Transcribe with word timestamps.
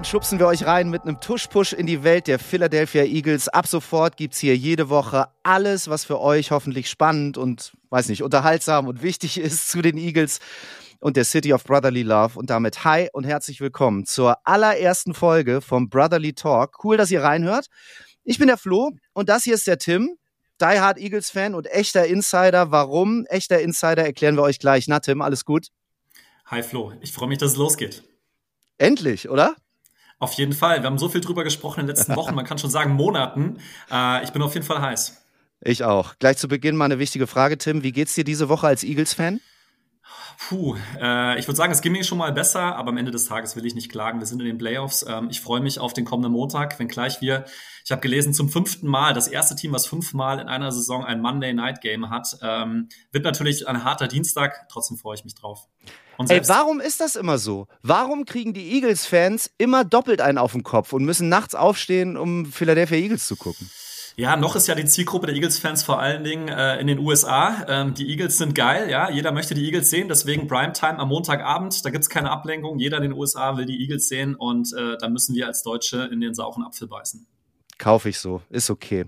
Dann 0.00 0.06
schubsen 0.06 0.38
wir 0.38 0.46
euch 0.46 0.64
rein 0.64 0.88
mit 0.88 1.02
einem 1.02 1.20
Tuschpush 1.20 1.74
in 1.74 1.84
die 1.84 2.02
Welt 2.02 2.26
der 2.26 2.38
Philadelphia 2.38 3.02
Eagles. 3.02 3.50
Ab 3.50 3.66
sofort 3.66 4.16
gibt's 4.16 4.38
hier 4.38 4.56
jede 4.56 4.88
Woche 4.88 5.26
alles, 5.42 5.90
was 5.90 6.06
für 6.06 6.18
euch 6.22 6.52
hoffentlich 6.52 6.88
spannend 6.88 7.36
und, 7.36 7.76
weiß 7.90 8.08
nicht, 8.08 8.22
unterhaltsam 8.22 8.88
und 8.88 9.02
wichtig 9.02 9.36
ist 9.38 9.68
zu 9.68 9.82
den 9.82 9.98
Eagles 9.98 10.38
und 11.00 11.18
der 11.18 11.26
City 11.26 11.52
of 11.52 11.64
Brotherly 11.64 12.02
Love. 12.02 12.38
Und 12.38 12.48
damit 12.48 12.82
hi 12.82 13.10
und 13.12 13.24
herzlich 13.24 13.60
willkommen 13.60 14.06
zur 14.06 14.38
allerersten 14.44 15.12
Folge 15.12 15.60
vom 15.60 15.90
Brotherly 15.90 16.32
Talk. 16.32 16.82
Cool, 16.82 16.96
dass 16.96 17.10
ihr 17.10 17.22
reinhört. 17.22 17.66
Ich 18.24 18.38
bin 18.38 18.46
der 18.46 18.56
Flo 18.56 18.92
und 19.12 19.28
das 19.28 19.44
hier 19.44 19.52
ist 19.52 19.66
der 19.66 19.76
Tim, 19.76 20.16
Die 20.62 20.80
Hard 20.80 20.96
Eagles 20.96 21.28
Fan 21.28 21.54
und 21.54 21.66
echter 21.66 22.06
Insider. 22.06 22.70
Warum 22.70 23.26
echter 23.26 23.60
Insider 23.60 24.06
erklären 24.06 24.36
wir 24.36 24.44
euch 24.44 24.60
gleich. 24.60 24.88
Na 24.88 25.00
Tim, 25.00 25.20
alles 25.20 25.44
gut? 25.44 25.66
Hi 26.46 26.62
Flo, 26.62 26.94
ich 27.02 27.12
freue 27.12 27.28
mich, 27.28 27.36
dass 27.36 27.50
es 27.50 27.58
losgeht. 27.58 28.02
Endlich, 28.78 29.28
oder? 29.28 29.56
Auf 30.20 30.34
jeden 30.34 30.52
Fall. 30.52 30.82
Wir 30.82 30.86
haben 30.86 30.98
so 30.98 31.08
viel 31.08 31.22
drüber 31.22 31.44
gesprochen 31.44 31.80
in 31.80 31.86
den 31.86 31.96
letzten 31.96 32.14
Wochen, 32.14 32.34
man 32.34 32.44
kann 32.44 32.58
schon 32.58 32.70
sagen 32.70 32.92
Monaten. 32.92 33.58
Äh, 33.90 34.22
ich 34.22 34.30
bin 34.30 34.42
auf 34.42 34.54
jeden 34.54 34.66
Fall 34.66 34.80
heiß. 34.80 35.16
Ich 35.62 35.82
auch. 35.82 36.14
Gleich 36.18 36.36
zu 36.36 36.46
Beginn 36.46 36.76
mal 36.76 36.84
eine 36.84 36.98
wichtige 36.98 37.26
Frage, 37.26 37.58
Tim. 37.58 37.82
Wie 37.82 37.92
geht's 37.92 38.14
dir 38.14 38.24
diese 38.24 38.48
Woche 38.48 38.66
als 38.66 38.84
Eagles-Fan? 38.84 39.40
Puh, 40.48 40.76
äh, 41.00 41.38
ich 41.38 41.46
würde 41.46 41.56
sagen, 41.56 41.72
es 41.72 41.82
ging 41.82 41.92
mir 41.92 42.02
schon 42.02 42.18
mal 42.18 42.32
besser, 42.32 42.76
aber 42.76 42.90
am 42.90 42.96
Ende 42.96 43.10
des 43.10 43.26
Tages 43.26 43.56
will 43.56 43.66
ich 43.66 43.74
nicht 43.74 43.90
klagen. 43.90 44.20
Wir 44.20 44.26
sind 44.26 44.40
in 44.40 44.46
den 44.46 44.58
Playoffs. 44.58 45.04
Ähm, 45.08 45.28
ich 45.30 45.40
freue 45.40 45.60
mich 45.60 45.78
auf 45.78 45.92
den 45.92 46.04
kommenden 46.04 46.32
Montag, 46.32 46.78
wenn 46.78 46.88
gleich 46.88 47.20
wir, 47.20 47.44
ich 47.84 47.90
habe 47.90 48.00
gelesen, 48.00 48.34
zum 48.34 48.48
fünften 48.48 48.88
Mal, 48.88 49.12
das 49.14 49.28
erste 49.28 49.54
Team, 49.54 49.72
was 49.72 49.86
fünfmal 49.86 50.38
in 50.38 50.48
einer 50.48 50.72
Saison 50.72 51.04
ein 51.04 51.20
Monday 51.20 51.52
Night 51.52 51.80
Game 51.82 52.10
hat, 52.10 52.38
ähm, 52.42 52.88
wird 53.12 53.24
natürlich 53.24 53.68
ein 53.68 53.84
harter 53.84 54.08
Dienstag. 54.08 54.68
Trotzdem 54.70 54.96
freue 54.96 55.14
ich 55.14 55.24
mich 55.24 55.34
drauf. 55.34 55.68
Ey, 56.28 56.46
warum 56.48 56.80
ist 56.80 57.00
das 57.00 57.16
immer 57.16 57.38
so? 57.38 57.66
Warum 57.82 58.24
kriegen 58.24 58.52
die 58.52 58.74
Eagles-Fans 58.74 59.50
immer 59.58 59.84
doppelt 59.84 60.20
einen 60.20 60.38
auf 60.38 60.52
den 60.52 60.62
Kopf 60.62 60.92
und 60.92 61.04
müssen 61.04 61.28
nachts 61.28 61.54
aufstehen, 61.54 62.16
um 62.16 62.46
Philadelphia 62.46 62.98
Eagles 62.98 63.26
zu 63.26 63.36
gucken? 63.36 63.70
Ja, 64.16 64.36
noch 64.36 64.54
ist 64.54 64.66
ja 64.66 64.74
die 64.74 64.84
Zielgruppe 64.84 65.28
der 65.28 65.34
Eagles-Fans 65.34 65.82
vor 65.82 65.98
allen 65.98 66.24
Dingen 66.24 66.48
äh, 66.48 66.78
in 66.78 66.88
den 66.88 66.98
USA. 66.98 67.64
Ähm, 67.68 67.94
die 67.94 68.08
Eagles 68.10 68.36
sind 68.36 68.54
geil, 68.54 68.90
ja. 68.90 69.08
Jeder 69.08 69.32
möchte 69.32 69.54
die 69.54 69.64
Eagles 69.64 69.88
sehen, 69.88 70.08
deswegen 70.08 70.46
Primetime 70.46 70.98
am 70.98 71.08
Montagabend. 71.08 71.84
Da 71.84 71.90
gibt's 71.90 72.10
keine 72.10 72.30
Ablenkung. 72.30 72.78
Jeder 72.78 72.98
in 72.98 73.04
den 73.04 73.12
USA 73.12 73.56
will 73.56 73.66
die 73.66 73.80
Eagles 73.80 74.08
sehen 74.08 74.34
und 74.34 74.74
äh, 74.76 74.98
da 74.98 75.08
müssen 75.08 75.34
wir 75.34 75.46
als 75.46 75.62
Deutsche 75.62 76.08
in 76.12 76.20
den 76.20 76.34
sauren 76.34 76.64
Apfel 76.64 76.88
beißen. 76.88 77.26
Kaufe 77.80 78.10
ich 78.10 78.18
so, 78.18 78.42
ist 78.50 78.68
okay. 78.68 79.06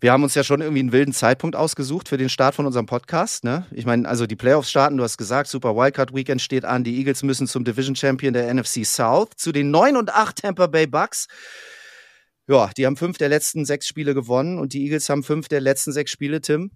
Wir 0.00 0.10
haben 0.10 0.22
uns 0.22 0.34
ja 0.34 0.42
schon 0.42 0.62
irgendwie 0.62 0.80
einen 0.80 0.92
wilden 0.92 1.12
Zeitpunkt 1.12 1.56
ausgesucht 1.56 2.08
für 2.08 2.16
den 2.16 2.30
Start 2.30 2.54
von 2.54 2.64
unserem 2.64 2.86
Podcast. 2.86 3.44
Ne? 3.44 3.66
Ich 3.70 3.84
meine, 3.84 4.08
also 4.08 4.26
die 4.26 4.34
Playoffs 4.34 4.70
starten, 4.70 4.96
du 4.96 5.04
hast 5.04 5.18
gesagt, 5.18 5.46
Super 5.46 5.76
Wildcard 5.76 6.14
Weekend 6.14 6.40
steht 6.40 6.64
an. 6.64 6.84
Die 6.84 6.96
Eagles 6.96 7.22
müssen 7.22 7.46
zum 7.46 7.64
Division 7.64 7.94
Champion 7.94 8.32
der 8.32 8.52
NFC 8.52 8.86
South, 8.86 9.32
zu 9.36 9.52
den 9.52 9.70
9 9.70 9.98
und 9.98 10.08
8 10.08 10.40
Tampa 10.40 10.68
Bay 10.68 10.86
Bucks. 10.86 11.26
Ja, 12.48 12.70
die 12.74 12.86
haben 12.86 12.96
fünf 12.96 13.18
der 13.18 13.28
letzten 13.28 13.66
sechs 13.66 13.86
Spiele 13.86 14.14
gewonnen 14.14 14.58
und 14.58 14.72
die 14.72 14.84
Eagles 14.84 15.10
haben 15.10 15.22
fünf 15.22 15.48
der 15.48 15.60
letzten 15.60 15.92
sechs 15.92 16.10
Spiele, 16.10 16.40
Tim. 16.40 16.70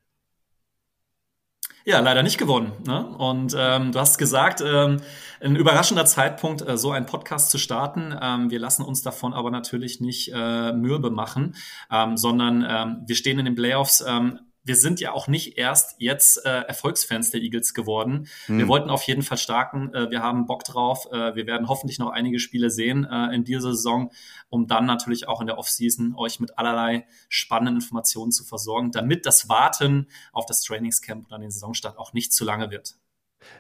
Ja, 1.85 2.01
leider 2.01 2.23
nicht 2.23 2.37
gewonnen. 2.37 2.73
Ne? 2.87 3.07
Und 3.17 3.55
ähm, 3.57 3.93
du 3.93 3.99
hast 3.99 4.19
gesagt, 4.19 4.63
ähm, 4.63 5.01
ein 5.41 5.57
überraschender 5.57 6.05
Zeitpunkt, 6.05 6.61
äh, 6.61 6.77
so 6.77 6.91
einen 6.91 7.07
Podcast 7.07 7.51
zu 7.51 7.57
starten. 7.57 8.15
Ähm, 8.21 8.51
wir 8.51 8.59
lassen 8.59 8.85
uns 8.85 9.01
davon 9.01 9.33
aber 9.33 9.51
natürlich 9.51 9.99
nicht 10.01 10.31
äh, 10.35 10.73
mürbe 10.73 11.11
machen, 11.11 11.55
ähm, 11.91 12.19
sondern 12.19 12.67
ähm, 12.69 13.05
wir 13.07 13.17
stehen 13.17 13.39
in 13.39 13.47
den 13.47 13.55
Playoffs. 13.55 14.05
Ähm, 14.07 14.41
wir 14.69 14.77
sind 14.77 15.01
ja 15.01 15.13
auch 15.13 15.27
nicht 15.29 15.57
erst 15.57 15.97
jetzt 15.99 16.45
äh, 16.45 16.61
Erfolgsfans 16.61 17.31
der 17.31 17.41
Eagles 17.41 17.73
geworden. 17.73 18.29
Hm. 18.47 18.59
Wir 18.59 18.69
wollten 18.69 18.91
auf 18.91 19.03
jeden 19.05 19.23
Fall 19.23 19.39
starken. 19.39 19.93
Äh, 19.95 20.11
wir 20.11 20.23
haben 20.23 20.47
Bock 20.47 20.63
drauf. 20.63 21.09
Äh, 21.11 21.35
wir 21.35 21.47
werden 21.47 21.69
hoffentlich 21.69 21.99
noch 21.99 22.11
einige 22.11 22.39
Spiele 22.39 22.71
sehen 22.71 23.05
äh, 23.11 23.35
in 23.35 23.45
dieser 23.45 23.73
Saison, 23.73 24.13
um 24.51 24.67
dann 24.67 24.85
natürlich 24.85 25.27
auch 25.27 25.41
in 25.41 25.47
der 25.47 25.59
Offseason 25.59 26.15
euch 26.17 26.39
mit 26.39 26.59
allerlei 26.59 27.07
spannenden 27.31 27.77
Informationen 27.77 28.31
zu 28.31 28.45
versorgen, 28.45 28.93
damit 28.93 29.25
das 29.25 29.49
Warten 29.49 30.09
auf 30.33 30.45
das 30.45 30.61
Trainingscamp 30.63 31.27
und 31.27 31.33
an 31.33 31.41
den 31.41 31.51
Saisonstart 31.51 31.99
auch 31.99 32.13
nicht 32.13 32.33
zu 32.33 32.45
lange 32.45 32.71
wird. 32.71 32.95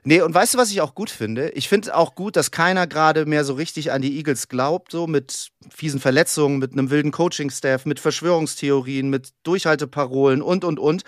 Nee, 0.05 0.21
und 0.21 0.35
weißt 0.35 0.55
du, 0.55 0.59
was 0.59 0.71
ich 0.71 0.81
auch 0.81 0.95
gut 0.95 1.11
finde? 1.11 1.51
Ich 1.51 1.69
finde 1.69 1.95
auch 1.95 2.15
gut, 2.15 2.37
dass 2.37 2.51
keiner 2.51 2.87
gerade 2.87 3.27
mehr 3.27 3.45
so 3.45 3.55
richtig 3.55 3.93
an 3.93 4.03
die 4.03 4.17
Eagles 4.17 4.49
glaubt, 4.49 4.93
so 4.93 5.07
mit 5.07 5.51
fiesen 5.71 6.01
Verletzungen, 6.01 6.59
mit 6.59 6.73
einem 6.73 6.91
wilden 6.91 7.11
Coaching-Staff, 7.11 7.85
mit 7.85 8.01
Verschwörungstheorien, 8.01 9.09
mit 9.09 9.31
Durchhalteparolen 9.43 10.43
und, 10.43 10.65
und, 10.65 10.79
und. 10.79 11.03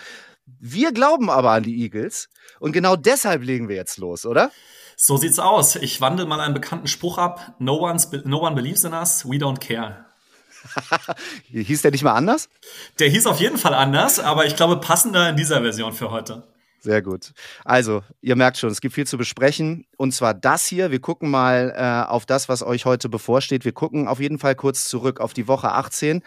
Wir 0.58 0.92
glauben 0.92 1.30
aber 1.30 1.52
an 1.52 1.62
die 1.62 1.80
Eagles 1.82 2.28
und 2.58 2.72
genau 2.72 2.96
deshalb 2.96 3.42
legen 3.42 3.68
wir 3.68 3.76
jetzt 3.76 3.98
los, 3.98 4.26
oder? 4.26 4.50
So 4.96 5.16
sieht's 5.16 5.38
aus. 5.38 5.76
Ich 5.76 6.00
wandle 6.00 6.26
mal 6.26 6.40
einen 6.40 6.54
bekannten 6.54 6.86
Spruch 6.86 7.18
ab. 7.18 7.54
No, 7.58 7.80
one's, 7.80 8.10
no 8.24 8.40
one 8.40 8.54
believes 8.54 8.84
in 8.84 8.92
us, 8.92 9.24
we 9.24 9.36
don't 9.36 9.60
care. 9.60 10.04
hieß 11.50 11.82
der 11.82 11.90
nicht 11.90 12.02
mal 12.02 12.14
anders? 12.14 12.48
Der 12.98 13.08
hieß 13.08 13.26
auf 13.26 13.40
jeden 13.40 13.56
Fall 13.56 13.74
anders, 13.74 14.18
aber 14.18 14.44
ich 14.44 14.56
glaube 14.56 14.76
passender 14.76 15.30
in 15.30 15.36
dieser 15.36 15.62
Version 15.62 15.92
für 15.92 16.10
heute. 16.10 16.42
Sehr 16.82 17.02
gut. 17.02 17.32
Also, 17.62 18.02
ihr 18.22 18.36
merkt 18.36 18.56
schon, 18.56 18.70
es 18.70 18.80
gibt 18.80 18.94
viel 18.94 19.06
zu 19.06 19.18
besprechen. 19.18 19.84
Und 19.98 20.12
zwar 20.12 20.32
das 20.32 20.66
hier. 20.66 20.90
Wir 20.90 21.00
gucken 21.00 21.30
mal 21.30 21.74
äh, 21.76 22.10
auf 22.10 22.24
das, 22.24 22.48
was 22.48 22.62
euch 22.62 22.86
heute 22.86 23.10
bevorsteht. 23.10 23.66
Wir 23.66 23.72
gucken 23.72 24.08
auf 24.08 24.18
jeden 24.18 24.38
Fall 24.38 24.54
kurz 24.54 24.88
zurück 24.88 25.20
auf 25.20 25.34
die 25.34 25.46
Woche 25.46 25.72
18 25.72 26.22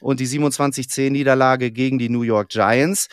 und 0.00 0.20
die 0.20 0.26
27-10-Niederlage 0.26 1.70
gegen 1.70 1.98
die 1.98 2.08
New 2.08 2.22
York 2.22 2.48
Giants. 2.48 3.08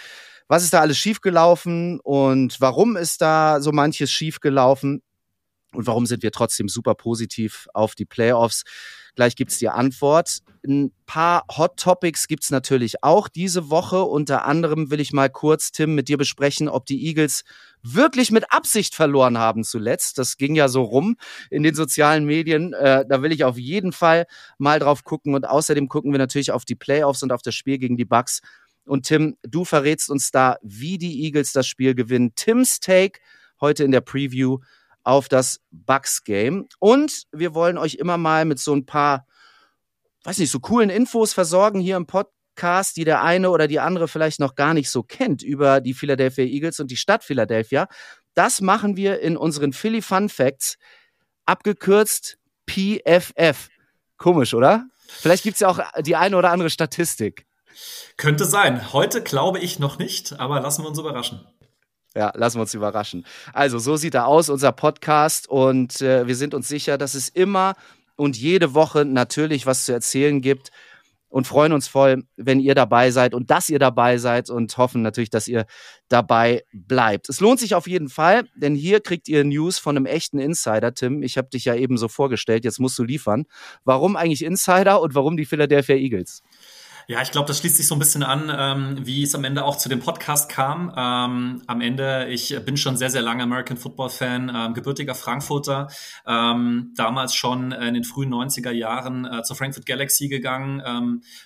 Was 0.47 0.63
ist 0.63 0.73
da 0.73 0.79
alles 0.79 0.97
schiefgelaufen 0.97 1.99
und 2.01 2.61
warum 2.61 2.95
ist 2.95 3.21
da 3.21 3.59
so 3.59 3.73
manches 3.73 4.09
schiefgelaufen? 4.11 5.01
Und 5.73 5.87
warum 5.87 6.05
sind 6.05 6.23
wir 6.23 6.31
trotzdem 6.31 6.69
super 6.69 6.95
positiv 6.95 7.67
auf 7.73 7.95
die 7.95 8.05
Playoffs? 8.05 8.63
Gleich 9.15 9.35
gibt's 9.35 9.57
die 9.59 9.69
Antwort. 9.69 10.39
Ein 10.67 10.91
paar 11.05 11.45
Hot 11.57 11.77
Topics 11.77 12.27
gibt's 12.27 12.49
natürlich 12.51 13.03
auch 13.03 13.27
diese 13.27 13.69
Woche. 13.69 14.03
Unter 14.03 14.45
anderem 14.45 14.91
will 14.91 14.99
ich 14.99 15.13
mal 15.13 15.29
kurz, 15.29 15.71
Tim, 15.71 15.95
mit 15.95 16.09
dir 16.09 16.17
besprechen, 16.17 16.67
ob 16.67 16.85
die 16.85 17.05
Eagles 17.05 17.43
wirklich 17.81 18.31
mit 18.31 18.51
Absicht 18.51 18.95
verloren 18.95 19.37
haben 19.37 19.63
zuletzt. 19.63 20.17
Das 20.17 20.37
ging 20.37 20.55
ja 20.55 20.67
so 20.67 20.83
rum 20.83 21.17
in 21.49 21.63
den 21.63 21.75
sozialen 21.75 22.25
Medien. 22.25 22.73
Äh, 22.73 23.05
da 23.07 23.21
will 23.21 23.31
ich 23.31 23.43
auf 23.43 23.57
jeden 23.57 23.91
Fall 23.91 24.25
mal 24.57 24.79
drauf 24.79 25.03
gucken. 25.03 25.35
Und 25.35 25.47
außerdem 25.47 25.87
gucken 25.87 26.11
wir 26.11 26.19
natürlich 26.19 26.51
auf 26.51 26.65
die 26.65 26.75
Playoffs 26.75 27.23
und 27.23 27.31
auf 27.31 27.41
das 27.41 27.55
Spiel 27.55 27.77
gegen 27.77 27.95
die 27.95 28.05
Bucks. 28.05 28.41
Und 28.85 29.05
Tim, 29.05 29.37
du 29.43 29.65
verrätst 29.65 30.09
uns 30.09 30.31
da, 30.31 30.57
wie 30.61 30.97
die 30.97 31.23
Eagles 31.23 31.53
das 31.53 31.67
Spiel 31.67 31.95
gewinnen. 31.95 32.33
Tims 32.35 32.79
Take 32.79 33.19
heute 33.61 33.83
in 33.83 33.91
der 33.91 34.01
Preview 34.01 34.59
auf 35.05 35.29
das 35.29 35.61
Bucks-Game. 35.71 36.67
Und 36.79 37.23
wir 37.31 37.53
wollen 37.53 37.77
euch 37.77 37.95
immer 37.95 38.17
mal 38.17 38.43
mit 38.43 38.59
so 38.59 38.73
ein 38.75 38.85
paar, 38.85 39.25
weiß 40.23 40.39
nicht, 40.39 40.51
so 40.51 40.59
coolen 40.59 40.89
Infos 40.89 41.31
versorgen 41.31 41.79
hier 41.79 41.95
im 41.95 42.07
Podcast, 42.07 42.97
die 42.97 43.05
der 43.05 43.21
eine 43.21 43.51
oder 43.51 43.67
die 43.67 43.79
andere 43.79 44.07
vielleicht 44.07 44.39
noch 44.39 44.55
gar 44.55 44.73
nicht 44.73 44.89
so 44.89 45.03
kennt 45.03 45.43
über 45.43 45.79
die 45.79 45.93
Philadelphia 45.93 46.43
Eagles 46.43 46.79
und 46.79 46.89
die 46.89 46.97
Stadt 46.97 47.23
Philadelphia. 47.23 47.87
Das 48.33 48.59
machen 48.61 48.97
wir 48.97 49.21
in 49.21 49.37
unseren 49.37 49.71
Philly 49.71 50.01
Fun 50.01 50.27
Facts, 50.27 50.77
abgekürzt 51.45 52.37
PFF. 52.67 53.69
Komisch, 54.17 54.55
oder? 54.55 54.85
Vielleicht 55.07 55.43
gibt's 55.43 55.59
ja 55.59 55.67
auch 55.67 55.79
die 56.01 56.15
eine 56.15 56.35
oder 56.35 56.51
andere 56.51 56.71
Statistik. 56.71 57.45
Könnte 58.17 58.45
sein. 58.45 58.91
Heute 58.91 59.21
glaube 59.21 59.59
ich 59.59 59.77
noch 59.77 59.99
nicht, 59.99 60.39
aber 60.39 60.61
lassen 60.61 60.83
wir 60.83 60.89
uns 60.89 60.97
überraschen. 60.97 61.45
Ja, 62.15 62.31
lassen 62.35 62.57
wir 62.57 62.61
uns 62.61 62.73
überraschen. 62.73 63.25
Also, 63.53 63.77
so 63.77 63.97
sieht 63.97 64.15
er 64.15 64.27
aus, 64.27 64.49
unser 64.49 64.71
Podcast. 64.71 65.49
Und 65.49 66.01
äh, 66.01 66.25
wir 66.27 66.35
sind 66.35 66.53
uns 66.53 66.67
sicher, 66.67 66.97
dass 66.97 67.13
es 67.13 67.29
immer 67.29 67.75
und 68.15 68.37
jede 68.37 68.73
Woche 68.73 69.03
natürlich 69.03 69.65
was 69.65 69.85
zu 69.85 69.91
erzählen 69.91 70.41
gibt. 70.41 70.71
Und 71.27 71.47
freuen 71.47 71.73
uns 71.73 71.89
voll, 71.89 72.23
wenn 72.37 72.61
ihr 72.61 72.75
dabei 72.75 73.11
seid 73.11 73.33
und 73.33 73.51
dass 73.51 73.69
ihr 73.69 73.79
dabei 73.79 74.17
seid 74.19 74.49
und 74.49 74.77
hoffen 74.77 75.01
natürlich, 75.01 75.29
dass 75.29 75.49
ihr 75.49 75.65
dabei 76.07 76.63
bleibt. 76.71 77.27
Es 77.27 77.41
lohnt 77.41 77.59
sich 77.59 77.75
auf 77.75 77.87
jeden 77.87 78.07
Fall, 78.07 78.47
denn 78.55 78.73
hier 78.73 79.01
kriegt 79.01 79.27
ihr 79.27 79.43
News 79.43 79.77
von 79.77 79.97
einem 79.97 80.05
echten 80.05 80.39
Insider, 80.39 80.93
Tim. 80.93 81.23
Ich 81.23 81.37
habe 81.37 81.49
dich 81.49 81.65
ja 81.65 81.75
eben 81.75 81.97
so 81.97 82.07
vorgestellt, 82.07 82.63
jetzt 82.63 82.79
musst 82.79 82.97
du 82.97 83.03
liefern. 83.03 83.47
Warum 83.83 84.15
eigentlich 84.15 84.45
Insider 84.45 85.01
und 85.01 85.13
warum 85.13 85.35
die 85.35 85.43
Philadelphia 85.43 85.97
Eagles? 85.97 86.41
Ja, 87.07 87.21
ich 87.21 87.29
glaube, 87.31 87.47
das 87.47 87.59
schließt 87.59 87.77
sich 87.77 87.87
so 87.87 87.93
ein 87.93 87.99
bisschen 87.99 88.23
an, 88.23 88.51
ähm, 88.55 89.05
wie 89.05 89.21
es 89.21 89.35
am 89.35 89.43
Ende 89.43 89.63
auch 89.63 89.77
zu 89.77 89.89
dem 89.89 89.99
Podcast 89.99 90.49
kam. 90.49 90.91
Ähm, 90.97 91.61
am 91.67 91.81
Ende, 91.81 92.27
ich 92.29 92.57
bin 92.65 92.77
schon 92.77 92.97
sehr, 92.97 93.11
sehr 93.11 93.21
lange 93.21 93.43
American 93.43 93.77
Football 93.77 94.09
Fan, 94.09 94.51
ähm, 94.53 94.73
gebürtiger 94.73 95.13
Frankfurter, 95.13 95.87
ähm, 96.25 96.93
damals 96.95 97.35
schon 97.35 97.71
in 97.71 97.93
den 97.93 98.03
frühen 98.03 98.33
90er 98.33 98.71
Jahren 98.71 99.25
äh, 99.25 99.43
zur 99.43 99.55
Frankfurt 99.55 99.85
Galaxy 99.85 100.29
gegangen. 100.29 100.81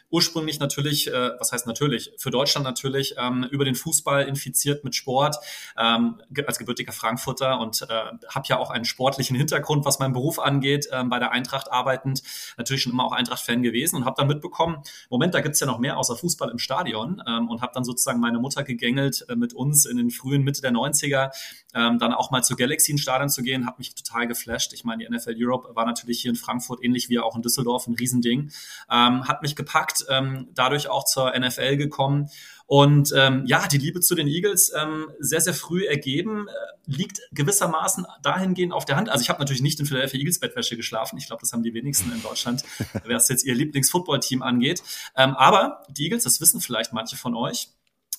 Ähm, 0.09 0.19
ursprünglich 0.19 0.59
natürlich, 0.59 1.07
äh, 1.07 1.31
was 1.39 1.51
heißt 1.51 1.67
natürlich, 1.67 2.11
für 2.17 2.31
Deutschland 2.31 2.63
natürlich, 2.63 3.15
ähm, 3.17 3.47
über 3.51 3.65
den 3.65 3.75
Fußball 3.75 4.27
infiziert 4.27 4.83
mit 4.83 4.95
Sport, 4.95 5.37
ähm, 5.77 6.21
als 6.45 6.59
gebürtiger 6.59 6.91
Frankfurter 6.91 7.59
und 7.59 7.83
äh, 7.83 7.87
habe 7.87 8.47
ja 8.47 8.57
auch 8.57 8.69
einen 8.69 8.85
sportlichen 8.85 9.35
Hintergrund, 9.35 9.85
was 9.85 9.99
meinen 9.99 10.13
Beruf 10.13 10.39
angeht, 10.39 10.87
äh, 10.91 11.03
bei 11.03 11.19
der 11.19 11.31
Eintracht 11.31 11.71
arbeitend, 11.71 12.21
natürlich 12.57 12.83
schon 12.83 12.93
immer 12.93 13.05
auch 13.05 13.11
Eintracht-Fan 13.11 13.61
gewesen 13.61 13.97
und 13.97 14.05
habe 14.05 14.15
dann 14.17 14.27
mitbekommen, 14.27 14.81
Moment, 15.09 15.33
da 15.33 15.41
gibt's 15.41 15.59
ja 15.59 15.67
noch 15.67 15.79
mehr 15.79 15.97
außer 15.97 16.15
Fußball 16.15 16.49
im 16.49 16.59
Stadion 16.59 17.21
ähm, 17.27 17.49
und 17.49 17.61
habe 17.61 17.71
dann 17.73 17.83
sozusagen 17.83 18.19
meine 18.19 18.39
Mutter 18.39 18.63
gegängelt, 18.63 19.25
äh, 19.29 19.35
mit 19.35 19.53
uns 19.53 19.85
in 19.85 19.97
den 19.97 20.11
frühen 20.11 20.43
Mitte 20.43 20.61
der 20.61 20.71
90er 20.71 21.31
ähm, 21.75 21.99
dann 21.99 22.13
auch 22.13 22.31
mal 22.31 22.43
zu 22.43 22.55
Galaxy 22.55 22.91
ins 22.91 23.01
Stadion 23.01 23.29
zu 23.29 23.43
gehen, 23.43 23.65
hat 23.65 23.77
mich 23.77 23.93
total 23.93 24.27
geflasht. 24.27 24.73
Ich 24.73 24.83
meine, 24.83 25.05
die 25.05 25.15
NFL 25.15 25.35
Europe 25.37 25.75
war 25.75 25.85
natürlich 25.85 26.21
hier 26.21 26.31
in 26.31 26.35
Frankfurt 26.35 26.83
ähnlich 26.83 27.09
wie 27.09 27.19
auch 27.19 27.35
in 27.35 27.41
Düsseldorf 27.41 27.87
ein 27.87 27.93
Riesending. 27.93 28.51
Ähm, 28.89 29.27
hat 29.27 29.41
mich 29.41 29.55
gepackt, 29.55 29.98
ähm, 30.09 30.49
dadurch 30.53 30.89
auch 30.89 31.05
zur 31.05 31.37
NFL 31.37 31.77
gekommen. 31.77 32.29
Und 32.65 33.11
ähm, 33.15 33.45
ja, 33.47 33.67
die 33.67 33.79
Liebe 33.79 33.99
zu 33.99 34.13
den 34.13 34.27
Eagles 34.27 34.71
ähm, 34.79 35.09
sehr, 35.19 35.41
sehr 35.41 35.55
früh 35.55 35.87
ergeben, 35.87 36.47
äh, 36.47 36.51
liegt 36.85 37.19
gewissermaßen 37.31 38.05
dahingehend 38.21 38.73
auf 38.73 38.85
der 38.85 38.95
Hand. 38.95 39.09
Also 39.09 39.23
ich 39.23 39.29
habe 39.29 39.39
natürlich 39.39 39.63
nicht 39.63 39.79
in 39.79 39.87
Philadelphia 39.87 40.19
Eagles 40.19 40.39
Bettwäsche 40.39 40.77
geschlafen. 40.77 41.17
Ich 41.17 41.25
glaube, 41.25 41.41
das 41.41 41.51
haben 41.51 41.63
die 41.63 41.73
wenigsten 41.73 42.11
in 42.11 42.21
Deutschland, 42.21 42.63
was 43.07 43.27
jetzt 43.29 43.43
ihr 43.43 43.55
Lieblingsfootballteam 43.55 44.43
angeht. 44.43 44.83
Ähm, 45.15 45.35
aber 45.35 45.83
die 45.89 46.03
Eagles, 46.03 46.25
das 46.25 46.41
wissen 46.41 46.61
vielleicht 46.61 46.93
manche 46.93 47.17
von 47.17 47.35
euch, 47.35 47.69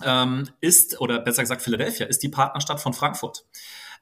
ähm, 0.02 0.48
ist, 0.60 1.00
oder 1.00 1.20
besser 1.20 1.42
gesagt 1.42 1.62
Philadelphia, 1.62 2.06
ist 2.06 2.22
die 2.22 2.28
Partnerstadt 2.28 2.80
von 2.80 2.92
Frankfurt. 2.92 3.44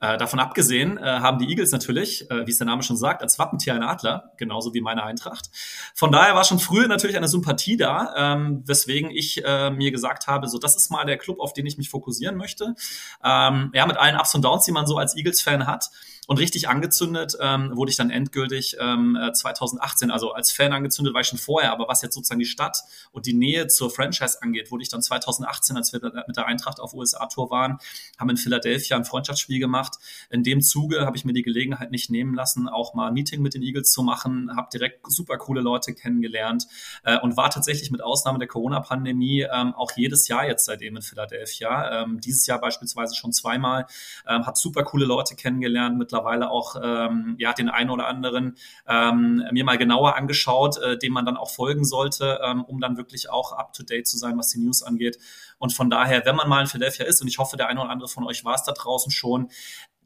Äh, 0.00 0.16
davon 0.16 0.38
abgesehen 0.38 0.96
äh, 0.96 1.02
haben 1.02 1.38
die 1.38 1.48
Eagles 1.48 1.72
natürlich, 1.72 2.30
äh, 2.30 2.46
wie 2.46 2.50
es 2.50 2.58
der 2.58 2.66
Name 2.66 2.82
schon 2.82 2.96
sagt, 2.96 3.22
als 3.22 3.38
Wappentier 3.38 3.74
einen 3.74 3.82
Adler, 3.82 4.32
genauso 4.36 4.72
wie 4.72 4.80
meine 4.80 5.02
Eintracht. 5.02 5.50
Von 5.94 6.12
daher 6.12 6.36
war 6.36 6.44
schon 6.44 6.60
früher 6.60 6.86
natürlich 6.86 7.16
eine 7.16 7.26
Sympathie 7.26 7.76
da, 7.76 8.14
ähm, 8.16 8.62
weswegen 8.64 9.10
ich 9.10 9.44
äh, 9.44 9.70
mir 9.70 9.90
gesagt 9.90 10.28
habe, 10.28 10.48
so 10.48 10.58
das 10.58 10.76
ist 10.76 10.90
mal 10.90 11.04
der 11.04 11.18
Club, 11.18 11.40
auf 11.40 11.52
den 11.52 11.66
ich 11.66 11.78
mich 11.78 11.90
fokussieren 11.90 12.36
möchte. 12.36 12.76
Ähm, 13.24 13.70
ja, 13.74 13.86
mit 13.86 13.96
allen 13.96 14.16
Ups 14.16 14.34
und 14.34 14.44
Downs, 14.44 14.64
die 14.64 14.72
man 14.72 14.86
so 14.86 14.98
als 14.98 15.16
Eagles-Fan 15.16 15.66
hat. 15.66 15.90
Und 16.28 16.38
richtig 16.38 16.68
angezündet 16.68 17.38
ähm, 17.40 17.74
wurde 17.74 17.90
ich 17.90 17.96
dann 17.96 18.10
endgültig 18.10 18.76
ähm, 18.78 19.18
2018, 19.32 20.10
äh, 20.10 20.12
also 20.12 20.32
als 20.32 20.52
Fan 20.52 20.74
angezündet 20.74 21.14
war 21.14 21.22
ich 21.22 21.26
schon 21.26 21.38
vorher, 21.38 21.72
aber 21.72 21.88
was 21.88 22.02
jetzt 22.02 22.14
sozusagen 22.14 22.38
die 22.38 22.44
Stadt 22.44 22.82
und 23.12 23.24
die 23.24 23.32
Nähe 23.32 23.66
zur 23.68 23.90
Franchise 23.90 24.42
angeht, 24.42 24.70
wurde 24.70 24.82
ich 24.82 24.90
dann 24.90 25.00
2018, 25.00 25.78
als 25.78 25.94
wir 25.94 26.02
mit 26.26 26.36
der 26.36 26.44
Eintracht 26.44 26.80
auf 26.80 26.92
USA-Tour 26.92 27.50
waren, 27.50 27.78
haben 28.18 28.28
in 28.28 28.36
Philadelphia 28.36 28.98
ein 28.98 29.06
Freundschaftsspiel 29.06 29.58
gemacht. 29.58 29.94
In 30.28 30.42
dem 30.42 30.60
Zuge 30.60 31.06
habe 31.06 31.16
ich 31.16 31.24
mir 31.24 31.32
die 31.32 31.40
Gelegenheit 31.40 31.90
nicht 31.90 32.10
nehmen 32.10 32.34
lassen, 32.34 32.68
auch 32.68 32.92
mal 32.92 33.08
ein 33.08 33.14
Meeting 33.14 33.40
mit 33.40 33.54
den 33.54 33.62
Eagles 33.62 33.90
zu 33.90 34.02
machen, 34.02 34.54
habe 34.54 34.68
direkt 34.70 35.10
super 35.10 35.38
coole 35.38 35.62
Leute 35.62 35.94
kennengelernt 35.94 36.66
äh, 37.04 37.18
und 37.20 37.38
war 37.38 37.48
tatsächlich 37.48 37.90
mit 37.90 38.02
Ausnahme 38.02 38.38
der 38.38 38.48
Corona-Pandemie 38.48 39.46
ähm, 39.50 39.72
auch 39.72 39.92
jedes 39.96 40.28
Jahr 40.28 40.46
jetzt 40.46 40.66
seitdem 40.66 40.96
in 40.96 41.02
Philadelphia. 41.02 42.02
Ähm, 42.02 42.20
dieses 42.20 42.46
Jahr 42.46 42.60
beispielsweise 42.60 43.14
schon 43.14 43.32
zweimal, 43.32 43.86
ähm, 44.28 44.46
habe 44.46 44.58
super 44.58 44.84
coole 44.84 45.06
Leute 45.06 45.34
kennengelernt, 45.34 45.96
mittlerweile 45.96 46.17
mittlerweile 46.18 46.50
auch 46.50 46.76
ähm, 46.82 47.36
ja 47.38 47.52
den 47.52 47.68
einen 47.68 47.90
oder 47.90 48.06
anderen 48.06 48.56
ähm, 48.86 49.44
mir 49.52 49.64
mal 49.64 49.78
genauer 49.78 50.16
angeschaut, 50.16 50.78
äh, 50.78 50.98
dem 50.98 51.12
man 51.12 51.24
dann 51.24 51.36
auch 51.36 51.50
folgen 51.50 51.84
sollte, 51.84 52.40
ähm, 52.44 52.64
um 52.64 52.80
dann 52.80 52.96
wirklich 52.96 53.30
auch 53.30 53.52
up 53.52 53.72
to 53.72 53.82
date 53.82 54.06
zu 54.06 54.18
sein, 54.18 54.36
was 54.38 54.48
die 54.48 54.58
News 54.58 54.82
angeht. 54.82 55.18
Und 55.58 55.72
von 55.72 55.90
daher, 55.90 56.24
wenn 56.24 56.36
man 56.36 56.48
mal 56.48 56.60
in 56.60 56.66
Philadelphia 56.66 57.06
ist, 57.06 57.20
und 57.22 57.28
ich 57.28 57.38
hoffe, 57.38 57.56
der 57.56 57.68
eine 57.68 57.80
oder 57.80 57.90
andere 57.90 58.08
von 58.08 58.24
euch 58.24 58.44
war 58.44 58.54
es 58.54 58.64
da 58.64 58.72
draußen 58.72 59.10
schon, 59.10 59.48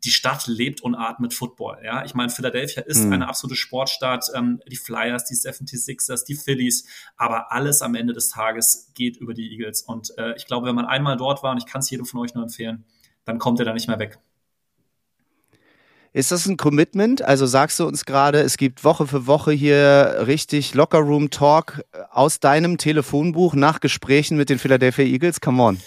die 0.05 0.11
Stadt 0.11 0.49
lebt 0.49 0.81
und 0.81 0.97
atmet 0.97 1.33
Football. 1.33 1.81
Ja, 1.85 2.05
ich 2.05 2.15
meine, 2.15 2.29
Philadelphia 2.29 2.83
ist 2.83 3.05
mhm. 3.05 3.13
eine 3.13 3.29
absolute 3.29 3.55
Sportstadt. 3.55 4.27
Ähm, 4.35 4.61
die 4.69 4.77
Flyers, 4.77 5.25
die 5.27 5.35
76ers, 5.35 6.25
die 6.27 6.35
Phillies, 6.35 6.89
aber 7.17 7.53
alles 7.53 7.83
am 7.83 7.95
Ende 7.95 8.13
des 8.13 8.29
Tages 8.29 8.91
geht 8.95 9.17
über 9.17 9.33
die 9.33 9.53
Eagles. 9.53 9.83
Und 9.83 10.13
äh, 10.19 10.35
ich 10.37 10.47
glaube, 10.47 10.67
wenn 10.67 10.75
man 10.75 10.87
einmal 10.87 11.17
dort 11.17 11.45
war, 11.45 11.53
und 11.53 11.59
ich 11.59 11.67
kann 11.67 11.81
es 11.81 11.91
jedem 11.91 12.05
von 12.05 12.21
euch 12.21 12.35
nur 12.35 12.43
empfehlen, 12.43 12.85
dann 13.25 13.39
kommt 13.39 13.61
er 13.61 13.65
da 13.65 13.73
nicht 13.73 13.87
mehr 13.87 14.01
weg. 14.01 14.19
Ist 16.15 16.31
das 16.31 16.45
ein 16.47 16.59
Commitment? 16.59 17.23
Also 17.23 17.47
sagst 17.47 17.81
du 17.81 17.87
uns 17.87 18.05
gerade, 18.05 18.41
es 18.41 18.59
gibt 18.59 18.85
Woche 18.85 19.07
für 19.07 19.27
Woche 19.27 19.53
hier 19.53 20.25
richtig 20.27 20.75
Lockerroom 20.75 21.31
Talk 21.31 21.85
aus 22.11 22.39
deinem 22.39 22.77
Telefonbuch 22.77 23.55
nach 23.55 23.81
Gesprächen 23.81 24.37
mit 24.37 24.51
den 24.51 24.59
Philadelphia 24.59 25.07
Eagles? 25.07 25.41
Come 25.41 25.63
on. 25.63 25.79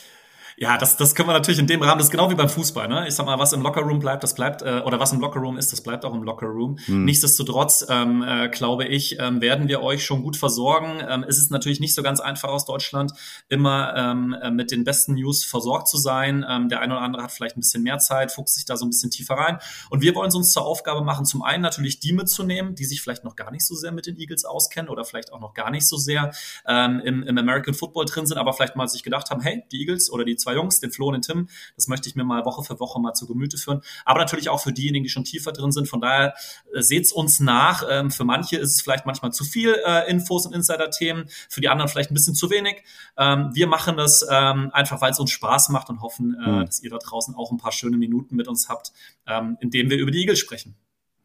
Ja, 0.58 0.78
das, 0.78 0.96
das 0.96 1.16
können 1.16 1.28
wir 1.28 1.34
natürlich 1.34 1.60
in 1.60 1.68
dem 1.68 1.82
Rahmen, 1.82 1.98
das 1.98 2.08
ist 2.08 2.12
genau 2.12 2.30
wie 2.30 2.36
beim 2.36 2.48
Fußball. 2.48 2.88
Ne? 2.88 3.08
Ich 3.08 3.16
sag 3.16 3.26
mal, 3.26 3.38
was 3.40 3.52
im 3.52 3.62
Lockerroom 3.62 4.00
bleibt, 4.00 4.24
das 4.24 4.36
bleibt, 4.36 4.62
äh, 4.62 4.82
oder 4.86 5.00
was 5.02 5.12
im 5.12 5.20
Lockerroom 5.20 5.58
ist, 5.58 5.74
das 5.74 5.82
bleibt 5.82 6.06
auch 6.06 6.14
im 6.14 6.24
Lockerroom. 6.24 6.78
Hm. 6.86 7.04
Nichtsdestotrotz, 7.04 7.86
ähm, 7.90 8.24
äh, 8.24 8.48
glaube 8.48 8.86
ich, 8.86 9.20
ähm, 9.20 9.42
werden 9.42 9.68
wir 9.68 9.82
euch 9.82 10.06
schon 10.06 10.24
gut 10.24 10.38
versorgen. 10.38 11.04
Ähm, 11.08 11.26
es 11.28 11.38
ist 11.38 11.52
natürlich 11.52 11.82
nicht 11.82 11.94
so 11.94 12.04
ganz 12.04 12.22
einfach 12.22 12.50
aus 12.50 12.66
Deutschland, 12.66 13.12
immer 13.50 13.94
ähm, 13.98 14.34
äh, 14.42 14.50
mit 14.50 14.72
den 14.72 14.86
besten 14.86 15.16
News 15.16 15.44
versorgt 15.44 15.90
zu 15.90 15.98
sein. 15.98 16.46
Ähm, 16.48 16.70
der 16.70 16.80
eine 16.80 16.94
oder 16.94 17.02
andere 17.02 17.24
hat 17.24 17.34
vielleicht 17.34 17.58
ein 17.58 17.60
bisschen 17.60 17.84
mehr 17.84 17.98
Zeit, 17.98 18.32
fuchst 18.32 18.56
sich 18.56 18.64
da 18.64 18.78
so 18.78 18.86
ein 18.86 18.90
bisschen 18.90 19.12
tiefer 19.12 19.36
rein. 19.36 19.60
Und 19.90 20.02
wir 20.02 20.16
wollen 20.16 20.30
es 20.30 20.36
uns 20.36 20.54
zur 20.54 20.66
Aufgabe 20.66 21.02
machen, 21.02 21.26
zum 21.26 21.42
einen 21.42 21.64
natürlich 21.64 22.00
die 22.00 22.14
mitzunehmen, 22.14 22.76
die 22.76 22.86
sich 22.86 23.02
vielleicht 23.02 23.26
noch 23.26 23.36
gar 23.36 23.52
nicht 23.52 23.66
so 23.66 23.76
sehr 23.76 23.92
mit 23.92 24.06
den 24.06 24.18
Eagles 24.18 24.46
auskennen 24.46 24.90
oder 24.90 25.04
vielleicht 25.04 25.34
auch 25.34 25.42
noch 25.42 25.54
gar 25.54 25.70
nicht 25.70 25.86
so 25.86 25.98
sehr 25.98 26.32
ähm, 26.66 27.02
im, 27.04 27.24
im 27.24 27.38
American 27.38 27.74
Football 27.74 28.06
drin 28.06 28.26
sind, 28.26 28.38
aber 28.38 28.54
vielleicht 28.54 28.78
mal 28.78 28.88
sich 28.88 29.04
gedacht 29.04 29.30
haben, 29.32 29.42
hey, 29.42 29.64
die 29.74 29.82
Eagles 29.82 30.10
oder 30.10 30.24
die 30.24 30.38
zwei 30.46 30.54
Jungs, 30.54 30.80
den 30.80 30.92
Flo 30.92 31.08
und 31.08 31.14
den 31.14 31.22
Tim. 31.22 31.50
Das 31.76 31.88
möchte 31.88 32.08
ich 32.08 32.16
mir 32.16 32.24
mal 32.24 32.46
Woche 32.46 32.64
für 32.64 32.80
Woche 32.80 33.00
mal 33.00 33.14
zu 33.14 33.26
Gemüte 33.26 33.58
führen. 33.58 33.82
Aber 34.06 34.20
natürlich 34.20 34.50
auch 34.50 34.62
für 34.62 34.72
diejenigen, 34.72 35.04
die 35.04 35.10
schon 35.10 35.24
tiefer 35.24 35.52
drin 35.52 35.72
sind. 35.72 35.88
Von 35.90 36.02
daher 36.02 36.36
äh, 36.74 36.82
seht's 36.82 37.12
uns 37.12 37.40
nach. 37.40 37.84
Ähm, 37.90 38.12
für 38.12 38.26
manche 38.26 38.58
ist 38.58 38.76
es 38.76 38.82
vielleicht 38.82 39.06
manchmal 39.06 39.34
zu 39.34 39.44
viel 39.44 39.76
äh, 39.86 40.10
Infos 40.10 40.46
und 40.46 40.54
Insider-Themen, 40.54 41.26
für 41.50 41.62
die 41.62 41.70
anderen 41.70 41.90
vielleicht 41.90 42.12
ein 42.12 42.14
bisschen 42.14 42.36
zu 42.36 42.50
wenig. 42.50 42.84
Ähm, 43.18 43.50
wir 43.54 43.68
machen 43.68 43.98
das 43.98 44.26
ähm, 44.30 44.70
einfach, 44.72 45.02
weil 45.02 45.12
es 45.12 45.20
uns 45.20 45.32
Spaß 45.32 45.70
macht 45.70 45.90
und 45.90 46.02
hoffen, 46.02 46.36
äh, 46.46 46.50
mhm. 46.50 46.66
dass 46.66 46.82
ihr 46.82 46.90
da 46.90 46.98
draußen 46.98 47.34
auch 47.36 47.52
ein 47.52 47.58
paar 47.58 47.72
schöne 47.72 47.98
Minuten 47.98 48.36
mit 48.36 48.48
uns 48.48 48.70
habt, 48.70 48.92
ähm, 49.28 49.58
indem 49.60 49.90
wir 49.90 49.98
über 49.98 50.12
die 50.12 50.20
Eagles 50.20 50.40
sprechen. 50.40 50.76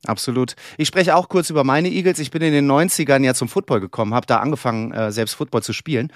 Absolut. 0.07 0.57
Ich 0.79 0.89
spreche 0.89 1.15
auch 1.15 1.29
kurz 1.29 1.51
über 1.51 1.63
meine 1.63 1.91
Eagles. 1.91 2.19
Ich 2.21 2.31
bin 2.31 2.41
in 2.41 2.53
den 2.53 2.71
90ern 2.71 3.23
ja 3.23 3.35
zum 3.35 3.49
Football 3.49 3.81
gekommen, 3.81 4.15
habe 4.15 4.27
da 4.27 4.39
angefangen, 4.39 4.93
äh, 4.93 5.13
selbst 5.13 5.35
Football 5.35 5.63
zu 5.63 5.75
spielen. 5.75 6.11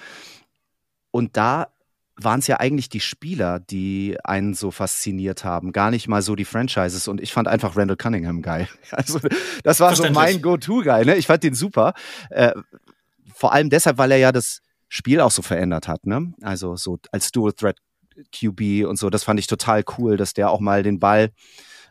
Und 1.11 1.37
da 1.37 1.67
waren 2.17 2.39
es 2.39 2.47
ja 2.47 2.59
eigentlich 2.59 2.89
die 2.89 2.99
Spieler, 3.01 3.59
die 3.59 4.17
einen 4.23 4.53
so 4.53 4.71
fasziniert 4.71 5.43
haben, 5.43 5.71
gar 5.71 5.91
nicht 5.91 6.07
mal 6.07 6.21
so 6.21 6.35
die 6.35 6.45
Franchises. 6.45 7.07
Und 7.07 7.21
ich 7.21 7.33
fand 7.33 7.47
einfach 7.47 7.75
Randall 7.75 7.97
Cunningham 7.97 8.41
geil. 8.41 8.67
Also 8.91 9.19
das 9.63 9.79
war 9.79 9.95
so 9.95 10.09
mein 10.11 10.41
Go-To-Guy. 10.41 11.05
Ne? 11.05 11.15
Ich 11.15 11.27
fand 11.27 11.43
den 11.43 11.55
super. 11.55 11.93
Äh, 12.29 12.53
vor 13.33 13.51
allem 13.53 13.69
deshalb, 13.69 13.97
weil 13.97 14.11
er 14.11 14.17
ja 14.17 14.31
das 14.31 14.61
Spiel 14.87 15.19
auch 15.19 15.31
so 15.31 15.41
verändert 15.41 15.87
hat. 15.87 16.05
Ne? 16.05 16.33
Also 16.41 16.75
so 16.77 16.99
als 17.11 17.31
Dual 17.31 17.51
Threat 17.51 17.77
QB 18.33 18.87
und 18.87 18.97
so. 18.97 19.09
Das 19.09 19.23
fand 19.23 19.39
ich 19.39 19.47
total 19.47 19.83
cool, 19.97 20.15
dass 20.15 20.33
der 20.33 20.49
auch 20.49 20.61
mal 20.61 20.83
den 20.83 20.99
Ball 20.99 21.31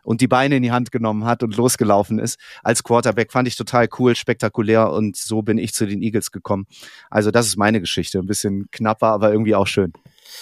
und 0.04 0.20
die 0.20 0.28
Beine 0.28 0.56
in 0.56 0.62
die 0.62 0.72
Hand 0.72 0.92
genommen 0.92 1.24
hat 1.24 1.42
und 1.42 1.56
losgelaufen 1.56 2.18
ist. 2.18 2.38
Als 2.62 2.82
Quarterback 2.82 3.32
fand 3.32 3.48
ich 3.48 3.56
total 3.56 3.88
cool, 3.98 4.14
spektakulär 4.14 4.90
und 4.90 5.16
so 5.16 5.42
bin 5.42 5.58
ich 5.58 5.74
zu 5.74 5.86
den 5.86 6.02
Eagles 6.02 6.30
gekommen. 6.30 6.66
Also 7.10 7.30
das 7.30 7.46
ist 7.46 7.56
meine 7.56 7.80
Geschichte. 7.80 8.18
Ein 8.18 8.26
bisschen 8.26 8.68
knapper, 8.70 9.08
aber 9.08 9.32
irgendwie 9.32 9.54
auch 9.54 9.66
schön. 9.66 9.92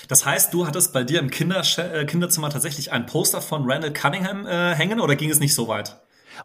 Das 0.08 0.24
heißt, 0.24 0.52
du 0.52 0.66
hattest 0.66 0.92
bei 0.92 1.04
dir 1.04 1.20
im 1.20 1.30
Kinder 1.30 1.62
äh, 1.78 2.04
Kinderzimmer 2.04 2.50
tatsächlich 2.50 2.92
ein 2.92 3.06
Poster 3.06 3.40
von 3.40 3.70
Randall 3.70 3.92
Cunningham 3.92 4.46
äh, 4.46 4.74
hängen 4.74 5.00
oder 5.00 5.16
ging 5.16 5.30
es 5.30 5.40
nicht 5.40 5.54
so 5.54 5.68
weit? 5.68 5.96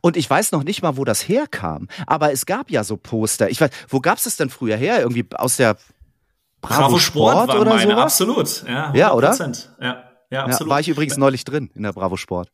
Und 0.02 0.18
ich 0.18 0.30
weiß 0.30 0.52
noch 0.52 0.64
nicht 0.64 0.82
mal, 0.82 0.98
wo 0.98 1.06
das 1.06 1.28
herkam. 1.28 1.88
Aber 2.06 2.32
es 2.32 2.46
gab 2.46 2.70
ja 2.70 2.84
so 2.84 2.98
Poster. 2.98 3.50
Ich 3.50 3.62
weiß, 3.62 3.72
wo 3.88 4.00
gab 4.00 4.18
es 4.18 4.26
das 4.26 4.36
denn 4.36 4.50
früher 4.50 4.76
her? 4.76 5.00
Irgendwie 5.00 5.26
aus 5.36 5.58
der 5.58 5.78
Bravo, 6.62 6.82
Bravo 6.82 7.00
Sport, 7.00 7.50
Sport 7.50 7.60
oder 7.62 7.76
meine, 7.76 7.92
sowas? 7.92 8.04
Absolut, 8.04 8.64
ja. 8.68 8.92
100%. 8.92 8.96
Ja, 8.96 9.14
oder? 9.14 9.36
Ja, 9.80 10.04
ja, 10.30 10.44
absolut. 10.44 10.70
Ja, 10.70 10.74
war 10.74 10.80
ich 10.80 10.90
übrigens 10.90 11.18
neulich 11.18 11.46
drin 11.46 11.70
in 11.76 11.84
der 11.84 11.94
Bravo 11.94 12.18
Sport. 12.18 12.52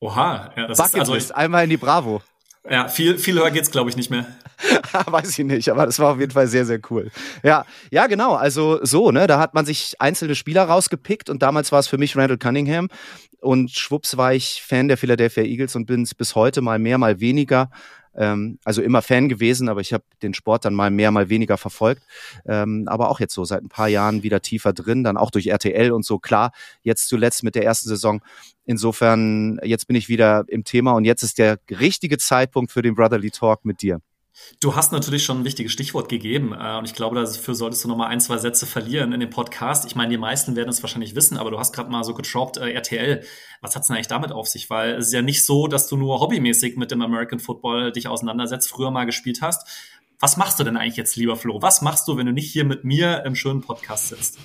Oha, 0.00 0.50
ja, 0.56 0.66
das 0.66 0.78
Bucket 0.78 0.94
ist 0.94 1.00
also 1.00 1.14
ich, 1.14 1.34
einmal 1.34 1.64
in 1.64 1.70
die 1.70 1.76
Bravo. 1.76 2.22
Ja, 2.68 2.88
viel, 2.88 3.18
viel 3.18 3.34
höher 3.34 3.50
geht's, 3.50 3.70
glaube 3.70 3.90
ich, 3.90 3.96
nicht 3.96 4.10
mehr. 4.10 4.26
Weiß 5.06 5.36
ich 5.36 5.44
nicht, 5.44 5.68
aber 5.68 5.86
das 5.86 5.98
war 5.98 6.12
auf 6.12 6.20
jeden 6.20 6.30
Fall 6.30 6.46
sehr, 6.46 6.64
sehr 6.64 6.80
cool. 6.90 7.10
Ja, 7.42 7.66
ja, 7.90 8.06
genau. 8.06 8.34
Also 8.34 8.78
so, 8.84 9.10
ne, 9.10 9.26
da 9.26 9.40
hat 9.40 9.54
man 9.54 9.66
sich 9.66 9.96
einzelne 9.98 10.36
Spieler 10.36 10.64
rausgepickt 10.64 11.28
und 11.28 11.42
damals 11.42 11.72
war 11.72 11.80
es 11.80 11.88
für 11.88 11.98
mich 11.98 12.16
Randall 12.16 12.38
Cunningham 12.38 12.88
und 13.40 13.70
schwupps 13.72 14.16
war 14.16 14.32
ich 14.32 14.62
Fan 14.62 14.86
der 14.86 14.96
Philadelphia 14.96 15.42
Eagles 15.42 15.74
und 15.74 15.86
bin 15.86 16.02
es 16.02 16.14
bis 16.14 16.36
heute 16.36 16.60
mal 16.60 16.78
mehr, 16.78 16.98
mal 16.98 17.18
weniger. 17.18 17.70
Ähm, 18.14 18.58
also 18.64 18.82
immer 18.82 19.02
Fan 19.02 19.28
gewesen, 19.28 19.68
aber 19.68 19.80
ich 19.80 19.92
habe 19.92 20.04
den 20.22 20.34
Sport 20.34 20.64
dann 20.64 20.74
mal 20.74 20.90
mehr, 20.90 21.10
mal 21.10 21.28
weniger 21.28 21.56
verfolgt. 21.56 22.02
Ähm, 22.46 22.84
aber 22.86 23.10
auch 23.10 23.20
jetzt 23.20 23.34
so 23.34 23.44
seit 23.44 23.62
ein 23.62 23.68
paar 23.68 23.88
Jahren 23.88 24.22
wieder 24.22 24.40
tiefer 24.42 24.72
drin, 24.72 25.04
dann 25.04 25.16
auch 25.16 25.30
durch 25.30 25.46
RTL 25.46 25.92
und 25.92 26.04
so. 26.04 26.18
Klar, 26.18 26.52
jetzt 26.82 27.08
zuletzt 27.08 27.42
mit 27.42 27.54
der 27.54 27.64
ersten 27.64 27.88
Saison. 27.88 28.22
Insofern, 28.64 29.58
jetzt 29.64 29.86
bin 29.86 29.96
ich 29.96 30.08
wieder 30.08 30.44
im 30.48 30.64
Thema 30.64 30.92
und 30.92 31.04
jetzt 31.04 31.22
ist 31.22 31.38
der 31.38 31.58
richtige 31.70 32.18
Zeitpunkt 32.18 32.70
für 32.70 32.82
den 32.82 32.94
Brotherly 32.94 33.30
Talk 33.30 33.64
mit 33.64 33.82
dir. 33.82 34.00
Du 34.60 34.74
hast 34.74 34.92
natürlich 34.92 35.24
schon 35.24 35.40
ein 35.40 35.44
wichtiges 35.44 35.72
Stichwort 35.72 36.08
gegeben 36.08 36.54
äh, 36.58 36.78
und 36.78 36.86
ich 36.86 36.94
glaube, 36.94 37.16
dafür 37.16 37.54
solltest 37.54 37.84
du 37.84 37.88
noch 37.88 37.96
mal 37.96 38.06
ein, 38.06 38.20
zwei 38.20 38.38
Sätze 38.38 38.66
verlieren 38.66 39.12
in 39.12 39.20
dem 39.20 39.30
Podcast. 39.30 39.84
Ich 39.84 39.94
meine, 39.94 40.10
die 40.10 40.18
meisten 40.18 40.56
werden 40.56 40.70
es 40.70 40.82
wahrscheinlich 40.82 41.14
wissen, 41.14 41.36
aber 41.36 41.50
du 41.50 41.58
hast 41.58 41.74
gerade 41.74 41.90
mal 41.90 42.02
so 42.02 42.14
getroppt, 42.14 42.56
äh, 42.56 42.72
RTL. 42.72 43.24
Was 43.60 43.76
hat's 43.76 43.88
denn 43.88 43.96
eigentlich 43.96 44.08
damit 44.08 44.32
auf 44.32 44.48
sich? 44.48 44.70
Weil 44.70 44.94
es 44.94 45.08
ist 45.08 45.12
ja 45.12 45.22
nicht 45.22 45.44
so, 45.44 45.66
dass 45.66 45.86
du 45.86 45.96
nur 45.96 46.20
hobbymäßig 46.20 46.76
mit 46.76 46.90
dem 46.90 47.02
American 47.02 47.40
Football 47.40 47.92
dich 47.92 48.08
auseinandersetzt, 48.08 48.70
früher 48.70 48.90
mal 48.90 49.04
gespielt 49.04 49.42
hast. 49.42 49.68
Was 50.18 50.36
machst 50.36 50.58
du 50.60 50.64
denn 50.64 50.76
eigentlich 50.76 50.96
jetzt, 50.96 51.16
lieber 51.16 51.36
Flo? 51.36 51.60
Was 51.60 51.82
machst 51.82 52.06
du, 52.08 52.16
wenn 52.16 52.26
du 52.26 52.32
nicht 52.32 52.50
hier 52.50 52.64
mit 52.64 52.84
mir 52.84 53.24
im 53.26 53.34
schönen 53.34 53.60
Podcast 53.60 54.08
sitzt? 54.08 54.38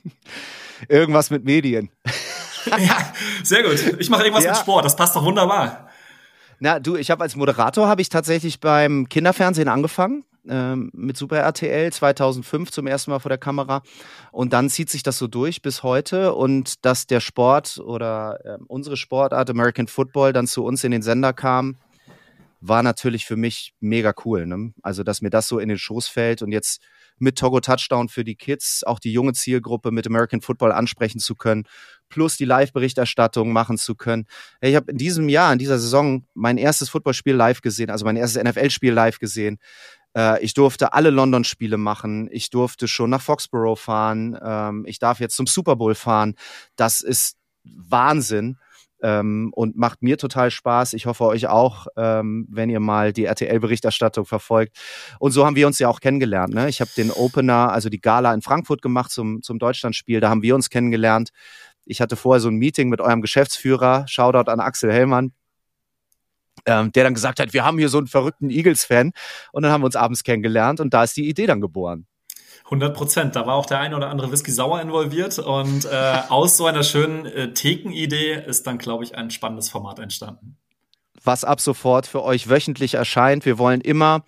Irgendwas 0.88 1.30
mit 1.30 1.44
Medien. 1.44 1.90
ja, 2.66 3.12
sehr 3.42 3.62
gut. 3.62 4.00
Ich 4.00 4.10
mache 4.10 4.24
irgendwas 4.24 4.44
ja. 4.44 4.50
mit 4.50 4.60
Sport. 4.60 4.84
Das 4.84 4.96
passt 4.96 5.16
doch 5.16 5.24
wunderbar. 5.24 5.85
Na, 6.58 6.80
du, 6.80 6.96
ich 6.96 7.10
habe 7.10 7.22
als 7.22 7.36
Moderator 7.36 7.88
habe 7.88 8.00
ich 8.00 8.08
tatsächlich 8.08 8.60
beim 8.60 9.08
Kinderfernsehen 9.08 9.68
angefangen. 9.68 10.24
ähm, 10.48 10.90
mit 10.94 11.16
Super 11.16 11.38
RTL 11.38 11.92
2005 11.92 12.70
zum 12.70 12.86
ersten 12.86 13.10
Mal 13.10 13.18
vor 13.18 13.30
der 13.30 13.38
Kamera. 13.38 13.82
Und 14.30 14.52
dann 14.52 14.70
zieht 14.70 14.90
sich 14.90 15.02
das 15.02 15.18
so 15.18 15.26
durch 15.26 15.60
bis 15.60 15.82
heute. 15.82 16.34
Und 16.34 16.84
dass 16.84 17.06
der 17.06 17.20
Sport 17.20 17.78
oder 17.78 18.38
äh, 18.44 18.58
unsere 18.68 18.96
Sportart 18.96 19.50
American 19.50 19.88
Football 19.88 20.32
dann 20.32 20.46
zu 20.46 20.64
uns 20.64 20.84
in 20.84 20.92
den 20.92 21.02
Sender 21.02 21.32
kam, 21.32 21.76
war 22.60 22.82
natürlich 22.82 23.26
für 23.26 23.36
mich 23.36 23.74
mega 23.80 24.14
cool. 24.24 24.46
Ne? 24.46 24.72
Also, 24.82 25.02
dass 25.02 25.20
mir 25.20 25.30
das 25.30 25.48
so 25.48 25.58
in 25.58 25.68
den 25.68 25.78
Schoß 25.78 26.08
fällt 26.08 26.42
und 26.42 26.52
jetzt 26.52 26.80
mit 27.18 27.38
Togo 27.38 27.60
Touchdown 27.60 28.08
für 28.08 28.24
die 28.24 28.34
Kids, 28.34 28.84
auch 28.84 28.98
die 28.98 29.12
junge 29.12 29.32
Zielgruppe 29.32 29.90
mit 29.90 30.06
American 30.06 30.40
Football 30.40 30.72
ansprechen 30.72 31.18
zu 31.18 31.34
können, 31.34 31.64
plus 32.08 32.36
die 32.36 32.44
Live-Berichterstattung 32.44 33.52
machen 33.52 33.78
zu 33.78 33.94
können. 33.94 34.26
Ich 34.60 34.76
habe 34.76 34.90
in 34.90 34.98
diesem 34.98 35.28
Jahr, 35.28 35.52
in 35.52 35.58
dieser 35.58 35.78
Saison, 35.78 36.26
mein 36.34 36.58
erstes 36.58 36.88
Footballspiel 36.88 37.34
live 37.34 37.62
gesehen, 37.62 37.90
also 37.90 38.04
mein 38.04 38.16
erstes 38.16 38.42
NFL-Spiel 38.42 38.92
live 38.92 39.18
gesehen. 39.18 39.58
Äh, 40.16 40.42
ich 40.42 40.54
durfte 40.54 40.92
alle 40.92 41.10
London-Spiele 41.10 41.76
machen. 41.76 42.28
Ich 42.30 42.50
durfte 42.50 42.88
schon 42.88 43.10
nach 43.10 43.22
Foxborough 43.22 43.78
fahren. 43.78 44.38
Ähm, 44.42 44.84
ich 44.86 44.98
darf 44.98 45.20
jetzt 45.20 45.36
zum 45.36 45.46
Super 45.46 45.76
Bowl 45.76 45.94
fahren. 45.94 46.34
Das 46.76 47.00
ist 47.00 47.36
Wahnsinn 47.64 48.58
ähm, 49.02 49.50
und 49.54 49.76
macht 49.76 50.02
mir 50.02 50.18
total 50.18 50.50
Spaß. 50.50 50.92
Ich 50.94 51.06
hoffe 51.06 51.24
euch 51.24 51.46
auch, 51.48 51.86
ähm, 51.96 52.46
wenn 52.50 52.70
ihr 52.70 52.80
mal 52.80 53.12
die 53.12 53.24
RTL-Berichterstattung 53.24 54.24
verfolgt. 54.24 54.76
Und 55.18 55.32
so 55.32 55.44
haben 55.44 55.56
wir 55.56 55.66
uns 55.66 55.78
ja 55.78 55.88
auch 55.88 56.00
kennengelernt. 56.00 56.54
Ne? 56.54 56.68
Ich 56.68 56.80
habe 56.80 56.90
den 56.96 57.10
Opener, 57.10 57.72
also 57.72 57.88
die 57.88 58.00
Gala 58.00 58.32
in 58.32 58.42
Frankfurt 58.42 58.82
gemacht 58.82 59.10
zum, 59.10 59.42
zum 59.42 59.58
Deutschlandspiel. 59.58 60.20
Da 60.20 60.30
haben 60.30 60.42
wir 60.42 60.54
uns 60.54 60.70
kennengelernt. 60.70 61.30
Ich 61.84 62.00
hatte 62.00 62.16
vorher 62.16 62.40
so 62.40 62.48
ein 62.48 62.56
Meeting 62.56 62.88
mit 62.88 63.00
eurem 63.00 63.22
Geschäftsführer, 63.22 64.06
Shoutout 64.08 64.50
an 64.50 64.60
Axel 64.60 64.92
Hellmann, 64.92 65.32
ähm, 66.66 66.90
der 66.92 67.04
dann 67.04 67.14
gesagt 67.14 67.38
hat, 67.38 67.52
wir 67.52 67.64
haben 67.64 67.78
hier 67.78 67.88
so 67.88 67.98
einen 67.98 68.08
verrückten 68.08 68.50
Eagles-Fan. 68.50 69.12
Und 69.52 69.62
dann 69.62 69.72
haben 69.72 69.82
wir 69.82 69.86
uns 69.86 69.96
abends 69.96 70.24
kennengelernt 70.24 70.80
und 70.80 70.92
da 70.92 71.04
ist 71.04 71.16
die 71.16 71.28
Idee 71.28 71.46
dann 71.46 71.60
geboren. 71.60 72.06
100 72.66 72.96
Prozent. 72.96 73.36
Da 73.36 73.46
war 73.46 73.54
auch 73.54 73.66
der 73.66 73.78
eine 73.78 73.96
oder 73.96 74.10
andere 74.10 74.30
Whisky 74.30 74.50
sauer 74.50 74.80
involviert 74.80 75.38
und 75.38 75.84
äh, 75.84 76.18
aus 76.28 76.56
so 76.56 76.66
einer 76.66 76.82
schönen 76.82 77.24
äh, 77.26 77.54
Thekenidee 77.54 78.42
ist 78.46 78.66
dann, 78.66 78.78
glaube 78.78 79.04
ich, 79.04 79.16
ein 79.16 79.30
spannendes 79.30 79.70
Format 79.70 79.98
entstanden. 79.98 80.56
Was 81.22 81.44
ab 81.44 81.60
sofort 81.60 82.06
für 82.06 82.22
euch 82.22 82.48
wöchentlich 82.48 82.94
erscheint. 82.94 83.44
Wir 83.44 83.58
wollen 83.58 83.80
immer 83.80 84.24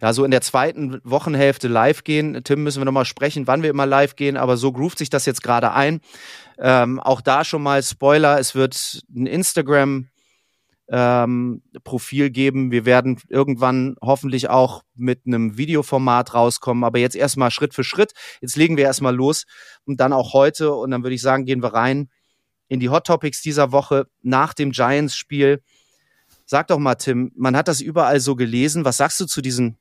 ja, 0.00 0.12
so 0.12 0.24
in 0.24 0.30
der 0.30 0.40
zweiten 0.40 1.00
Wochenhälfte 1.04 1.68
live 1.68 2.04
gehen. 2.04 2.40
Tim, 2.44 2.62
müssen 2.62 2.80
wir 2.80 2.84
nochmal 2.86 3.04
sprechen, 3.04 3.46
wann 3.46 3.62
wir 3.62 3.70
immer 3.70 3.86
live 3.86 4.16
gehen, 4.16 4.36
aber 4.36 4.56
so 4.56 4.72
groovt 4.72 4.98
sich 4.98 5.10
das 5.10 5.26
jetzt 5.26 5.42
gerade 5.42 5.72
ein. 5.72 6.00
Ähm, 6.58 7.00
auch 7.00 7.20
da 7.20 7.44
schon 7.44 7.62
mal 7.62 7.82
Spoiler, 7.82 8.38
es 8.38 8.54
wird 8.54 9.02
ein 9.14 9.26
Instagram 9.26 10.08
ähm, 10.90 11.62
Profil 11.84 12.30
geben. 12.30 12.72
Wir 12.72 12.84
werden 12.84 13.20
irgendwann 13.28 13.96
hoffentlich 14.02 14.50
auch 14.50 14.82
mit 14.96 15.22
einem 15.26 15.56
Videoformat 15.56 16.34
rauskommen, 16.34 16.84
aber 16.84 16.98
jetzt 16.98 17.16
erstmal 17.16 17.50
Schritt 17.50 17.74
für 17.74 17.84
Schritt. 17.84 18.12
Jetzt 18.40 18.56
legen 18.56 18.76
wir 18.76 18.84
erstmal 18.84 19.14
los 19.14 19.44
und 19.84 20.00
dann 20.00 20.12
auch 20.12 20.32
heute 20.32 20.74
und 20.74 20.90
dann 20.90 21.04
würde 21.04 21.14
ich 21.14 21.22
sagen, 21.22 21.44
gehen 21.44 21.62
wir 21.62 21.72
rein 21.74 22.10
in 22.68 22.80
die 22.80 22.88
Hot 22.88 23.06
Topics 23.06 23.40
dieser 23.40 23.72
Woche 23.72 24.06
nach 24.22 24.52
dem 24.52 24.72
Giants-Spiel. 24.72 25.62
Sag 26.44 26.66
doch 26.66 26.78
mal, 26.78 26.96
Tim, 26.96 27.30
man 27.36 27.56
hat 27.56 27.68
das 27.68 27.80
überall 27.80 28.18
so 28.20 28.34
gelesen. 28.34 28.84
Was 28.84 28.96
sagst 28.96 29.20
du 29.20 29.26
zu 29.26 29.40
diesen 29.40 29.78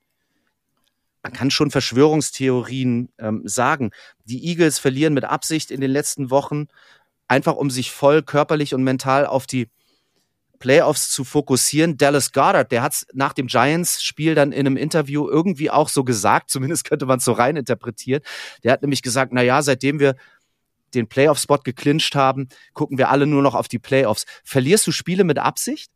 man 1.22 1.34
kann 1.34 1.52
schon 1.52 1.70
Verschwörungstheorien 1.70 3.10
ähm, 3.20 3.42
sagen. 3.44 3.92
Die 4.24 4.46
Eagles 4.48 4.80
verlieren 4.80 5.14
mit 5.14 5.26
Absicht 5.26 5.70
in 5.70 5.82
den 5.82 5.92
letzten 5.92 6.30
Wochen, 6.30 6.68
einfach 7.28 7.56
um 7.56 7.70
sich 7.70 7.92
voll 7.92 8.24
körperlich 8.24 8.74
und 8.74 8.84
mental 8.84 9.26
auf 9.26 9.46
die 9.46 9.70
Playoffs 10.60 11.10
zu 11.10 11.24
fokussieren. 11.24 11.98
Dallas 11.98 12.32
Goddard, 12.32 12.72
der 12.72 12.82
hat 12.82 12.94
es 12.94 13.08
nach 13.14 13.34
dem 13.34 13.48
Giants-Spiel 13.48 14.36
dann 14.36 14.52
in 14.52 14.68
einem 14.68 14.78
Interview 14.78 15.28
irgendwie 15.28 15.72
auch 15.72 15.90
so 15.90 16.04
gesagt, 16.04 16.50
zumindest 16.52 16.84
könnte 16.84 17.06
man 17.06 17.20
es 17.20 17.26
so 17.26 17.32
rein 17.32 17.56
interpretieren. 17.56 18.22
Der 18.64 18.72
hat 18.74 18.82
nämlich 18.82 19.02
gesagt, 19.02 19.32
na 19.34 19.42
ja, 19.42 19.62
seitdem 19.62 20.00
wir 20.00 20.16
den 20.94 21.08
Playoff-Spot 21.08 21.60
geclincht 21.64 22.16
haben, 22.16 22.50
gucken 22.74 22.98
wir 22.98 23.10
alle 23.10 23.28
nur 23.28 23.42
noch 23.42 23.56
auf 23.56 23.68
die 23.68 23.80
Playoffs. 23.80 24.26
Verlierst 24.44 24.88
du 24.88 24.92
Spiele 24.92 25.24
mit 25.24 25.38
Absicht? 25.38 25.92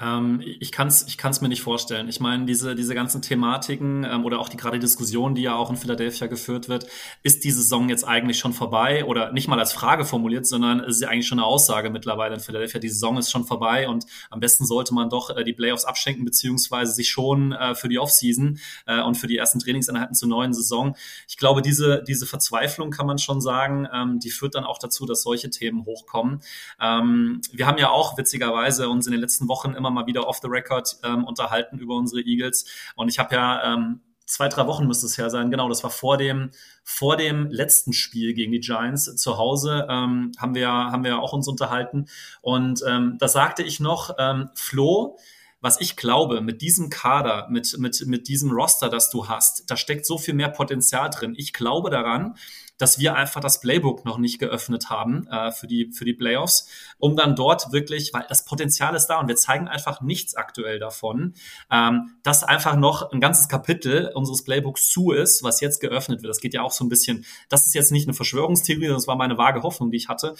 Ähm, 0.00 0.42
ich 0.42 0.72
kann 0.72 0.88
es 0.88 1.06
ich 1.06 1.18
kann's 1.18 1.40
mir 1.40 1.48
nicht 1.48 1.62
vorstellen. 1.62 2.08
Ich 2.08 2.20
meine, 2.20 2.44
diese, 2.46 2.74
diese 2.74 2.94
ganzen 2.94 3.22
Thematiken 3.22 4.04
ähm, 4.04 4.24
oder 4.24 4.40
auch 4.40 4.48
die 4.48 4.56
gerade 4.56 4.78
Diskussion, 4.78 5.34
die 5.34 5.42
ja 5.42 5.54
auch 5.54 5.70
in 5.70 5.76
Philadelphia 5.76 6.26
geführt 6.26 6.68
wird, 6.68 6.86
ist 7.22 7.44
die 7.44 7.50
Saison 7.50 7.88
jetzt 7.88 8.04
eigentlich 8.04 8.38
schon 8.38 8.52
vorbei 8.52 9.04
oder 9.04 9.32
nicht 9.32 9.48
mal 9.48 9.58
als 9.58 9.72
Frage 9.72 10.04
formuliert, 10.04 10.46
sondern 10.46 10.80
es 10.80 10.96
ist 10.96 11.02
ja 11.02 11.08
eigentlich 11.08 11.28
schon 11.28 11.38
eine 11.38 11.46
Aussage 11.46 11.90
mittlerweile 11.90 12.34
in 12.34 12.40
Philadelphia. 12.40 12.80
Die 12.80 12.88
Saison 12.88 13.18
ist 13.18 13.30
schon 13.30 13.44
vorbei 13.44 13.88
und 13.88 14.06
am 14.30 14.40
besten 14.40 14.64
sollte 14.64 14.94
man 14.94 15.10
doch 15.10 15.30
äh, 15.36 15.44
die 15.44 15.52
Playoffs 15.52 15.84
abschenken, 15.84 16.24
beziehungsweise 16.24 16.92
sich 16.92 17.10
schon 17.10 17.52
äh, 17.52 17.74
für 17.74 17.88
die 17.88 17.98
Offseason 17.98 18.58
äh, 18.86 19.02
und 19.02 19.16
für 19.16 19.26
die 19.26 19.36
ersten 19.36 19.58
Trainingseinheiten 19.58 20.14
zur 20.14 20.28
neuen 20.28 20.54
Saison. 20.54 20.96
Ich 21.28 21.36
glaube, 21.36 21.62
diese, 21.62 22.02
diese 22.06 22.26
Verzweiflung 22.26 22.90
kann 22.90 23.06
man 23.06 23.18
schon 23.18 23.40
sagen, 23.40 23.86
ähm, 23.92 24.20
die 24.20 24.30
führt 24.30 24.54
dann 24.54 24.64
auch 24.64 24.78
dazu, 24.78 25.06
dass 25.06 25.22
solche 25.22 25.50
Themen 25.50 25.84
hochkommen. 25.84 26.40
Ähm, 26.80 27.40
wir 27.52 27.66
haben 27.66 27.78
ja 27.78 27.90
auch 27.90 28.16
witzigerweise 28.16 28.88
uns 28.88 29.06
in 29.06 29.12
den 29.12 29.20
letzten 29.20 29.48
Wochen 29.48 29.74
immer 29.82 29.90
mal 29.90 30.06
wieder 30.06 30.28
off 30.28 30.38
the 30.40 30.48
record 30.48 30.96
ähm, 31.02 31.24
unterhalten 31.24 31.78
über 31.78 31.96
unsere 31.96 32.22
Eagles. 32.22 32.64
Und 32.94 33.08
ich 33.08 33.18
habe 33.18 33.34
ja 33.34 33.74
ähm, 33.74 34.00
zwei, 34.24 34.48
drei 34.48 34.66
Wochen 34.66 34.86
müsste 34.86 35.06
es 35.06 35.18
her 35.18 35.30
sein. 35.30 35.50
Genau, 35.50 35.68
das 35.68 35.82
war 35.82 35.90
vor 35.90 36.16
dem, 36.16 36.50
vor 36.84 37.16
dem 37.16 37.48
letzten 37.50 37.92
Spiel 37.92 38.34
gegen 38.34 38.52
die 38.52 38.60
Giants 38.60 39.16
zu 39.16 39.36
Hause, 39.36 39.86
ähm, 39.90 40.32
haben 40.38 40.54
wir, 40.54 40.68
haben 40.68 41.04
wir 41.04 41.18
auch 41.20 41.32
uns 41.32 41.48
unterhalten. 41.48 42.06
Und 42.40 42.82
ähm, 42.86 43.16
da 43.18 43.28
sagte 43.28 43.62
ich 43.62 43.80
noch, 43.80 44.14
ähm, 44.18 44.50
Flo, 44.54 45.18
was 45.60 45.80
ich 45.80 45.96
glaube, 45.96 46.40
mit 46.40 46.60
diesem 46.60 46.90
Kader, 46.90 47.46
mit, 47.50 47.76
mit, 47.78 48.04
mit 48.06 48.28
diesem 48.28 48.50
Roster, 48.50 48.88
das 48.88 49.10
du 49.10 49.28
hast, 49.28 49.70
da 49.70 49.76
steckt 49.76 50.06
so 50.06 50.18
viel 50.18 50.34
mehr 50.34 50.48
Potenzial 50.48 51.08
drin. 51.10 51.34
Ich 51.36 51.52
glaube 51.52 51.88
daran, 51.90 52.36
dass 52.78 52.98
wir 52.98 53.14
einfach 53.14 53.40
das 53.40 53.60
Playbook 53.60 54.04
noch 54.04 54.18
nicht 54.18 54.38
geöffnet 54.38 54.90
haben 54.90 55.26
äh, 55.28 55.52
für, 55.52 55.66
die, 55.66 55.92
für 55.92 56.04
die 56.04 56.14
Playoffs, 56.14 56.68
um 56.98 57.16
dann 57.16 57.36
dort 57.36 57.72
wirklich, 57.72 58.12
weil 58.12 58.24
das 58.28 58.44
Potenzial 58.44 58.94
ist 58.94 59.06
da 59.06 59.20
und 59.20 59.28
wir 59.28 59.36
zeigen 59.36 59.68
einfach 59.68 60.00
nichts 60.00 60.34
aktuell 60.34 60.78
davon, 60.78 61.34
ähm, 61.70 62.16
dass 62.22 62.44
einfach 62.44 62.76
noch 62.76 63.12
ein 63.12 63.20
ganzes 63.20 63.48
Kapitel 63.48 64.10
unseres 64.14 64.44
Playbooks 64.44 64.88
zu 64.88 65.12
ist, 65.12 65.42
was 65.42 65.60
jetzt 65.60 65.80
geöffnet 65.80 66.22
wird. 66.22 66.30
Das 66.30 66.40
geht 66.40 66.54
ja 66.54 66.62
auch 66.62 66.72
so 66.72 66.84
ein 66.84 66.88
bisschen, 66.88 67.24
das 67.48 67.66
ist 67.66 67.74
jetzt 67.74 67.92
nicht 67.92 68.08
eine 68.08 68.14
Verschwörungstheorie, 68.14 68.88
das 68.88 69.06
war 69.06 69.16
meine 69.16 69.38
vage 69.38 69.62
Hoffnung, 69.62 69.90
die 69.90 69.98
ich 69.98 70.08
hatte. 70.08 70.34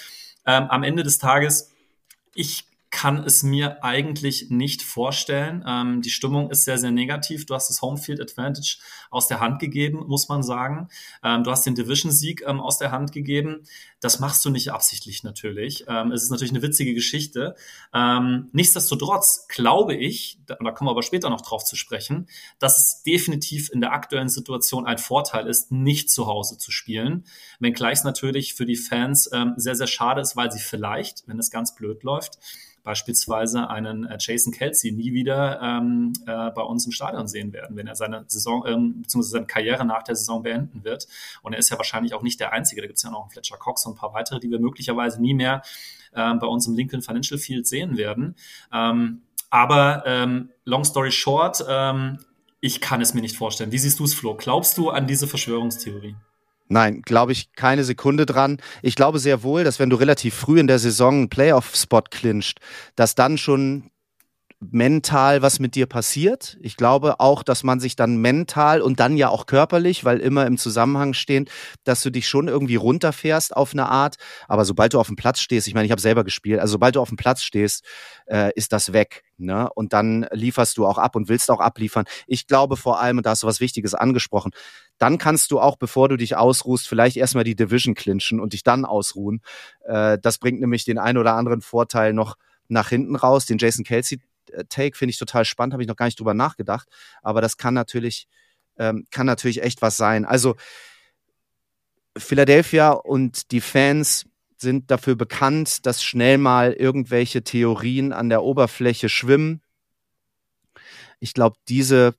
Ähm, 0.46 0.64
am 0.68 0.82
Ende 0.82 1.02
des 1.02 1.18
Tages, 1.18 1.70
ich 2.34 2.64
kann 2.92 3.24
es 3.24 3.42
mir 3.42 3.82
eigentlich 3.82 4.50
nicht 4.50 4.82
vorstellen. 4.82 5.64
Ähm, 5.66 6.02
die 6.02 6.10
Stimmung 6.10 6.50
ist 6.50 6.64
sehr, 6.64 6.76
sehr 6.76 6.90
negativ. 6.90 7.46
Du 7.46 7.54
hast 7.54 7.68
das 7.68 7.80
Homefield 7.80 8.20
Advantage 8.20 8.78
aus 9.10 9.26
der 9.28 9.40
Hand 9.40 9.58
gegeben, 9.60 10.04
muss 10.06 10.28
man 10.28 10.42
sagen. 10.42 10.88
Ähm, 11.24 11.42
du 11.42 11.50
hast 11.50 11.64
den 11.64 11.74
Division-Sieg 11.74 12.44
ähm, 12.46 12.60
aus 12.60 12.78
der 12.78 12.92
Hand 12.92 13.10
gegeben. 13.10 13.62
Das 14.02 14.18
machst 14.18 14.44
du 14.44 14.50
nicht 14.50 14.72
absichtlich 14.72 15.22
natürlich. 15.22 15.84
Ähm, 15.86 16.10
es 16.10 16.24
ist 16.24 16.30
natürlich 16.30 16.50
eine 16.50 16.60
witzige 16.60 16.92
Geschichte. 16.92 17.54
Ähm, 17.94 18.50
nichtsdestotrotz 18.52 19.46
glaube 19.46 19.94
ich, 19.94 20.40
da, 20.44 20.56
da 20.56 20.72
kommen 20.72 20.88
wir 20.88 20.90
aber 20.90 21.04
später 21.04 21.30
noch 21.30 21.40
drauf 21.40 21.64
zu 21.64 21.76
sprechen, 21.76 22.28
dass 22.58 22.78
es 22.78 23.02
definitiv 23.04 23.70
in 23.70 23.80
der 23.80 23.92
aktuellen 23.92 24.28
Situation 24.28 24.86
ein 24.86 24.98
Vorteil 24.98 25.46
ist, 25.46 25.70
nicht 25.70 26.10
zu 26.10 26.26
Hause 26.26 26.58
zu 26.58 26.72
spielen. 26.72 27.24
Wenngleich 27.60 27.98
es 27.98 28.04
natürlich 28.04 28.54
für 28.54 28.66
die 28.66 28.76
Fans 28.76 29.30
ähm, 29.32 29.54
sehr, 29.56 29.76
sehr 29.76 29.86
schade 29.86 30.20
ist, 30.20 30.34
weil 30.34 30.50
sie 30.50 30.58
vielleicht, 30.58 31.22
wenn 31.28 31.38
es 31.38 31.52
ganz 31.52 31.74
blöd 31.74 32.02
läuft, 32.02 32.38
beispielsweise 32.82 33.68
einen 33.68 34.04
äh, 34.04 34.16
Jason 34.18 34.52
Kelsey 34.52 34.92
nie 34.92 35.12
wieder 35.12 35.60
ähm, 35.62 36.12
äh, 36.26 36.50
bei 36.50 36.62
uns 36.62 36.84
im 36.86 36.92
Stadion 36.92 37.28
sehen 37.28 37.52
werden, 37.52 37.76
wenn 37.76 37.86
er 37.86 37.94
seine 37.94 38.24
Saison 38.26 38.64
ähm, 38.66 39.02
bzw. 39.02 39.22
seine 39.22 39.46
Karriere 39.46 39.84
nach 39.84 40.02
der 40.02 40.16
Saison 40.16 40.42
beenden 40.42 40.84
wird. 40.84 41.06
Und 41.42 41.52
er 41.52 41.58
ist 41.58 41.70
ja 41.70 41.76
wahrscheinlich 41.76 42.14
auch 42.14 42.22
nicht 42.22 42.40
der 42.40 42.52
Einzige. 42.52 42.80
Da 42.80 42.86
gibt 42.86 42.96
es 42.96 43.02
ja 43.02 43.10
noch 43.10 43.22
einen 43.22 43.30
Fletcher 43.30 43.56
Cox 43.56 43.86
ein 43.92 43.96
paar 43.96 44.14
weitere, 44.14 44.40
die 44.40 44.50
wir 44.50 44.58
möglicherweise 44.58 45.20
nie 45.20 45.34
mehr 45.34 45.62
äh, 46.12 46.34
bei 46.34 46.46
uns 46.46 46.66
im 46.66 46.74
Lincoln 46.74 47.02
Financial 47.02 47.38
Field 47.38 47.66
sehen 47.66 47.96
werden. 47.96 48.34
Ähm, 48.72 49.22
aber 49.50 50.02
ähm, 50.06 50.50
long 50.64 50.84
story 50.84 51.12
short, 51.12 51.64
ähm, 51.68 52.18
ich 52.60 52.80
kann 52.80 53.00
es 53.00 53.12
mir 53.12 53.20
nicht 53.20 53.36
vorstellen. 53.36 53.72
Wie 53.72 53.78
siehst 53.78 53.98
du 53.98 54.04
es, 54.04 54.14
Flo? 54.14 54.34
Glaubst 54.34 54.78
du 54.78 54.90
an 54.90 55.06
diese 55.06 55.26
Verschwörungstheorie? 55.26 56.16
Nein, 56.68 57.02
glaube 57.02 57.32
ich 57.32 57.52
keine 57.52 57.84
Sekunde 57.84 58.24
dran. 58.24 58.58
Ich 58.80 58.94
glaube 58.94 59.18
sehr 59.18 59.42
wohl, 59.42 59.62
dass 59.62 59.78
wenn 59.78 59.90
du 59.90 59.96
relativ 59.96 60.34
früh 60.34 60.58
in 60.58 60.66
der 60.66 60.78
Saison 60.78 61.14
einen 61.14 61.28
Playoff-Spot 61.28 62.02
clincht, 62.10 62.60
dass 62.96 63.14
dann 63.14 63.36
schon 63.36 63.90
mental 64.70 65.42
was 65.42 65.58
mit 65.58 65.74
dir 65.74 65.86
passiert. 65.86 66.56
Ich 66.60 66.76
glaube 66.76 67.18
auch, 67.18 67.42
dass 67.42 67.64
man 67.64 67.80
sich 67.80 67.96
dann 67.96 68.18
mental 68.18 68.80
und 68.80 69.00
dann 69.00 69.16
ja 69.16 69.28
auch 69.28 69.46
körperlich, 69.46 70.04
weil 70.04 70.20
immer 70.20 70.46
im 70.46 70.56
Zusammenhang 70.56 71.14
stehen, 71.14 71.48
dass 71.84 72.02
du 72.02 72.10
dich 72.10 72.28
schon 72.28 72.46
irgendwie 72.46 72.76
runterfährst 72.76 73.56
auf 73.56 73.72
eine 73.72 73.88
Art. 73.88 74.16
Aber 74.46 74.64
sobald 74.64 74.94
du 74.94 75.00
auf 75.00 75.08
dem 75.08 75.16
Platz 75.16 75.40
stehst, 75.40 75.66
ich 75.66 75.74
meine, 75.74 75.86
ich 75.86 75.90
habe 75.90 76.00
selber 76.00 76.22
gespielt, 76.22 76.60
also 76.60 76.72
sobald 76.72 76.94
du 76.94 77.00
auf 77.00 77.08
dem 77.08 77.16
Platz 77.16 77.42
stehst, 77.42 77.84
äh, 78.26 78.52
ist 78.54 78.72
das 78.72 78.92
weg. 78.92 79.24
Ne? 79.36 79.68
Und 79.74 79.92
dann 79.92 80.26
lieferst 80.30 80.78
du 80.78 80.86
auch 80.86 80.98
ab 80.98 81.16
und 81.16 81.28
willst 81.28 81.50
auch 81.50 81.60
abliefern. 81.60 82.04
Ich 82.28 82.46
glaube 82.46 82.76
vor 82.76 83.00
allem, 83.00 83.18
und 83.18 83.26
da 83.26 83.30
hast 83.30 83.42
du 83.42 83.48
was 83.48 83.60
Wichtiges 83.60 83.94
angesprochen, 83.94 84.52
dann 84.98 85.18
kannst 85.18 85.50
du 85.50 85.58
auch, 85.58 85.76
bevor 85.76 86.08
du 86.08 86.16
dich 86.16 86.36
ausruhst, 86.36 86.86
vielleicht 86.86 87.16
erstmal 87.16 87.44
die 87.44 87.56
Division 87.56 87.94
clinchen 87.94 88.38
und 88.38 88.52
dich 88.52 88.62
dann 88.62 88.84
ausruhen. 88.84 89.40
Äh, 89.84 90.18
das 90.22 90.38
bringt 90.38 90.60
nämlich 90.60 90.84
den 90.84 90.98
einen 90.98 91.18
oder 91.18 91.34
anderen 91.34 91.62
Vorteil 91.62 92.12
noch 92.12 92.36
nach 92.68 92.88
hinten 92.88 93.16
raus. 93.16 93.46
Den 93.46 93.58
Jason 93.58 93.84
Kelsey 93.84 94.20
Take 94.68 94.96
finde 94.96 95.10
ich 95.10 95.18
total 95.18 95.44
spannend, 95.44 95.72
habe 95.72 95.82
ich 95.82 95.88
noch 95.88 95.96
gar 95.96 96.06
nicht 96.06 96.18
drüber 96.18 96.34
nachgedacht. 96.34 96.88
Aber 97.22 97.40
das 97.40 97.56
kann 97.56 97.74
natürlich, 97.74 98.28
ähm, 98.78 99.06
kann 99.10 99.26
natürlich 99.26 99.62
echt 99.62 99.82
was 99.82 99.96
sein. 99.96 100.24
Also 100.24 100.56
Philadelphia 102.16 102.90
und 102.90 103.50
die 103.52 103.60
Fans 103.60 104.26
sind 104.56 104.90
dafür 104.90 105.16
bekannt, 105.16 105.86
dass 105.86 106.02
schnell 106.02 106.38
mal 106.38 106.72
irgendwelche 106.72 107.42
Theorien 107.42 108.12
an 108.12 108.28
der 108.28 108.42
Oberfläche 108.42 109.08
schwimmen. 109.08 109.60
Ich 111.20 111.34
glaube, 111.34 111.56
diese 111.68 112.14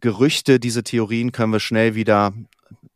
Gerüchte, 0.00 0.60
diese 0.60 0.84
Theorien 0.84 1.32
können 1.32 1.52
wir 1.52 1.60
schnell 1.60 1.94
wieder 1.94 2.32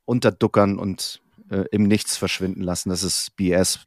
unterduckern 0.05 0.79
und 0.79 1.21
äh, 1.51 1.65
im 1.71 1.85
Nichts 1.85 2.17
verschwinden 2.17 2.63
lassen. 2.63 2.91
Das 2.91 3.03
ist 3.03 3.35
BS. 3.37 3.81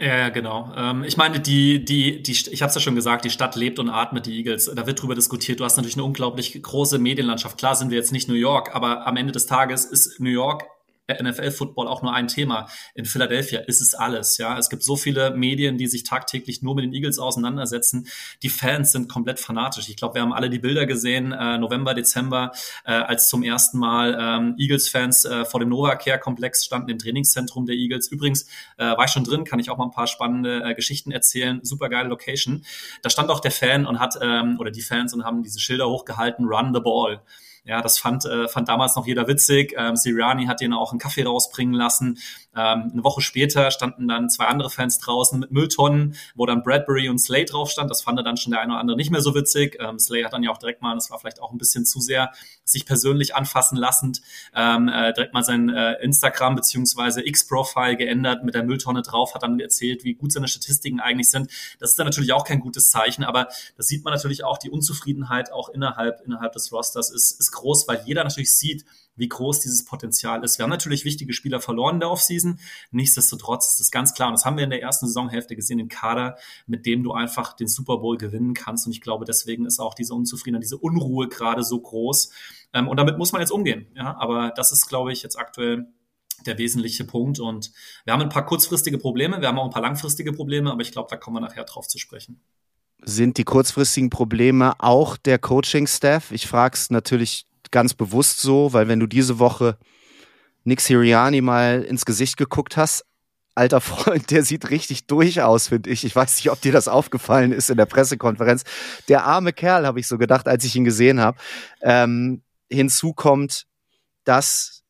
Ja, 0.00 0.28
genau. 0.28 0.72
Ähm, 0.76 1.02
ich 1.02 1.16
meine, 1.16 1.40
die, 1.40 1.84
die, 1.84 2.22
die, 2.22 2.30
ich 2.30 2.62
habe 2.62 2.68
es 2.68 2.74
ja 2.76 2.80
schon 2.80 2.94
gesagt, 2.94 3.24
die 3.24 3.30
Stadt 3.30 3.56
lebt 3.56 3.80
und 3.80 3.88
atmet 3.88 4.26
die 4.26 4.36
Eagles. 4.36 4.70
Da 4.72 4.86
wird 4.86 5.02
drüber 5.02 5.16
diskutiert. 5.16 5.58
Du 5.58 5.64
hast 5.64 5.76
natürlich 5.76 5.96
eine 5.96 6.04
unglaublich 6.04 6.60
große 6.62 7.00
Medienlandschaft. 7.00 7.58
Klar 7.58 7.74
sind 7.74 7.90
wir 7.90 7.98
jetzt 7.98 8.12
nicht 8.12 8.28
New 8.28 8.34
York, 8.34 8.76
aber 8.76 9.08
am 9.08 9.16
Ende 9.16 9.32
des 9.32 9.46
Tages 9.46 9.84
ist 9.84 10.20
New 10.20 10.30
York 10.30 10.66
NFL-Football 11.12 11.88
auch 11.88 12.02
nur 12.02 12.14
ein 12.14 12.28
Thema. 12.28 12.68
In 12.94 13.04
Philadelphia 13.04 13.60
ist 13.60 13.80
es 13.80 13.94
alles. 13.94 14.38
Ja, 14.38 14.58
es 14.58 14.68
gibt 14.68 14.82
so 14.82 14.96
viele 14.96 15.30
Medien, 15.30 15.78
die 15.78 15.86
sich 15.86 16.04
tagtäglich 16.04 16.62
nur 16.62 16.74
mit 16.74 16.84
den 16.84 16.92
Eagles 16.92 17.18
auseinandersetzen. 17.18 18.08
Die 18.42 18.48
Fans 18.48 18.92
sind 18.92 19.08
komplett 19.08 19.40
fanatisch. 19.40 19.88
Ich 19.88 19.96
glaube, 19.96 20.14
wir 20.14 20.22
haben 20.22 20.32
alle 20.32 20.50
die 20.50 20.58
Bilder 20.58 20.86
gesehen, 20.86 21.32
äh, 21.32 21.58
November, 21.58 21.94
Dezember, 21.94 22.52
äh, 22.84 22.92
als 22.92 23.28
zum 23.28 23.42
ersten 23.42 23.78
Mal 23.78 24.16
ähm, 24.20 24.54
Eagles-Fans 24.58 25.24
äh, 25.24 25.44
vor 25.44 25.60
dem 25.60 25.70
Novacare-Komplex 25.70 26.64
standen 26.64 26.90
im 26.90 26.98
Trainingszentrum 26.98 27.66
der 27.66 27.76
Eagles. 27.76 28.08
Übrigens 28.08 28.46
äh, 28.76 28.84
war 28.84 29.04
ich 29.04 29.10
schon 29.10 29.24
drin, 29.24 29.44
kann 29.44 29.58
ich 29.58 29.70
auch 29.70 29.78
mal 29.78 29.84
ein 29.84 29.90
paar 29.90 30.06
spannende 30.06 30.62
äh, 30.62 30.74
Geschichten 30.74 31.10
erzählen. 31.10 31.60
Super 31.62 31.88
geile 31.88 32.08
Location. 32.08 32.64
Da 33.02 33.10
stand 33.10 33.30
auch 33.30 33.40
der 33.40 33.50
Fan 33.50 33.86
und 33.86 33.98
hat 33.98 34.18
ähm, 34.20 34.58
oder 34.58 34.70
die 34.70 34.82
Fans 34.82 35.14
und 35.14 35.24
haben 35.24 35.42
diese 35.42 35.60
Schilder 35.60 35.88
hochgehalten: 35.88 36.46
Run 36.46 36.74
the 36.74 36.80
Ball. 36.80 37.22
Ja, 37.68 37.82
das 37.82 37.98
fand, 37.98 38.24
äh, 38.24 38.48
fand 38.48 38.70
damals 38.70 38.96
noch 38.96 39.06
jeder 39.06 39.28
witzig. 39.28 39.74
Ähm, 39.76 39.94
Siriani 39.94 40.46
hat 40.46 40.62
den 40.62 40.72
auch 40.72 40.90
einen 40.90 40.98
Kaffee 40.98 41.24
rausbringen 41.24 41.74
lassen. 41.74 42.18
Ähm, 42.58 42.90
eine 42.92 43.04
Woche 43.04 43.20
später 43.20 43.70
standen 43.70 44.08
dann 44.08 44.28
zwei 44.28 44.46
andere 44.46 44.68
Fans 44.68 44.98
draußen 44.98 45.38
mit 45.38 45.52
Mülltonnen, 45.52 46.16
wo 46.34 46.44
dann 46.44 46.62
Bradbury 46.64 47.08
und 47.08 47.18
Slay 47.18 47.44
drauf 47.44 47.70
stand. 47.70 47.88
Das 47.88 48.02
fand 48.02 48.18
dann 48.18 48.36
schon 48.36 48.50
der 48.50 48.60
eine 48.60 48.72
oder 48.72 48.80
andere 48.80 48.96
nicht 48.96 49.12
mehr 49.12 49.20
so 49.20 49.34
witzig. 49.36 49.78
Ähm, 49.80 50.00
Slay 50.00 50.24
hat 50.24 50.32
dann 50.32 50.42
ja 50.42 50.50
auch 50.50 50.58
direkt 50.58 50.82
mal, 50.82 50.94
das 50.94 51.08
war 51.10 51.20
vielleicht 51.20 51.40
auch 51.40 51.52
ein 51.52 51.58
bisschen 51.58 51.84
zu 51.84 52.00
sehr, 52.00 52.32
sich 52.64 52.84
persönlich 52.84 53.36
anfassen 53.36 53.76
lassend, 53.78 54.20
ähm, 54.54 54.88
äh, 54.88 55.12
direkt 55.12 55.34
mal 55.34 55.44
sein 55.44 55.68
äh, 55.68 55.94
Instagram 56.02 56.56
beziehungsweise 56.56 57.24
X-Profile 57.24 57.96
geändert 57.96 58.42
mit 58.44 58.56
der 58.56 58.64
Mülltonne 58.64 59.02
drauf, 59.02 59.34
hat 59.34 59.44
dann 59.44 59.60
erzählt, 59.60 60.02
wie 60.02 60.14
gut 60.14 60.32
seine 60.32 60.48
Statistiken 60.48 60.98
eigentlich 60.98 61.30
sind. 61.30 61.50
Das 61.78 61.90
ist 61.90 61.98
dann 61.98 62.06
natürlich 62.06 62.32
auch 62.32 62.44
kein 62.44 62.58
gutes 62.58 62.90
Zeichen, 62.90 63.22
aber 63.22 63.48
das 63.76 63.86
sieht 63.86 64.04
man 64.04 64.12
natürlich 64.12 64.42
auch, 64.42 64.58
die 64.58 64.70
Unzufriedenheit 64.70 65.52
auch 65.52 65.68
innerhalb, 65.68 66.20
innerhalb 66.26 66.52
des 66.52 66.72
Rosters 66.72 67.10
ist, 67.10 67.38
ist 67.38 67.52
groß, 67.52 67.86
weil 67.86 68.02
jeder 68.04 68.24
natürlich 68.24 68.52
sieht, 68.52 68.84
wie 69.18 69.28
groß 69.28 69.60
dieses 69.60 69.84
Potenzial 69.84 70.44
ist. 70.44 70.58
Wir 70.58 70.64
haben 70.64 70.70
natürlich 70.70 71.04
wichtige 71.04 71.32
Spieler 71.32 71.60
verloren 71.60 71.96
in 71.96 72.00
der 72.00 72.10
Offseason. 72.10 72.58
Nichtsdestotrotz 72.90 73.70
ist 73.70 73.80
das 73.80 73.90
ganz 73.90 74.14
klar, 74.14 74.28
und 74.28 74.34
das 74.34 74.44
haben 74.44 74.56
wir 74.56 74.64
in 74.64 74.70
der 74.70 74.82
ersten 74.82 75.06
Saisonhälfte 75.06 75.56
gesehen, 75.56 75.78
den 75.78 75.88
Kader, 75.88 76.36
mit 76.66 76.86
dem 76.86 77.02
du 77.02 77.12
einfach 77.12 77.54
den 77.54 77.68
Super 77.68 77.98
Bowl 77.98 78.16
gewinnen 78.16 78.54
kannst. 78.54 78.86
Und 78.86 78.92
ich 78.92 79.00
glaube, 79.00 79.24
deswegen 79.24 79.66
ist 79.66 79.78
auch 79.78 79.94
diese 79.94 80.14
Unzufriedenheit, 80.14 80.62
diese 80.62 80.78
Unruhe 80.78 81.28
gerade 81.28 81.62
so 81.62 81.80
groß. 81.80 82.30
Ähm, 82.72 82.88
und 82.88 82.96
damit 82.96 83.18
muss 83.18 83.32
man 83.32 83.40
jetzt 83.40 83.50
umgehen. 83.50 83.86
Ja, 83.94 84.16
aber 84.18 84.52
das 84.54 84.72
ist, 84.72 84.88
glaube 84.88 85.12
ich, 85.12 85.22
jetzt 85.22 85.38
aktuell 85.38 85.86
der 86.46 86.58
wesentliche 86.58 87.04
Punkt. 87.04 87.40
Und 87.40 87.72
wir 88.04 88.12
haben 88.12 88.22
ein 88.22 88.28
paar 88.28 88.46
kurzfristige 88.46 88.98
Probleme, 88.98 89.40
wir 89.40 89.48
haben 89.48 89.58
auch 89.58 89.64
ein 89.64 89.70
paar 89.70 89.82
langfristige 89.82 90.32
Probleme, 90.32 90.70
aber 90.70 90.82
ich 90.82 90.92
glaube, 90.92 91.08
da 91.10 91.16
kommen 91.16 91.36
wir 91.36 91.40
nachher 91.40 91.64
drauf 91.64 91.88
zu 91.88 91.98
sprechen. 91.98 92.40
Sind 93.02 93.38
die 93.38 93.44
kurzfristigen 93.44 94.10
Probleme 94.10 94.74
auch 94.78 95.16
der 95.16 95.38
Coaching-Staff? 95.38 96.32
Ich 96.32 96.46
frage 96.46 96.74
es 96.74 96.90
natürlich 96.90 97.46
ganz 97.70 97.94
bewusst 97.94 98.40
so, 98.40 98.72
weil 98.72 98.88
wenn 98.88 99.00
du 99.00 99.06
diese 99.06 99.38
Woche 99.38 99.78
Nick 100.64 100.80
Siriani 100.80 101.40
mal 101.40 101.82
ins 101.82 102.04
Gesicht 102.04 102.36
geguckt 102.36 102.76
hast, 102.76 103.04
alter 103.54 103.80
Freund, 103.80 104.30
der 104.30 104.44
sieht 104.44 104.70
richtig 104.70 105.06
durch 105.06 105.42
aus, 105.42 105.68
finde 105.68 105.90
ich. 105.90 106.04
Ich 106.04 106.14
weiß 106.14 106.36
nicht, 106.36 106.50
ob 106.50 106.60
dir 106.60 106.72
das 106.72 106.88
aufgefallen 106.88 107.52
ist 107.52 107.70
in 107.70 107.76
der 107.76 107.86
Pressekonferenz. 107.86 108.64
Der 109.08 109.24
arme 109.24 109.52
Kerl, 109.52 109.86
habe 109.86 110.00
ich 110.00 110.06
so 110.06 110.16
gedacht, 110.16 110.48
als 110.48 110.64
ich 110.64 110.76
ihn 110.76 110.84
gesehen 110.84 111.20
habe. 111.20 111.38
Ähm, 111.82 112.42
hinzu 112.70 113.12
kommt, 113.12 113.66
dass 114.24 114.82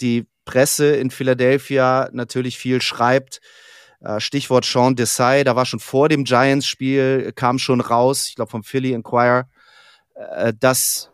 die 0.00 0.26
Presse 0.44 0.96
in 0.96 1.10
Philadelphia 1.10 2.08
natürlich 2.12 2.58
viel 2.58 2.82
schreibt. 2.82 3.40
Äh, 4.00 4.20
Stichwort 4.20 4.64
Sean 4.64 4.96
Desai, 4.96 5.44
da 5.44 5.56
war 5.56 5.66
schon 5.66 5.80
vor 5.80 6.08
dem 6.08 6.24
Giants-Spiel, 6.24 7.32
kam 7.34 7.58
schon 7.58 7.80
raus, 7.80 8.28
ich 8.28 8.36
glaube 8.36 8.50
vom 8.50 8.62
Philly 8.62 8.92
Inquirer, 8.92 9.48
äh, 10.14 10.52
dass 10.58 11.10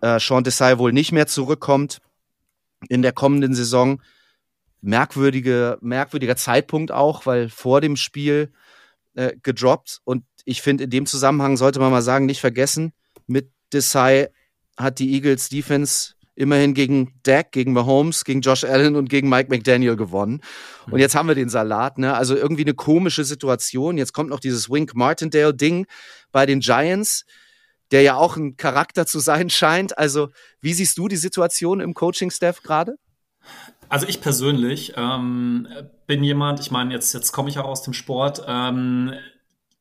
äh, 0.00 0.18
Sean 0.20 0.44
Desai 0.44 0.78
wohl 0.78 0.92
nicht 0.92 1.12
mehr 1.12 1.26
zurückkommt 1.26 2.00
in 2.88 3.02
der 3.02 3.12
kommenden 3.12 3.54
Saison. 3.54 4.00
Merkwürdige, 4.80 5.78
merkwürdiger 5.80 6.36
Zeitpunkt 6.36 6.92
auch, 6.92 7.26
weil 7.26 7.48
vor 7.48 7.80
dem 7.80 7.96
Spiel 7.96 8.52
äh, 9.14 9.32
gedroppt. 9.42 10.00
Und 10.04 10.24
ich 10.44 10.62
finde, 10.62 10.84
in 10.84 10.90
dem 10.90 11.06
Zusammenhang 11.06 11.56
sollte 11.56 11.80
man 11.80 11.90
mal 11.90 12.02
sagen, 12.02 12.26
nicht 12.26 12.40
vergessen, 12.40 12.92
mit 13.26 13.50
Desai 13.72 14.28
hat 14.76 15.00
die 15.00 15.12
Eagles 15.14 15.48
Defense 15.48 16.14
immerhin 16.36 16.72
gegen 16.72 17.12
Dak, 17.24 17.50
gegen 17.50 17.72
Mahomes, 17.72 18.24
gegen 18.24 18.40
Josh 18.40 18.62
Allen 18.62 18.94
und 18.94 19.10
gegen 19.10 19.28
Mike 19.28 19.50
McDaniel 19.50 19.96
gewonnen. 19.96 20.40
Und 20.86 20.94
mhm. 20.94 20.98
jetzt 21.00 21.16
haben 21.16 21.26
wir 21.26 21.34
den 21.34 21.48
Salat, 21.48 21.98
ne? 21.98 22.14
Also 22.14 22.36
irgendwie 22.36 22.62
eine 22.62 22.74
komische 22.74 23.24
Situation. 23.24 23.98
Jetzt 23.98 24.12
kommt 24.12 24.30
noch 24.30 24.38
dieses 24.38 24.70
Wink 24.70 24.94
Martindale-Ding 24.94 25.86
bei 26.30 26.46
den 26.46 26.60
Giants 26.60 27.24
der 27.90 28.02
ja 28.02 28.16
auch 28.16 28.36
ein 28.36 28.56
Charakter 28.56 29.06
zu 29.06 29.18
sein 29.18 29.50
scheint. 29.50 29.96
Also, 29.98 30.28
wie 30.60 30.74
siehst 30.74 30.98
du 30.98 31.08
die 31.08 31.16
Situation 31.16 31.80
im 31.80 31.94
Coaching-Staff 31.94 32.62
gerade? 32.62 32.96
Also 33.88 34.06
ich 34.06 34.20
persönlich 34.20 34.94
ähm, 34.96 35.66
bin 36.06 36.22
jemand, 36.22 36.60
ich 36.60 36.70
meine, 36.70 36.92
jetzt, 36.92 37.14
jetzt 37.14 37.32
komme 37.32 37.48
ich 37.48 37.58
auch 37.58 37.64
aus 37.64 37.82
dem 37.82 37.94
Sport, 37.94 38.42
ähm, 38.46 39.12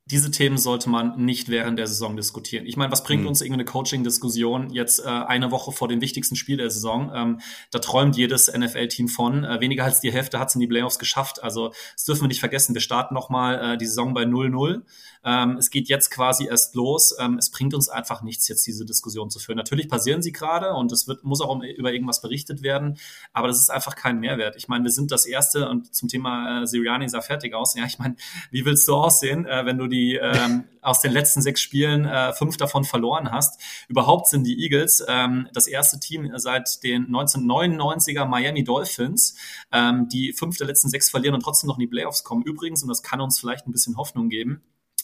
diese 0.10 0.32
Themen 0.32 0.58
sollte 0.58 0.90
man 0.90 1.18
nicht 1.18 1.50
während 1.50 1.78
der 1.78 1.88
Saison 1.88 2.16
diskutieren. 2.16 2.66
Ich 2.66 2.78
meine, 2.78 2.92
was 2.92 3.04
bringt 3.04 3.24
mhm. 3.24 3.30
uns 3.30 3.42
irgendeine 3.42 3.66
Coaching-Diskussion 3.66 4.70
jetzt 4.70 5.00
äh, 5.00 5.08
eine 5.08 5.52
Woche 5.52 5.72
vor 5.74 5.88
dem 5.90 6.00
wichtigsten 6.00 6.36
Spiel 6.36 6.58
der 6.58 6.70
Saison? 6.70 7.12
Ähm, 7.14 7.40
da 7.72 7.80
träumt 7.80 8.16
jedes 8.16 8.52
NFL-Team 8.52 9.10
von. 9.10 9.44
Äh, 9.44 9.60
weniger 9.60 9.84
als 9.84 10.00
die 10.00 10.12
Hälfte 10.12 10.40
hat 10.40 10.48
es 10.50 10.56
in 10.56 10.62
die 10.62 10.68
Playoffs 10.68 10.98
geschafft. 10.98 11.44
Also 11.44 11.74
das 11.94 12.06
dürfen 12.06 12.22
wir 12.22 12.28
nicht 12.30 12.40
vergessen. 12.40 12.74
Wir 12.74 12.82
starten 12.82 13.14
nochmal 13.14 13.74
äh, 13.74 13.78
die 13.78 13.86
Saison 13.86 14.14
bei 14.14 14.24
0-0. 14.24 14.84
Ähm, 15.28 15.58
es 15.58 15.70
geht 15.70 15.90
jetzt 15.90 16.10
quasi 16.10 16.48
erst 16.48 16.74
los. 16.76 17.14
Ähm, 17.20 17.38
es 17.38 17.52
bringt 17.52 17.74
uns 17.74 17.90
einfach 17.90 18.22
nichts, 18.22 18.48
jetzt 18.48 18.66
diese 18.66 18.86
Diskussion 18.86 19.30
zu 19.30 19.40
führen. 19.40 19.58
Natürlich 19.58 19.90
passieren 19.90 20.22
sie 20.22 20.32
gerade 20.32 20.74
und 20.74 20.90
es 20.94 21.08
wird, 21.10 21.26
muss 21.26 21.42
auch 21.42 21.50
um, 21.50 21.62
über 21.64 21.92
irgendwas 21.92 22.22
berichtet 22.22 22.64
werden, 22.64 22.98
aber 23.34 23.50
das 23.50 23.60
ist 23.60 23.70
einfach 23.70 23.96
kein 23.96 24.20
Mehrwert. 24.20 24.56
Ich 24.56 24.70
meine, 24.70 24.86
wir 24.86 24.92
sind 24.92 25.12
das 25.12 25.26
Erste 25.26 25.68
und 25.68 25.94
zum 25.94 26.08
Thema 26.08 26.62
äh, 26.62 26.68
Siriani 26.68 27.10
sah 27.10 27.20
fertig 27.20 27.54
aus. 27.54 27.76
Ja, 27.76 27.86
ich 27.86 28.00
meine, 28.00 28.16
wie 28.52 28.64
willst 28.64 28.88
du 28.88 28.96
aussehen, 28.96 29.46
äh, 29.46 29.66
wenn 29.66 29.78
du 29.78 29.88
die 29.88 29.97
ähm, 30.16 30.66
aus 30.82 31.02
den 31.02 31.12
letzten 31.12 31.42
sechs 31.42 31.62
Spielen 31.62 32.06
äh, 32.06 32.34
fünf 32.34 32.58
davon 32.58 32.84
verloren 32.84 33.32
hast? 33.32 33.62
Überhaupt 33.88 34.28
sind 34.28 34.46
die 34.46 34.64
Eagles 34.64 35.04
ähm, 35.08 35.50
das 35.54 35.68
erste 35.68 36.00
Team 36.00 36.32
seit 36.36 36.84
den 36.84 37.08
1999er 37.08 38.26
Miami 38.26 38.64
Dolphins, 38.64 39.36
ähm, 39.72 40.08
die 40.10 40.34
fünf 40.34 40.58
der 40.58 40.68
letzten 40.68 40.90
sechs 40.90 41.10
verlieren 41.10 41.36
und 41.36 41.42
trotzdem 41.42 41.68
noch 41.68 41.78
in 41.78 41.82
die 41.82 41.88
Playoffs 41.88 42.24
kommen. 42.24 42.44
Übrigens, 42.44 42.82
und 42.84 42.90
das 42.90 43.04
kann 43.04 43.22
uns 43.22 43.40
vielleicht 43.40 43.68
ein 43.68 43.72
bisschen 43.72 43.98
Hoffnung 43.98 44.30
geben, 44.30 44.62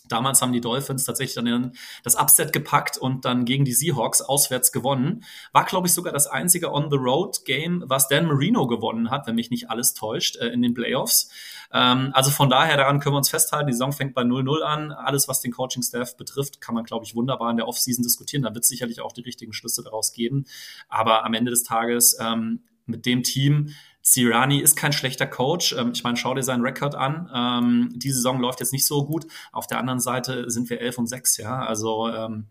Damals 0.10 0.42
haben 0.42 0.52
die 0.52 0.62
Dolphins 0.62 1.06
tatsächlich 1.06 1.36
dann 1.36 1.72
das 2.04 2.16
Upset 2.16 2.52
gepackt 2.52 2.98
und 2.98 3.26
dann 3.26 3.46
gegen 3.46 3.66
die 3.66 3.74
Seahawks 3.74 4.22
auswärts 4.22 4.72
gewonnen. 4.72 5.24
War, 5.52 5.66
glaube 5.66 5.88
ich, 5.88 5.94
sogar 5.94 6.12
das 6.12 6.28
einzige 6.28 6.74
On-the-Road-Game, 6.74 7.84
was 7.88 8.08
Dan 8.08 8.26
Marino 8.26 8.68
gewonnen 8.68 9.12
hat, 9.12 9.28
wenn 9.28 9.36
mich 9.36 9.50
nicht 9.50 9.70
alles 9.70 9.94
täuscht, 9.94 10.36
äh, 10.38 10.48
in 10.48 10.62
den 10.62 10.74
Playoffs. 10.74 11.30
Ähm, 11.72 12.12
also 12.14 12.32
von 12.32 12.50
daher, 12.50 12.78
daran 12.78 13.00
können 13.00 13.16
wir 13.16 13.18
uns 13.18 13.30
festhalten. 13.30 13.68
Die 13.68 13.74
Saison 13.74 13.94
fängt 13.94 14.14
bei 14.14 14.24
0-0 14.24 14.62
an. 14.62 14.92
Alles, 14.92 15.28
was 15.28 15.42
den 15.42 15.52
Coaching-Staff 15.52 16.18
betrifft, 16.18 16.62
kann 16.62 16.76
man, 16.76 16.84
glaube 16.84 17.06
ich, 17.06 17.16
wunderbar 17.16 17.50
in 17.50 17.58
der 17.58 17.68
Offseason 17.68 18.04
diskutieren. 18.04 18.44
Da 18.44 18.54
wird 18.54 18.64
es 18.64 18.70
sicherlich 18.70 19.02
auch 19.02 19.14
die 19.14 19.22
richtigen 19.22 19.54
Schlüsse 19.54 19.84
daraus 19.84 20.14
geben. 20.14 20.46
Aber 20.90 21.26
am 21.26 21.34
Ende 21.34 21.52
des 21.52 21.64
Tages 21.64 22.18
ähm, 22.20 22.64
mit 22.86 23.06
dem 23.06 23.24
Team 23.24 23.70
Sirani 24.06 24.60
ist 24.60 24.76
kein 24.76 24.92
schlechter 24.92 25.26
Coach. 25.26 25.74
Ähm, 25.74 25.92
ich 25.94 26.04
meine, 26.04 26.18
schau 26.18 26.36
dir 26.36 26.44
seinen 26.44 26.62
Rekord 26.62 26.94
an. 26.94 27.32
Ähm, 27.34 27.90
die 27.96 28.12
Saison 28.12 28.40
läuft 28.40 28.60
jetzt 28.60 28.74
nicht 28.74 28.86
so 28.86 29.06
gut. 29.06 29.26
Auf 29.52 29.66
der 29.66 29.80
anderen 29.80 30.02
Seite 30.02 30.52
sind 30.52 30.70
wir 30.70 30.82
11 30.82 30.98
und 31.00 31.08
6, 31.08 31.38
ja. 31.38 31.66
Also 31.66 32.10
ähm, 32.10 32.48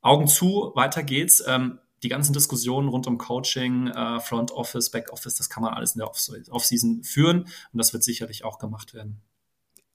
Augen 0.00 0.26
zu, 0.26 0.72
weiter 0.74 1.02
geht's. 1.02 1.44
Ähm, 1.46 1.78
die 2.02 2.08
ganzen 2.08 2.32
Diskussionen 2.32 2.88
rund 2.88 3.06
um 3.06 3.18
Coaching, 3.18 3.88
äh, 3.88 4.20
Front 4.20 4.52
Office, 4.52 4.90
Back 4.90 5.12
Office, 5.12 5.34
das 5.34 5.50
kann 5.50 5.62
man 5.62 5.74
alles 5.74 5.94
in 5.94 5.98
der 5.98 6.08
Offseason 6.08 7.02
führen 7.02 7.42
und 7.42 7.78
das 7.78 7.92
wird 7.92 8.04
sicherlich 8.04 8.44
auch 8.44 8.58
gemacht 8.58 8.94
werden. 8.94 9.20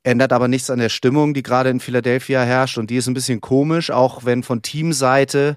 Ändert 0.04 0.34
aber 0.34 0.50
nichts 0.50 0.70
an 0.70 0.80
der 0.80 0.90
Stimmung, 0.90 1.34
die 1.34 1.44
gerade 1.44 1.70
in 1.70 1.80
Philadelphia 1.80 2.44
herrscht 2.44 2.78
und 2.78 2.90
die 2.90 2.98
ist 2.98 3.08
ein 3.08 3.14
bisschen 3.14 3.40
komisch, 3.40 3.90
auch 3.90 4.26
wenn 4.26 4.44
von 4.44 4.62
Teamseite, 4.62 5.56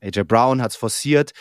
AJ 0.00 0.22
Brown 0.22 0.62
hat 0.62 0.70
es 0.70 0.76
forciert, 0.76 1.32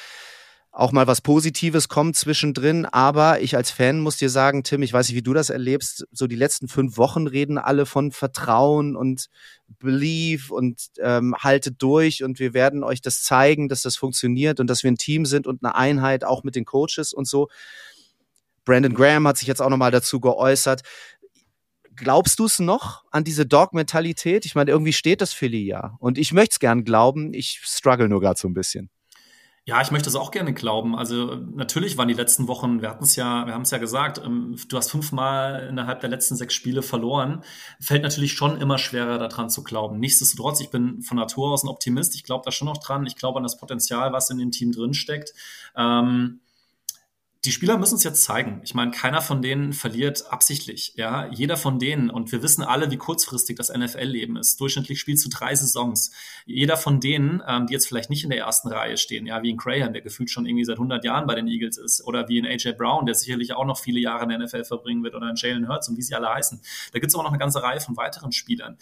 auch 0.72 0.92
mal 0.92 1.08
was 1.08 1.22
Positives 1.22 1.90
kommt 1.90 2.16
zwischendrin. 2.16 2.86
Aber 2.86 3.42
ich 3.42 3.56
als 3.56 3.72
Fan 3.72 4.00
muss 4.00 4.18
dir 4.18 4.30
sagen, 4.30 4.64
Tim, 4.64 4.84
ich 4.84 4.94
weiß 4.94 5.10
nicht, 5.10 5.16
wie 5.16 5.24
du 5.24 5.34
das 5.34 5.50
erlebst. 5.50 6.06
So 6.12 6.28
die 6.28 6.36
letzten 6.36 6.68
fünf 6.68 6.98
Wochen 6.98 7.28
reden 7.28 7.58
alle 7.58 7.86
von 7.86 8.12
Vertrauen 8.12 8.96
und 8.96 9.30
Belief 9.80 10.52
und 10.52 10.80
ähm, 11.00 11.36
haltet 11.38 11.82
durch 11.82 12.24
und 12.24 12.40
wir 12.40 12.54
werden 12.54 12.84
euch 12.84 13.02
das 13.02 13.24
zeigen, 13.24 13.68
dass 13.68 13.82
das 13.82 13.96
funktioniert 13.96 14.60
und 14.60 14.68
dass 14.68 14.84
wir 14.84 14.92
ein 14.92 14.98
Team 14.98 15.26
sind 15.26 15.48
und 15.48 15.64
eine 15.64 15.76
Einheit 15.76 16.24
auch 16.24 16.44
mit 16.44 16.56
den 16.56 16.66
Coaches 16.66 17.14
und 17.14 17.28
so. 17.28 17.50
Brandon 18.66 18.94
Graham 18.94 19.28
hat 19.28 19.38
sich 19.38 19.48
jetzt 19.48 19.62
auch 19.62 19.70
nochmal 19.70 19.92
dazu 19.92 20.20
geäußert. 20.20 20.82
Glaubst 21.96 22.40
du 22.40 22.46
es 22.46 22.60
noch 22.60 23.04
an 23.12 23.24
diese 23.24 23.46
Dog-Mentalität? 23.46 24.46
Ich 24.46 24.56
meine, 24.56 24.72
irgendwie 24.72 24.94
steht 24.94 25.22
das 25.22 25.34
Philly 25.34 25.66
ja. 25.66 25.96
Und 26.00 26.18
ich 26.18 26.32
möchte 26.32 26.54
es 26.54 26.60
gern 26.60 26.84
glauben. 26.86 27.34
Ich 27.34 27.60
struggle 27.64 28.08
nur 28.08 28.22
gerade 28.22 28.40
so 28.40 28.48
ein 28.48 28.54
bisschen. 28.54 28.90
Ja, 29.66 29.82
ich 29.82 29.92
möchte 29.92 30.10
es 30.10 30.16
auch 30.16 30.32
gerne 30.32 30.54
glauben. 30.54 30.96
Also 30.96 31.36
natürlich 31.36 31.98
waren 31.98 32.08
die 32.08 32.14
letzten 32.14 32.48
Wochen, 32.48 32.82
wir 32.82 32.90
hatten 32.90 33.04
es 33.04 33.16
ja, 33.16 33.46
wir 33.46 33.54
haben 33.54 33.62
es 33.62 33.72
ja 33.72 33.78
gesagt, 33.78 34.20
ähm, 34.24 34.56
du 34.68 34.78
hast 34.78 34.90
fünfmal 34.90 35.68
innerhalb 35.70 36.00
der 36.00 36.10
letzten 36.10 36.36
sechs 36.36 36.54
Spiele 36.54 36.82
verloren. 36.82 37.44
Fällt 37.80 38.04
natürlich 38.04 38.34
schon 38.34 38.60
immer 38.60 38.78
schwerer 38.78 39.20
daran 39.20 39.50
zu 39.50 39.64
glauben. 39.64 40.00
Nichtsdestotrotz, 40.00 40.60
ich 40.62 40.72
bin 40.72 41.02
von 41.02 41.18
Natur 41.18 41.52
aus 41.52 41.64
ein 41.64 41.70
Optimist. 41.70 42.16
Ich 42.16 42.24
glaube 42.24 42.44
da 42.46 42.52
schon 42.52 42.68
noch 42.68 42.78
dran. 42.78 43.06
Ich 43.06 43.16
glaube 43.16 43.38
an 43.38 43.44
das 43.44 43.58
Potenzial, 43.58 44.12
was 44.12 44.30
in 44.30 44.40
dem 44.40 44.52
Team 44.52 44.72
drinsteckt. 44.72 45.34
Ähm, 45.76 46.40
die 47.46 47.54
Spieler 47.54 47.78
müssen 47.78 47.96
es 47.96 48.04
jetzt 48.04 48.24
zeigen. 48.24 48.60
Ich 48.66 48.74
meine, 48.74 48.92
keiner 48.92 49.22
von 49.22 49.42
denen 49.42 49.72
verliert 49.72 50.26
absichtlich. 50.30 50.94
Ja, 50.96 51.28
jeder 51.32 51.56
von 51.56 51.80
denen 51.80 52.10
und 52.10 52.34
wir 52.34 52.44
wissen 52.44 52.64
alle, 52.64 52.92
wie 52.92 52.98
kurzfristig 52.98 53.56
das 53.56 53.70
NFL-Leben 53.74 54.36
ist. 54.36 54.60
Durchschnittlich 54.60 55.00
spielst 55.00 55.26
du 55.26 55.30
drei 55.30 55.56
Saisons. 55.56 56.12
Jeder 56.46 56.76
von 56.76 57.00
denen, 57.00 57.42
ähm, 57.48 57.68
die 57.68 57.74
jetzt 57.74 57.88
vielleicht 57.88 58.10
nicht 58.10 58.26
in 58.26 58.30
der 58.30 58.40
ersten 58.40 58.68
Reihe 58.68 58.98
stehen, 58.98 59.26
ja, 59.26 59.42
wie 59.42 59.52
in 59.52 59.58
Crahan, 59.58 59.94
der 59.94 60.02
gefühlt 60.02 60.30
schon 60.30 60.46
irgendwie 60.46 60.66
seit 60.66 60.76
100 60.78 61.06
Jahren 61.06 61.28
bei 61.28 61.36
den 61.36 61.48
Eagles 61.48 61.78
ist, 61.78 62.06
oder 62.06 62.28
wie 62.28 62.40
in 62.40 62.46
AJ 62.46 62.74
Brown, 62.74 63.06
der 63.06 63.16
sicherlich 63.16 63.54
auch 63.54 63.66
noch 63.66 63.80
viele 63.80 64.02
Jahre 64.02 64.24
in 64.24 64.30
der 64.30 64.40
NFL 64.40 64.66
verbringen 64.66 65.04
wird, 65.04 65.16
oder 65.16 65.30
in 65.30 65.36
Jalen 65.38 65.70
Hurts 65.70 65.88
und 65.88 65.98
wie 65.98 66.02
sie 66.02 66.16
alle 66.16 66.28
heißen. 66.28 66.62
Da 66.92 67.00
gibt 67.00 67.10
es 67.10 67.16
auch 67.16 67.24
noch 67.24 67.32
eine 67.32 67.40
ganze 67.40 67.64
Reihe 67.64 67.80
von 67.80 67.96
weiteren 67.96 68.34
Spielern 68.34 68.78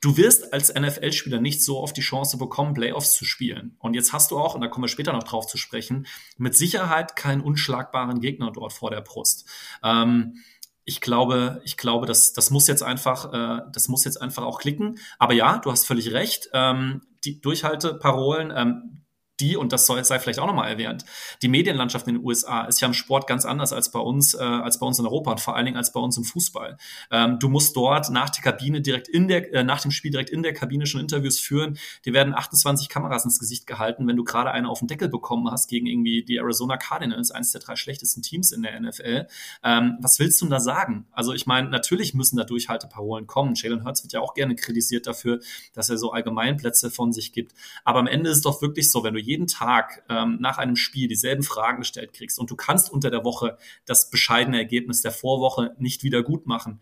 du 0.00 0.16
wirst 0.16 0.52
als 0.52 0.72
NFL-Spieler 0.74 1.40
nicht 1.40 1.62
so 1.62 1.80
oft 1.80 1.96
die 1.96 2.02
Chance 2.02 2.38
bekommen, 2.38 2.74
Playoffs 2.74 3.14
zu 3.14 3.24
spielen. 3.24 3.76
Und 3.78 3.94
jetzt 3.94 4.12
hast 4.12 4.30
du 4.30 4.38
auch, 4.38 4.54
und 4.54 4.60
da 4.60 4.68
kommen 4.68 4.84
wir 4.84 4.88
später 4.88 5.12
noch 5.12 5.24
drauf 5.24 5.46
zu 5.46 5.56
sprechen, 5.56 6.06
mit 6.38 6.56
Sicherheit 6.56 7.16
keinen 7.16 7.40
unschlagbaren 7.40 8.20
Gegner 8.20 8.50
dort 8.50 8.72
vor 8.72 8.90
der 8.90 9.02
Brust. 9.02 9.46
Ähm, 9.82 10.42
ich 10.84 11.00
glaube, 11.00 11.60
ich 11.64 11.76
glaube, 11.76 12.06
das, 12.06 12.32
das 12.32 12.50
muss 12.50 12.66
jetzt 12.66 12.82
einfach, 12.82 13.32
äh, 13.32 13.62
das 13.72 13.88
muss 13.88 14.04
jetzt 14.04 14.20
einfach 14.20 14.42
auch 14.42 14.58
klicken. 14.58 14.98
Aber 15.18 15.34
ja, 15.34 15.58
du 15.58 15.70
hast 15.70 15.86
völlig 15.86 16.12
recht. 16.12 16.48
Ähm, 16.52 17.02
die 17.24 17.40
Durchhalteparolen, 17.40 18.52
ähm, 18.56 18.99
die, 19.40 19.56
und 19.56 19.72
das 19.72 19.86
sei 19.86 20.18
vielleicht 20.18 20.38
auch 20.38 20.46
nochmal 20.46 20.70
erwähnt, 20.70 21.04
die 21.42 21.48
Medienlandschaft 21.48 22.06
in 22.06 22.16
den 22.16 22.24
USA 22.24 22.64
ist 22.64 22.80
ja 22.80 22.88
im 22.88 22.94
Sport 22.94 23.26
ganz 23.26 23.44
anders 23.44 23.72
als 23.72 23.90
bei 23.90 23.98
uns, 23.98 24.34
äh, 24.34 24.38
als 24.38 24.78
bei 24.78 24.86
uns 24.86 24.98
in 24.98 25.06
Europa 25.06 25.32
und 25.32 25.40
vor 25.40 25.56
allen 25.56 25.66
Dingen 25.66 25.76
als 25.76 25.92
bei 25.92 26.00
uns 26.00 26.16
im 26.16 26.24
Fußball. 26.24 26.76
Ähm, 27.10 27.38
du 27.38 27.48
musst 27.48 27.76
dort 27.76 28.10
nach 28.10 28.30
der 28.30 28.42
Kabine 28.42 28.80
direkt 28.80 29.08
in 29.08 29.28
der, 29.28 29.52
äh, 29.52 29.64
nach 29.64 29.80
dem 29.80 29.90
Spiel 29.90 30.10
direkt 30.10 30.30
in 30.30 30.42
der 30.42 30.52
Kabine 30.52 30.86
schon 30.86 31.00
Interviews 31.00 31.38
führen. 31.38 31.78
Die 32.04 32.12
werden 32.12 32.34
28 32.34 32.88
Kameras 32.88 33.24
ins 33.24 33.38
Gesicht 33.38 33.66
gehalten, 33.66 34.06
wenn 34.06 34.16
du 34.16 34.24
gerade 34.24 34.50
eine 34.50 34.68
auf 34.68 34.80
den 34.80 34.88
Deckel 34.88 35.08
bekommen 35.08 35.50
hast 35.50 35.68
gegen 35.68 35.86
irgendwie 35.86 36.22
die 36.24 36.36
Arizona 36.36 36.76
Cardinals, 36.76 37.30
eines 37.30 37.52
der 37.52 37.60
drei 37.60 37.76
schlechtesten 37.76 38.22
Teams 38.22 38.52
in 38.52 38.62
der 38.62 38.78
NFL. 38.80 39.26
Ähm, 39.62 39.98
was 40.00 40.18
willst 40.18 40.40
du 40.40 40.46
denn 40.46 40.50
da 40.50 40.60
sagen? 40.60 41.06
Also 41.12 41.32
ich 41.32 41.46
meine, 41.46 41.68
natürlich 41.68 42.14
müssen 42.14 42.36
da 42.36 42.44
Durchhalteparolen 42.44 43.26
kommen. 43.26 43.54
Jalen 43.54 43.84
Hurts 43.84 44.02
wird 44.02 44.12
ja 44.12 44.20
auch 44.20 44.34
gerne 44.34 44.54
kritisiert 44.54 45.06
dafür, 45.06 45.40
dass 45.72 45.90
er 45.90 45.98
so 45.98 46.12
Allgemeinplätze 46.12 46.90
von 46.90 47.12
sich 47.12 47.32
gibt. 47.32 47.52
Aber 47.84 47.98
am 47.98 48.06
Ende 48.06 48.30
ist 48.30 48.38
es 48.38 48.42
doch 48.42 48.62
wirklich 48.62 48.90
so, 48.90 49.04
wenn 49.04 49.14
du 49.14 49.20
jeden 49.30 49.46
Tag 49.46 50.02
ähm, 50.08 50.38
nach 50.40 50.58
einem 50.58 50.76
Spiel 50.76 51.06
dieselben 51.06 51.44
Fragen 51.44 51.78
gestellt 51.78 52.12
kriegst 52.12 52.38
und 52.38 52.50
du 52.50 52.56
kannst 52.56 52.90
unter 52.92 53.10
der 53.10 53.24
Woche 53.24 53.56
das 53.86 54.10
bescheidene 54.10 54.58
Ergebnis 54.58 55.02
der 55.02 55.12
Vorwoche 55.12 55.74
nicht 55.78 56.02
wieder 56.02 56.24
gut 56.24 56.46
machen, 56.46 56.80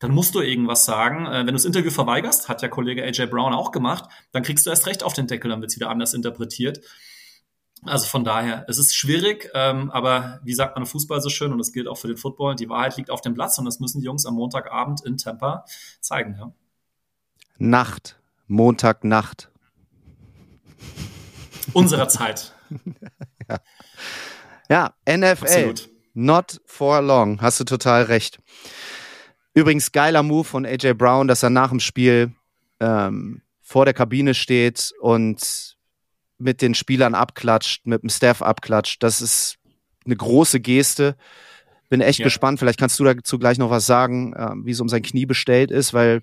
dann 0.00 0.10
musst 0.10 0.34
du 0.34 0.40
irgendwas 0.40 0.84
sagen. 0.84 1.26
Äh, 1.26 1.38
wenn 1.38 1.46
du 1.46 1.52
das 1.52 1.64
Interview 1.64 1.90
verweigerst, 1.90 2.48
hat 2.48 2.62
der 2.62 2.68
Kollege 2.68 3.04
AJ 3.04 3.26
Brown 3.26 3.54
auch 3.54 3.70
gemacht, 3.70 4.10
dann 4.32 4.42
kriegst 4.42 4.66
du 4.66 4.70
erst 4.70 4.86
recht 4.86 5.04
auf 5.04 5.12
den 5.12 5.28
Deckel, 5.28 5.50
dann 5.50 5.60
wird 5.60 5.70
es 5.70 5.76
wieder 5.76 5.88
anders 5.88 6.14
interpretiert. 6.14 6.80
Also 7.84 8.06
von 8.06 8.24
daher, 8.24 8.64
es 8.66 8.78
ist 8.78 8.96
schwierig, 8.96 9.50
ähm, 9.54 9.92
aber 9.92 10.40
wie 10.42 10.54
sagt 10.54 10.74
man 10.74 10.82
im 10.82 10.88
Fußball 10.88 11.20
so 11.20 11.28
schön, 11.28 11.52
und 11.52 11.58
das 11.58 11.72
gilt 11.72 11.86
auch 11.86 11.96
für 11.96 12.08
den 12.08 12.16
Football, 12.16 12.56
die 12.56 12.68
Wahrheit 12.68 12.96
liegt 12.96 13.08
auf 13.08 13.20
dem 13.20 13.34
Platz 13.34 13.56
und 13.56 13.66
das 13.66 13.78
müssen 13.78 14.00
die 14.00 14.06
Jungs 14.06 14.26
am 14.26 14.34
Montagabend 14.34 15.04
in 15.04 15.16
Tampa 15.16 15.64
zeigen. 16.00 16.34
Ja. 16.36 16.52
Nacht, 17.58 18.18
Montagnacht 18.48 19.48
unserer 21.72 22.08
Zeit. 22.08 22.54
ja. 23.48 23.58
ja, 24.68 25.16
NFL. 25.16 25.44
Absolut. 25.44 25.88
Not 26.14 26.60
for 26.66 27.00
long. 27.00 27.40
Hast 27.40 27.60
du 27.60 27.64
total 27.64 28.04
recht. 28.04 28.38
Übrigens, 29.54 29.92
geiler 29.92 30.22
Move 30.22 30.44
von 30.44 30.66
AJ 30.66 30.94
Brown, 30.94 31.28
dass 31.28 31.42
er 31.42 31.50
nach 31.50 31.70
dem 31.70 31.80
Spiel 31.80 32.32
ähm, 32.80 33.42
vor 33.60 33.84
der 33.84 33.94
Kabine 33.94 34.34
steht 34.34 34.92
und 35.00 35.76
mit 36.38 36.62
den 36.62 36.74
Spielern 36.74 37.14
abklatscht, 37.14 37.86
mit 37.86 38.02
dem 38.02 38.08
Staff 38.08 38.42
abklatscht. 38.42 39.02
Das 39.02 39.20
ist 39.20 39.58
eine 40.04 40.16
große 40.16 40.60
Geste. 40.60 41.16
Bin 41.88 42.00
echt 42.00 42.20
ja. 42.20 42.24
gespannt. 42.24 42.58
Vielleicht 42.58 42.78
kannst 42.78 42.98
du 42.98 43.04
dazu 43.04 43.38
gleich 43.38 43.58
noch 43.58 43.70
was 43.70 43.86
sagen, 43.86 44.32
äh, 44.34 44.50
wie 44.64 44.70
es 44.70 44.80
um 44.80 44.88
sein 44.88 45.02
Knie 45.02 45.26
bestellt 45.26 45.70
ist, 45.70 45.94
weil 45.94 46.22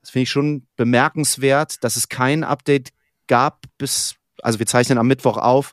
das 0.00 0.10
finde 0.10 0.24
ich 0.24 0.30
schon 0.30 0.66
bemerkenswert, 0.76 1.82
dass 1.84 1.96
es 1.96 2.08
kein 2.08 2.44
Update 2.44 2.90
gab 3.26 3.62
bis 3.78 4.16
also 4.42 4.58
wir 4.58 4.66
zeichnen 4.66 4.98
am 4.98 5.06
Mittwoch 5.06 5.38
auf, 5.38 5.72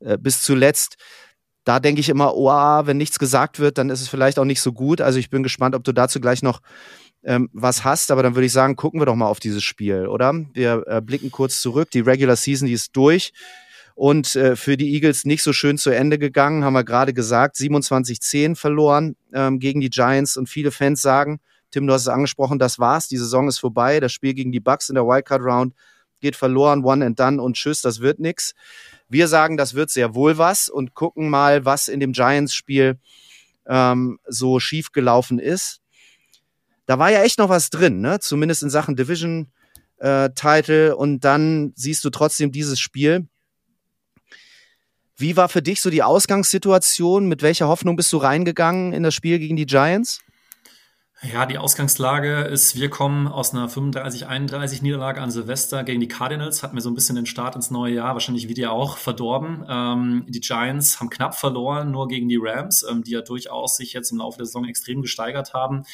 äh, 0.00 0.18
bis 0.18 0.42
zuletzt. 0.42 0.96
Da 1.64 1.80
denke 1.80 2.00
ich 2.00 2.10
immer, 2.10 2.34
oh, 2.36 2.86
wenn 2.86 2.98
nichts 2.98 3.18
gesagt 3.18 3.58
wird, 3.58 3.78
dann 3.78 3.88
ist 3.88 4.02
es 4.02 4.08
vielleicht 4.08 4.38
auch 4.38 4.44
nicht 4.44 4.60
so 4.60 4.72
gut. 4.72 5.00
Also 5.00 5.18
ich 5.18 5.30
bin 5.30 5.42
gespannt, 5.42 5.74
ob 5.74 5.82
du 5.82 5.92
dazu 5.92 6.20
gleich 6.20 6.42
noch 6.42 6.60
ähm, 7.22 7.48
was 7.54 7.84
hast. 7.84 8.10
Aber 8.10 8.22
dann 8.22 8.34
würde 8.34 8.44
ich 8.44 8.52
sagen, 8.52 8.76
gucken 8.76 9.00
wir 9.00 9.06
doch 9.06 9.14
mal 9.14 9.28
auf 9.28 9.40
dieses 9.40 9.62
Spiel, 9.62 10.06
oder? 10.06 10.34
Wir 10.52 10.84
äh, 10.86 11.00
blicken 11.00 11.30
kurz 11.30 11.62
zurück. 11.62 11.90
Die 11.90 12.00
Regular 12.00 12.36
Season, 12.36 12.66
die 12.66 12.74
ist 12.74 12.94
durch. 12.94 13.32
Und 13.94 14.34
äh, 14.34 14.56
für 14.56 14.76
die 14.76 14.92
Eagles 14.92 15.24
nicht 15.24 15.42
so 15.42 15.52
schön 15.52 15.78
zu 15.78 15.90
Ende 15.90 16.18
gegangen, 16.18 16.64
haben 16.64 16.74
wir 16.74 16.84
gerade 16.84 17.14
gesagt. 17.14 17.56
27-10 17.56 18.56
verloren 18.56 19.16
ähm, 19.32 19.58
gegen 19.58 19.80
die 19.80 19.90
Giants. 19.90 20.36
Und 20.36 20.48
viele 20.48 20.70
Fans 20.70 21.00
sagen, 21.00 21.40
Tim, 21.70 21.86
du 21.86 21.92
hast 21.92 22.02
es 22.02 22.08
angesprochen, 22.08 22.58
das 22.58 22.78
war's. 22.78 23.08
Die 23.08 23.16
Saison 23.16 23.48
ist 23.48 23.58
vorbei. 23.58 24.00
Das 24.00 24.12
Spiel 24.12 24.34
gegen 24.34 24.52
die 24.52 24.60
Bucks 24.60 24.90
in 24.90 24.96
der 24.96 25.06
Wildcard 25.06 25.42
Round 25.42 25.74
geht 26.20 26.36
verloren, 26.36 26.84
one 26.84 27.04
and 27.04 27.18
done 27.18 27.40
und 27.40 27.56
tschüss, 27.56 27.82
das 27.82 28.00
wird 28.00 28.18
nix. 28.18 28.54
Wir 29.08 29.28
sagen, 29.28 29.56
das 29.56 29.74
wird 29.74 29.90
sehr 29.90 30.14
wohl 30.14 30.38
was 30.38 30.68
und 30.68 30.94
gucken 30.94 31.28
mal, 31.28 31.64
was 31.64 31.88
in 31.88 32.00
dem 32.00 32.12
Giants-Spiel 32.12 32.98
ähm, 33.66 34.18
so 34.26 34.60
schief 34.60 34.92
gelaufen 34.92 35.38
ist. 35.38 35.80
Da 36.86 36.98
war 36.98 37.10
ja 37.10 37.22
echt 37.22 37.38
noch 37.38 37.48
was 37.48 37.70
drin, 37.70 38.00
ne? 38.00 38.20
Zumindest 38.20 38.62
in 38.62 38.70
Sachen 38.70 38.96
Division 38.96 39.50
äh, 39.98 40.30
Title 40.34 40.96
und 40.96 41.20
dann 41.20 41.72
siehst 41.76 42.04
du 42.04 42.10
trotzdem 42.10 42.52
dieses 42.52 42.78
Spiel. 42.78 43.26
Wie 45.16 45.36
war 45.36 45.48
für 45.48 45.62
dich 45.62 45.80
so 45.80 45.90
die 45.90 46.02
Ausgangssituation? 46.02 47.26
Mit 47.26 47.42
welcher 47.42 47.68
Hoffnung 47.68 47.96
bist 47.96 48.12
du 48.12 48.16
reingegangen 48.16 48.92
in 48.92 49.02
das 49.02 49.14
Spiel 49.14 49.38
gegen 49.38 49.56
die 49.56 49.66
Giants? 49.66 50.20
Ja, 51.32 51.46
die 51.46 51.56
Ausgangslage 51.56 52.42
ist, 52.42 52.78
wir 52.78 52.90
kommen 52.90 53.28
aus 53.28 53.54
einer 53.54 53.66
35-31 53.68 54.82
Niederlage 54.82 55.22
an 55.22 55.30
Silvester 55.30 55.82
gegen 55.82 56.00
die 56.00 56.08
Cardinals, 56.08 56.62
hat 56.62 56.74
mir 56.74 56.82
so 56.82 56.90
ein 56.90 56.94
bisschen 56.94 57.16
den 57.16 57.24
Start 57.24 57.56
ins 57.56 57.70
neue 57.70 57.94
Jahr, 57.94 58.12
wahrscheinlich 58.12 58.48
wie 58.48 58.54
dir 58.54 58.70
auch, 58.70 58.98
verdorben. 58.98 59.64
Ähm, 59.66 60.26
die 60.28 60.40
Giants 60.40 61.00
haben 61.00 61.08
knapp 61.08 61.34
verloren, 61.34 61.90
nur 61.90 62.08
gegen 62.08 62.28
die 62.28 62.38
Rams, 62.38 62.84
ähm, 62.88 63.02
die 63.02 63.12
ja 63.12 63.22
durchaus 63.22 63.78
sich 63.78 63.94
jetzt 63.94 64.12
im 64.12 64.18
Laufe 64.18 64.36
der 64.36 64.44
Saison 64.44 64.66
extrem 64.66 65.00
gesteigert 65.00 65.54
haben. 65.54 65.84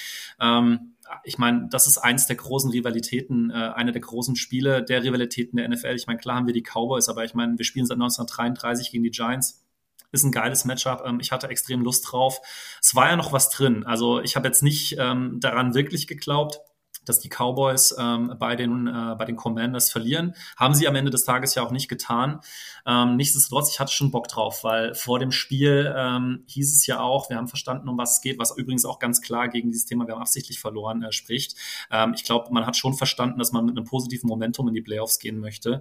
Ähm, 0.40 0.96
ich 1.22 1.38
meine, 1.38 1.68
das 1.70 1.86
ist 1.86 1.98
eins 1.98 2.26
der 2.26 2.36
großen 2.36 2.72
Rivalitäten, 2.72 3.50
äh, 3.50 3.54
eine 3.54 3.92
der 3.92 4.00
großen 4.00 4.34
Spiele 4.34 4.82
der 4.82 5.04
Rivalitäten 5.04 5.58
der 5.58 5.68
NFL. 5.68 5.94
Ich 5.94 6.08
meine, 6.08 6.18
klar 6.18 6.36
haben 6.36 6.46
wir 6.46 6.54
die 6.54 6.64
Cowboys, 6.64 7.08
aber 7.08 7.24
ich 7.24 7.34
meine, 7.34 7.56
wir 7.56 7.64
spielen 7.64 7.86
seit 7.86 7.96
1933 7.96 8.90
gegen 8.90 9.04
die 9.04 9.10
Giants 9.10 9.64
ist 10.12 10.24
ein 10.24 10.32
geiles 10.32 10.64
Matchup. 10.64 11.02
Ähm, 11.06 11.20
ich 11.20 11.32
hatte 11.32 11.48
extrem 11.48 11.82
Lust 11.82 12.10
drauf. 12.10 12.40
Es 12.80 12.94
war 12.94 13.08
ja 13.08 13.16
noch 13.16 13.32
was 13.32 13.50
drin. 13.50 13.84
Also 13.86 14.20
ich 14.20 14.36
habe 14.36 14.48
jetzt 14.48 14.62
nicht 14.62 14.96
ähm, 14.98 15.38
daran 15.40 15.74
wirklich 15.74 16.06
geglaubt, 16.06 16.60
dass 17.04 17.18
die 17.18 17.28
Cowboys 17.28 17.94
ähm, 17.98 18.34
bei, 18.38 18.56
den, 18.56 18.86
äh, 18.86 19.14
bei 19.18 19.24
den 19.24 19.36
Commanders 19.36 19.90
verlieren. 19.90 20.34
Haben 20.56 20.74
sie 20.74 20.86
am 20.86 20.94
Ende 20.94 21.10
des 21.10 21.24
Tages 21.24 21.54
ja 21.54 21.62
auch 21.62 21.70
nicht 21.70 21.88
getan. 21.88 22.40
Ähm, 22.86 23.16
nichtsdestotrotz, 23.16 23.70
ich 23.70 23.80
hatte 23.80 23.92
schon 23.92 24.10
Bock 24.10 24.28
drauf, 24.28 24.64
weil 24.64 24.94
vor 24.94 25.18
dem 25.18 25.32
Spiel 25.32 25.92
ähm, 25.96 26.44
hieß 26.48 26.76
es 26.76 26.86
ja 26.86 27.00
auch, 27.00 27.30
wir 27.30 27.36
haben 27.36 27.48
verstanden, 27.48 27.88
um 27.88 27.98
was 27.98 28.16
es 28.16 28.20
geht, 28.20 28.38
was 28.38 28.56
übrigens 28.56 28.84
auch 28.84 28.98
ganz 28.98 29.22
klar 29.22 29.48
gegen 29.48 29.70
dieses 29.70 29.86
Thema, 29.86 30.06
wir 30.06 30.14
haben 30.14 30.20
absichtlich 30.20 30.60
verloren, 30.60 31.02
äh, 31.02 31.12
spricht. 31.12 31.56
Ähm, 31.90 32.12
ich 32.14 32.24
glaube, 32.24 32.52
man 32.52 32.66
hat 32.66 32.76
schon 32.76 32.94
verstanden, 32.94 33.38
dass 33.38 33.52
man 33.52 33.64
mit 33.64 33.76
einem 33.76 33.86
positiven 33.86 34.28
Momentum 34.28 34.68
in 34.68 34.74
die 34.74 34.82
Playoffs 34.82 35.18
gehen 35.18 35.40
möchte 35.40 35.80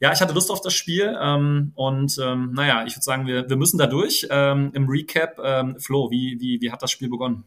ja, 0.00 0.12
ich 0.12 0.20
hatte 0.20 0.34
Lust 0.34 0.50
auf 0.50 0.60
das 0.60 0.74
Spiel 0.74 1.16
ähm, 1.20 1.72
und 1.74 2.18
ähm, 2.22 2.52
naja, 2.54 2.84
ich 2.86 2.94
würde 2.94 3.04
sagen, 3.04 3.26
wir, 3.26 3.48
wir 3.48 3.56
müssen 3.56 3.78
da 3.78 3.86
durch. 3.86 4.26
Ähm, 4.30 4.70
Im 4.74 4.88
Recap, 4.88 5.38
ähm, 5.42 5.78
Flo, 5.78 6.10
wie, 6.10 6.38
wie, 6.40 6.60
wie 6.60 6.70
hat 6.70 6.82
das 6.82 6.90
Spiel 6.90 7.08
begonnen? 7.08 7.44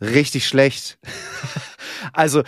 Richtig 0.00 0.46
schlecht. 0.46 0.98
also 2.12 2.42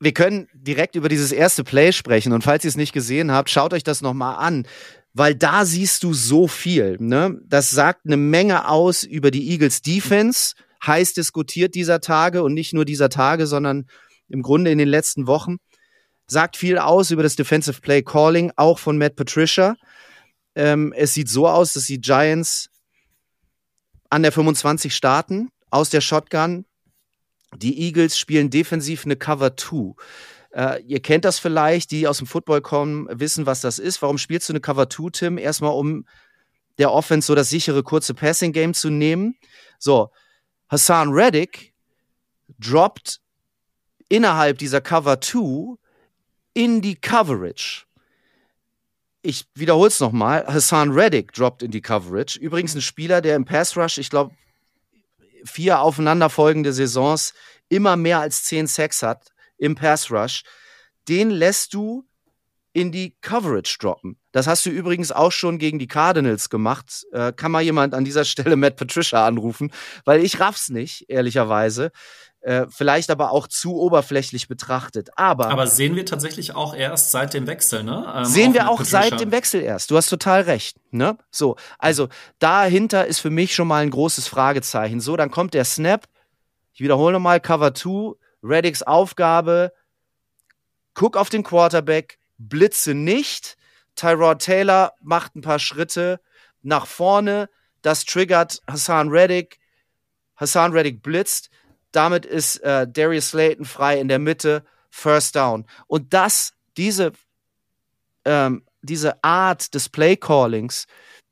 wir 0.00 0.12
können 0.12 0.48
direkt 0.54 0.96
über 0.96 1.08
dieses 1.08 1.30
erste 1.30 1.62
Play 1.62 1.92
sprechen 1.92 2.32
und 2.32 2.42
falls 2.42 2.64
ihr 2.64 2.68
es 2.70 2.76
nicht 2.76 2.92
gesehen 2.92 3.30
habt, 3.30 3.50
schaut 3.50 3.74
euch 3.74 3.84
das 3.84 4.00
nochmal 4.00 4.36
an, 4.36 4.66
weil 5.12 5.34
da 5.34 5.66
siehst 5.66 6.02
du 6.04 6.14
so 6.14 6.48
viel. 6.48 6.96
Ne? 7.00 7.38
Das 7.46 7.70
sagt 7.70 8.06
eine 8.06 8.16
Menge 8.16 8.68
aus 8.68 9.04
über 9.04 9.30
die 9.30 9.50
Eagles 9.50 9.82
Defense, 9.82 10.54
heiß 10.86 11.12
diskutiert 11.12 11.74
dieser 11.74 12.00
Tage 12.00 12.42
und 12.42 12.54
nicht 12.54 12.72
nur 12.72 12.86
dieser 12.86 13.10
Tage, 13.10 13.46
sondern 13.46 13.86
im 14.28 14.42
Grunde 14.42 14.70
in 14.70 14.78
den 14.78 14.88
letzten 14.88 15.26
Wochen. 15.26 15.58
Sagt 16.30 16.56
viel 16.56 16.78
aus 16.78 17.10
über 17.10 17.24
das 17.24 17.34
Defensive 17.34 17.80
Play 17.80 18.02
Calling, 18.02 18.52
auch 18.54 18.78
von 18.78 18.96
Matt 18.96 19.16
Patricia. 19.16 19.74
Ähm, 20.54 20.92
es 20.96 21.12
sieht 21.12 21.28
so 21.28 21.48
aus, 21.48 21.72
dass 21.72 21.86
die 21.86 22.00
Giants 22.00 22.70
an 24.10 24.22
der 24.22 24.30
25 24.30 24.94
starten, 24.94 25.50
aus 25.70 25.90
der 25.90 26.00
Shotgun, 26.00 26.66
die 27.56 27.80
Eagles 27.80 28.16
spielen 28.16 28.48
defensiv 28.48 29.04
eine 29.04 29.16
Cover 29.16 29.56
2. 29.56 29.94
Äh, 30.52 30.82
ihr 30.82 31.00
kennt 31.02 31.24
das 31.24 31.40
vielleicht, 31.40 31.90
die 31.90 32.06
aus 32.06 32.18
dem 32.18 32.28
Football 32.28 32.60
kommen, 32.60 33.08
wissen, 33.10 33.44
was 33.44 33.60
das 33.60 33.80
ist. 33.80 34.00
Warum 34.00 34.16
spielst 34.16 34.48
du 34.48 34.52
eine 34.52 34.60
Cover 34.60 34.88
2, 34.88 35.10
Tim? 35.10 35.36
Erstmal, 35.36 35.72
um 35.72 36.06
der 36.78 36.92
Offense 36.92 37.26
so 37.26 37.34
das 37.34 37.50
sichere, 37.50 37.82
kurze 37.82 38.14
Passing-Game 38.14 38.72
zu 38.72 38.88
nehmen. 38.88 39.34
So, 39.80 40.12
Hassan 40.68 41.10
Reddick 41.10 41.74
droppt 42.60 43.20
innerhalb 44.08 44.58
dieser 44.58 44.80
Cover 44.80 45.20
2 45.20 45.80
in 46.54 46.80
die 46.80 46.96
Coverage. 46.96 47.84
Ich 49.22 49.46
wiederhole 49.54 49.88
es 49.88 50.00
nochmal. 50.00 50.46
Hassan 50.46 50.92
Reddick 50.92 51.32
droppt 51.32 51.62
in 51.62 51.70
die 51.70 51.82
Coverage. 51.82 52.38
Übrigens 52.38 52.74
ein 52.74 52.80
Spieler, 52.80 53.20
der 53.20 53.36
im 53.36 53.44
Pass 53.44 53.76
Rush, 53.76 53.98
ich 53.98 54.10
glaube, 54.10 54.34
vier 55.44 55.80
aufeinanderfolgende 55.80 56.72
Saisons 56.72 57.34
immer 57.68 57.96
mehr 57.96 58.20
als 58.20 58.44
zehn 58.44 58.66
Sacks 58.66 59.02
hat 59.02 59.32
im 59.58 59.74
Pass 59.74 60.10
Rush, 60.10 60.42
den 61.08 61.30
lässt 61.30 61.74
du 61.74 62.06
in 62.72 62.92
die 62.92 63.16
Coverage 63.20 63.78
droppen. 63.80 64.16
Das 64.32 64.46
hast 64.46 64.64
du 64.64 64.70
übrigens 64.70 65.10
auch 65.10 65.32
schon 65.32 65.58
gegen 65.58 65.78
die 65.78 65.88
Cardinals 65.88 66.50
gemacht. 66.50 67.04
Äh, 67.12 67.32
kann 67.32 67.50
mal 67.50 67.62
jemand 67.62 67.94
an 67.94 68.04
dieser 68.04 68.24
Stelle 68.24 68.56
Matt 68.56 68.76
Patricia 68.76 69.26
anrufen, 69.26 69.72
weil 70.04 70.24
ich 70.24 70.38
raff's 70.38 70.68
nicht, 70.68 71.06
ehrlicherweise. 71.08 71.90
Äh, 72.42 72.66
vielleicht 72.70 73.10
aber 73.10 73.32
auch 73.32 73.46
zu 73.48 73.76
oberflächlich 73.76 74.48
betrachtet. 74.48 75.10
Aber, 75.16 75.50
aber 75.50 75.66
sehen 75.66 75.94
wir 75.94 76.06
tatsächlich 76.06 76.54
auch 76.54 76.74
erst 76.74 77.10
seit 77.10 77.34
dem 77.34 77.46
Wechsel, 77.46 77.82
ne? 77.82 78.10
Ähm, 78.16 78.24
sehen 78.24 78.54
wir 78.54 78.70
auch 78.70 78.78
Patricia. 78.78 79.02
seit 79.02 79.20
dem 79.20 79.30
Wechsel 79.30 79.60
erst. 79.60 79.90
Du 79.90 79.96
hast 79.98 80.08
total 80.08 80.42
recht, 80.42 80.78
ne? 80.90 81.18
So, 81.30 81.56
also 81.78 82.08
dahinter 82.38 83.06
ist 83.06 83.18
für 83.18 83.28
mich 83.28 83.54
schon 83.54 83.68
mal 83.68 83.82
ein 83.82 83.90
großes 83.90 84.26
Fragezeichen. 84.26 85.00
So, 85.00 85.18
dann 85.18 85.30
kommt 85.30 85.52
der 85.52 85.66
Snap. 85.66 86.08
Ich 86.72 86.80
wiederhole 86.80 87.12
nochmal, 87.12 87.40
Cover 87.40 87.74
2, 87.74 88.14
Reddicks 88.42 88.82
Aufgabe, 88.82 89.74
guck 90.94 91.18
auf 91.18 91.28
den 91.28 91.42
Quarterback, 91.42 92.18
blitze 92.38 92.94
nicht. 92.94 93.58
Tyrod 93.96 94.38
Taylor 94.40 94.94
macht 95.02 95.36
ein 95.36 95.42
paar 95.42 95.58
Schritte 95.58 96.20
nach 96.62 96.86
vorne. 96.86 97.50
Das 97.82 98.04
triggert 98.06 98.62
Hassan 98.66 99.10
Reddick. 99.10 99.58
Hassan 100.36 100.72
Reddick 100.72 101.02
blitzt. 101.02 101.50
Damit 101.92 102.26
ist 102.26 102.58
äh, 102.58 102.86
Darius 102.88 103.30
Slayton 103.30 103.64
frei 103.64 103.98
in 103.98 104.08
der 104.08 104.18
Mitte, 104.18 104.64
First 104.90 105.36
Down. 105.36 105.66
Und 105.86 106.12
das, 106.12 106.52
diese, 106.76 107.12
ähm, 108.24 108.64
diese 108.82 109.22
Art 109.22 109.74
des 109.74 109.88
Play-Callings, 109.88 110.86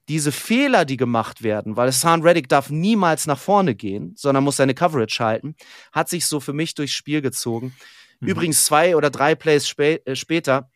diese 0.08 0.32
Fehler, 0.32 0.84
die 0.84 0.96
gemacht 0.96 1.42
werden, 1.42 1.76
weil 1.76 1.88
Hassan 1.88 2.22
Reddick 2.22 2.48
darf 2.48 2.70
niemals 2.70 3.26
nach 3.26 3.38
vorne 3.38 3.74
gehen, 3.74 4.14
sondern 4.16 4.42
muss 4.42 4.56
seine 4.56 4.74
Coverage 4.74 5.22
halten, 5.22 5.54
hat 5.92 6.08
sich 6.08 6.26
so 6.26 6.40
für 6.40 6.54
mich 6.54 6.74
durchs 6.74 6.94
Spiel 6.94 7.20
gezogen. 7.20 7.76
Mhm. 8.20 8.28
Übrigens 8.28 8.64
zwei 8.64 8.96
oder 8.96 9.10
drei 9.10 9.34
Plays 9.34 9.68
spä 9.68 10.00
äh, 10.04 10.16
später 10.16 10.70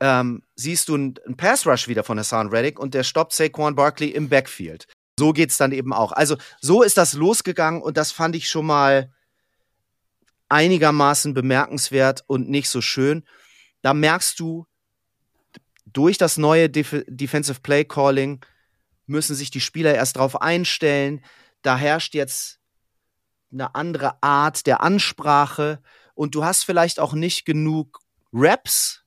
ähm, 0.00 0.42
siehst 0.56 0.88
du 0.88 0.94
einen 0.94 1.36
Pass 1.36 1.66
Rush 1.66 1.86
wieder 1.86 2.02
von 2.02 2.18
Hassan 2.18 2.48
Reddick 2.48 2.80
und 2.80 2.94
der 2.94 3.04
stoppt 3.04 3.32
Saquon 3.32 3.76
Barkley 3.76 4.10
im 4.10 4.28
Backfield 4.28 4.86
so 5.18 5.32
geht's 5.32 5.56
dann 5.56 5.72
eben 5.72 5.92
auch. 5.92 6.12
Also 6.12 6.36
so 6.60 6.82
ist 6.82 6.96
das 6.96 7.14
losgegangen 7.14 7.82
und 7.82 7.96
das 7.96 8.12
fand 8.12 8.36
ich 8.36 8.48
schon 8.48 8.66
mal 8.66 9.12
einigermaßen 10.48 11.34
bemerkenswert 11.34 12.24
und 12.26 12.48
nicht 12.48 12.68
so 12.68 12.80
schön. 12.80 13.24
Da 13.82 13.94
merkst 13.94 14.38
du, 14.38 14.66
durch 15.86 16.18
das 16.18 16.36
neue 16.36 16.68
Def 16.68 17.04
Defensive 17.06 17.60
Play 17.60 17.84
Calling 17.84 18.44
müssen 19.06 19.36
sich 19.36 19.50
die 19.50 19.60
Spieler 19.60 19.94
erst 19.94 20.16
darauf 20.16 20.40
einstellen. 20.40 21.24
Da 21.62 21.76
herrscht 21.76 22.14
jetzt 22.14 22.58
eine 23.52 23.74
andere 23.74 24.22
Art 24.22 24.66
der 24.66 24.80
Ansprache 24.80 25.80
und 26.14 26.34
du 26.34 26.44
hast 26.44 26.64
vielleicht 26.64 26.98
auch 26.98 27.12
nicht 27.12 27.44
genug 27.44 28.00
Raps 28.32 29.03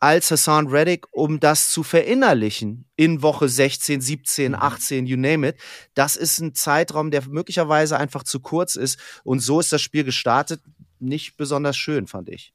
als 0.00 0.30
Hassan 0.30 0.66
Reddick, 0.68 1.06
um 1.12 1.40
das 1.40 1.70
zu 1.70 1.82
verinnerlichen 1.82 2.86
in 2.96 3.22
Woche 3.22 3.48
16, 3.48 4.00
17, 4.00 4.54
18, 4.54 5.06
you 5.06 5.16
name 5.16 5.46
it. 5.48 5.56
Das 5.94 6.16
ist 6.16 6.40
ein 6.40 6.54
Zeitraum, 6.54 7.10
der 7.10 7.28
möglicherweise 7.28 7.98
einfach 7.98 8.22
zu 8.24 8.40
kurz 8.40 8.76
ist. 8.76 8.98
Und 9.24 9.40
so 9.40 9.60
ist 9.60 9.72
das 9.72 9.82
Spiel 9.82 10.04
gestartet. 10.04 10.62
Nicht 10.98 11.36
besonders 11.36 11.76
schön, 11.76 12.06
fand 12.06 12.30
ich. 12.30 12.54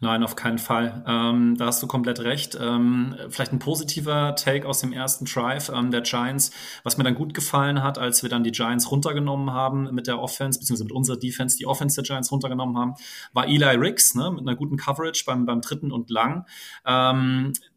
Nein, 0.00 0.22
auf 0.22 0.36
keinen 0.36 0.58
Fall. 0.58 1.02
Ähm, 1.06 1.56
da 1.56 1.66
hast 1.66 1.82
du 1.82 1.86
komplett 1.86 2.20
recht. 2.20 2.58
Ähm, 2.60 3.16
vielleicht 3.30 3.52
ein 3.52 3.58
positiver 3.58 4.34
Take 4.36 4.68
aus 4.68 4.80
dem 4.80 4.92
ersten 4.92 5.24
Drive 5.24 5.70
ähm, 5.70 5.90
der 5.90 6.02
Giants, 6.02 6.50
was 6.82 6.98
mir 6.98 7.04
dann 7.04 7.14
gut 7.14 7.32
gefallen 7.32 7.82
hat, 7.82 7.96
als 7.96 8.22
wir 8.22 8.28
dann 8.28 8.44
die 8.44 8.52
Giants 8.52 8.90
runtergenommen 8.90 9.52
haben 9.52 9.94
mit 9.94 10.06
der 10.06 10.20
Offense, 10.20 10.58
beziehungsweise 10.58 10.84
mit 10.84 10.92
unserer 10.92 11.16
Defense, 11.16 11.56
die 11.56 11.66
Offense 11.66 11.94
der 11.94 12.04
Giants 12.04 12.30
runtergenommen 12.30 12.76
haben, 12.76 12.94
war 13.32 13.46
Eli 13.46 13.76
Ricks 13.76 14.14
ne, 14.14 14.30
mit 14.30 14.40
einer 14.40 14.56
guten 14.56 14.76
Coverage 14.76 15.24
beim, 15.26 15.46
beim 15.46 15.60
dritten 15.60 15.90
und 15.92 16.10
lang. 16.10 16.44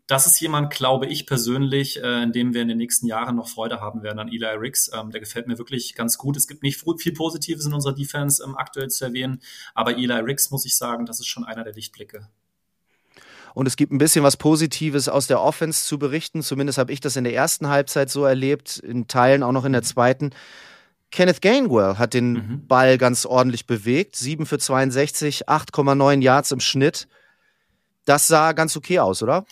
Das 0.08 0.26
ist 0.26 0.40
jemand, 0.40 0.74
glaube 0.74 1.06
ich 1.06 1.26
persönlich, 1.26 2.02
äh, 2.02 2.24
in 2.24 2.32
dem 2.32 2.54
wir 2.54 2.62
in 2.62 2.70
den 2.70 2.78
nächsten 2.78 3.08
Jahren 3.08 3.36
noch 3.36 3.50
Freude 3.50 3.82
haben 3.82 4.04
werden 4.04 4.20
an 4.20 4.30
Eli 4.30 4.46
Ricks. 4.46 4.90
Ähm, 4.94 5.12
der 5.12 5.20
gefällt 5.20 5.48
mir 5.48 5.58
wirklich 5.58 5.96
ganz 5.96 6.18
gut. 6.18 6.38
Es 6.38 6.48
gibt 6.48 6.64
nicht 6.64 6.82
viel 7.00 7.14
Positives 7.14 7.66
in 7.66 7.74
unserer 7.74 7.94
Defense 7.94 8.42
ähm, 8.42 8.56
aktuell 8.56 8.90
zu 8.90 9.04
erwähnen, 9.04 9.42
aber 9.76 9.98
Eli 9.98 10.14
Ricks, 10.14 10.50
muss 10.50 10.66
ich 10.66 10.78
sagen, 10.78 11.06
das 11.06 11.20
ist 11.20 11.28
schon 11.28 11.44
einer 11.44 11.66
der 11.66 11.74
Lichtblicke. 11.74 12.30
Und 13.54 13.66
es 13.66 13.76
gibt 13.76 13.92
ein 13.92 13.98
bisschen 13.98 14.24
was 14.24 14.38
Positives 14.38 15.10
aus 15.10 15.28
der 15.28 15.42
Offense 15.42 15.84
zu 15.84 16.00
berichten. 16.00 16.42
Zumindest 16.42 16.78
habe 16.78 16.94
ich 16.94 17.02
das 17.02 17.16
in 17.16 17.26
der 17.26 17.34
ersten 17.34 17.68
Halbzeit 17.68 18.10
so 18.10 18.24
erlebt, 18.24 18.78
in 18.78 19.08
Teilen 19.08 19.44
auch 19.44 19.52
noch 19.52 19.66
in 19.66 19.74
der 19.74 19.84
zweiten. 19.84 20.30
Kenneth 21.12 21.42
Gainwell 21.42 21.98
hat 21.98 22.14
den 22.14 22.34
mhm. 22.34 22.68
Ball 22.68 22.98
ganz 22.98 23.26
ordentlich 23.26 23.66
bewegt. 23.66 24.16
7 24.16 24.46
für 24.46 24.60
62, 24.60 25.50
8,9 25.50 26.22
Yards 26.22 26.52
im 26.52 26.60
Schnitt. 26.60 27.08
Das 28.06 28.28
sah 28.28 28.54
ganz 28.54 28.78
okay 28.78 29.00
aus, 29.00 29.22
oder? 29.24 29.46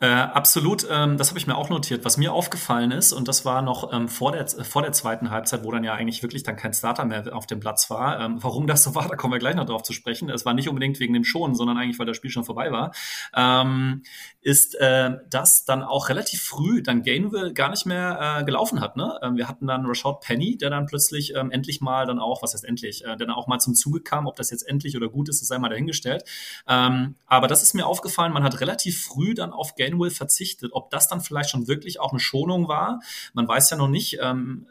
Äh, 0.00 0.06
absolut, 0.08 0.86
ähm, 0.90 1.16
das 1.16 1.30
habe 1.30 1.38
ich 1.38 1.46
mir 1.46 1.56
auch 1.56 1.70
notiert. 1.70 2.04
Was 2.04 2.16
mir 2.16 2.32
aufgefallen 2.32 2.90
ist, 2.90 3.12
und 3.12 3.28
das 3.28 3.44
war 3.44 3.62
noch 3.62 3.92
ähm, 3.92 4.08
vor, 4.08 4.32
der, 4.32 4.46
vor 4.46 4.82
der 4.82 4.92
zweiten 4.92 5.30
Halbzeit, 5.30 5.64
wo 5.64 5.70
dann 5.70 5.84
ja 5.84 5.94
eigentlich 5.94 6.22
wirklich 6.22 6.42
dann 6.42 6.56
kein 6.56 6.74
Starter 6.74 7.04
mehr 7.04 7.34
auf 7.34 7.46
dem 7.46 7.60
Platz 7.60 7.88
war. 7.88 8.20
Ähm, 8.20 8.42
warum 8.42 8.66
das 8.66 8.82
so 8.82 8.94
war, 8.94 9.08
da 9.08 9.16
kommen 9.16 9.32
wir 9.32 9.38
gleich 9.38 9.54
noch 9.54 9.64
drauf 9.64 9.82
zu 9.82 9.92
sprechen. 9.92 10.28
Es 10.28 10.44
war 10.44 10.52
nicht 10.52 10.68
unbedingt 10.68 11.00
wegen 11.00 11.14
dem 11.14 11.24
Schonen, 11.24 11.54
sondern 11.54 11.78
eigentlich, 11.78 11.98
weil 11.98 12.06
das 12.06 12.16
Spiel 12.16 12.30
schon 12.30 12.44
vorbei 12.44 12.72
war. 12.72 12.92
Ähm, 13.34 14.02
ist, 14.42 14.74
äh, 14.76 15.12
dass 15.30 15.64
dann 15.64 15.82
auch 15.82 16.08
relativ 16.08 16.42
früh 16.42 16.82
dann 16.82 17.02
Gainville 17.02 17.52
gar 17.54 17.70
nicht 17.70 17.86
mehr 17.86 18.38
äh, 18.40 18.44
gelaufen 18.44 18.80
hat. 18.80 18.96
Ne? 18.96 19.18
Ähm, 19.22 19.36
wir 19.36 19.48
hatten 19.48 19.66
dann 19.66 19.86
Rashad 19.86 20.20
Penny, 20.20 20.58
der 20.58 20.70
dann 20.70 20.86
plötzlich 20.86 21.34
ähm, 21.34 21.50
endlich 21.50 21.80
mal 21.80 22.06
dann 22.06 22.18
auch, 22.18 22.42
was 22.42 22.52
heißt 22.52 22.64
endlich, 22.64 23.02
äh, 23.04 23.16
der 23.16 23.26
dann 23.26 23.32
auch 23.32 23.46
mal 23.46 23.58
zum 23.58 23.74
Zuge 23.74 24.00
kam. 24.00 24.26
Ob 24.26 24.36
das 24.36 24.50
jetzt 24.50 24.68
endlich 24.68 24.96
oder 24.96 25.08
gut 25.08 25.28
ist, 25.28 25.40
das 25.40 25.48
sei 25.48 25.58
mal 25.58 25.68
dahingestellt. 25.68 26.24
Ähm, 26.68 27.16
aber 27.26 27.48
das 27.48 27.62
ist 27.62 27.74
mir 27.74 27.86
aufgefallen, 27.86 28.32
man 28.32 28.44
hat 28.44 28.60
relativ 28.60 29.04
früh 29.04 29.34
dann 29.34 29.52
auf 29.52 29.74
Gainville 29.74 29.85
Gainwell 29.86 30.10
verzichtet. 30.10 30.72
Ob 30.72 30.90
das 30.90 31.08
dann 31.08 31.20
vielleicht 31.20 31.50
schon 31.50 31.68
wirklich 31.68 32.00
auch 32.00 32.10
eine 32.10 32.20
Schonung 32.20 32.68
war, 32.68 33.00
man 33.34 33.46
weiß 33.46 33.70
ja 33.70 33.76
noch 33.76 33.88
nicht. 33.88 34.18
Ähm, 34.20 34.66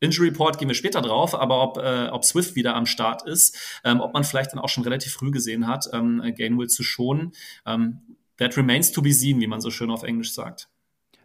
Injury 0.00 0.28
Report 0.28 0.58
gehen 0.58 0.68
wir 0.68 0.74
später 0.74 1.02
drauf, 1.02 1.34
aber 1.34 1.60
ob, 1.60 1.78
äh, 1.78 2.08
ob 2.08 2.24
Swift 2.24 2.54
wieder 2.54 2.74
am 2.74 2.86
Start 2.86 3.26
ist, 3.26 3.56
ähm, 3.84 4.00
ob 4.00 4.12
man 4.14 4.24
vielleicht 4.24 4.52
dann 4.52 4.60
auch 4.60 4.68
schon 4.68 4.84
relativ 4.84 5.12
früh 5.12 5.30
gesehen 5.30 5.66
hat, 5.66 5.88
ähm, 5.92 6.22
Gainwell 6.36 6.68
zu 6.68 6.82
schonen. 6.82 7.32
Ähm, 7.66 8.00
that 8.38 8.56
remains 8.56 8.92
to 8.92 9.02
be 9.02 9.12
seen, 9.12 9.40
wie 9.40 9.46
man 9.46 9.60
so 9.60 9.70
schön 9.70 9.90
auf 9.90 10.04
Englisch 10.04 10.32
sagt. 10.32 10.68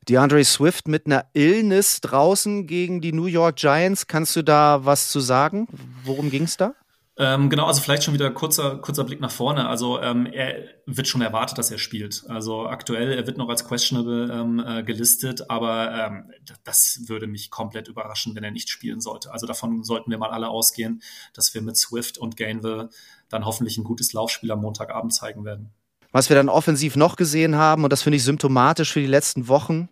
DeAndre 0.10 0.43
Swift 0.43 0.88
mit 0.88 1.06
einer 1.06 1.26
Illness 1.34 2.02
draußen 2.02 2.67
gegen 2.67 2.99
die 2.99 3.13
New 3.13 3.26
York 3.26 3.56
Giants. 3.56 4.08
Kannst 4.08 4.36
du 4.36 4.43
da 4.43 4.84
was 4.84 5.10
zu 5.10 5.19
sagen? 5.19 5.67
Worum 6.04 6.30
ging 6.30 6.43
es 6.43 6.58
da? 6.58 6.73
Ähm, 7.15 7.52
genau, 7.52 7.67
also 7.67 7.80
vielleicht 7.80 8.04
schon 8.04 8.15
wieder 8.15 8.32
kurzer, 8.32 8.78
kurzer 8.78 9.04
Blick 9.04 9.19
nach 9.19 9.32
vorne. 9.32 9.67
Also 9.67 10.02
ähm, 10.02 10.26
er 10.26 10.63
wird 10.88 11.08
schon 11.08 11.21
erwartet, 11.21 11.60
dass 11.60 11.69
er 11.69 11.78
spielt. 11.78 12.23
Also 12.28 12.65
aktuell, 12.65 13.12
er 13.12 13.28
wird 13.28 13.38
noch 13.38 13.49
als 13.49 13.65
questionable 13.65 14.32
ähm, 14.34 14.63
äh, 14.65 14.82
gelistet, 14.82 15.47
aber 15.49 15.93
ähm, 15.93 16.32
das 16.63 17.02
würde 17.06 17.28
mich 17.28 17.52
komplett 17.52 17.88
überraschen, 17.88 18.36
wenn 18.36 18.43
er 18.43 18.49
nicht 18.49 18.69
spielen 18.69 18.99
sollte. 18.99 19.32
Also 19.32 19.45
davon 19.45 19.84
sollten 19.84 20.10
wir 20.10 20.17
mal 20.17 20.32
alle 20.32 20.47
ausgehen, 20.47 21.04
dass 21.36 21.54
wir 21.54 21.62
mit 21.62 21.78
Swift 21.78 22.17
und 22.17 22.36
Gainville 22.36 22.89
dann 23.30 23.45
hoffentlich 23.45 23.78
ein 23.78 23.84
gutes 23.84 24.13
Laufspiel 24.13 24.52
am 24.52 24.62
Montagabend 24.62 25.13
zeigen 25.13 25.45
werden. 25.45 25.71
Was 26.12 26.30
wir 26.30 26.36
dann 26.36 26.49
offensiv 26.49 26.95
noch 26.95 27.15
gesehen 27.15 27.56
haben, 27.56 27.84
und 27.84 27.91
das 27.91 28.02
finde 28.02 28.17
ich 28.17 28.23
symptomatisch 28.23 28.91
für 28.91 29.02
die 29.02 29.08
letzten 29.08 29.47
Wochen, 29.47 29.89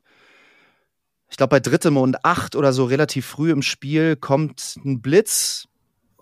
ich 1.30 1.38
glaube 1.38 1.52
bei 1.52 1.60
drittem 1.60 1.98
und 1.98 2.26
acht 2.26 2.56
oder 2.56 2.74
so 2.74 2.86
relativ 2.86 3.26
früh 3.26 3.52
im 3.52 3.62
Spiel 3.62 4.16
kommt 4.16 4.76
ein 4.84 5.02
Blitz 5.02 5.68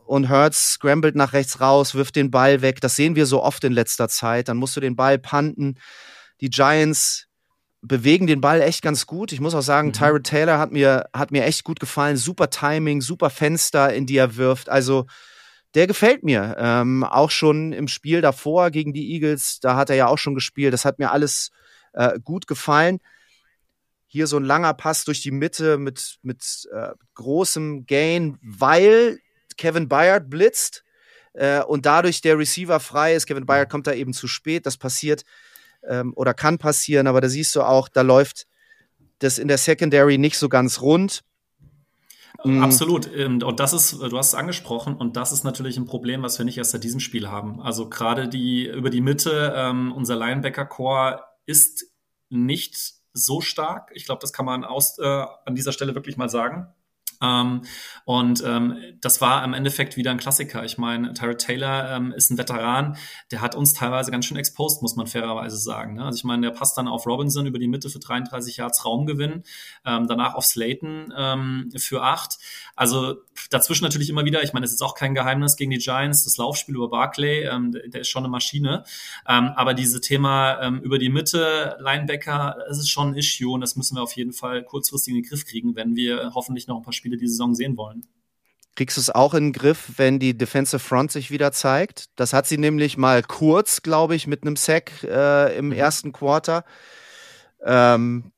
und 0.09 0.27
Hurts 0.27 0.73
scrambled 0.73 1.15
nach 1.15 1.33
rechts 1.33 1.61
raus, 1.61 1.93
wirft 1.93 2.15
den 2.15 2.31
Ball 2.31 2.63
weg. 2.63 2.81
Das 2.81 2.95
sehen 2.95 3.15
wir 3.15 3.27
so 3.27 3.43
oft 3.43 3.63
in 3.63 3.73
letzter 3.73 4.09
Zeit. 4.09 4.47
Dann 4.47 4.57
musst 4.57 4.75
du 4.75 4.79
den 4.79 4.95
Ball 4.95 5.19
panten. 5.19 5.75
Die 6.41 6.49
Giants 6.49 7.27
bewegen 7.83 8.25
den 8.25 8.41
Ball 8.41 8.59
echt 8.61 8.81
ganz 8.81 9.05
gut. 9.05 9.31
Ich 9.31 9.39
muss 9.39 9.53
auch 9.53 9.61
sagen, 9.61 9.89
mhm. 9.89 9.93
Tyrod 9.93 10.23
Taylor 10.23 10.57
hat 10.57 10.71
mir, 10.71 11.09
hat 11.13 11.29
mir 11.29 11.45
echt 11.45 11.63
gut 11.63 11.79
gefallen. 11.79 12.17
Super 12.17 12.49
Timing, 12.49 13.01
super 13.01 13.29
Fenster, 13.29 13.93
in 13.93 14.07
die 14.07 14.17
er 14.17 14.35
wirft. 14.35 14.67
Also, 14.67 15.05
der 15.75 15.85
gefällt 15.85 16.23
mir. 16.23 16.55
Ähm, 16.57 17.03
auch 17.03 17.29
schon 17.29 17.71
im 17.71 17.87
Spiel 17.87 18.21
davor 18.21 18.71
gegen 18.71 18.93
die 18.93 19.13
Eagles, 19.13 19.59
da 19.61 19.75
hat 19.75 19.91
er 19.91 19.95
ja 19.95 20.07
auch 20.07 20.17
schon 20.17 20.33
gespielt. 20.33 20.73
Das 20.73 20.85
hat 20.85 20.97
mir 20.97 21.11
alles 21.11 21.51
äh, 21.93 22.19
gut 22.19 22.47
gefallen. 22.47 22.97
Hier 24.07 24.25
so 24.25 24.37
ein 24.37 24.43
langer 24.43 24.73
Pass 24.73 25.05
durch 25.05 25.21
die 25.21 25.29
Mitte 25.29 25.77
mit, 25.77 26.17
mit 26.23 26.67
äh, 26.73 26.93
großem 27.13 27.85
Gain, 27.85 28.39
weil 28.41 29.19
Kevin 29.59 29.89
Bayard 29.89 30.29
blitzt 30.29 30.83
äh, 31.33 31.61
und 31.61 31.85
dadurch 31.85 32.21
der 32.21 32.37
Receiver 32.37 32.79
frei 32.79 33.13
ist. 33.13 33.27
Kevin 33.27 33.45
Bayard 33.45 33.69
kommt 33.69 33.87
da 33.87 33.93
eben 33.93 34.13
zu 34.13 34.27
spät. 34.27 34.65
Das 34.65 34.77
passiert 34.77 35.23
ähm, 35.87 36.13
oder 36.15 36.33
kann 36.33 36.57
passieren, 36.57 37.07
aber 37.07 37.21
da 37.21 37.29
siehst 37.29 37.55
du 37.55 37.61
auch, 37.61 37.89
da 37.89 38.01
läuft 38.01 38.47
das 39.19 39.37
in 39.37 39.49
der 39.49 39.57
Secondary 39.57 40.17
nicht 40.17 40.37
so 40.37 40.47
ganz 40.47 40.81
rund. 40.81 41.23
Mhm. 42.45 42.63
Absolut. 42.63 43.13
Ähm, 43.13 43.41
und 43.43 43.59
das 43.59 43.73
ist, 43.73 43.99
du 43.99 44.17
hast 44.17 44.29
es 44.29 44.35
angesprochen, 44.35 44.95
und 44.95 45.17
das 45.17 45.33
ist 45.33 45.43
natürlich 45.43 45.77
ein 45.77 45.85
Problem, 45.85 46.23
was 46.23 46.37
wir 46.39 46.45
nicht 46.45 46.57
erst 46.57 46.71
seit 46.71 46.85
diesem 46.85 47.01
Spiel 47.01 47.27
haben. 47.29 47.61
Also 47.61 47.89
gerade 47.89 48.29
die 48.29 48.65
über 48.65 48.89
die 48.89 49.01
Mitte, 49.01 49.53
ähm, 49.55 49.91
unser 49.91 50.15
Linebacker-Core 50.15 51.21
ist 51.45 51.85
nicht 52.29 52.93
so 53.11 53.41
stark. 53.41 53.91
Ich 53.93 54.05
glaube, 54.05 54.21
das 54.21 54.31
kann 54.31 54.45
man 54.45 54.63
aus, 54.63 54.97
äh, 54.99 55.03
an 55.03 55.55
dieser 55.55 55.73
Stelle 55.73 55.95
wirklich 55.95 56.15
mal 56.15 56.29
sagen. 56.29 56.73
Ähm, 57.21 57.61
und 58.05 58.43
ähm, 58.45 58.77
das 59.01 59.21
war 59.21 59.43
im 59.43 59.53
Endeffekt 59.53 59.97
wieder 59.97 60.11
ein 60.11 60.17
Klassiker. 60.17 60.63
Ich 60.63 60.77
meine, 60.77 61.13
Tyrod 61.13 61.39
Taylor 61.39 61.95
ähm, 61.95 62.11
ist 62.13 62.29
ein 62.29 62.37
Veteran, 62.37 62.97
der 63.31 63.41
hat 63.41 63.55
uns 63.55 63.73
teilweise 63.73 64.11
ganz 64.11 64.25
schön 64.25 64.37
exposed, 64.37 64.81
muss 64.81 64.95
man 64.95 65.07
fairerweise 65.07 65.57
sagen. 65.57 65.95
Ne? 65.95 66.05
Also 66.05 66.17
ich 66.17 66.23
meine, 66.23 66.47
der 66.47 66.53
passt 66.53 66.77
dann 66.77 66.87
auf 66.87 67.05
Robinson 67.05 67.45
über 67.45 67.59
die 67.59 67.67
Mitte 67.67 67.89
für 67.89 67.99
33 67.99 68.57
Yards 68.57 68.85
Raumgewinn, 68.85 69.43
ähm, 69.85 70.07
danach 70.07 70.35
auf 70.35 70.45
Slayton 70.45 71.13
ähm, 71.15 71.71
für 71.77 72.01
acht. 72.01 72.37
Also 72.75 73.17
dazwischen 73.49 73.83
natürlich 73.83 74.09
immer 74.09 74.25
wieder, 74.25 74.43
ich 74.43 74.53
meine, 74.53 74.65
es 74.65 74.71
ist 74.71 74.81
auch 74.81 74.95
kein 74.95 75.13
Geheimnis 75.13 75.55
gegen 75.55 75.71
die 75.71 75.77
Giants, 75.77 76.23
das 76.23 76.37
Laufspiel 76.37 76.75
über 76.75 76.89
Barclay, 76.89 77.43
ähm, 77.43 77.71
der, 77.71 78.01
ist 78.01 78.09
schon 78.09 78.23
eine 78.23 78.31
Maschine. 78.31 78.83
Ähm, 79.27 79.51
aber 79.55 79.73
diese 79.73 80.01
Thema 80.01 80.61
ähm, 80.61 80.79
über 80.81 80.97
die 80.97 81.09
Mitte, 81.09 81.77
Linebacker, 81.79 82.57
das 82.67 82.79
ist 82.79 82.89
schon 82.89 83.09
ein 83.09 83.15
Issue 83.15 83.53
und 83.53 83.61
das 83.61 83.75
müssen 83.75 83.95
wir 83.95 84.03
auf 84.03 84.13
jeden 84.13 84.33
Fall 84.33 84.63
kurzfristig 84.63 85.13
in 85.13 85.21
den 85.21 85.29
Griff 85.29 85.45
kriegen, 85.45 85.75
wenn 85.75 85.95
wir 85.95 86.31
hoffentlich 86.33 86.67
noch 86.67 86.77
ein 86.77 86.83
paar 86.83 86.93
Spiele 86.93 87.08
die 87.17 87.27
Saison 87.27 87.55
sehen 87.55 87.77
wollen. 87.77 88.05
Kriegst 88.75 88.97
du 88.97 89.01
es 89.01 89.09
auch 89.09 89.33
in 89.33 89.47
den 89.47 89.53
Griff, 89.53 89.93
wenn 89.97 90.19
die 90.19 90.37
Defensive 90.37 90.79
Front 90.79 91.11
sich 91.11 91.31
wieder 91.31 91.51
zeigt? 91.51 92.05
Das 92.15 92.33
hat 92.33 92.47
sie 92.47 92.57
nämlich 92.57 92.97
mal 92.97 93.23
kurz, 93.23 93.81
glaube 93.81 94.15
ich, 94.15 94.27
mit 94.27 94.43
einem 94.43 94.55
Sack 94.55 95.03
äh, 95.03 95.57
im 95.57 95.67
mhm. 95.67 95.73
ersten 95.73 96.11
Quarter. 96.13 96.63
Ähm, 97.65 98.31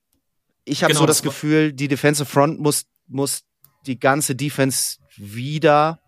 ich 0.65 0.83
habe 0.83 0.93
genau, 0.93 1.01
so 1.01 1.05
das, 1.05 1.17
das 1.17 1.23
Gefühl, 1.23 1.73
die 1.73 1.87
Defensive 1.87 2.25
Front 2.25 2.59
muss, 2.59 2.85
muss 3.07 3.43
die 3.85 3.99
ganze 3.99 4.35
Defense 4.35 4.97
wieder 5.15 5.99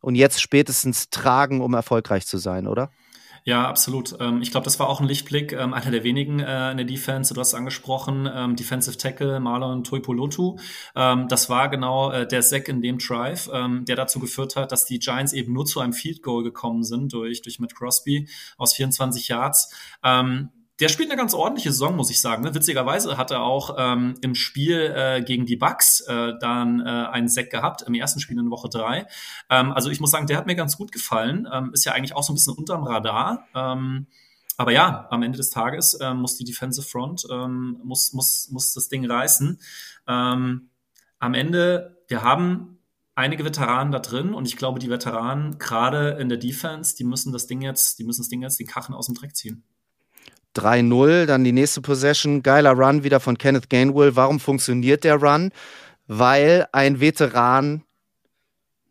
und 0.00 0.14
jetzt 0.14 0.40
spätestens 0.40 1.10
tragen, 1.10 1.60
um 1.60 1.74
erfolgreich 1.74 2.26
zu 2.26 2.38
sein, 2.38 2.66
oder? 2.66 2.90
Ja, 3.44 3.66
absolut. 3.68 4.16
Ähm, 4.20 4.40
ich 4.40 4.52
glaube, 4.52 4.64
das 4.64 4.78
war 4.78 4.88
auch 4.88 5.00
ein 5.00 5.08
Lichtblick, 5.08 5.52
ähm, 5.52 5.74
einer 5.74 5.90
der 5.90 6.04
wenigen 6.04 6.38
äh, 6.38 6.70
in 6.70 6.76
der 6.76 6.86
Defense. 6.86 7.34
Du 7.34 7.40
hast 7.40 7.48
es 7.48 7.54
angesprochen, 7.54 8.28
ähm, 8.32 8.54
Defensive 8.54 8.96
Tackle 8.96 9.40
Marlon 9.40 9.82
Toipolotu. 9.82 10.58
das 10.94 11.48
war 11.48 11.68
genau 11.68 12.10
äh, 12.10 12.26
der 12.26 12.42
Sack 12.42 12.68
in 12.68 12.82
dem 12.82 12.98
Drive, 12.98 13.48
der 13.52 13.96
dazu 13.96 14.20
geführt 14.20 14.56
hat, 14.56 14.72
dass 14.72 14.84
die 14.84 14.98
Giants 14.98 15.32
eben 15.32 15.52
nur 15.52 15.64
zu 15.64 15.80
einem 15.80 15.92
Field 15.92 16.22
Goal 16.22 16.42
gekommen 16.44 16.84
sind 16.84 17.12
durch, 17.12 17.42
durch 17.42 17.58
Matt 17.58 17.74
Crosby 17.74 18.28
aus 18.56 18.74
24 18.74 19.28
Yards 19.28 19.74
der 20.80 20.88
spielt 20.88 21.10
eine 21.10 21.18
ganz 21.18 21.34
ordentliche 21.34 21.70
Saison, 21.70 21.96
muss 21.96 22.10
ich 22.10 22.20
sagen. 22.20 22.42
Ne? 22.42 22.54
Witzigerweise 22.54 23.16
hat 23.16 23.30
er 23.30 23.42
auch 23.42 23.76
ähm, 23.78 24.14
im 24.22 24.34
Spiel 24.34 24.92
äh, 24.96 25.22
gegen 25.22 25.46
die 25.46 25.56
Bucks 25.56 26.00
äh, 26.00 26.32
dann 26.40 26.80
äh, 26.80 26.84
einen 26.84 27.28
Sack 27.28 27.50
gehabt, 27.50 27.82
im 27.82 27.94
ersten 27.94 28.20
Spiel 28.20 28.38
in 28.38 28.50
Woche 28.50 28.68
drei. 28.68 29.06
Ähm, 29.50 29.72
also 29.72 29.90
ich 29.90 30.00
muss 30.00 30.10
sagen, 30.10 30.26
der 30.26 30.38
hat 30.38 30.46
mir 30.46 30.56
ganz 30.56 30.76
gut 30.76 30.90
gefallen. 30.90 31.46
Ähm, 31.52 31.70
ist 31.72 31.84
ja 31.84 31.92
eigentlich 31.92 32.16
auch 32.16 32.22
so 32.22 32.32
ein 32.32 32.36
bisschen 32.36 32.54
unterm 32.54 32.84
Radar. 32.84 33.46
Ähm, 33.54 34.06
aber 34.56 34.72
ja, 34.72 35.06
am 35.10 35.22
Ende 35.22 35.38
des 35.38 35.50
Tages 35.50 35.94
äh, 35.94 36.14
muss 36.14 36.36
die 36.36 36.44
Defensive 36.44 36.86
Front, 36.86 37.26
ähm, 37.30 37.80
muss, 37.84 38.12
muss, 38.12 38.48
muss 38.50 38.72
das 38.72 38.88
Ding 38.88 39.04
reißen. 39.04 39.60
Ähm, 40.06 40.70
am 41.18 41.34
Ende, 41.34 42.02
wir 42.08 42.22
haben 42.22 42.78
einige 43.14 43.44
Veteranen 43.44 43.92
da 43.92 43.98
drin 43.98 44.34
und 44.34 44.46
ich 44.46 44.56
glaube, 44.56 44.78
die 44.78 44.90
Veteranen, 44.90 45.58
gerade 45.58 46.16
in 46.20 46.28
der 46.28 46.38
Defense, 46.38 46.96
die 46.96 47.04
müssen 47.04 47.32
das 47.32 47.46
Ding 47.46 47.62
jetzt, 47.62 47.98
die 47.98 48.04
müssen 48.04 48.22
das 48.22 48.28
Ding 48.28 48.42
jetzt 48.42 48.58
die 48.58 48.64
Kachen 48.64 48.94
aus 48.94 49.06
dem 49.06 49.14
Dreck 49.14 49.36
ziehen. 49.36 49.64
3-0, 50.56 51.26
dann 51.26 51.44
die 51.44 51.52
nächste 51.52 51.80
Possession, 51.80 52.42
geiler 52.42 52.72
Run 52.72 53.04
wieder 53.04 53.20
von 53.20 53.38
Kenneth 53.38 53.70
Gainwell. 53.70 54.16
Warum 54.16 54.40
funktioniert 54.40 55.04
der 55.04 55.16
Run? 55.16 55.50
Weil 56.06 56.66
ein 56.72 57.00
Veteran, 57.00 57.82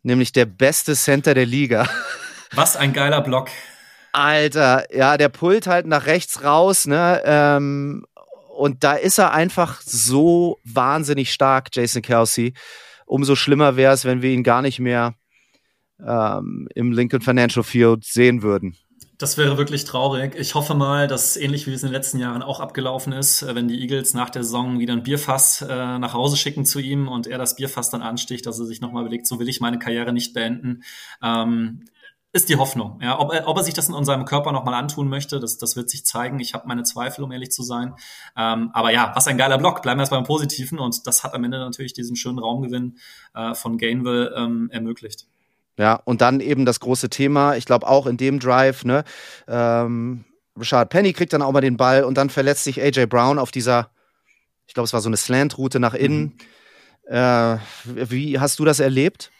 nämlich 0.03 0.31
der 0.31 0.45
beste 0.45 0.95
Center 0.95 1.33
der 1.33 1.45
Liga. 1.45 1.87
Was 2.53 2.75
ein 2.75 2.93
geiler 2.93 3.21
Block. 3.21 3.49
Alter, 4.11 4.85
ja, 4.93 5.17
der 5.17 5.29
pullt 5.29 5.67
halt 5.67 5.85
nach 5.85 6.05
rechts 6.05 6.43
raus, 6.43 6.85
ne? 6.85 7.21
Ähm, 7.23 8.05
und 8.57 8.83
da 8.83 8.93
ist 8.93 9.17
er 9.17 9.31
einfach 9.31 9.81
so 9.81 10.59
wahnsinnig 10.63 11.31
stark, 11.31 11.69
Jason 11.73 12.01
Kelsey. 12.01 12.53
Umso 13.05 13.35
schlimmer 13.35 13.75
wäre 13.75 13.93
es, 13.93 14.05
wenn 14.05 14.21
wir 14.21 14.31
ihn 14.31 14.43
gar 14.43 14.61
nicht 14.61 14.79
mehr 14.79 15.15
ähm, 16.05 16.67
im 16.75 16.91
Lincoln 16.91 17.21
Financial 17.21 17.63
Field 17.63 18.03
sehen 18.05 18.43
würden. 18.43 18.75
Das 19.21 19.37
wäre 19.37 19.55
wirklich 19.55 19.85
traurig. 19.85 20.33
Ich 20.35 20.55
hoffe 20.55 20.73
mal, 20.73 21.07
dass 21.07 21.37
ähnlich 21.37 21.67
wie 21.67 21.73
es 21.73 21.83
in 21.83 21.89
den 21.89 21.93
letzten 21.93 22.17
Jahren 22.17 22.41
auch 22.41 22.59
abgelaufen 22.59 23.13
ist, 23.13 23.43
äh, 23.43 23.53
wenn 23.53 23.67
die 23.67 23.79
Eagles 23.79 24.15
nach 24.15 24.31
der 24.31 24.43
Saison 24.43 24.79
wieder 24.79 24.93
ein 24.93 25.03
Bierfass 25.03 25.61
äh, 25.61 25.99
nach 25.99 26.13
Hause 26.13 26.37
schicken 26.37 26.65
zu 26.65 26.79
ihm 26.79 27.07
und 27.07 27.27
er 27.27 27.37
das 27.37 27.55
Bierfass 27.55 27.91
dann 27.91 28.01
ansticht, 28.01 28.47
dass 28.47 28.57
er 28.57 28.65
sich 28.65 28.81
nochmal 28.81 29.03
überlegt, 29.03 29.27
so 29.27 29.39
will 29.39 29.47
ich 29.47 29.61
meine 29.61 29.77
Karriere 29.77 30.11
nicht 30.11 30.33
beenden. 30.33 30.81
Ähm, 31.21 31.85
ist 32.33 32.49
die 32.49 32.55
Hoffnung. 32.55 32.99
Ja, 33.03 33.19
ob, 33.19 33.31
er, 33.31 33.47
ob 33.47 33.57
er 33.57 33.63
sich 33.63 33.75
das 33.75 33.89
in 33.89 33.93
unserem 33.93 34.25
Körper 34.25 34.53
nochmal 34.53 34.73
antun 34.73 35.07
möchte, 35.07 35.39
das, 35.39 35.59
das 35.59 35.75
wird 35.75 35.91
sich 35.91 36.03
zeigen. 36.03 36.39
Ich 36.39 36.55
habe 36.55 36.67
meine 36.67 36.81
Zweifel, 36.81 37.23
um 37.23 37.31
ehrlich 37.31 37.51
zu 37.51 37.61
sein. 37.61 37.93
Ähm, 38.35 38.71
aber 38.73 38.91
ja, 38.91 39.11
was 39.13 39.27
ein 39.27 39.37
geiler 39.37 39.59
Block. 39.59 39.83
Bleiben 39.83 39.99
wir 39.99 40.03
erst 40.03 40.11
beim 40.11 40.23
Positiven. 40.23 40.79
Und 40.79 41.05
das 41.05 41.23
hat 41.23 41.35
am 41.35 41.43
Ende 41.43 41.59
natürlich 41.59 41.93
diesen 41.93 42.15
schönen 42.15 42.39
Raumgewinn 42.39 42.97
äh, 43.35 43.53
von 43.53 43.77
Gainville 43.77 44.33
ähm, 44.35 44.69
ermöglicht. 44.71 45.27
Ja, 45.81 45.95
und 46.05 46.21
dann 46.21 46.41
eben 46.41 46.67
das 46.67 46.79
große 46.79 47.09
Thema, 47.09 47.55
ich 47.55 47.65
glaube 47.65 47.87
auch 47.87 48.05
in 48.05 48.15
dem 48.15 48.39
Drive, 48.39 48.85
ne, 48.85 49.03
ähm, 49.47 50.25
Richard 50.55 50.91
Penny 50.91 51.11
kriegt 51.11 51.33
dann 51.33 51.41
auch 51.41 51.51
mal 51.51 51.61
den 51.61 51.75
Ball 51.75 52.03
und 52.03 52.19
dann 52.19 52.29
verletzt 52.29 52.65
sich 52.65 52.79
AJ 52.79 53.07
Brown 53.07 53.39
auf 53.39 53.49
dieser, 53.49 53.89
ich 54.67 54.75
glaube, 54.75 54.85
es 54.85 54.93
war 54.93 55.01
so 55.01 55.09
eine 55.09 55.17
Slant-Route 55.17 55.79
nach 55.79 55.95
innen. 55.95 56.37
Mhm. 57.09 57.15
Äh, 57.15 57.57
wie 58.11 58.39
hast 58.39 58.59
du 58.59 58.65
das 58.65 58.79
erlebt? 58.79 59.31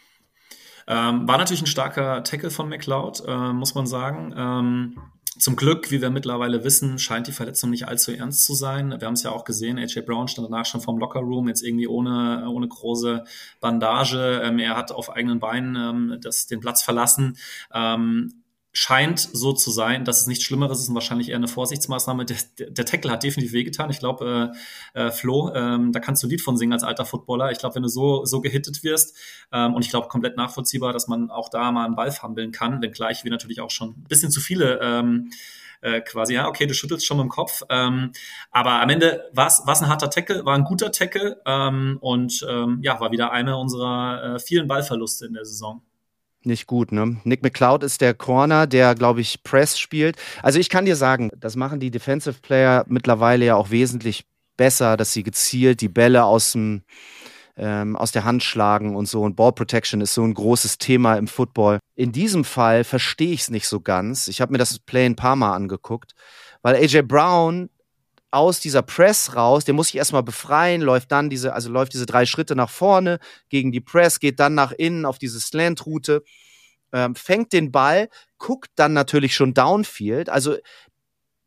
Ähm, 0.88 1.28
war 1.28 1.38
natürlich 1.38 1.62
ein 1.62 1.66
starker 1.66 2.24
Tackle 2.24 2.50
von 2.50 2.68
McLeod, 2.68 3.22
äh, 3.24 3.52
muss 3.52 3.76
man 3.76 3.86
sagen. 3.86 4.34
Ähm, 4.36 4.98
zum 5.38 5.56
Glück, 5.56 5.90
wie 5.90 6.02
wir 6.02 6.10
mittlerweile 6.10 6.64
wissen, 6.64 6.98
scheint 6.98 7.26
die 7.26 7.32
Verletzung 7.32 7.70
nicht 7.70 7.88
allzu 7.88 8.12
ernst 8.12 8.44
zu 8.44 8.54
sein. 8.54 8.90
Wir 9.00 9.06
haben 9.06 9.14
es 9.14 9.22
ja 9.22 9.30
auch 9.30 9.44
gesehen, 9.44 9.78
AJ 9.78 10.02
Brown 10.02 10.28
stand 10.28 10.48
danach 10.50 10.66
schon 10.66 10.80
vom 10.80 10.98
Lockerroom, 10.98 11.48
jetzt 11.48 11.62
irgendwie 11.62 11.86
ohne, 11.86 12.48
ohne 12.50 12.68
große 12.68 13.24
Bandage. 13.60 14.42
Ähm, 14.44 14.58
er 14.58 14.76
hat 14.76 14.92
auf 14.92 15.10
eigenen 15.10 15.40
Beinen 15.40 15.76
ähm, 15.76 16.18
das, 16.20 16.46
den 16.46 16.60
Platz 16.60 16.82
verlassen. 16.82 17.38
Ähm, 17.72 18.41
scheint 18.72 19.20
so 19.20 19.52
zu 19.52 19.70
sein, 19.70 20.04
dass 20.04 20.22
es 20.22 20.26
nichts 20.26 20.44
Schlimmeres 20.44 20.80
ist 20.80 20.88
und 20.88 20.94
wahrscheinlich 20.94 21.28
eher 21.28 21.36
eine 21.36 21.48
Vorsichtsmaßnahme. 21.48 22.24
Der, 22.24 22.36
der 22.70 22.84
Tackle 22.86 23.10
hat 23.10 23.22
definitiv 23.22 23.52
wehgetan. 23.52 23.90
Ich 23.90 23.98
glaube, 23.98 24.52
äh, 24.94 25.06
äh, 25.06 25.10
Flo, 25.10 25.52
ähm, 25.54 25.92
da 25.92 26.00
kannst 26.00 26.22
du 26.22 26.26
ein 26.26 26.30
Lied 26.30 26.40
von 26.40 26.56
singen 26.56 26.72
als 26.72 26.82
alter 26.82 27.04
Footballer. 27.04 27.50
Ich 27.50 27.58
glaube, 27.58 27.74
wenn 27.74 27.82
du 27.82 27.88
so, 27.88 28.24
so 28.24 28.40
gehittet 28.40 28.82
wirst, 28.82 29.16
ähm, 29.52 29.74
und 29.74 29.84
ich 29.84 29.90
glaube, 29.90 30.08
komplett 30.08 30.36
nachvollziehbar, 30.36 30.94
dass 30.94 31.06
man 31.06 31.30
auch 31.30 31.50
da 31.50 31.70
mal 31.70 31.84
einen 31.84 31.96
Ball 31.96 32.10
fummeln 32.10 32.50
kann, 32.50 32.80
wenngleich 32.80 33.24
wir 33.24 33.30
natürlich 33.30 33.60
auch 33.60 33.70
schon 33.70 33.90
ein 33.90 34.04
bisschen 34.08 34.30
zu 34.30 34.40
viele 34.40 34.80
ähm, 34.82 35.30
äh, 35.82 36.00
quasi, 36.00 36.34
ja, 36.34 36.48
okay, 36.48 36.66
du 36.66 36.72
schüttelst 36.72 37.04
schon 37.04 37.18
mit 37.18 37.24
dem 37.24 37.30
Kopf. 37.30 37.62
Ähm, 37.68 38.12
aber 38.50 38.80
am 38.80 38.88
Ende 38.88 39.28
war 39.34 39.48
es 39.48 39.60
ein 39.60 39.88
harter 39.88 40.08
Tackle, 40.08 40.46
war 40.46 40.54
ein 40.54 40.64
guter 40.64 40.92
Tackle 40.92 41.42
ähm, 41.44 41.98
und 42.00 42.46
ähm, 42.48 42.78
ja, 42.82 43.00
war 43.00 43.12
wieder 43.12 43.32
einer 43.32 43.58
unserer 43.58 44.36
äh, 44.36 44.38
vielen 44.38 44.66
Ballverluste 44.66 45.26
in 45.26 45.34
der 45.34 45.44
Saison 45.44 45.82
nicht 46.46 46.66
gut, 46.66 46.92
ne? 46.92 47.16
Nick 47.24 47.42
McCloud 47.42 47.82
ist 47.82 48.00
der 48.00 48.14
Corner, 48.14 48.66
der, 48.66 48.94
glaube 48.94 49.20
ich, 49.20 49.42
Press 49.42 49.78
spielt. 49.78 50.16
Also 50.42 50.58
ich 50.58 50.68
kann 50.68 50.84
dir 50.84 50.96
sagen, 50.96 51.30
das 51.36 51.56
machen 51.56 51.80
die 51.80 51.90
Defensive 51.90 52.40
Player 52.40 52.84
mittlerweile 52.88 53.44
ja 53.44 53.56
auch 53.56 53.70
wesentlich 53.70 54.24
besser, 54.56 54.96
dass 54.96 55.12
sie 55.12 55.22
gezielt 55.22 55.80
die 55.80 55.88
Bälle 55.88 56.24
aus 56.24 56.52
dem 56.52 56.82
ähm, 57.56 57.96
aus 57.96 58.12
der 58.12 58.24
Hand 58.24 58.42
schlagen 58.42 58.96
und 58.96 59.06
so. 59.06 59.22
Und 59.22 59.36
Ball 59.36 59.52
Protection 59.52 60.00
ist 60.00 60.14
so 60.14 60.22
ein 60.22 60.34
großes 60.34 60.78
Thema 60.78 61.16
im 61.16 61.26
Football. 61.26 61.78
In 61.94 62.12
diesem 62.12 62.44
Fall 62.44 62.84
verstehe 62.84 63.32
ich 63.32 63.42
es 63.42 63.50
nicht 63.50 63.68
so 63.68 63.80
ganz. 63.80 64.28
Ich 64.28 64.40
habe 64.40 64.52
mir 64.52 64.58
das 64.58 64.78
Play 64.78 65.06
ein 65.06 65.16
paar 65.16 65.36
Mal 65.36 65.54
angeguckt, 65.54 66.12
weil 66.62 66.76
AJ 66.76 67.02
Brown 67.02 67.68
aus 68.32 68.60
dieser 68.60 68.82
Press 68.82 69.36
raus, 69.36 69.64
der 69.64 69.74
muss 69.74 69.88
sich 69.88 69.96
erstmal 69.96 70.22
befreien, 70.22 70.80
läuft 70.80 71.12
dann 71.12 71.30
diese, 71.30 71.52
also 71.52 71.70
läuft 71.70 71.92
diese 71.92 72.06
drei 72.06 72.26
Schritte 72.26 72.56
nach 72.56 72.70
vorne 72.70 73.18
gegen 73.48 73.72
die 73.72 73.80
Press, 73.80 74.20
geht 74.20 74.40
dann 74.40 74.54
nach 74.54 74.72
innen 74.72 75.04
auf 75.04 75.18
diese 75.18 75.38
Slant-Route 75.38 76.22
ähm, 76.92 77.14
fängt 77.14 77.52
den 77.52 77.72
Ball, 77.72 78.08
guckt 78.38 78.70
dann 78.76 78.92
natürlich 78.92 79.34
schon 79.34 79.54
Downfield, 79.54 80.28
also 80.28 80.56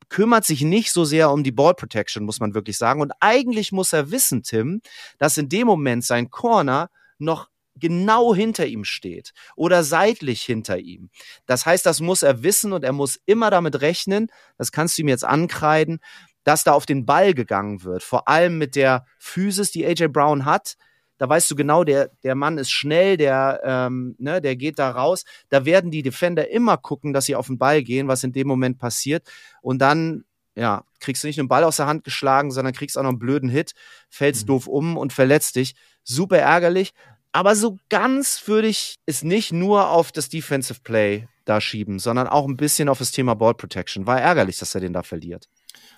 kümmert 0.09 0.45
sich 0.45 0.61
nicht 0.61 0.91
so 0.91 1.05
sehr 1.05 1.31
um 1.31 1.43
die 1.43 1.51
Ball 1.51 1.73
Protection, 1.73 2.23
muss 2.23 2.39
man 2.39 2.53
wirklich 2.53 2.77
sagen. 2.77 3.01
Und 3.01 3.13
eigentlich 3.19 3.71
muss 3.71 3.93
er 3.93 4.11
wissen, 4.11 4.43
Tim, 4.43 4.81
dass 5.17 5.37
in 5.37 5.49
dem 5.49 5.67
Moment 5.67 6.03
sein 6.03 6.29
Corner 6.29 6.89
noch 7.17 7.49
genau 7.77 8.33
hinter 8.33 8.65
ihm 8.65 8.85
steht 8.85 9.33
oder 9.55 9.83
seitlich 9.83 10.41
hinter 10.41 10.77
ihm. 10.77 11.09
Das 11.45 11.65
heißt, 11.65 11.85
das 11.85 11.99
muss 11.99 12.23
er 12.23 12.43
wissen 12.43 12.71
und 12.71 12.83
er 12.83 12.93
muss 12.93 13.19
immer 13.25 13.49
damit 13.49 13.81
rechnen, 13.81 14.31
das 14.57 14.71
kannst 14.71 14.97
du 14.97 15.01
ihm 15.01 15.09
jetzt 15.09 15.25
ankreiden, 15.25 15.99
dass 16.45 16.63
da 16.63 16.71
auf 16.71 16.85
den 16.85 17.05
Ball 17.05 17.33
gegangen 17.33 17.83
wird. 17.83 18.03
Vor 18.03 18.29
allem 18.29 18.57
mit 18.57 18.75
der 18.75 19.05
Physis, 19.17 19.71
die 19.71 19.85
AJ 19.85 20.07
Brown 20.07 20.45
hat. 20.45 20.77
Da 21.17 21.27
weißt 21.27 21.49
du 21.49 21.55
genau, 21.55 21.83
der, 21.83 22.11
der 22.23 22.35
Mann 22.35 22.57
ist 22.57 22.71
schnell, 22.71 23.17
der, 23.17 23.61
ähm, 23.63 24.15
ne, 24.19 24.41
der 24.41 24.55
geht 24.55 24.79
da 24.79 24.91
raus. 24.91 25.25
Da 25.49 25.65
werden 25.65 25.89
die 25.89 26.03
Defender 26.03 26.49
immer 26.49 26.77
gucken, 26.77 27.13
dass 27.13 27.25
sie 27.25 27.35
auf 27.35 27.47
den 27.47 27.57
Ball 27.57 27.83
gehen, 27.83 28.07
was 28.07 28.23
in 28.23 28.31
dem 28.31 28.47
Moment 28.47 28.77
passiert. 28.77 29.27
Und 29.61 29.79
dann, 29.79 30.23
ja, 30.55 30.83
kriegst 30.99 31.23
du 31.23 31.27
nicht 31.27 31.39
einen 31.39 31.47
Ball 31.47 31.63
aus 31.63 31.77
der 31.77 31.87
Hand 31.87 32.03
geschlagen, 32.03 32.51
sondern 32.51 32.73
kriegst 32.73 32.97
auch 32.97 33.03
noch 33.03 33.09
einen 33.09 33.19
blöden 33.19 33.49
Hit, 33.49 33.73
fällst 34.09 34.43
mhm. 34.43 34.47
doof 34.47 34.67
um 34.67 34.97
und 34.97 35.13
verletzt 35.13 35.55
dich. 35.55 35.73
Super 36.03 36.37
ärgerlich. 36.37 36.93
Aber 37.31 37.55
so 37.55 37.79
ganz 37.89 38.43
würde 38.45 38.67
ich 38.67 38.97
es 39.05 39.23
nicht 39.23 39.51
nur 39.51 39.89
auf 39.89 40.11
das 40.11 40.29
Defensive 40.29 40.81
Play 40.83 41.27
da 41.45 41.59
schieben, 41.59 41.97
sondern 41.97 42.27
auch 42.27 42.47
ein 42.47 42.57
bisschen 42.57 42.87
auf 42.87 42.99
das 42.99 43.11
Thema 43.11 43.33
Ball 43.35 43.55
Protection. 43.55 44.05
War 44.05 44.21
ärgerlich, 44.21 44.59
dass 44.59 44.75
er 44.75 44.81
den 44.81 44.93
da 44.93 45.01
verliert. 45.01 45.47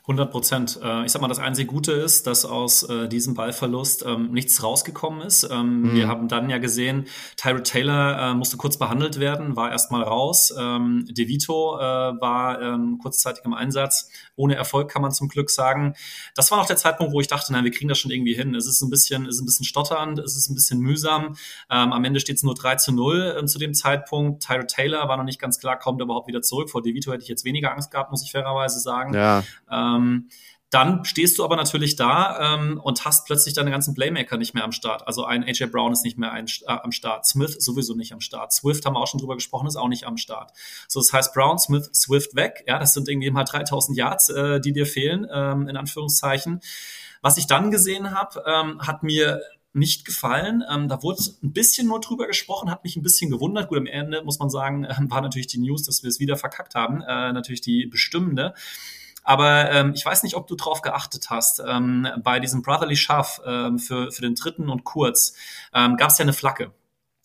100 0.07 0.31
Prozent. 0.31 0.79
Äh, 0.81 1.05
ich 1.05 1.11
sag 1.11 1.21
mal, 1.21 1.27
das 1.27 1.39
einzige 1.39 1.67
Gute 1.67 1.91
ist, 1.91 2.27
dass 2.27 2.45
aus 2.45 2.83
äh, 2.83 3.09
diesem 3.09 3.33
Ballverlust 3.33 4.05
ähm, 4.07 4.31
nichts 4.31 4.63
rausgekommen 4.63 5.21
ist. 5.21 5.43
Ähm, 5.51 5.81
mhm. 5.81 5.95
Wir 5.95 6.07
haben 6.07 6.29
dann 6.29 6.49
ja 6.49 6.59
gesehen, 6.59 7.07
Tyrod 7.35 7.65
Taylor 7.65 8.17
äh, 8.17 8.33
musste 8.33 8.55
kurz 8.55 8.77
behandelt 8.77 9.19
werden, 9.19 9.57
war 9.57 9.69
erstmal 9.69 10.03
raus. 10.03 10.53
Ähm, 10.57 11.05
De 11.09 11.27
Vito 11.27 11.77
äh, 11.77 11.81
war 11.81 12.57
kurzzeitig 13.01 13.43
im 13.45 13.53
Einsatz. 13.53 14.09
Ohne 14.35 14.55
Erfolg 14.55 14.89
kann 14.89 15.01
man 15.01 15.11
zum 15.11 15.27
Glück 15.27 15.49
sagen. 15.49 15.93
Das 16.35 16.51
war 16.51 16.57
noch 16.57 16.65
der 16.65 16.77
Zeitpunkt, 16.77 17.13
wo 17.13 17.19
ich 17.19 17.27
dachte, 17.27 17.51
nein, 17.51 17.63
wir 17.63 17.71
kriegen 17.71 17.89
das 17.89 17.99
schon 17.99 18.11
irgendwie 18.11 18.33
hin. 18.33 18.55
Es 18.55 18.65
ist 18.65 18.81
ein 18.81 18.89
bisschen, 18.89 19.25
es 19.25 19.35
ist 19.35 19.41
ein 19.41 19.45
bisschen 19.45 19.65
stotternd, 19.65 20.19
es 20.19 20.35
ist 20.35 20.49
ein 20.49 20.55
bisschen 20.55 20.79
mühsam. 20.79 21.35
Am 21.67 22.03
Ende 22.03 22.19
steht 22.19 22.37
es 22.37 22.43
nur 22.43 22.55
3 22.55 22.75
zu 22.75 22.93
0 22.93 23.37
äh, 23.41 23.45
zu 23.45 23.59
dem 23.59 23.73
Zeitpunkt. 23.73 24.43
Tyrod 24.43 24.67
Taylor 24.67 25.07
war 25.07 25.17
noch 25.17 25.23
nicht 25.23 25.39
ganz 25.39 25.59
klar, 25.59 25.77
kommt 25.77 26.01
er 26.01 26.05
überhaupt 26.05 26.27
wieder 26.27 26.41
zurück. 26.41 26.69
Vor 26.69 26.81
De 26.81 26.93
Vito 26.93 27.11
hätte 27.11 27.23
ich 27.23 27.29
jetzt 27.29 27.45
weniger 27.45 27.73
Angst 27.73 27.91
gehabt, 27.91 28.11
muss 28.11 28.23
ich 28.23 28.31
fairerweise 28.31 28.79
sagen. 28.79 29.13
Ja. 29.13 29.43
Ähm, 29.69 29.96
ähm, 29.97 30.29
dann 30.69 31.05
stehst 31.05 31.37
du 31.37 31.45
aber 31.45 31.55
natürlich 31.55 31.95
da 31.95 32.55
ähm, 32.55 32.79
und 32.83 33.05
hast 33.05 33.25
plötzlich 33.25 33.53
deine 33.53 33.71
ganzen 33.71 33.93
Playmaker 33.93 34.37
nicht 34.37 34.53
mehr 34.53 34.65
am 34.65 34.73
Start. 34.73 35.07
Also 35.07 35.23
ein 35.23 35.45
AJ 35.45 35.67
Brown 35.67 35.93
ist 35.93 36.03
nicht 36.03 36.17
mehr 36.17 36.33
ein, 36.33 36.47
äh, 36.47 36.71
am 36.71 36.91
Start, 36.91 37.25
Smith 37.25 37.55
sowieso 37.59 37.95
nicht 37.95 38.11
am 38.11 38.19
Start, 38.19 38.51
Swift 38.51 38.85
haben 38.85 38.95
wir 38.95 38.99
auch 38.99 39.07
schon 39.07 39.19
drüber 39.19 39.35
gesprochen, 39.35 39.67
ist 39.67 39.77
auch 39.77 39.87
nicht 39.87 40.05
am 40.05 40.17
Start. 40.17 40.51
So, 40.89 40.99
das 40.99 41.13
heißt 41.13 41.33
Brown, 41.33 41.57
Smith, 41.57 41.89
Swift 41.93 42.35
weg. 42.35 42.65
Ja, 42.67 42.79
das 42.79 42.93
sind 42.93 43.07
irgendwie 43.07 43.31
mal 43.31 43.45
3000 43.45 43.97
Yards, 43.97 44.29
äh, 44.29 44.59
die 44.59 44.73
dir 44.73 44.85
fehlen, 44.85 45.25
ähm, 45.31 45.69
in 45.69 45.77
Anführungszeichen. 45.77 46.59
Was 47.21 47.37
ich 47.37 47.47
dann 47.47 47.71
gesehen 47.71 48.11
habe, 48.11 48.43
ähm, 48.45 48.81
hat 48.85 49.03
mir 49.03 49.41
nicht 49.71 50.05
gefallen. 50.05 50.63
Ähm, 50.69 50.89
da 50.89 51.01
wurde 51.01 51.23
ein 51.43 51.53
bisschen 51.53 51.87
nur 51.87 52.01
drüber 52.01 52.27
gesprochen, 52.27 52.69
hat 52.69 52.83
mich 52.83 52.97
ein 52.97 53.03
bisschen 53.03 53.31
gewundert. 53.31 53.69
Gut, 53.69 53.77
am 53.77 53.85
Ende 53.85 54.21
muss 54.23 54.39
man 54.39 54.49
sagen, 54.49 54.83
äh, 54.83 54.95
war 55.09 55.21
natürlich 55.21 55.47
die 55.47 55.59
News, 55.59 55.83
dass 55.83 56.03
wir 56.03 56.09
es 56.09 56.19
wieder 56.19 56.35
verkackt 56.35 56.75
haben, 56.75 57.01
äh, 57.01 57.31
natürlich 57.31 57.61
die 57.61 57.85
bestimmende. 57.85 58.53
Aber 59.27 59.69
ähm, 59.71 59.91
ich 59.93 60.05
weiß 60.05 60.23
nicht, 60.23 60.35
ob 60.35 60.47
du 60.47 60.55
drauf 60.55 60.81
geachtet 60.81 61.29
hast. 61.29 61.61
Ähm, 61.67 62.07
bei 62.23 62.39
diesem 62.39 62.61
Brotherly 62.61 62.95
Shove 62.95 63.41
ähm, 63.45 63.77
für, 63.77 64.09
für 64.09 64.21
den 64.21 64.35
dritten 64.35 64.69
und 64.69 64.85
kurz 64.85 65.33
ähm, 65.73 65.97
gab 65.97 66.11
es 66.11 66.17
ja 66.17 66.23
eine 66.23 66.31
Flagge 66.31 66.71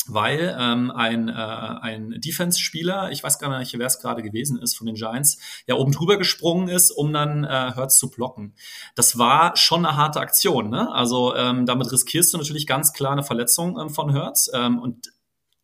weil 0.08 0.56
ähm, 0.58 0.90
ein, 0.90 1.28
äh, 1.28 1.32
ein 1.32 2.20
Defense-Spieler, 2.20 3.12
ich 3.12 3.22
weiß 3.22 3.38
gar 3.38 3.56
nicht, 3.56 3.78
wer 3.78 3.86
es 3.86 4.00
gerade 4.00 4.22
gewesen 4.22 4.58
ist 4.58 4.76
von 4.76 4.86
den 4.88 4.96
Giants, 4.96 5.38
ja 5.68 5.76
oben 5.76 5.92
drüber 5.92 6.16
gesprungen 6.16 6.68
ist, 6.68 6.90
um 6.90 7.12
dann 7.12 7.44
äh, 7.44 7.72
Hurts 7.76 7.98
zu 7.98 8.10
blocken. 8.10 8.54
Das 8.96 9.16
war 9.16 9.56
schon 9.56 9.86
eine 9.86 9.96
harte 9.96 10.18
Aktion. 10.18 10.70
Ne? 10.70 10.92
Also 10.92 11.36
ähm, 11.36 11.66
damit 11.66 11.92
riskierst 11.92 12.34
du 12.34 12.38
natürlich 12.38 12.66
ganz 12.66 12.92
klar 12.92 13.12
eine 13.12 13.22
Verletzung 13.22 13.78
ähm, 13.78 13.90
von 13.90 14.12
Hurts. 14.12 14.50
Ähm, 14.52 14.80
und 14.80 15.12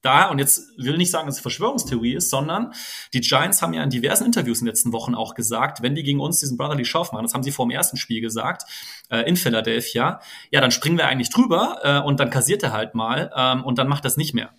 da, 0.02 0.30
und 0.30 0.38
jetzt 0.38 0.68
will 0.76 0.96
nicht 0.96 1.10
sagen, 1.10 1.26
dass 1.26 1.36
es 1.36 1.40
Verschwörungstheorie 1.40 2.14
ist, 2.14 2.30
sondern 2.30 2.72
die 3.12 3.20
Giants 3.20 3.62
haben 3.62 3.72
ja 3.72 3.82
in 3.82 3.90
diversen 3.90 4.26
Interviews 4.26 4.60
in 4.60 4.66
den 4.66 4.72
letzten 4.72 4.92
Wochen 4.92 5.14
auch 5.14 5.34
gesagt, 5.34 5.82
wenn 5.82 5.94
die 5.94 6.04
gegen 6.04 6.20
uns 6.20 6.38
diesen 6.38 6.56
Brotherly 6.56 6.84
Shove 6.84 7.12
machen, 7.12 7.24
das 7.24 7.34
haben 7.34 7.42
sie 7.42 7.50
vor 7.50 7.66
dem 7.66 7.72
ersten 7.72 7.96
Spiel 7.96 8.20
gesagt, 8.20 8.62
äh, 9.10 9.28
in 9.28 9.36
Philadelphia, 9.36 10.20
ja, 10.50 10.60
dann 10.60 10.70
springen 10.70 10.98
wir 10.98 11.08
eigentlich 11.08 11.30
drüber 11.30 11.78
äh, 11.82 11.98
und 12.06 12.20
dann 12.20 12.30
kassiert 12.30 12.62
er 12.62 12.72
halt 12.72 12.94
mal 12.94 13.32
ähm, 13.34 13.64
und 13.64 13.78
dann 13.78 13.88
macht 13.88 14.04
das 14.04 14.16
nicht 14.16 14.34
mehr. 14.34 14.50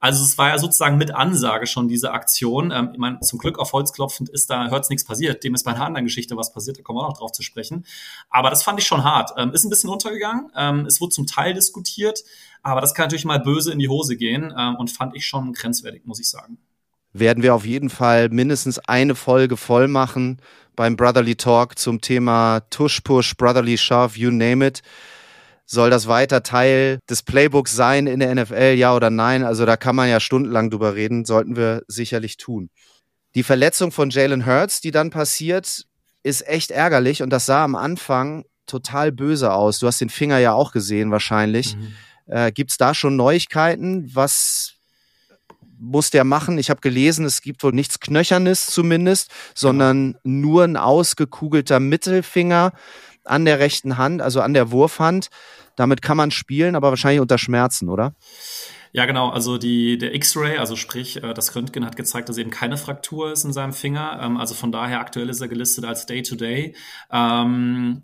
Also 0.00 0.22
es 0.22 0.38
war 0.38 0.48
ja 0.48 0.58
sozusagen 0.58 0.96
mit 0.96 1.12
Ansage 1.12 1.66
schon 1.66 1.88
diese 1.88 2.12
Aktion. 2.12 2.70
Ähm, 2.70 2.90
ich 2.92 2.98
meine, 2.98 3.20
zum 3.20 3.38
Glück 3.38 3.58
auf 3.58 3.72
Holz 3.72 3.92
klopfend 3.92 4.28
ist 4.28 4.48
da, 4.48 4.68
hört's 4.68 4.90
nichts 4.90 5.04
passiert. 5.04 5.42
Dem 5.42 5.54
ist 5.54 5.64
bei 5.64 5.72
einer 5.72 5.84
anderen 5.84 6.04
Geschichte 6.04 6.36
was 6.36 6.52
passiert, 6.52 6.78
da 6.78 6.82
kommen 6.82 6.98
wir 6.98 7.04
auch 7.04 7.10
noch 7.10 7.18
drauf 7.18 7.32
zu 7.32 7.42
sprechen. 7.42 7.84
Aber 8.30 8.50
das 8.50 8.62
fand 8.62 8.78
ich 8.78 8.86
schon 8.86 9.02
hart. 9.02 9.32
Ähm, 9.36 9.52
ist 9.52 9.64
ein 9.64 9.70
bisschen 9.70 9.90
untergegangen. 9.90 10.50
Ähm, 10.56 10.86
es 10.86 11.00
wurde 11.00 11.14
zum 11.14 11.26
Teil 11.26 11.54
diskutiert, 11.54 12.22
aber 12.62 12.80
das 12.80 12.94
kann 12.94 13.04
natürlich 13.04 13.24
mal 13.24 13.40
böse 13.40 13.72
in 13.72 13.78
die 13.78 13.88
Hose 13.88 14.16
gehen 14.16 14.54
ähm, 14.56 14.76
und 14.76 14.90
fand 14.90 15.16
ich 15.16 15.26
schon 15.26 15.52
grenzwertig, 15.52 16.02
muss 16.04 16.20
ich 16.20 16.30
sagen. 16.30 16.58
Werden 17.12 17.42
wir 17.42 17.54
auf 17.54 17.66
jeden 17.66 17.90
Fall 17.90 18.28
mindestens 18.28 18.78
eine 18.78 19.14
Folge 19.14 19.56
voll 19.56 19.88
machen 19.88 20.40
beim 20.76 20.94
Brotherly 20.94 21.34
Talk 21.34 21.76
zum 21.76 22.00
Thema 22.00 22.60
Tush 22.70 23.00
Push, 23.00 23.36
Brotherly 23.36 23.76
Shove, 23.76 24.16
you 24.16 24.30
name 24.30 24.64
it. 24.64 24.82
Soll 25.70 25.90
das 25.90 26.08
weiter 26.08 26.42
Teil 26.42 26.98
des 27.10 27.22
Playbooks 27.22 27.76
sein 27.76 28.06
in 28.06 28.20
der 28.20 28.34
NFL, 28.34 28.74
ja 28.78 28.96
oder 28.96 29.10
nein? 29.10 29.44
Also 29.44 29.66
da 29.66 29.76
kann 29.76 29.94
man 29.94 30.08
ja 30.08 30.18
stundenlang 30.18 30.70
drüber 30.70 30.94
reden, 30.94 31.26
sollten 31.26 31.56
wir 31.56 31.82
sicherlich 31.88 32.38
tun. 32.38 32.70
Die 33.34 33.42
Verletzung 33.42 33.92
von 33.92 34.08
Jalen 34.08 34.46
Hurts, 34.46 34.80
die 34.80 34.92
dann 34.92 35.10
passiert, 35.10 35.84
ist 36.22 36.48
echt 36.48 36.70
ärgerlich 36.70 37.22
und 37.22 37.28
das 37.28 37.44
sah 37.44 37.64
am 37.64 37.74
Anfang 37.74 38.46
total 38.64 39.12
böse 39.12 39.52
aus. 39.52 39.78
Du 39.78 39.86
hast 39.86 40.00
den 40.00 40.08
Finger 40.08 40.38
ja 40.38 40.54
auch 40.54 40.72
gesehen 40.72 41.10
wahrscheinlich. 41.10 41.76
Mhm. 41.76 41.92
Äh, 42.28 42.50
Gibt 42.52 42.70
es 42.70 42.78
da 42.78 42.94
schon 42.94 43.16
Neuigkeiten? 43.16 44.10
Was 44.14 44.72
muss 45.78 46.10
der 46.10 46.24
machen? 46.24 46.56
Ich 46.56 46.70
habe 46.70 46.80
gelesen, 46.80 47.26
es 47.26 47.42
gibt 47.42 47.62
wohl 47.62 47.72
nichts 47.72 48.00
Knöchernes 48.00 48.66
zumindest, 48.66 49.30
sondern 49.54 50.12
ja. 50.12 50.18
nur 50.24 50.64
ein 50.64 50.78
ausgekugelter 50.78 51.78
Mittelfinger 51.78 52.72
an 53.28 53.44
der 53.44 53.58
rechten 53.58 53.98
Hand, 53.98 54.22
also 54.22 54.40
an 54.40 54.54
der 54.54 54.70
Wurfhand. 54.70 55.28
Damit 55.76 56.02
kann 56.02 56.16
man 56.16 56.30
spielen, 56.30 56.74
aber 56.74 56.90
wahrscheinlich 56.90 57.20
unter 57.20 57.38
Schmerzen, 57.38 57.88
oder? 57.88 58.14
Ja, 58.92 59.06
genau. 59.06 59.28
Also 59.28 59.58
die, 59.58 59.98
der 59.98 60.14
X-Ray, 60.14 60.58
also 60.58 60.74
sprich, 60.76 61.22
äh, 61.22 61.34
das 61.34 61.54
Röntgen 61.54 61.84
hat 61.84 61.96
gezeigt, 61.96 62.28
dass 62.28 62.38
eben 62.38 62.50
keine 62.50 62.76
Fraktur 62.76 63.32
ist 63.32 63.44
in 63.44 63.52
seinem 63.52 63.72
Finger. 63.72 64.18
Ähm, 64.22 64.36
also 64.36 64.54
von 64.54 64.72
daher 64.72 65.00
aktuell 65.00 65.28
ist 65.28 65.40
er 65.40 65.48
gelistet 65.48 65.84
als 65.84 66.06
Day-to-Day. 66.06 66.74
Ähm, 67.10 68.02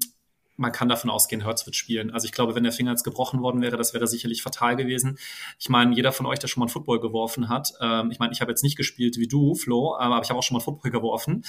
man 0.56 0.72
kann 0.72 0.88
davon 0.88 1.10
ausgehen, 1.10 1.42
Hertz 1.42 1.66
wird 1.66 1.74
spielen. 1.74 2.12
Also 2.12 2.26
ich 2.26 2.32
glaube, 2.32 2.54
wenn 2.54 2.62
der 2.62 2.72
Finger 2.72 2.92
jetzt 2.92 3.02
gebrochen 3.02 3.40
worden 3.40 3.60
wäre, 3.60 3.76
das 3.76 3.92
wäre 3.92 4.06
sicherlich 4.06 4.42
fatal 4.42 4.76
gewesen. 4.76 5.18
Ich 5.58 5.68
meine, 5.68 5.94
jeder 5.94 6.12
von 6.12 6.26
euch, 6.26 6.38
der 6.38 6.48
schon 6.48 6.60
mal 6.60 6.66
einen 6.66 6.72
Football 6.72 7.00
geworfen 7.00 7.48
hat, 7.48 7.72
ähm, 7.80 8.10
ich 8.10 8.18
meine, 8.18 8.32
ich 8.32 8.40
habe 8.40 8.52
jetzt 8.52 8.62
nicht 8.62 8.76
gespielt 8.76 9.18
wie 9.18 9.26
du, 9.26 9.54
Flo, 9.54 9.96
aber 9.98 10.20
ich 10.22 10.28
habe 10.28 10.38
auch 10.38 10.44
schon 10.44 10.56
mal 10.56 10.60
Football 10.60 10.90
geworfen 10.92 11.44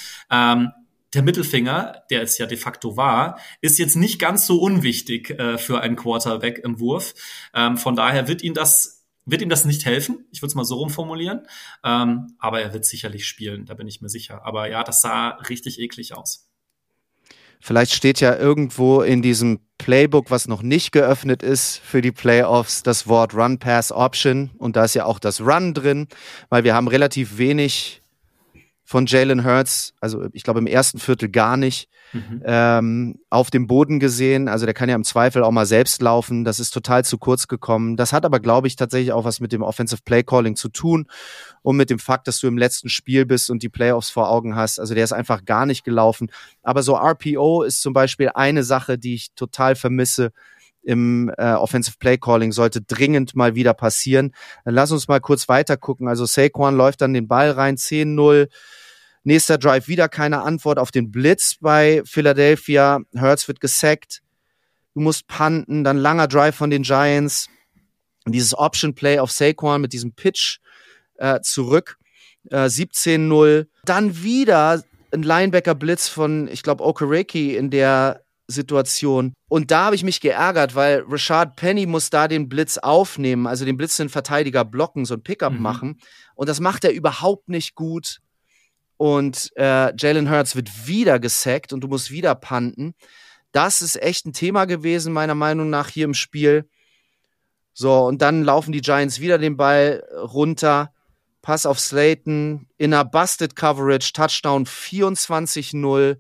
der 1.16 1.24
Mittelfinger, 1.24 2.04
der 2.10 2.22
es 2.22 2.38
ja 2.38 2.46
de 2.46 2.58
facto 2.58 2.98
war, 2.98 3.40
ist 3.62 3.80
jetzt 3.80 3.96
nicht 3.96 4.20
ganz 4.20 4.46
so 4.46 4.60
unwichtig 4.60 5.32
äh, 5.32 5.58
für 5.58 5.82
einen 5.82 5.96
Quarterback 5.96 6.60
im 6.60 6.80
Wurf. 6.80 7.14
Ähm, 7.54 7.78
von 7.78 7.96
daher 7.96 8.28
wird 8.28 8.44
ihm 8.44 8.54
das 8.54 8.96
wird 9.26 9.42
ihm 9.42 9.50
das 9.50 9.66
nicht 9.66 9.86
helfen. 9.86 10.26
Ich 10.32 10.42
würde 10.42 10.50
es 10.50 10.56
mal 10.56 10.66
so 10.66 10.76
rumformulieren. 10.76 11.48
Ähm, 11.84 12.36
aber 12.38 12.62
er 12.62 12.74
wird 12.74 12.86
sicherlich 12.86 13.26
spielen, 13.26 13.66
da 13.66 13.74
bin 13.74 13.88
ich 13.88 14.02
mir 14.02 14.10
sicher. 14.10 14.46
Aber 14.46 14.70
ja, 14.70 14.84
das 14.84 15.02
sah 15.02 15.30
richtig 15.50 15.80
eklig 15.80 16.16
aus. 16.16 16.48
Vielleicht 17.60 17.96
steht 17.96 18.20
ja 18.20 18.38
irgendwo 18.38 19.02
in 19.02 19.24
diesem 19.24 19.60
Playbook, 19.80 20.30
was 20.30 20.48
noch 20.48 20.62
nicht 20.62 20.92
geöffnet 20.92 21.42
ist 21.42 21.78
für 21.78 22.02
die 22.02 22.12
Playoffs, 22.12 22.84
das 22.84 23.08
Wort 23.08 23.34
Run 23.34 23.58
Pass 23.58 23.92
Option. 23.92 24.52
Und 24.60 24.76
da 24.76 24.86
ist 24.86 24.94
ja 24.94 25.06
auch 25.06 25.18
das 25.18 25.42
Run 25.42 25.74
drin, 25.74 26.08
weil 26.50 26.64
wir 26.64 26.76
haben 26.76 26.88
relativ 26.88 27.40
wenig 27.40 28.04
von 28.86 29.08
Jalen 29.08 29.44
Hurts, 29.44 29.94
also 30.00 30.28
ich 30.32 30.44
glaube 30.44 30.60
im 30.60 30.68
ersten 30.68 31.00
Viertel 31.00 31.28
gar 31.30 31.58
nicht, 31.58 31.90
mhm. 32.14 32.44
ähm, 32.46 33.20
auf 33.32 33.50
dem 33.50 33.66
Boden 33.66 34.00
gesehen. 34.00 34.48
Also 34.48 34.66
der 34.66 34.76
kann 34.76 34.90
ja 34.90 34.96
im 34.96 35.04
Zweifel 35.04 35.44
auch 35.44 35.52
mal 35.52 35.66
selbst 35.66 36.04
laufen. 36.04 36.44
Das 36.46 36.60
ist 36.60 36.70
total 36.70 37.04
zu 37.04 37.18
kurz 37.18 37.48
gekommen. 37.48 37.98
Das 37.98 38.14
hat 38.14 38.26
aber, 38.26 38.40
glaube 38.40 38.68
ich, 38.68 38.76
tatsächlich 38.76 39.12
auch 39.12 39.26
was 39.26 39.40
mit 39.40 39.52
dem 39.52 39.64
Offensive 39.64 40.02
Play 40.06 40.22
Calling 40.22 40.56
zu 40.56 40.70
tun 40.70 41.08
und 41.64 41.78
mit 41.78 41.90
dem 41.90 41.98
Fakt, 41.98 42.28
dass 42.28 42.40
du 42.40 42.48
im 42.48 42.60
letzten 42.60 42.90
Spiel 42.90 43.26
bist 43.26 43.50
und 43.50 43.64
die 43.64 43.70
Playoffs 43.70 44.12
vor 44.12 44.30
Augen 44.30 44.56
hast. 44.56 44.80
Also 44.80 44.94
der 44.94 45.04
ist 45.04 45.14
einfach 45.14 45.46
gar 45.46 45.66
nicht 45.66 45.84
gelaufen. 45.84 46.32
Aber 46.62 46.84
so 46.84 46.96
RPO 46.96 47.64
ist 47.64 47.82
zum 47.82 47.94
Beispiel 47.94 48.30
eine 48.36 48.64
Sache, 48.64 49.00
die 49.00 49.16
ich 49.16 49.34
total 49.34 49.76
vermisse 49.76 50.32
im 50.86 51.32
äh, 51.38 51.54
Offensive 51.54 51.98
Play 52.00 52.18
Calling 52.18 52.52
sollte 52.52 52.82
dringend 52.82 53.36
mal 53.36 53.56
wieder 53.56 53.74
passieren. 53.74 54.34
Dann 54.64 54.76
lass 54.76 54.92
uns 54.92 55.08
mal 55.08 55.20
kurz 55.20 55.50
weiter 55.50 55.78
gucken. 55.78 56.08
Also 56.08 56.26
Saquon 56.26 56.76
läuft 56.76 57.02
dann 57.02 57.14
den 57.14 57.28
Ball 57.28 57.52
rein, 57.52 57.76
10-0. 57.76 58.48
Nächster 59.24 59.58
Drive 59.58 59.88
wieder 59.88 60.08
keine 60.08 60.44
Antwort 60.44 60.78
auf 60.78 60.92
den 60.92 61.12
Blitz 61.12 61.56
bei 61.60 62.04
Philadelphia. 62.06 63.02
Hurts 63.20 63.48
wird 63.48 63.60
gesackt. 63.60 64.22
Du 64.94 65.02
musst 65.02 65.28
punten, 65.28 65.84
dann 65.84 65.98
langer 65.98 66.28
Drive 66.28 66.56
von 66.56 66.70
den 66.70 66.84
Giants. 66.84 67.50
Dieses 68.28 68.58
Option 68.58 68.94
Play 68.94 69.20
auf 69.20 69.32
Saquon 69.32 69.82
mit 69.82 69.94
diesem 69.94 70.14
Pitch 70.14 70.60
äh, 71.18 71.42
zurück. 71.42 71.98
Äh, 72.52 72.66
17-0. 72.66 73.66
Dann 73.86 74.22
wieder 74.22 74.84
ein 75.12 75.24
Linebacker-Blitz 75.24 76.08
von, 76.08 76.48
ich 76.48 76.62
glaube, 76.62 76.84
Okereke 76.84 77.56
in 77.56 77.72
der 77.72 78.25
Situation. 78.48 79.34
Und 79.50 79.72
da 79.72 79.86
habe 79.86 79.96
ich 79.96 80.04
mich 80.04 80.22
geärgert, 80.22 80.76
weil 80.76 81.04
Rashad 81.08 81.56
Penny 81.56 81.86
muss 81.86 82.10
da 82.10 82.28
den 82.28 82.50
Blitz 82.50 82.78
aufnehmen, 82.78 83.48
also 83.48 83.66
den 83.66 83.78
Blitz 83.78 83.98
den 83.98 84.10
Verteidiger 84.10 84.66
blocken, 84.66 85.06
so 85.06 85.16
ein 85.16 85.24
Pickup 85.24 85.54
mhm. 85.54 85.62
machen. 85.62 86.00
Und 86.36 86.50
das 86.50 86.60
macht 86.60 86.84
er 86.84 86.92
überhaupt 86.92 87.50
nicht 87.50 87.76
gut. 87.76 88.20
Und 88.98 89.52
äh, 89.58 89.94
Jalen 89.98 90.30
Hurts 90.30 90.56
wird 90.56 90.88
wieder 90.88 91.20
gesackt 91.20 91.74
und 91.74 91.82
du 91.82 91.88
musst 91.88 92.12
wieder 92.12 92.36
panten. 92.36 92.94
Das 93.52 93.82
ist 93.82 94.02
echt 94.02 94.26
ein 94.26 94.34
Thema 94.34 94.66
gewesen, 94.66 95.14
meiner 95.14 95.36
Meinung 95.36 95.70
nach, 95.70 95.90
hier 95.90 96.06
im 96.06 96.14
Spiel. 96.14 96.68
So, 97.74 98.06
und 98.06 98.22
dann 98.22 98.44
laufen 98.44 98.72
die 98.72 98.82
Giants 98.82 99.20
wieder 99.20 99.38
den 99.38 99.58
Ball 99.58 100.04
runter. 100.14 100.94
Pass 101.42 101.66
auf 101.66 101.80
Slayton 101.80 102.68
in 102.78 102.94
einer 102.94 103.06
Busted 103.06 103.56
Coverage, 103.56 104.14
Touchdown 104.14 104.66
24-0. 104.66 106.18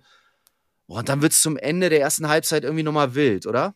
Und 0.88 1.10
dann 1.10 1.22
wird 1.22 1.32
es 1.32 1.42
zum 1.42 1.58
Ende 1.58 1.90
der 1.90 2.02
ersten 2.02 2.28
Halbzeit 2.28 2.64
irgendwie 2.64 2.84
nochmal 2.84 3.16
wild, 3.16 3.48
oder? 3.48 3.74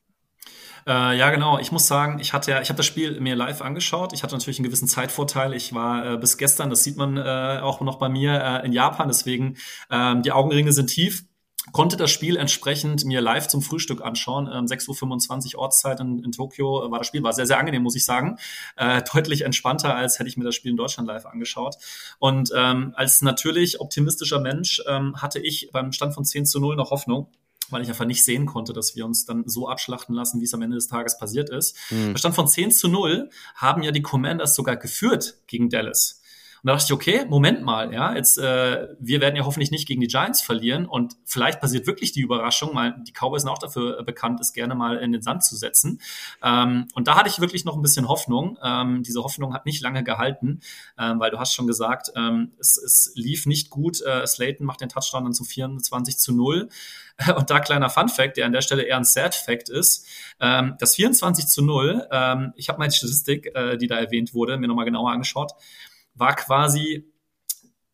Äh, 0.88 1.18
ja, 1.18 1.30
genau. 1.30 1.60
Ich 1.60 1.72
muss 1.72 1.88
sagen, 1.88 2.20
ich 2.20 2.34
hatte 2.34 2.52
ja, 2.52 2.62
ich 2.62 2.70
habe 2.70 2.78
das 2.78 2.86
Spiel 2.86 3.20
mir 3.20 3.36
live 3.36 3.62
angeschaut. 3.62 4.14
Ich 4.14 4.24
hatte 4.24 4.36
natürlich 4.36 4.60
einen 4.60 4.66
gewissen 4.66 4.88
Zeitvorteil. 4.88 5.54
Ich 5.54 5.74
war 5.74 6.14
äh, 6.14 6.18
bis 6.18 6.38
gestern, 6.38 6.70
das 6.70 6.84
sieht 6.84 6.98
man 6.98 7.18
äh, 7.18 7.60
auch 7.62 7.82
noch 7.82 8.00
bei 8.00 8.10
mir, 8.10 8.34
äh, 8.34 8.66
in 8.66 8.74
Japan. 8.74 9.08
Deswegen, 9.08 9.58
ähm, 9.92 10.24
die 10.24 10.32
Augenringe 10.32 10.72
sind 10.72 10.88
tief 10.88 11.26
konnte 11.72 11.98
das 11.98 12.12
Spiel 12.12 12.38
entsprechend 12.38 13.06
mir 13.06 13.22
live 13.22 13.48
zum 13.48 13.62
Frühstück 13.62 14.02
anschauen. 14.02 14.48
Ähm, 14.52 14.66
6.25 14.66 15.56
Uhr 15.56 15.62
Ortszeit 15.62 16.00
in, 16.00 16.24
in 16.24 16.32
Tokio 16.32 16.90
war 16.90 17.00
das 17.00 17.08
Spiel. 17.08 17.24
War 17.24 17.34
sehr, 17.34 17.46
sehr 17.46 17.60
angenehm, 17.60 17.84
muss 17.84 17.96
ich 17.96 18.06
sagen. 18.06 18.38
Äh, 18.76 19.02
deutlich 19.14 19.42
entspannter, 19.42 19.96
als 19.96 20.20
hätte 20.20 20.30
ich 20.30 20.38
mir 20.38 20.44
das 20.44 20.56
Spiel 20.56 20.72
in 20.72 20.78
Deutschland 20.78 21.08
live 21.08 21.26
angeschaut. 21.26 21.76
Und 22.20 22.52
ähm, 22.56 22.94
als 22.96 23.22
natürlich 23.22 23.80
optimistischer 23.80 24.40
Mensch 24.40 24.82
ähm, 24.88 25.22
hatte 25.22 25.40
ich 25.40 25.70
beim 25.72 25.92
Stand 25.92 26.14
von 26.14 26.26
10 26.26 26.46
zu 26.46 26.60
0 26.60 26.76
noch 26.76 26.92
Hoffnung 26.92 27.28
weil 27.72 27.82
ich 27.84 27.90
einfach 27.90 28.06
nicht 28.06 28.24
sehen 28.24 28.46
konnte, 28.46 28.74
dass 28.74 28.96
wir 28.96 29.06
uns 29.06 29.26
dann 29.26 29.48
so 29.48 29.68
abschlachten 29.68 30.16
lassen, 30.16 30.40
wie 30.42 30.46
es 30.46 30.54
am 30.54 30.62
Ende 30.62 30.76
des 30.76 30.88
Tages 30.88 31.18
passiert 31.18 31.50
ist. 31.50 31.78
Mhm. 31.92 32.14
Bei 32.14 32.20
Stand 32.20 32.36
von 32.36 32.48
10 32.48 32.72
zu 32.72 32.88
0 32.88 33.30
haben 33.56 33.84
ja 33.84 33.92
die 33.92 34.02
Commanders 34.02 34.56
sogar 34.56 34.76
geführt 34.76 35.36
gegen 35.48 35.70
Dallas. 35.70 36.19
Und 36.62 36.68
da 36.68 36.74
dachte 36.74 36.86
ich, 36.88 36.94
okay, 36.94 37.26
Moment 37.30 37.62
mal, 37.62 37.94
ja, 37.94 38.14
jetzt, 38.16 38.38
äh, 38.38 38.88
wir 39.00 39.22
werden 39.22 39.36
ja 39.36 39.46
hoffentlich 39.46 39.72
nicht 39.72 39.88
gegen 39.88 40.02
die 40.02 40.08
Giants 40.08 40.42
verlieren 40.42 40.86
und 40.86 41.16
vielleicht 41.24 41.62
passiert 41.62 41.88
wirklich 41.88 42.12
die 42.12 42.22
Überraschung, 42.22 42.72
weil 42.74 42.96
die 43.08 43.14
Cowboys 43.14 43.44
sind 43.44 43.52
auch 43.52 43.60
dafür 43.60 44.04
bekannt, 44.04 44.40
es 44.42 44.52
gerne 44.52 44.76
mal 44.76 44.98
in 44.98 45.12
den 45.12 45.22
Sand 45.22 45.44
zu 45.44 45.56
setzen. 45.56 46.02
Ähm, 46.44 46.88
und 46.94 47.08
da 47.08 47.16
hatte 47.16 47.30
ich 47.30 47.40
wirklich 47.40 47.64
noch 47.64 47.76
ein 47.76 47.82
bisschen 47.82 48.08
Hoffnung. 48.08 48.58
Ähm, 48.64 49.04
diese 49.04 49.24
Hoffnung 49.24 49.54
hat 49.54 49.66
nicht 49.66 49.82
lange 49.82 50.04
gehalten, 50.04 50.60
ähm, 50.98 51.20
weil 51.20 51.32
du 51.32 51.40
hast 51.40 51.54
schon 51.54 51.68
gesagt, 51.68 52.12
ähm, 52.16 52.52
es, 52.60 52.78
es 52.78 53.14
lief 53.16 53.46
nicht 53.46 53.70
gut. 53.70 54.02
Äh, 54.02 54.28
Slayton 54.28 54.66
macht 54.66 54.82
den 54.82 54.90
Touchdown 54.90 55.24
dann 55.24 55.34
zu 55.34 55.46
24 55.46 56.18
zu 56.18 56.34
0. 56.34 56.70
Und 57.38 57.50
da 57.50 57.60
kleiner 57.60 57.90
Fun 57.90 58.08
Fact, 58.10 58.38
der 58.38 58.46
an 58.46 58.54
der 58.54 58.62
Stelle 58.62 58.84
eher 58.84 58.98
ein 58.98 59.04
Sad 59.04 59.36
Fact 59.36 59.70
ist, 59.70 60.08
ähm, 60.40 60.76
das 60.80 60.96
24 60.96 61.48
zu 61.48 61.62
0, 61.62 62.08
ähm, 62.12 62.54
ich 62.56 62.70
habe 62.70 62.80
meine 62.80 62.92
Statistik, 62.92 63.54
äh, 63.56 63.78
die 63.78 63.88
da 63.88 63.98
erwähnt 63.98 64.34
wurde, 64.34 64.58
mir 64.58 64.68
nochmal 64.68 64.86
genauer 64.86 65.12
angeschaut 65.12 65.54
war 66.20 66.36
quasi 66.36 67.12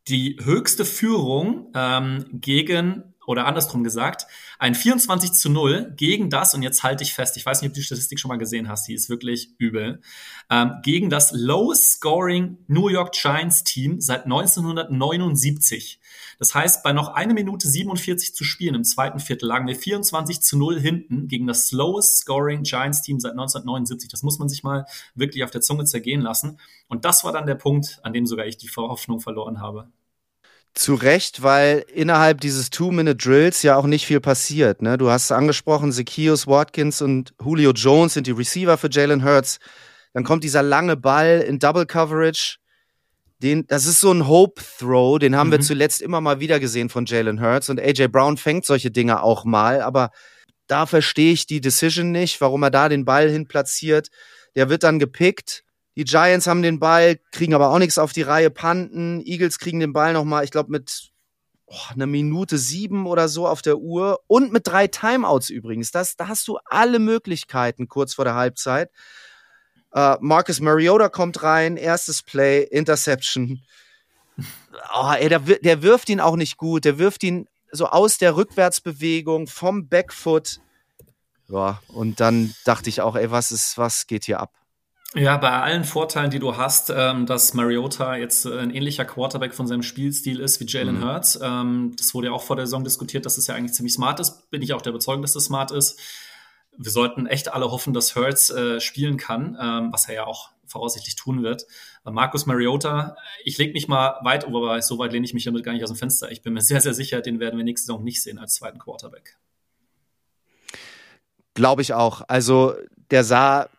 die 0.08 0.38
höchste 0.44 0.86
Führung 0.86 1.72
ähm, 1.74 2.26
gegen 2.32 3.16
oder 3.28 3.48
andersrum 3.48 3.84
gesagt, 3.84 4.28
ein 4.60 4.76
24 4.76 5.32
zu 5.34 5.50
0 5.50 5.94
gegen 5.98 6.30
das, 6.30 6.54
und 6.54 6.62
jetzt 6.62 6.84
halte 6.84 7.04
ich 7.04 7.14
fest, 7.14 7.38
ich 7.38 7.46
weiß 7.46 7.62
nicht, 7.62 7.70
ob 7.70 7.74
du 7.74 7.80
die 7.80 7.86
Statistik 7.86 8.20
schon 8.20 8.30
mal 8.30 8.38
gesehen 8.38 8.70
hast, 8.70 8.88
die 8.88 8.94
ist 8.94 9.10
wirklich 9.10 9.50
übel, 9.58 10.02
ähm, 10.50 10.74
gegen 10.84 11.10
das 11.10 11.32
lowest 11.32 11.94
scoring 11.94 12.58
New 12.68 12.88
York 12.90 13.14
Giants 13.14 13.64
Team 13.64 14.00
seit 14.00 14.26
1979. 14.26 16.00
Das 16.40 16.54
heißt, 16.54 16.84
bei 16.84 16.94
noch 16.94 17.10
eine 17.10 17.34
Minute 17.34 17.68
47 17.68 18.36
zu 18.36 18.44
spielen 18.44 18.76
im 18.76 18.84
zweiten 18.84 19.20
Viertel 19.20 19.48
lagen 19.48 19.68
wir 19.68 19.76
24 19.76 20.42
zu 20.42 20.58
0 20.58 20.80
hinten 20.80 21.28
gegen 21.28 21.48
das 21.48 21.68
slowest 21.68 22.18
scoring 22.20 22.64
Giants 22.64 23.02
Team 23.02 23.20
seit 23.20 23.32
1979. 23.32 24.10
Das 24.10 24.24
muss 24.24 24.40
man 24.40 24.50
sich 24.50 24.64
mal 24.64 24.86
wirklich 25.16 25.44
auf 25.44 25.52
der 25.52 25.62
Zunge 25.62 25.86
zergehen 25.86 26.22
lassen. 26.22 26.60
Und 26.88 27.06
das 27.06 27.24
war 27.24 27.32
dann 27.32 27.46
der 27.46 27.56
Punkt, 27.56 28.00
an 28.04 28.14
dem 28.14 28.26
sogar 28.26 28.46
ich 28.46 28.58
die 28.58 28.70
Hoffnung 28.70 29.20
verloren 29.20 29.62
habe. 29.62 29.90
Zu 30.74 30.96
Recht, 30.96 31.42
weil 31.42 31.86
innerhalb 31.94 32.42
dieses 32.42 32.70
Two-Minute-Drills 32.70 33.64
ja 33.64 33.78
auch 33.78 33.86
nicht 33.86 34.06
viel 34.06 34.20
passiert. 34.20 34.82
Ne? 34.82 34.98
Du 34.98 35.10
hast 35.10 35.26
es 35.26 35.32
angesprochen, 35.32 35.94
Zacchaeus 35.94 36.48
Watkins 36.48 37.02
und 37.02 37.34
Julio 37.42 37.72
Jones 37.72 38.16
sind 38.16 38.28
die 38.28 38.32
Receiver 38.32 38.78
für 38.78 38.90
Jalen 38.92 39.24
Hurts. 39.24 39.60
Dann 40.14 40.26
kommt 40.26 40.44
dieser 40.44 40.64
lange 40.64 40.98
Ball 40.98 41.40
in 41.48 41.60
Double 41.60 41.86
Coverage. 41.86 42.58
Den, 43.40 43.68
das 43.68 43.86
ist 43.86 44.00
so 44.00 44.12
ein 44.12 44.28
Hope-Throw, 44.28 45.20
den 45.20 45.36
haben 45.36 45.48
mhm. 45.48 45.54
wir 45.54 45.60
zuletzt 45.60 46.02
immer 46.02 46.22
mal 46.22 46.40
wieder 46.40 46.60
gesehen 46.60 46.90
von 46.90 47.06
Jalen 47.06 47.42
Hurts. 47.42 47.70
Und 47.70 47.80
AJ 47.80 48.08
Brown 48.08 48.38
fängt 48.38 48.66
solche 48.66 48.92
Dinge 48.92 49.22
auch 49.22 49.46
mal, 49.46 49.82
aber 49.82 50.12
da 50.68 50.86
verstehe 50.86 51.34
ich 51.34 51.46
die 51.46 51.62
Decision 51.62 52.12
nicht, 52.12 52.42
warum 52.42 52.64
er 52.64 52.72
da 52.72 52.90
den 52.90 53.06
Ball 53.06 53.30
hin 53.30 53.48
platziert. 53.48 54.10
Der 54.56 54.70
wird 54.70 54.84
dann 54.84 55.00
gepickt 55.00 55.66
die 55.98 56.04
Giants 56.04 56.48
haben 56.48 56.62
den 56.62 56.80
Ball, 56.80 57.20
kriegen 57.32 57.54
aber 57.54 57.70
auch 57.70 57.80
nichts 57.80 57.98
auf 57.98 58.12
die 58.12 58.22
Reihe, 58.22 58.50
Panten. 58.50 59.22
Eagles 59.26 59.60
kriegen 59.60 59.80
den 59.80 59.94
Ball 59.94 60.12
nochmal, 60.14 60.44
ich 60.44 60.52
glaube, 60.52 60.72
mit 60.72 61.12
oh, 61.68 61.94
einer 61.94 62.06
Minute 62.06 62.58
sieben 62.58 63.06
oder 63.06 63.30
so 63.30 63.48
auf 63.48 63.62
der 63.62 63.78
Uhr 63.78 64.20
und 64.28 64.52
mit 64.52 64.68
drei 64.68 64.88
Timeouts 64.88 65.50
übrigens. 65.50 65.92
Das, 65.92 66.18
da 66.18 66.28
hast 66.28 66.48
du 66.50 66.58
alle 66.66 67.00
Möglichkeiten 67.00 67.88
kurz 67.88 68.14
vor 68.14 68.26
der 68.26 68.36
Halbzeit. 68.36 68.92
Uh, 69.96 70.18
Marcus 70.20 70.60
Mariota 70.60 71.08
kommt 71.08 71.42
rein, 71.42 71.78
erstes 71.78 72.22
Play, 72.22 72.64
Interception. 72.64 73.62
Oh, 74.94 75.14
ey, 75.18 75.30
der, 75.30 75.40
der 75.40 75.82
wirft 75.82 76.10
ihn 76.10 76.20
auch 76.20 76.36
nicht 76.36 76.58
gut. 76.58 76.84
Der 76.84 77.00
wirft 77.00 77.24
ihn 77.24 77.48
so 77.72 77.88
aus 77.88 78.18
der 78.18 78.36
Rückwärtsbewegung 78.36 79.48
vom 79.48 79.88
Backfoot. 79.88 80.60
Ja, 81.48 81.82
und 81.88 82.20
dann 82.20 82.54
dachte 82.66 82.90
ich 82.90 83.00
auch, 83.00 83.16
ey, 83.16 83.32
was 83.32 83.52
ist, 83.52 83.78
was 83.78 84.06
geht 84.06 84.26
hier 84.26 84.42
ab? 84.42 84.52
Ja, 85.14 85.38
bei 85.38 85.50
allen 85.50 85.86
Vorteilen, 85.86 86.30
die 86.30 86.40
du 86.40 86.58
hast, 86.58 86.92
ähm, 86.94 87.26
dass 87.26 87.54
Mariota 87.54 88.18
jetzt 88.18 88.46
äh, 88.46 88.60
ein 88.60 88.72
ähnlicher 88.72 89.06
Quarterback 89.06 89.54
von 89.54 89.66
seinem 89.66 89.82
Spielstil 89.82 90.42
ist 90.42 90.60
wie 90.60 90.66
Jalen 90.66 91.00
mhm. 91.00 91.06
Hurts. 91.06 91.40
Ähm, 91.42 91.94
das 91.98 92.14
wurde 92.14 92.28
ja 92.28 92.34
auch 92.34 92.44
vor 92.44 92.58
der 92.58 92.66
Saison 92.66 92.84
diskutiert, 92.84 93.26
dass 93.26 93.38
es 93.38 93.48
ja 93.48 93.56
eigentlich 93.56 93.74
ziemlich 93.74 93.94
smart 93.94 94.20
ist. 94.20 94.50
Bin 94.52 94.62
ich 94.62 94.74
auch 94.74 94.82
der 94.82 94.90
Überzeugung, 94.90 95.22
dass 95.22 95.34
das 95.34 95.46
smart 95.46 95.72
ist. 95.72 96.00
Wir 96.78 96.92
sollten 96.92 97.26
echt 97.28 97.54
alle 97.54 97.72
hoffen, 97.72 97.94
dass 97.94 98.16
Hurts 98.16 98.50
äh, 98.50 98.80
spielen 98.80 99.18
kann, 99.18 99.58
ähm, 99.60 99.92
was 99.92 100.08
er 100.08 100.16
ja 100.16 100.26
auch 100.26 100.50
voraussichtlich 100.68 101.16
tun 101.16 101.44
wird. 101.44 101.66
Markus 102.04 102.46
Mariota, 102.46 103.16
ich 103.44 103.58
lege 103.58 103.74
mich 103.74 103.88
mal 103.88 104.20
weit, 104.24 104.46
aber 104.46 104.82
so 104.82 104.98
weit 104.98 105.12
lehne 105.12 105.26
ich 105.26 105.34
mich 105.34 105.46
damit 105.46 105.64
gar 105.64 105.74
nicht 105.74 105.84
aus 105.84 105.92
dem 105.92 105.98
Fenster. 105.98 106.32
Ich 106.32 106.42
bin 106.42 106.54
mir 106.54 106.62
sehr, 106.62 106.82
sehr 106.82 106.94
sicher, 106.94 107.22
den 107.22 107.40
werden 107.40 107.58
wir 107.58 107.64
nächste 107.64 107.88
Saison 107.88 108.04
nicht 108.04 108.22
sehen 108.22 108.40
als 108.40 108.56
zweiten 108.56 108.80
Quarterback. 108.80 109.38
Glaube 111.54 111.82
ich 111.82 111.94
auch. 111.94 112.22
Also 112.28 112.74
der 113.12 113.24
sah 113.24 113.70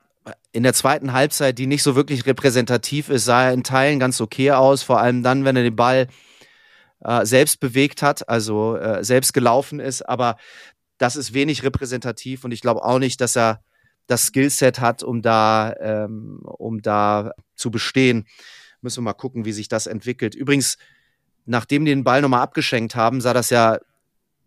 in 0.52 0.62
der 0.62 0.72
zweiten 0.72 1.12
Halbzeit, 1.12 1.58
die 1.58 1.66
nicht 1.66 1.82
so 1.82 1.94
wirklich 1.94 2.26
repräsentativ 2.26 3.10
ist, 3.10 3.26
sah 3.26 3.44
er 3.44 3.52
in 3.52 3.62
Teilen 3.62 4.00
ganz 4.00 4.20
okay 4.20 4.52
aus, 4.52 4.82
vor 4.82 5.00
allem 5.00 5.22
dann, 5.22 5.44
wenn 5.44 5.56
er 5.56 5.62
den 5.62 5.76
Ball 5.76 6.08
äh, 7.04 7.24
selbst 7.26 7.60
bewegt 7.60 8.02
hat, 8.02 8.28
also 8.28 8.76
äh, 8.76 9.04
selbst 9.04 9.34
gelaufen 9.34 9.80
ist, 9.80 10.02
aber 10.08 10.36
das 10.98 11.16
ist 11.16 11.34
wenig 11.34 11.62
repräsentativ 11.62 12.44
und 12.44 12.52
ich 12.52 12.60
glaube 12.60 12.84
auch 12.84 12.98
nicht, 12.98 13.20
dass 13.20 13.36
er 13.36 13.62
das 14.06 14.26
Skillset 14.26 14.80
hat, 14.80 15.02
um 15.02 15.22
da, 15.22 15.74
ähm, 15.80 16.40
um 16.42 16.80
da 16.80 17.32
zu 17.56 17.70
bestehen. 17.70 18.26
Müssen 18.80 18.98
wir 18.98 19.10
mal 19.10 19.14
gucken, 19.14 19.44
wie 19.44 19.52
sich 19.52 19.68
das 19.68 19.86
entwickelt. 19.86 20.34
Übrigens, 20.34 20.78
nachdem 21.44 21.84
die 21.84 21.90
den 21.90 22.04
Ball 22.04 22.22
nochmal 22.22 22.42
abgeschenkt 22.42 22.94
haben, 22.94 23.20
sah 23.20 23.32
das 23.32 23.50
ja 23.50 23.78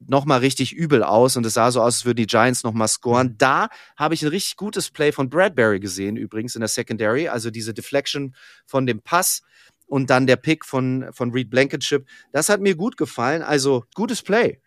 nochmal 0.08 0.39
richtig 0.39 0.74
übel 0.74 1.04
aus 1.04 1.36
und 1.36 1.45
es 1.45 1.56
sah 1.56 1.72
so 1.72 1.82
aus, 1.82 1.95
als 1.95 2.06
würden 2.06 2.18
die 2.18 2.28
Giants 2.28 2.64
nochmal 2.64 2.88
scoren. 2.88 3.28
Mhm. 3.28 3.38
Da 3.38 3.68
habe 3.97 4.14
ich 4.14 4.22
ein 4.22 4.30
richtig 4.30 4.56
gutes 4.56 4.89
Play 4.91 5.12
von 5.12 5.30
Bradbury 5.30 5.80
gesehen, 5.80 6.16
übrigens 6.16 6.56
in 6.56 6.62
der 6.62 6.70
Secondary. 6.70 7.28
Also 7.28 7.52
diese 7.52 7.74
Deflection 7.74 8.34
von 8.66 8.86
dem 8.86 9.02
Pass 9.02 9.41
und 9.88 10.10
dann 10.10 10.28
der 10.28 10.38
Pick 10.38 10.64
von, 10.66 11.10
von 11.12 11.32
Reed 11.32 11.50
Blankenship. 11.50 12.08
Das 12.32 12.50
hat 12.50 12.62
mir 12.62 12.76
gut 12.76 12.95
gefallen. 12.95 13.41
Also 13.41 13.84
gutes 13.93 14.22
Play. 14.22 14.60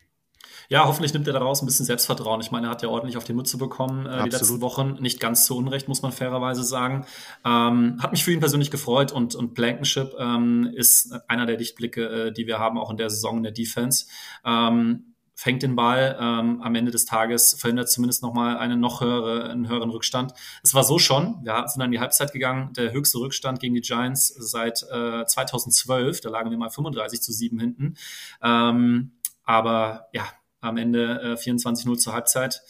Ja, 0.69 0.87
hoffentlich 0.87 1.13
nimmt 1.13 1.27
er 1.27 1.33
daraus 1.33 1.63
ein 1.63 1.67
bisschen 1.67 1.87
Selbstvertrauen. 1.87 2.41
Ich 2.41 2.51
meine, 2.51 2.69
er 2.69 2.71
hat 2.71 2.83
ja 2.83 2.89
ordentlich 2.89 3.17
auf 3.17 3.25
die 3.25 3.33
Mütze 3.33 3.59
bekommen 3.59 4.07
äh, 4.07 4.25
die 4.25 4.31
letzten 4.31 4.61
Wochen. 4.61 4.95
Nicht 5.01 5.21
ganz 5.21 5.45
zu 5.45 5.57
Unrecht, 5.57 5.89
muss 5.89 6.03
man 6.03 6.13
fairerweise 6.13 6.65
sagen. 6.65 7.07
Ähm, 7.45 7.99
hat 8.01 8.13
mich 8.13 8.25
für 8.25 8.33
ihn 8.33 8.41
persönlich 8.41 8.71
gefreut 8.71 9.13
und, 9.13 9.35
und 9.35 9.55
Blankenship 9.55 10.15
ähm, 10.19 10.71
ist 10.75 11.13
einer 11.29 11.47
der 11.47 11.59
Lichtblicke, 11.59 12.29
äh, 12.29 12.33
die 12.33 12.47
wir 12.47 12.59
haben, 12.59 12.79
auch 12.79 12.91
in 12.91 12.97
der 12.97 13.11
Saison 13.11 13.39
in 13.39 13.43
der 13.43 13.53
Defense. 13.53 14.07
Ähm, 14.45 15.13
fängt 15.43 15.65
den 15.65 15.75
Ball 15.75 16.17
ähm, 16.21 16.63
am 16.63 16.75
Ende 16.77 16.93
des 16.93 17.05
Tages, 17.05 17.55
verhindert 17.55 17.91
zumindest 17.91 18.23
nochmal 18.23 18.59
einen 18.59 18.79
noch 18.79 19.01
höhere, 19.01 19.51
einen 19.51 19.69
höheren 19.69 19.91
Rückstand. 19.91 20.33
Es 20.63 20.73
war 20.73 20.85
so 20.85 21.01
schon, 21.01 21.41
wir 21.43 21.65
sind 21.67 21.81
dann 21.81 21.87
in 21.87 21.93
die 21.93 22.01
Halbzeit 22.01 22.33
gegangen, 22.33 22.73
der 22.75 22.93
höchste 22.93 23.19
Rückstand 23.19 23.59
gegen 23.59 23.75
die 23.75 23.81
Giants 23.81 24.29
seit 24.29 24.85
äh, 24.93 25.25
2012, 25.27 26.21
da 26.21 26.31
lagen 26.31 26.51
wir 26.51 26.59
mal 26.59 26.71
35 26.71 27.23
zu 27.23 27.33
7 27.33 27.59
hinten. 27.59 27.97
Ähm, 28.41 29.13
aber 29.43 30.07
ja, 30.13 30.25
am 30.63 30.79
Ende 30.79 31.21
äh, 31.23 31.35
24-0 31.35 31.99
zur 31.99 32.15
Halbzeit, 32.15 32.63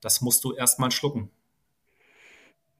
das 0.00 0.20
musst 0.20 0.44
du 0.44 0.52
erstmal 0.52 0.92
schlucken. 0.92 1.30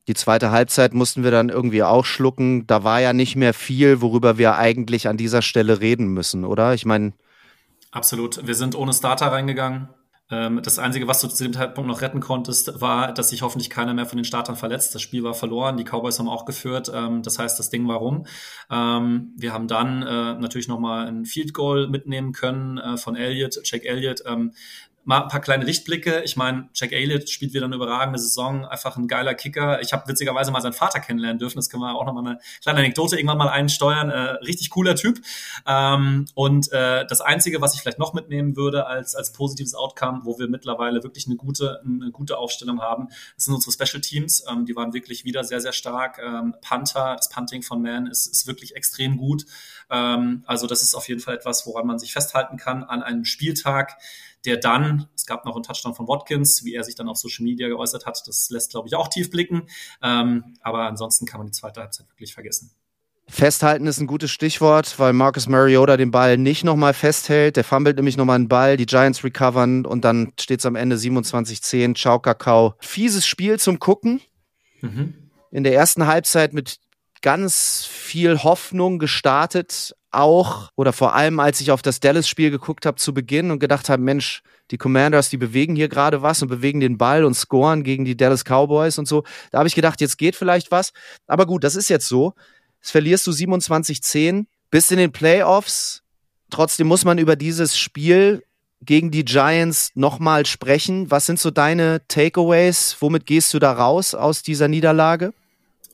Die 0.07 0.15
zweite 0.15 0.51
Halbzeit 0.51 0.95
mussten 0.95 1.23
wir 1.23 1.31
dann 1.31 1.51
irgendwie 1.51 1.83
auch 1.83 2.05
schlucken. 2.05 2.67
Da 2.67 2.83
war 2.85 3.01
ja 3.01 3.13
nicht 3.13 3.37
mehr 3.37 3.53
viel, 3.53 4.01
worüber 4.01 4.39
wir 4.39 4.57
eigentlich 4.57 5.09
an 5.09 5.19
dieser 5.19 5.43
Stelle 5.43 5.81
reden 5.81 6.09
müssen, 6.09 6.45
oder? 6.45 6.73
Ich 6.73 6.87
meine. 6.87 7.13
Absolut. 7.91 8.47
Wir 8.47 8.55
sind 8.55 8.75
ohne 8.75 8.95
Starter 8.95 9.33
reingegangen. 9.33 9.89
Ähm, 10.31 10.61
das 10.63 10.79
Einzige, 10.79 11.09
was 11.09 11.21
du 11.21 11.29
zu 11.29 11.43
dem 11.43 11.53
Zeitpunkt 11.53 11.89
noch 11.89 12.03
retten 12.03 12.21
konntest, 12.21 12.81
war, 12.81 13.13
dass 13.13 13.31
sich 13.31 13.43
hoffentlich 13.43 13.71
keiner 13.71 13.95
mehr 13.95 14.07
von 14.07 14.19
den 14.19 14.25
Startern 14.25 14.57
verletzt. 14.57 14.95
Das 14.95 15.03
Spiel 15.03 15.23
war 15.23 15.35
verloren, 15.35 15.77
die 15.77 15.85
Cowboys 15.85 16.19
haben 16.19 16.29
auch 16.29 16.45
geführt. 16.45 16.91
Ähm, 16.95 17.23
das 17.23 17.39
heißt, 17.39 17.59
das 17.59 17.71
Ding 17.71 17.89
war 17.89 17.97
rum. 17.97 18.27
Ähm, 18.71 19.33
wir 19.37 19.53
haben 19.53 19.69
dann 19.69 20.03
äh, 20.03 20.35
natürlich 20.35 20.69
nochmal 20.69 21.07
ein 21.07 21.25
Field 21.25 21.55
Goal 21.55 21.89
mitnehmen 21.89 22.33
können 22.33 22.79
äh, 22.79 22.97
von 22.97 23.17
Elliott, 23.17 23.61
Jack 23.65 23.85
Elliott 23.85 24.23
mal 25.09 25.23
ein 25.23 25.29
paar 25.29 25.41
kleine 25.41 25.65
Lichtblicke. 25.65 26.21
Ich 26.23 26.37
meine, 26.37 26.69
Jack 26.75 26.93
Elliott 26.93 27.31
spielt 27.31 27.55
wieder 27.55 27.65
eine 27.65 27.77
überragende 27.77 28.19
Saison, 28.19 28.67
einfach 28.67 28.99
ein 28.99 29.09
geiler 29.09 29.33
Kicker. 29.33 29.81
Ich 29.81 29.95
habe 29.95 30.07
witzigerweise 30.07 30.51
mal 30.51 30.61
seinen 30.61 30.75
Vater 30.75 31.01
kennenlernen 31.01 31.39
dürfen. 31.39 31.57
Das 31.57 31.71
können 31.71 31.83
wir 31.83 31.95
auch 31.95 32.05
nochmal 32.05 32.27
eine 32.27 32.41
kleine 32.61 32.81
Anekdote 32.81 33.17
irgendwann 33.17 33.39
mal 33.39 33.49
einsteuern. 33.49 34.11
Äh, 34.11 34.19
richtig 34.45 34.69
cooler 34.69 34.97
Typ. 34.97 35.23
Ähm, 35.67 36.27
und 36.35 36.71
äh, 36.73 37.07
das 37.07 37.23
Einzige, 37.23 37.63
was 37.63 37.75
ich 37.75 37.81
vielleicht 37.81 37.99
noch 37.99 38.13
mitnehmen 38.13 38.55
würde 38.55 38.87
als, 38.87 39.15
als 39.15 39.33
positives 39.33 39.75
Outcome, 39.75 40.21
wo 40.25 40.39
wir 40.39 40.47
mittlerweile 40.47 41.03
wirklich 41.03 41.25
eine 41.25 41.37
gute, 41.37 41.81
eine 41.87 42.11
gute 42.11 42.37
Aufstellung 42.37 42.83
haben, 42.83 43.09
das 43.35 43.47
sind 43.47 43.55
unsere 43.55 43.73
Special 43.73 44.03
Teams. 44.03 44.45
Ähm, 44.47 44.67
die 44.67 44.77
waren 44.77 44.93
wirklich 44.93 45.25
wieder 45.25 45.43
sehr, 45.43 45.63
sehr 45.63 45.73
stark. 45.73 46.21
Ähm, 46.23 46.55
Panther, 46.61 47.17
das 47.17 47.31
Punting 47.31 47.63
von 47.63 47.81
Man 47.81 48.09
ist, 48.09 48.27
ist 48.27 48.47
wirklich 48.47 48.77
extrem 48.77 49.17
gut. 49.17 49.47
Ähm, 49.89 50.43
also 50.45 50.67
das 50.67 50.83
ist 50.83 50.95
auf 50.95 51.09
jeden 51.09 51.23
Fall 51.23 51.35
etwas, 51.35 51.67
woran 51.67 51.87
man 51.87 51.99
sich 51.99 52.13
festhalten 52.13 52.59
kann 52.59 52.85
an 52.85 53.03
einem 53.03 53.25
Spieltag 53.25 53.97
der 54.45 54.57
dann, 54.57 55.09
es 55.15 55.27
gab 55.27 55.45
noch 55.45 55.55
einen 55.55 55.63
Touchdown 55.63 55.95
von 55.95 56.09
Watkins, 56.09 56.65
wie 56.65 56.75
er 56.75 56.85
sich 56.85 56.95
dann 56.95 57.09
auf 57.09 57.17
Social 57.17 57.45
Media 57.45 57.69
geäußert 57.69 58.07
hat, 58.07 58.23
das 58.27 58.51
lässt, 58.51 58.71
glaube 58.71 58.89
ich, 58.89 58.95
auch 58.95 59.09
tief 59.09 59.31
blicken. 59.31 59.63
Ähm, 60.03 60.55
aber 60.61 60.87
ansonsten 60.87 61.27
kann 61.27 61.39
man 61.39 61.47
die 61.47 61.53
zweite 61.53 61.81
Halbzeit 61.81 62.09
wirklich 62.09 62.35
vergessen. 62.35 62.71
Festhalten 63.31 63.87
ist 63.87 64.01
ein 64.01 64.07
gutes 64.07 64.31
Stichwort, 64.31 64.99
weil 64.99 65.13
Marcus 65.13 65.49
Mariota 65.49 65.99
den 65.99 66.11
Ball 66.11 66.39
nicht 66.39 66.65
nochmal 66.65 66.95
festhält. 66.95 67.57
Der 67.57 67.65
fummelt 67.65 67.97
nämlich 67.97 68.17
nochmal 68.17 68.37
einen 68.37 68.49
Ball, 68.49 68.79
die 68.79 68.87
Giants 68.87 69.23
recovern 69.23 69.85
und 69.85 70.03
dann 70.05 70.33
steht 70.41 70.61
es 70.61 70.67
am 70.67 70.77
Ende 70.77 70.97
27-10. 70.97 71.95
Ciao, 71.95 72.21
Kakao. 72.21 72.75
Fieses 72.79 73.27
Spiel 73.27 73.59
zum 73.59 73.79
Gucken. 73.79 74.23
Mhm. 74.81 75.15
In 75.51 75.63
der 75.63 75.75
ersten 75.75 76.07
Halbzeit 76.07 76.55
mit 76.55 76.79
ganz 77.23 77.87
viel 77.87 78.43
Hoffnung 78.43 78.99
gestartet, 78.99 79.95
auch 80.11 80.71
oder 80.77 80.93
vor 80.93 81.15
allem, 81.15 81.39
als 81.41 81.61
ich 81.61 81.71
auf 81.71 81.83
das 81.83 82.01
Dallas-Spiel 82.01 82.51
geguckt 82.51 82.87
habe 82.87 82.97
zu 82.97 83.13
Beginn 83.13 83.51
und 83.51 83.59
gedacht 83.59 83.89
habe, 83.89 84.03
Mensch, 84.03 84.43
die 84.71 84.79
Commanders, 84.79 85.31
die 85.31 85.37
bewegen 85.37 85.77
hier 85.77 85.89
gerade 85.89 86.23
was 86.23 86.43
und 86.43 86.49
bewegen 86.49 86.81
den 86.81 86.99
Ball 86.99 87.25
und 87.25 87.35
scoren 87.35 87.83
gegen 87.83 88.05
die 88.05 88.17
Dallas 88.17 88.45
Cowboys 88.45 88.99
und 88.99 89.07
so. 89.07 89.25
Da 89.51 89.59
habe 89.59 89.69
ich 89.69 89.75
gedacht, 89.75 90.01
jetzt 90.01 90.19
geht 90.19 90.37
vielleicht 90.37 90.71
was. 90.71 90.93
Aber 91.27 91.47
gut, 91.47 91.65
das 91.65 91.75
ist 91.75 91.89
jetzt 91.89 92.09
so. 92.09 92.35
Jetzt 92.81 92.91
verlierst 92.91 93.27
du 93.27 93.31
27-10, 93.31 94.47
bist 94.71 94.93
in 94.93 94.99
den 94.99 95.13
Playoffs. 95.13 96.03
Trotzdem 96.51 96.87
muss 96.87 97.05
man 97.05 97.19
über 97.19 97.37
dieses 97.37 97.79
Spiel 97.79 98.43
gegen 98.81 99.11
die 99.11 99.25
Giants 99.25 99.91
nochmal 99.95 100.47
sprechen. 100.47 101.11
Was 101.11 101.27
sind 101.27 101.41
so 101.41 101.51
deine 101.51 102.03
Takeaways? 102.09 102.97
Womit 103.01 103.27
gehst 103.27 103.53
du 103.53 103.59
da 103.59 103.73
raus 103.73 104.15
aus 104.15 104.43
dieser 104.43 104.69
Niederlage? 104.69 105.33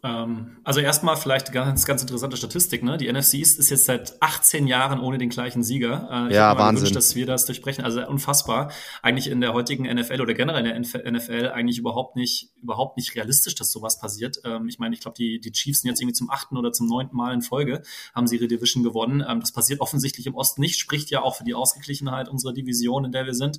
Ähm, 0.04 0.58
also 0.64 0.80
erstmal 0.80 1.16
vielleicht 1.16 1.50
ganz, 1.50 1.86
ganz 1.86 2.02
interessante 2.02 2.36
Statistik. 2.36 2.82
Ne? 2.82 2.98
Die 2.98 3.10
NFC 3.10 3.34
East 3.34 3.58
ist 3.58 3.70
jetzt 3.70 3.86
seit 3.86 4.20
18 4.20 4.66
Jahren 4.66 5.00
ohne 5.00 5.16
den 5.16 5.30
gleichen 5.30 5.62
Sieger. 5.62 6.08
Äh, 6.10 6.28
ich 6.28 6.34
ja, 6.34 6.56
Wahnsinn. 6.58 6.84
Gewünscht, 6.84 6.96
dass 6.96 7.14
wir 7.14 7.24
das 7.24 7.46
durchbrechen. 7.46 7.84
Also 7.84 8.06
unfassbar. 8.06 8.70
Eigentlich 9.00 9.28
in 9.28 9.40
der 9.40 9.54
heutigen 9.54 9.84
NFL 9.84 10.20
oder 10.20 10.34
generell 10.34 10.66
in 10.66 10.82
der 10.82 11.10
NFL 11.10 11.52
eigentlich 11.54 11.78
überhaupt 11.78 12.16
nicht, 12.16 12.50
überhaupt 12.62 12.98
nicht 12.98 13.14
realistisch, 13.16 13.54
dass 13.54 13.72
sowas 13.72 13.98
passiert. 13.98 14.42
Ähm, 14.44 14.68
ich 14.68 14.78
meine, 14.78 14.94
ich 14.94 15.00
glaube, 15.00 15.16
die, 15.16 15.40
die 15.40 15.52
Chiefs 15.52 15.80
sind 15.80 15.88
jetzt 15.88 16.02
irgendwie 16.02 16.14
zum 16.14 16.30
achten 16.30 16.58
oder 16.58 16.70
zum 16.72 16.86
neunten 16.86 17.16
Mal 17.16 17.32
in 17.32 17.40
Folge, 17.40 17.82
haben 18.14 18.26
sie 18.26 18.36
ihre 18.36 18.46
Division 18.46 18.82
gewonnen. 18.82 19.24
Ähm, 19.26 19.40
das 19.40 19.52
passiert 19.52 19.80
offensichtlich 19.80 20.26
im 20.26 20.34
Osten 20.34 20.60
nicht, 20.60 20.78
spricht 20.78 21.10
ja 21.10 21.22
auch 21.22 21.36
für 21.36 21.44
die 21.44 21.54
Ausgeglichenheit 21.54 22.28
unserer 22.28 22.52
Division, 22.52 23.06
in 23.06 23.12
der 23.12 23.24
wir 23.24 23.34
sind 23.34 23.58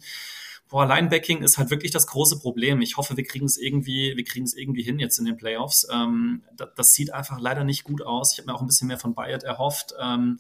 boah, 0.70 0.86
Linebacking 0.86 1.44
ist 1.44 1.58
halt 1.58 1.70
wirklich 1.70 1.92
das 1.92 2.08
große 2.08 2.40
Problem. 2.40 2.82
Ich 2.82 2.98
hoffe, 2.98 3.16
wir 3.16 3.24
kriegen 3.24 3.46
es 3.46 3.58
irgendwie, 3.58 4.14
wir 4.16 4.24
kriegen 4.24 4.46
es 4.46 4.56
irgendwie 4.56 4.82
hin 4.82 5.00
jetzt 5.00 5.20
in 5.20 5.26
den 5.26 5.38
Playoffs. 5.38 5.88
Ähm, 5.92 6.42
das, 6.58 6.70
das, 6.76 6.94
sieht 6.94 7.14
einfach 7.14 7.40
leider 7.40 7.64
nicht 7.64 7.84
gut 7.84 8.02
aus. 8.02 8.34
Ich 8.34 8.40
habe 8.40 8.48
mir 8.48 8.56
auch 8.56 8.62
ein 8.62 8.68
bisschen 8.68 8.88
mehr 8.88 8.98
von 8.98 9.14
Bayard 9.14 9.44
erhofft. 9.44 9.94
Ähm, 10.02 10.40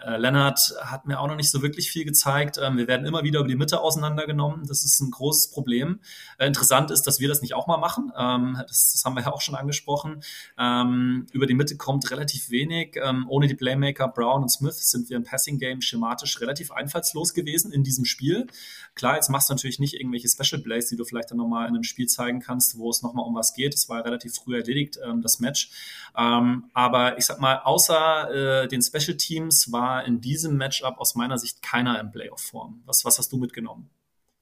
äh, 0.00 0.16
Leonard 0.16 0.74
hat 0.80 1.06
mir 1.06 1.20
auch 1.20 1.28
noch 1.28 1.36
nicht 1.36 1.50
so 1.50 1.62
wirklich 1.62 1.90
viel 1.90 2.04
gezeigt. 2.04 2.58
Ähm, 2.62 2.78
wir 2.78 2.88
werden 2.88 3.06
immer 3.06 3.22
wieder 3.22 3.40
über 3.40 3.48
die 3.48 3.56
Mitte 3.56 3.80
auseinandergenommen. 3.80 4.66
Das 4.66 4.82
ist 4.82 5.00
ein 5.00 5.10
großes 5.10 5.50
Problem. 5.50 6.00
Äh, 6.38 6.46
interessant 6.46 6.90
ist, 6.90 7.02
dass 7.02 7.20
wir 7.20 7.28
das 7.28 7.42
nicht 7.42 7.54
auch 7.54 7.66
mal 7.66 7.78
machen. 7.78 8.12
Ähm, 8.16 8.56
das, 8.66 8.92
das, 8.92 9.04
haben 9.04 9.14
wir 9.14 9.22
ja 9.22 9.32
auch 9.32 9.42
schon 9.42 9.54
angesprochen. 9.54 10.22
Ähm, 10.58 11.26
über 11.32 11.46
die 11.46 11.54
Mitte 11.54 11.76
kommt 11.76 12.10
relativ 12.10 12.50
wenig. 12.50 12.96
Ähm, 13.02 13.26
ohne 13.28 13.46
die 13.46 13.54
Playmaker 13.54 14.08
Brown 14.08 14.42
und 14.42 14.48
Smith 14.48 14.90
sind 14.90 15.10
wir 15.10 15.16
im 15.16 15.24
Passing 15.24 15.58
Game 15.58 15.82
schematisch 15.82 16.40
relativ 16.40 16.70
einfallslos 16.70 17.34
gewesen 17.34 17.72
in 17.72 17.84
diesem 17.84 18.04
Spiel. 18.04 18.46
Klar, 18.94 19.16
jetzt 19.16 19.28
machst 19.28 19.50
du 19.50 19.54
natürlich 19.54 19.65
nicht 19.78 19.94
irgendwelche 19.94 20.28
Special 20.28 20.60
Plays, 20.60 20.88
die 20.88 20.96
du 20.96 21.04
vielleicht 21.04 21.30
dann 21.30 21.38
nochmal 21.38 21.68
in 21.68 21.74
einem 21.74 21.82
Spiel 21.82 22.06
zeigen 22.06 22.40
kannst, 22.40 22.78
wo 22.78 22.90
es 22.90 23.02
nochmal 23.02 23.26
um 23.26 23.34
was 23.34 23.54
geht. 23.54 23.74
Das 23.74 23.88
war 23.88 24.04
relativ 24.04 24.34
früh 24.34 24.56
erledigt, 24.56 24.98
ähm, 25.04 25.22
das 25.22 25.40
Match. 25.40 25.70
Ähm, 26.16 26.70
aber 26.72 27.18
ich 27.18 27.26
sag 27.26 27.40
mal, 27.40 27.58
außer 27.58 28.62
äh, 28.64 28.68
den 28.68 28.82
Special 28.82 29.16
Teams 29.16 29.72
war 29.72 30.04
in 30.04 30.20
diesem 30.20 30.56
Matchup 30.56 30.98
aus 30.98 31.14
meiner 31.14 31.38
Sicht 31.38 31.62
keiner 31.62 32.00
in 32.00 32.10
Playoff-Form. 32.10 32.82
Was, 32.86 33.04
was 33.04 33.18
hast 33.18 33.32
du 33.32 33.36
mitgenommen? 33.36 33.90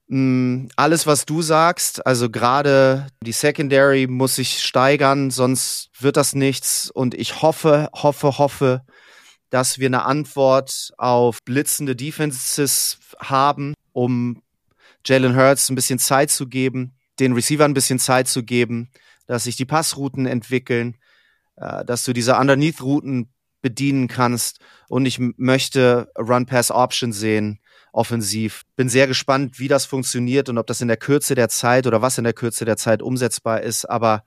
Mm, 0.07 0.67
alles, 0.75 1.07
was 1.07 1.25
du 1.25 1.41
sagst, 1.41 2.05
also 2.05 2.29
gerade 2.29 3.07
die 3.23 3.31
Secondary 3.31 4.05
muss 4.07 4.35
sich 4.35 4.63
steigern, 4.63 5.31
sonst 5.31 5.89
wird 5.99 6.17
das 6.17 6.35
nichts. 6.35 6.91
Und 6.91 7.15
ich 7.15 7.41
hoffe, 7.41 7.89
hoffe, 7.93 8.37
hoffe, 8.37 8.81
dass 9.49 9.79
wir 9.79 9.87
eine 9.87 10.03
Antwort 10.03 10.91
auf 10.97 11.43
blitzende 11.43 11.95
Defenses 11.95 12.99
haben, 13.19 13.73
um 13.93 14.41
Jalen 15.05 15.35
Hurts 15.35 15.69
ein 15.69 15.75
bisschen 15.75 15.99
Zeit 15.99 16.31
zu 16.31 16.47
geben, 16.47 16.95
den 17.19 17.33
Receiver 17.33 17.65
ein 17.65 17.73
bisschen 17.73 17.99
Zeit 17.99 18.27
zu 18.27 18.43
geben, 18.43 18.89
dass 19.27 19.45
sich 19.45 19.55
die 19.55 19.65
Passrouten 19.65 20.25
entwickeln, 20.25 20.97
äh, 21.55 21.85
dass 21.85 22.03
du 22.03 22.13
diese 22.13 22.35
Underneath-Routen 22.35 23.29
bedienen 23.61 24.07
kannst. 24.07 24.59
Und 24.89 25.05
ich 25.05 25.19
möchte 25.19 26.11
Run-Pass-Option 26.17 27.11
sehen, 27.11 27.59
offensiv. 27.91 28.63
Bin 28.75 28.89
sehr 28.89 29.07
gespannt, 29.07 29.59
wie 29.59 29.67
das 29.67 29.85
funktioniert 29.85 30.49
und 30.49 30.57
ob 30.57 30.67
das 30.67 30.81
in 30.81 30.87
der 30.87 30.97
Kürze 30.97 31.33
der 31.33 31.49
Zeit 31.49 31.87
oder 31.87 32.01
was 32.01 32.17
in 32.17 32.23
der 32.23 32.33
Kürze 32.33 32.65
der 32.65 32.77
Zeit 32.77 33.01
umsetzbar 33.01 33.61
ist. 33.61 33.85
Aber 33.85 34.23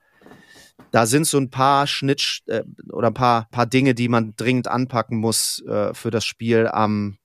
da 0.90 1.06
sind 1.06 1.26
so 1.26 1.38
ein 1.38 1.50
paar 1.50 1.86
Schnitt 1.86 2.40
äh, 2.46 2.62
oder 2.90 3.08
ein 3.08 3.14
paar, 3.14 3.48
paar 3.50 3.66
Dinge, 3.66 3.94
die 3.94 4.08
man 4.08 4.34
dringend 4.36 4.68
anpacken 4.68 5.18
muss 5.18 5.62
äh, 5.66 5.92
für 5.92 6.10
das 6.10 6.24
Spiel 6.24 6.66
am 6.66 7.18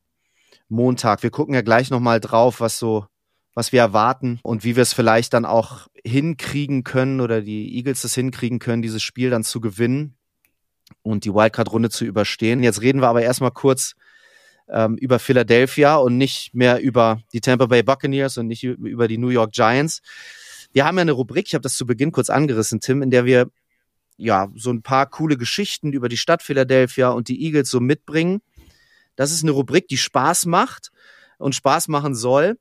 Montag. 0.70 1.24
Wir 1.24 1.32
gucken 1.32 1.54
ja 1.54 1.62
gleich 1.62 1.90
nochmal 1.90 2.20
drauf, 2.20 2.60
was 2.60 2.78
so 2.78 3.06
was 3.54 3.72
wir 3.72 3.82
erwarten 3.82 4.40
und 4.44 4.64
wie 4.64 4.76
wir 4.76 4.84
es 4.84 4.94
vielleicht 4.94 5.34
dann 5.34 5.46
auch 5.46 5.88
hinkriegen 6.04 6.84
können 6.84 7.22
oder 7.22 7.42
die 7.42 7.76
Eagles 7.76 8.02
das 8.02 8.16
hinkriegen 8.16 8.60
können, 8.60 8.82
dieses 8.82 9.04
Spiel 9.04 9.30
dann 9.30 9.44
zu 9.44 9.62
gewinnen 9.62 10.16
und 11.02 11.26
die 11.26 11.34
Wildcard-Runde 11.34 11.90
zu 11.90 12.06
überstehen. 12.06 12.64
Jetzt 12.64 12.82
reden 12.82 13.02
wir 13.02 13.10
aber 13.10 13.22
erstmal 13.22 13.52
kurz 13.52 13.94
ähm, 14.70 14.96
über 14.98 15.20
Philadelphia 15.20 15.96
und 15.98 16.18
nicht 16.18 16.54
mehr 16.54 16.82
über 16.82 17.22
die 17.32 17.42
Tampa 17.42 17.68
Bay 17.68 17.84
Buccaneers 17.84 18.38
und 18.38 18.48
nicht 18.48 18.64
über 18.64 19.08
die 19.08 19.18
New 19.18 19.30
York 19.30 19.52
Giants. 19.52 20.02
Wir 20.72 20.86
haben 20.86 20.98
ja 20.98 21.02
eine 21.02 21.12
Rubrik, 21.12 21.46
ich 21.48 21.54
habe 21.54 21.62
das 21.62 21.76
zu 21.76 21.86
Beginn 21.86 22.12
kurz 22.12 22.30
angerissen, 22.30 22.80
Tim, 22.80 23.04
in 23.04 23.12
der 23.12 23.26
wir 23.26 23.50
ja 24.18 24.50
so 24.56 24.72
ein 24.72 24.82
paar 24.82 25.08
coole 25.08 25.38
Geschichten 25.38 25.94
über 25.94 26.10
die 26.10 26.18
Stadt 26.18 26.42
Philadelphia 26.42 27.10
und 27.10 27.28
die 27.28 27.44
Eagles 27.44 27.70
so 27.70 27.80
mitbringen. 27.80 28.42
Das 29.16 29.32
ist 29.32 29.44
eine 29.44 29.52
Rubrik, 29.52 29.88
die 29.88 29.98
Spaß 29.98 30.48
macht 30.48 30.92
und 31.38 31.54
Spaß 31.54 31.88
machen 31.88 32.16
soll 32.16 32.58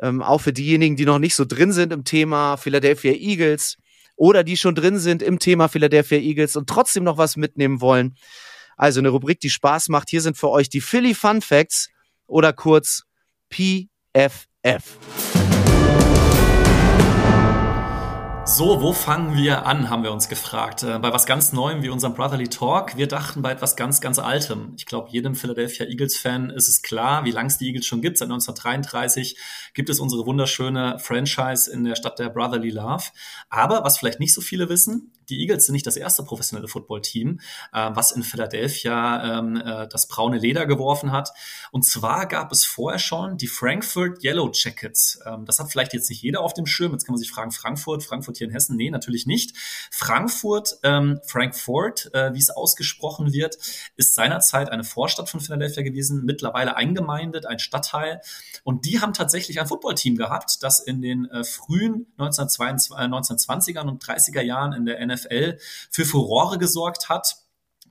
ähm, 0.00 0.22
auch 0.22 0.40
für 0.40 0.52
diejenigen, 0.52 0.96
die 0.96 1.06
noch 1.06 1.18
nicht 1.18 1.34
so 1.34 1.44
drin 1.44 1.72
sind 1.72 1.92
im 1.92 2.04
Thema 2.04 2.56
Philadelphia 2.56 3.12
Eagles 3.12 3.76
oder 4.16 4.44
die 4.44 4.56
schon 4.56 4.74
drin 4.74 4.98
sind 4.98 5.22
im 5.22 5.38
Thema 5.38 5.68
Philadelphia 5.68 6.18
Eagles 6.18 6.56
und 6.56 6.68
trotzdem 6.68 7.04
noch 7.04 7.18
was 7.18 7.36
mitnehmen 7.36 7.80
wollen. 7.80 8.16
Also 8.76 9.00
eine 9.00 9.08
Rubrik, 9.08 9.40
die 9.40 9.50
Spaß 9.50 9.88
macht. 9.88 10.10
Hier 10.10 10.20
sind 10.20 10.36
für 10.36 10.50
euch 10.50 10.68
die 10.68 10.80
Philly 10.80 11.14
Fun 11.14 11.40
Facts 11.40 11.88
oder 12.26 12.52
kurz 12.52 13.04
PFF. 13.50 14.98
So, 18.48 18.80
wo 18.80 18.92
fangen 18.92 19.36
wir 19.36 19.66
an, 19.66 19.90
haben 19.90 20.04
wir 20.04 20.12
uns 20.12 20.28
gefragt. 20.28 20.84
Äh, 20.84 21.00
bei 21.00 21.12
was 21.12 21.26
ganz 21.26 21.52
Neuem 21.52 21.82
wie 21.82 21.88
unserem 21.88 22.14
Brotherly 22.14 22.46
Talk. 22.46 22.96
Wir 22.96 23.08
dachten 23.08 23.42
bei 23.42 23.50
etwas 23.50 23.74
ganz, 23.74 24.00
ganz 24.00 24.20
Altem. 24.20 24.72
Ich 24.76 24.86
glaube, 24.86 25.08
jedem 25.10 25.34
Philadelphia 25.34 25.84
Eagles-Fan 25.84 26.50
ist 26.50 26.68
es 26.68 26.80
klar, 26.80 27.24
wie 27.24 27.32
lange 27.32 27.48
es 27.48 27.58
die 27.58 27.66
Eagles 27.66 27.86
schon 27.86 28.02
gibt. 28.02 28.18
Seit 28.18 28.26
1933 28.26 29.36
gibt 29.74 29.90
es 29.90 29.98
unsere 29.98 30.24
wunderschöne 30.26 31.00
Franchise 31.00 31.68
in 31.68 31.82
der 31.82 31.96
Stadt 31.96 32.20
der 32.20 32.28
Brotherly 32.28 32.70
Love. 32.70 33.02
Aber 33.50 33.82
was 33.82 33.98
vielleicht 33.98 34.20
nicht 34.20 34.32
so 34.32 34.40
viele 34.40 34.68
wissen, 34.68 35.12
die 35.28 35.40
Eagles 35.40 35.66
sind 35.66 35.72
nicht 35.72 35.86
das 35.86 35.96
erste 35.96 36.22
professionelle 36.22 36.68
Footballteam, 36.68 37.40
äh, 37.72 37.90
was 37.94 38.12
in 38.12 38.22
Philadelphia 38.22 39.38
ähm, 39.38 39.56
äh, 39.56 39.88
das 39.88 40.06
braune 40.06 40.38
Leder 40.38 40.66
geworfen 40.66 41.10
hat. 41.10 41.32
Und 41.72 41.84
zwar 41.84 42.26
gab 42.26 42.52
es 42.52 42.64
vorher 42.64 43.00
schon 43.00 43.36
die 43.38 43.48
Frankfurt 43.48 44.22
Yellow 44.22 44.50
Jackets. 44.52 45.18
Ähm, 45.26 45.44
das 45.44 45.58
hat 45.58 45.70
vielleicht 45.70 45.94
jetzt 45.94 46.08
nicht 46.10 46.22
jeder 46.22 46.42
auf 46.42 46.54
dem 46.54 46.66
Schirm. 46.66 46.92
Jetzt 46.92 47.06
kann 47.06 47.14
man 47.14 47.18
sich 47.18 47.32
fragen, 47.32 47.50
Frankfurt, 47.50 48.04
Frankfurt 48.04 48.35
hier 48.38 48.46
hier 48.46 48.48
in 48.48 48.52
Hessen? 48.52 48.76
Nee, 48.76 48.90
natürlich 48.90 49.26
nicht. 49.26 49.56
Frankfurt, 49.90 50.78
ähm, 50.82 51.20
Frankfurt, 51.26 52.10
äh, 52.14 52.32
wie 52.34 52.38
es 52.38 52.50
ausgesprochen 52.50 53.32
wird, 53.32 53.56
ist 53.96 54.14
seinerzeit 54.14 54.70
eine 54.70 54.84
Vorstadt 54.84 55.28
von 55.28 55.40
Philadelphia 55.40 55.82
gewesen, 55.82 56.24
mittlerweile 56.24 56.76
eingemeindet, 56.76 57.46
ein 57.46 57.58
Stadtteil. 57.58 58.20
Und 58.64 58.84
die 58.84 59.00
haben 59.00 59.12
tatsächlich 59.12 59.60
ein 59.60 59.66
Footballteam 59.66 60.16
gehabt, 60.16 60.62
das 60.62 60.80
in 60.80 61.02
den 61.02 61.26
äh, 61.26 61.44
frühen 61.44 62.06
1922, 62.18 62.92
äh, 62.92 63.00
1920er 63.02 63.88
und 63.88 64.02
30er 64.04 64.42
Jahren 64.42 64.72
in 64.72 64.86
der 64.86 65.04
NFL 65.04 65.58
für 65.90 66.04
Furore 66.04 66.58
gesorgt 66.58 67.08
hat 67.08 67.45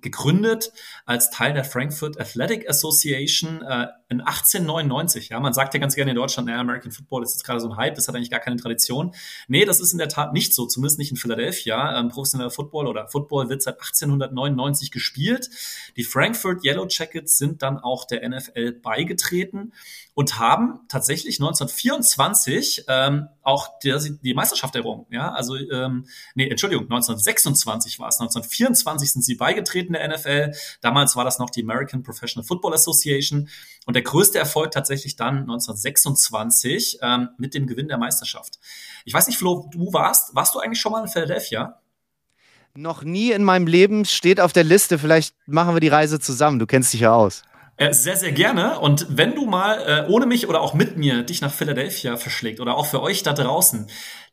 gegründet 0.06 0.72
als 1.06 1.32
Teil 1.32 1.54
der 1.54 1.66
Frankfurt 1.66 2.20
Athletic 2.20 2.70
Association 2.70 3.64
äh, 3.64 3.88
in 4.08 4.22
1899. 4.22 5.30
Ja, 5.30 5.40
man 5.40 5.54
sagt 5.54 5.74
ja 5.74 5.80
ganz 5.80 5.96
gerne 5.96 6.12
in 6.12 6.16
Deutschland, 6.16 6.48
naja, 6.48 6.62
American 6.62 6.92
Football 6.92 7.24
ist 7.24 7.34
jetzt 7.34 7.44
gerade 7.44 7.60
so 7.60 7.70
ein 7.70 7.76
Hype, 7.76 7.96
das 7.96 8.08
hat 8.08 8.16
eigentlich 8.16 8.30
gar 8.30 8.40
keine 8.40 8.56
Tradition. 8.56 9.14
Nee, 9.48 9.66
das 9.66 9.82
ist 9.82 9.92
in 9.92 9.98
der 9.98 10.08
Tat 10.08 10.32
nicht 10.32 10.54
so, 10.54 10.68
zumindest 10.68 11.00
nicht 11.00 11.12
in 11.12 11.18
Philadelphia. 11.18 12.00
Ähm, 12.00 12.10
professioneller 12.10 12.52
Football 12.52 12.88
oder 12.88 13.08
Football 13.08 13.50
wird 13.50 13.64
seit 13.64 13.76
1899 13.76 14.92
gespielt. 14.92 15.50
Die 15.98 16.04
Frankfurt 16.04 16.64
Yellow 16.64 16.86
Jackets 16.88 17.38
sind 17.38 17.64
dann 17.64 17.80
auch 17.80 18.06
der 18.06 18.28
NFL 18.30 18.74
beigetreten 18.74 19.74
und 20.16 20.40
haben 20.40 20.80
tatsächlich 20.88 21.40
1924 21.40 22.86
ähm, 22.88 23.28
auch 23.44 23.78
die, 23.84 24.18
die 24.24 24.34
Meisterschaft 24.34 24.74
errungen. 24.76 25.06
Ja, 25.12 25.34
also 25.34 25.58
ähm, 25.58 26.08
nee, 26.36 26.50
Entschuldigung, 26.50 26.86
1926 26.86 28.00
war 28.00 28.08
es. 28.08 28.20
1924 28.20 29.12
sind 29.12 29.22
sie 29.24 29.36
beigetreten 29.36 29.94
der 29.94 30.08
NFL. 30.08 30.54
Damals 30.82 31.18
war 31.18 31.26
das 31.26 31.38
noch 31.38 31.50
die 31.50 31.64
American 31.64 32.02
Professional 32.02 32.48
Football 32.48 32.74
Association 32.74 33.50
und 33.86 33.94
der 33.94 34.04
größte 34.04 34.40
Erfolg 34.40 34.72
tatsächlich 34.72 35.18
dann 35.18 35.42
1926 35.42 37.00
ähm, 37.02 37.30
mit 37.38 37.54
dem 37.54 37.68
Gewinn 37.68 37.90
der 37.90 37.98
Meisterschaft. 37.98 38.60
Ich 39.04 39.14
weiß 39.14 39.28
nicht, 39.28 39.38
Flo, 39.38 39.70
du 39.72 39.92
warst, 39.92 40.34
warst 40.34 40.56
du 40.56 40.60
eigentlich 40.60 40.80
schon 40.80 40.94
mal 40.94 41.02
in 41.02 41.10
Philadelphia? 41.10 41.82
Noch 42.74 43.04
nie 43.04 43.32
in 43.32 43.44
meinem 43.44 43.68
Leben 43.68 44.06
steht 44.06 44.40
auf 44.40 44.54
der 44.54 44.64
Liste. 44.64 44.98
Vielleicht 44.98 45.36
machen 45.46 45.76
wir 45.76 45.82
die 45.82 45.90
Reise 45.90 46.22
zusammen. 46.22 46.60
Du 46.60 46.66
kennst 46.66 46.94
dich 46.94 47.02
ja 47.02 47.14
aus. 47.14 47.44
Äh, 47.78 47.94
sehr, 47.94 48.16
sehr 48.16 48.32
gerne. 48.32 48.80
Und 48.80 49.06
wenn 49.10 49.36
du 49.36 49.46
mal 49.46 50.06
äh, 50.08 50.12
ohne 50.12 50.26
mich 50.26 50.48
oder 50.48 50.62
auch 50.62 50.74
mit 50.74 50.98
mir 50.98 51.24
dich 51.24 51.42
nach 51.42 51.54
Philadelphia 51.54 52.16
verschlägt 52.16 52.62
oder 52.62 52.76
auch 52.76 52.86
für 52.86 53.02
euch 53.02 53.22
da 53.24 53.34
draußen, 53.34 53.88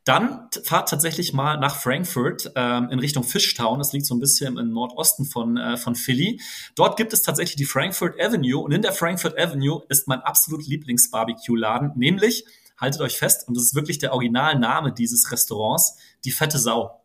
dann 0.04 0.48
fahrt 0.64 0.88
tatsächlich 0.88 1.32
mal 1.32 1.58
nach 1.58 1.76
Frankfurt 1.76 2.52
ähm, 2.56 2.88
in 2.90 2.98
Richtung 2.98 3.22
Fishtown. 3.22 3.78
Das 3.78 3.92
liegt 3.92 4.06
so 4.06 4.14
ein 4.14 4.20
bisschen 4.20 4.58
im 4.58 4.72
Nordosten 4.72 5.24
von, 5.24 5.56
äh, 5.56 5.76
von 5.76 5.94
Philly. 5.94 6.40
Dort 6.74 6.96
gibt 6.96 7.12
es 7.12 7.22
tatsächlich 7.22 7.56
die 7.56 7.64
Frankfurt 7.64 8.20
Avenue 8.20 8.60
und 8.60 8.72
in 8.72 8.82
der 8.82 8.92
Frankfurt 8.92 9.38
Avenue 9.38 9.82
ist 9.88 10.08
mein 10.08 10.20
absolut 10.20 10.66
Lieblings-Barbecue-Laden, 10.66 11.92
nämlich, 11.94 12.44
haltet 12.76 13.00
euch 13.00 13.16
fest, 13.16 13.46
und 13.46 13.56
das 13.56 13.64
ist 13.64 13.74
wirklich 13.76 13.98
der 13.98 14.12
Originalname 14.12 14.92
dieses 14.92 15.30
Restaurants, 15.30 15.96
die 16.24 16.32
fette 16.32 16.58
Sau. 16.58 17.00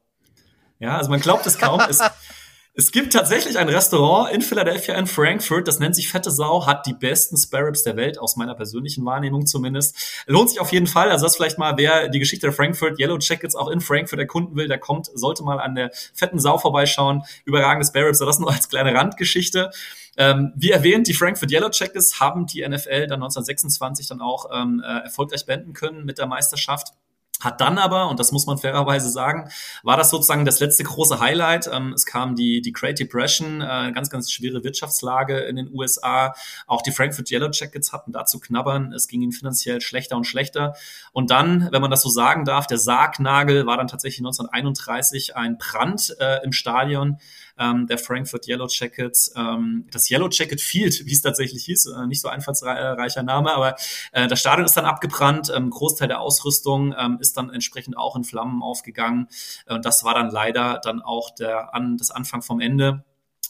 Ja, 0.80 0.98
also 0.98 1.12
man 1.12 1.20
glaubt 1.20 1.46
es 1.46 1.60
kaum. 1.60 1.82
es, 1.88 2.00
es 2.80 2.92
gibt 2.92 3.12
tatsächlich 3.12 3.58
ein 3.58 3.70
Restaurant 3.70 4.32
in 4.32 4.44
Philadelphia, 4.44 4.94
in 4.94 5.08
Frankfurt, 5.08 5.68
das 5.68 5.80
nennt 5.80 5.96
sich 5.96 6.10
Fette 6.10 6.30
Sau, 6.30 6.68
hat 6.68 6.86
die 6.86 6.94
besten 6.94 7.36
Sparrows 7.36 7.82
der 7.82 7.96
Welt, 7.96 8.20
aus 8.20 8.36
meiner 8.36 8.54
persönlichen 8.54 9.04
Wahrnehmung 9.04 9.48
zumindest. 9.48 10.24
Lohnt 10.28 10.52
sich 10.52 10.60
auf 10.60 10.72
jeden 10.72 10.86
Fall. 10.86 11.10
Also 11.10 11.26
das 11.26 11.36
vielleicht 11.36 11.58
mal, 11.58 11.76
wer 11.78 12.08
die 12.08 12.20
Geschichte 12.20 12.46
der 12.46 12.54
Frankfurt 12.54 13.00
Yellow 13.00 13.18
Jackets 13.20 13.56
auch 13.56 13.70
in 13.70 13.82
Frankfurt 13.82 14.20
erkunden 14.20 14.56
will, 14.56 14.68
der 14.68 14.78
kommt, 14.78 15.10
sollte 15.16 15.42
mal 15.42 15.60
an 15.60 15.74
der 15.74 15.90
Fetten 16.14 16.38
Sau 16.38 16.60
vorbeischauen. 16.60 17.24
Überragende 17.46 17.88
Sparrows, 17.88 18.20
das 18.20 18.38
nur 18.38 18.52
als 18.54 18.70
kleine 18.70 18.94
Randgeschichte. 18.94 19.72
Ähm, 20.16 20.54
wie 20.56 20.70
erwähnt, 20.70 21.08
die 21.08 21.16
Frankfurt 21.16 21.52
Yellow 21.52 21.72
Jackets 21.74 22.20
haben 22.20 22.46
die 22.46 22.62
NFL 22.62 23.08
dann 23.08 23.24
1926 23.24 24.06
dann 24.06 24.22
auch 24.22 24.52
ähm, 24.54 24.84
äh, 24.86 25.06
erfolgreich 25.06 25.48
beenden 25.48 25.74
können 25.74 26.06
mit 26.06 26.20
der 26.20 26.28
Meisterschaft. 26.28 26.94
Hat 27.40 27.62
dann 27.62 27.78
aber, 27.78 28.10
und 28.10 28.20
das 28.20 28.32
muss 28.32 28.48
man 28.48 28.58
fairerweise 28.58 29.10
sagen, 29.10 29.50
war 29.84 29.96
das 29.96 30.10
sozusagen 30.10 30.44
das 30.44 30.60
letzte 30.60 30.84
große 30.84 31.20
Highlight. 31.20 31.70
Ähm, 31.72 31.94
es 31.94 32.06
kam 32.06 32.36
die, 32.36 32.62
die 32.62 32.72
Great 32.72 33.00
Depression, 33.00 33.62
äh, 33.62 33.92
ganz, 33.94 34.10
ganz 34.10 34.32
schwere 34.32 34.64
Wirtschaftslage 34.64 35.40
in 35.40 35.56
den 35.56 35.72
USA. 35.72 36.34
Auch 36.66 36.82
die 36.82 36.92
Frankfurt 36.92 37.30
Yellow 37.32 37.50
Jackets 37.52 37.94
hatten 37.94 38.12
dazu 38.12 38.40
knabbern. 38.40 38.92
Es 38.92 39.08
ging 39.08 39.22
ihnen 39.22 39.32
finanziell 39.32 39.82
schlechter 39.82 40.18
und 40.18 40.26
schlechter. 40.26 40.76
Und 41.12 41.30
dann, 41.30 41.70
wenn 41.72 41.82
man 41.82 41.92
das 41.92 42.02
so 42.02 42.10
sagen 42.10 42.44
darf, 42.44 42.66
der 42.66 42.80
Sargnagel 42.80 43.68
war 43.68 43.78
dann 43.78 43.88
tatsächlich 43.88 44.22
1931 44.22 45.36
ein 45.36 45.60
Brand 45.60 46.16
äh, 46.20 46.44
im 46.44 46.52
Stadion 46.52 47.18
ähm, 47.60 47.88
der 47.88 47.98
Frankfurt 47.98 48.48
Yellow 48.48 48.68
Jackets. 48.70 49.34
Ähm, 49.36 49.86
das 49.92 50.10
Yellow 50.10 50.30
Jacket 50.32 50.62
Field, 50.62 51.06
wie 51.06 51.14
es 51.14 51.22
tatsächlich 51.22 51.66
hieß, 51.66 51.88
äh, 51.88 52.08
nicht 52.08 52.22
so 52.22 52.30
einfallsreicher 52.30 53.24
Name, 53.24 53.54
aber 53.54 53.76
äh, 54.12 54.28
das 54.28 54.40
Stadion 54.40 54.66
ist 54.66 54.76
dann 54.76 54.86
abgebrannt. 54.86 55.52
Großteil 55.70 56.08
der 56.08 56.20
Ausrüstung 56.20 56.94
ist 57.28 57.38
dann 57.38 57.50
entsprechend 57.50 57.98
auch 57.98 58.16
in 58.16 58.24
Flammen 58.24 58.64
aufgegangen. 58.64 59.28
Äh, 59.66 59.76
und 59.76 59.86
das 59.86 60.04
war 60.04 60.14
dann 60.14 60.30
leider 60.30 60.80
dann 60.84 61.02
auch 61.02 61.32
der 61.32 61.74
an, 61.74 61.98
das 61.98 62.12
Anfang 62.12 62.42
vom 62.42 62.60
Ende. 62.60 63.04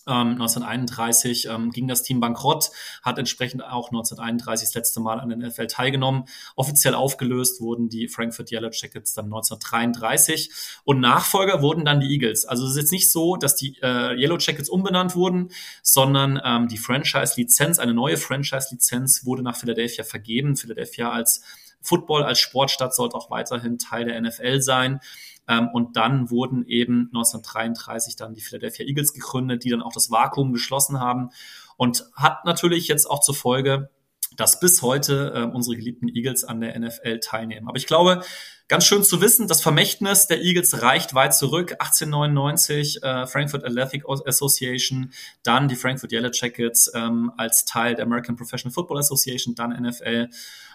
1931 0.08 1.46
ähm, 1.46 1.52
ähm, 1.52 1.72
ging 1.72 1.88
das 1.88 2.04
Team 2.04 2.20
bankrott, 2.20 2.72
hat 3.02 3.20
entsprechend 3.20 3.64
auch 3.64 3.90
1931 3.90 4.70
das 4.70 4.76
letzte 4.76 5.00
Mal 5.00 5.20
an 5.20 5.30
den 5.30 5.40
NFL 5.40 5.68
teilgenommen. 5.68 6.26
Offiziell 6.56 6.94
aufgelöst 6.94 7.62
wurden 7.62 7.90
die 7.90 8.08
Frankfurt 8.08 8.52
Yellow 8.52 8.70
Jackets 8.72 9.14
dann 9.14 9.26
1933 9.26 10.52
und 10.86 11.00
Nachfolger 11.00 11.62
wurden 11.62 11.84
dann 11.84 12.00
die 12.00 12.08
Eagles. 12.08 12.46
Also 12.46 12.66
es 12.66 12.72
ist 12.72 12.78
jetzt 12.78 12.92
nicht 12.92 13.12
so, 13.12 13.36
dass 13.36 13.56
die 13.56 13.78
äh, 13.82 14.16
Yellow 14.16 14.38
Jackets 14.38 14.70
umbenannt 14.70 15.16
wurden, 15.16 15.50
sondern 15.82 16.40
ähm, 16.44 16.68
die 16.68 16.78
Franchise-Lizenz, 16.78 17.80
eine 17.80 17.94
neue 17.94 18.18
Franchise-Lizenz 18.18 19.26
wurde 19.26 19.44
nach 19.44 19.58
Philadelphia 19.58 20.04
vergeben. 20.04 20.56
Philadelphia 20.56 21.12
als 21.12 21.42
Football, 21.82 22.24
als 22.24 22.40
Sportstadt 22.40 22.94
sollte 22.96 23.16
auch 23.16 23.30
weiterhin 23.30 23.78
Teil 23.78 24.06
der 24.06 24.20
NFL 24.22 24.62
sein. 24.62 25.00
Ähm, 25.48 25.70
und 25.74 25.96
dann 25.96 26.30
wurden 26.30 26.66
eben 26.66 27.10
1933 27.14 28.16
dann 28.16 28.34
die 28.34 28.42
Philadelphia 28.42 28.86
Eagles 28.86 29.14
gegründet, 29.14 29.64
die 29.64 29.70
dann 29.70 29.82
auch 29.82 29.94
das 29.94 30.12
Vakuum 30.12 30.52
geschlossen 30.52 31.00
haben 31.00 31.30
und 31.78 32.06
hat 32.14 32.44
natürlich 32.46 32.88
jetzt 32.88 33.10
auch 33.10 33.22
zur 33.22 33.36
Folge, 33.36 33.90
dass 34.38 34.60
bis 34.60 34.82
heute 34.82 35.34
äh, 35.36 35.44
unsere 35.44 35.76
geliebten 35.76 36.08
Eagles 36.08 36.44
an 36.44 36.62
der 36.62 36.80
NFL 36.80 37.20
teilnehmen. 37.20 37.68
Aber 37.68 37.78
ich 37.78 37.88
glaube, 37.88 38.22
ganz 38.68 38.86
schön 38.86 39.04
zu 39.04 39.20
wissen, 39.22 39.48
das 39.48 39.62
Vermächtnis 39.62 40.28
der 40.28 40.42
Eagles 40.42 40.82
reicht 40.82 41.14
weit 41.14 41.36
zurück. 41.36 41.74
1899 41.74 43.04
äh, 43.04 43.28
Frankfurt 43.28 43.66
Athletic 43.66 44.04
Association, 44.08 45.12
dann 45.44 45.68
die 45.68 45.76
Frankfurt 45.76 46.12
Yellow 46.12 46.30
Jackets 46.32 46.92
ähm, 46.94 47.32
als 47.38 47.66
Teil 47.66 47.96
der 47.96 48.06
American 48.06 48.36
Professional 48.36 48.74
Football 48.74 49.00
Association, 49.00 49.56
dann 49.56 49.72
NFL. 49.72 50.30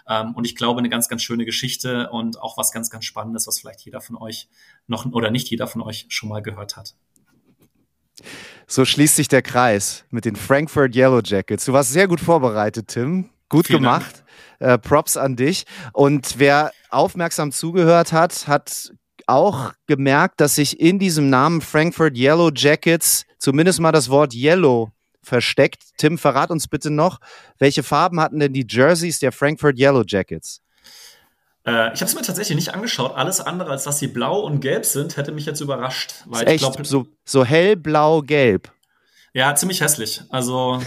Ähm, 0.07 0.35
und 0.35 0.45
ich 0.45 0.55
glaube, 0.55 0.79
eine 0.79 0.89
ganz, 0.89 1.07
ganz 1.07 1.23
schöne 1.23 1.45
Geschichte 1.45 2.09
und 2.09 2.41
auch 2.41 2.57
was 2.57 2.71
ganz, 2.71 2.89
ganz 2.89 3.05
Spannendes, 3.05 3.47
was 3.47 3.59
vielleicht 3.59 3.81
jeder 3.81 4.01
von 4.01 4.17
euch 4.17 4.49
noch 4.87 5.05
oder 5.11 5.31
nicht 5.31 5.49
jeder 5.49 5.67
von 5.67 5.81
euch 5.81 6.05
schon 6.09 6.29
mal 6.29 6.41
gehört 6.41 6.75
hat. 6.75 6.95
So 8.67 8.85
schließt 8.85 9.15
sich 9.15 9.27
der 9.27 9.41
Kreis 9.41 10.05
mit 10.09 10.25
den 10.25 10.35
Frankfurt 10.35 10.95
Yellow 10.95 11.21
Jackets. 11.23 11.65
Du 11.65 11.73
warst 11.73 11.91
sehr 11.91 12.07
gut 12.07 12.19
vorbereitet, 12.19 12.87
Tim. 12.89 13.29
Gut 13.53 13.67
Vielen 13.67 13.83
gemacht. 13.83 14.23
Äh, 14.57 14.79
Props 14.79 15.15
an 15.15 15.35
dich. 15.35 15.65
Und 15.93 16.39
wer 16.39 16.71
aufmerksam 16.89 17.51
zugehört 17.51 18.11
hat, 18.11 18.47
hat 18.47 18.91
auch 19.27 19.73
gemerkt, 19.85 20.41
dass 20.41 20.55
sich 20.55 20.79
in 20.79 20.97
diesem 20.97 21.29
Namen 21.29 21.61
Frankfurt 21.61 22.17
Yellow 22.17 22.49
Jackets 22.53 23.25
zumindest 23.37 23.79
mal 23.79 23.91
das 23.91 24.09
Wort 24.09 24.33
Yellow 24.33 24.91
versteckt. 25.21 25.83
Tim, 25.97 26.17
verrat 26.17 26.49
uns 26.49 26.67
bitte 26.67 26.89
noch, 26.89 27.19
welche 27.59 27.83
Farben 27.83 28.19
hatten 28.19 28.39
denn 28.39 28.53
die 28.53 28.65
Jerseys 28.67 29.19
der 29.19 29.31
Frankfurt 29.31 29.77
Yellow 29.77 30.03
Jackets? 30.05 30.61
Äh, 31.65 31.93
ich 31.93 32.01
habe 32.01 32.05
es 32.05 32.15
mir 32.15 32.23
tatsächlich 32.23 32.55
nicht 32.55 32.73
angeschaut. 32.73 33.15
Alles 33.15 33.39
andere, 33.39 33.69
als 33.69 33.83
dass 33.83 33.99
sie 33.99 34.07
blau 34.07 34.39
und 34.39 34.61
gelb 34.61 34.85
sind, 34.85 35.15
hätte 35.15 35.31
mich 35.31 35.45
jetzt 35.45 35.61
überrascht. 35.61 36.23
Weil 36.25 36.47
echt 36.47 36.59
glaub, 36.59 36.83
so, 36.85 37.05
so 37.23 37.45
hellblau-gelb. 37.45 38.72
Ja, 39.33 39.55
ziemlich 39.55 39.81
hässlich. 39.81 40.21
Also, 40.29 40.79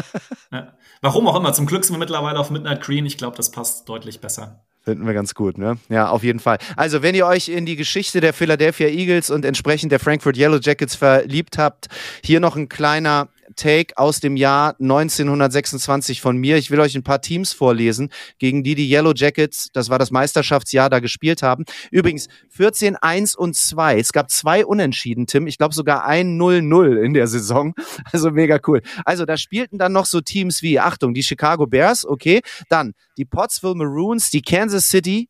ja. 0.52 0.72
warum 1.02 1.28
auch 1.28 1.36
immer. 1.36 1.52
Zum 1.52 1.66
Glück 1.66 1.84
sind 1.84 1.94
wir 1.94 1.98
mittlerweile 1.98 2.38
auf 2.38 2.50
Midnight 2.50 2.80
Green. 2.82 3.04
Ich 3.04 3.18
glaube, 3.18 3.36
das 3.36 3.50
passt 3.50 3.88
deutlich 3.88 4.20
besser. 4.20 4.64
Finden 4.82 5.06
wir 5.06 5.12
ganz 5.12 5.34
gut, 5.34 5.58
ne? 5.58 5.76
Ja, 5.90 6.08
auf 6.08 6.22
jeden 6.22 6.40
Fall. 6.40 6.56
Also, 6.76 7.02
wenn 7.02 7.14
ihr 7.14 7.26
euch 7.26 7.50
in 7.50 7.66
die 7.66 7.76
Geschichte 7.76 8.22
der 8.22 8.32
Philadelphia 8.32 8.88
Eagles 8.88 9.28
und 9.28 9.44
entsprechend 9.44 9.92
der 9.92 10.00
Frankfurt 10.00 10.38
Yellow 10.38 10.58
Jackets 10.58 10.94
verliebt 10.94 11.58
habt, 11.58 11.88
hier 12.24 12.40
noch 12.40 12.56
ein 12.56 12.70
kleiner 12.70 13.28
Take 13.56 13.96
aus 13.96 14.20
dem 14.20 14.36
Jahr 14.36 14.76
1926 14.80 16.20
von 16.20 16.36
mir. 16.36 16.56
Ich 16.56 16.70
will 16.70 16.80
euch 16.80 16.94
ein 16.94 17.02
paar 17.02 17.20
Teams 17.20 17.52
vorlesen, 17.52 18.10
gegen 18.38 18.62
die 18.62 18.74
die 18.74 18.90
Yellow 18.90 19.12
Jackets, 19.14 19.68
das 19.72 19.90
war 19.90 19.98
das 19.98 20.10
Meisterschaftsjahr, 20.10 20.90
da 20.90 21.00
gespielt 21.00 21.42
haben. 21.42 21.64
Übrigens 21.90 22.28
14, 22.50 22.96
1 22.96 23.34
und 23.34 23.56
2. 23.56 23.98
Es 23.98 24.12
gab 24.12 24.30
zwei 24.30 24.64
Unentschieden, 24.64 25.26
Tim. 25.26 25.46
Ich 25.46 25.58
glaube 25.58 25.74
sogar 25.74 26.04
ein 26.04 26.38
0-0 26.38 27.02
in 27.02 27.14
der 27.14 27.26
Saison. 27.26 27.74
Also 28.12 28.30
mega 28.30 28.58
cool. 28.66 28.82
Also 29.04 29.24
da 29.24 29.36
spielten 29.36 29.78
dann 29.78 29.92
noch 29.92 30.06
so 30.06 30.20
Teams 30.20 30.62
wie, 30.62 30.80
Achtung, 30.80 31.14
die 31.14 31.22
Chicago 31.22 31.66
Bears, 31.66 32.04
okay. 32.04 32.40
Dann 32.68 32.94
die 33.16 33.24
Pottsville 33.24 33.74
Maroons, 33.74 34.30
die 34.30 34.42
Kansas 34.42 34.88
City 34.88 35.28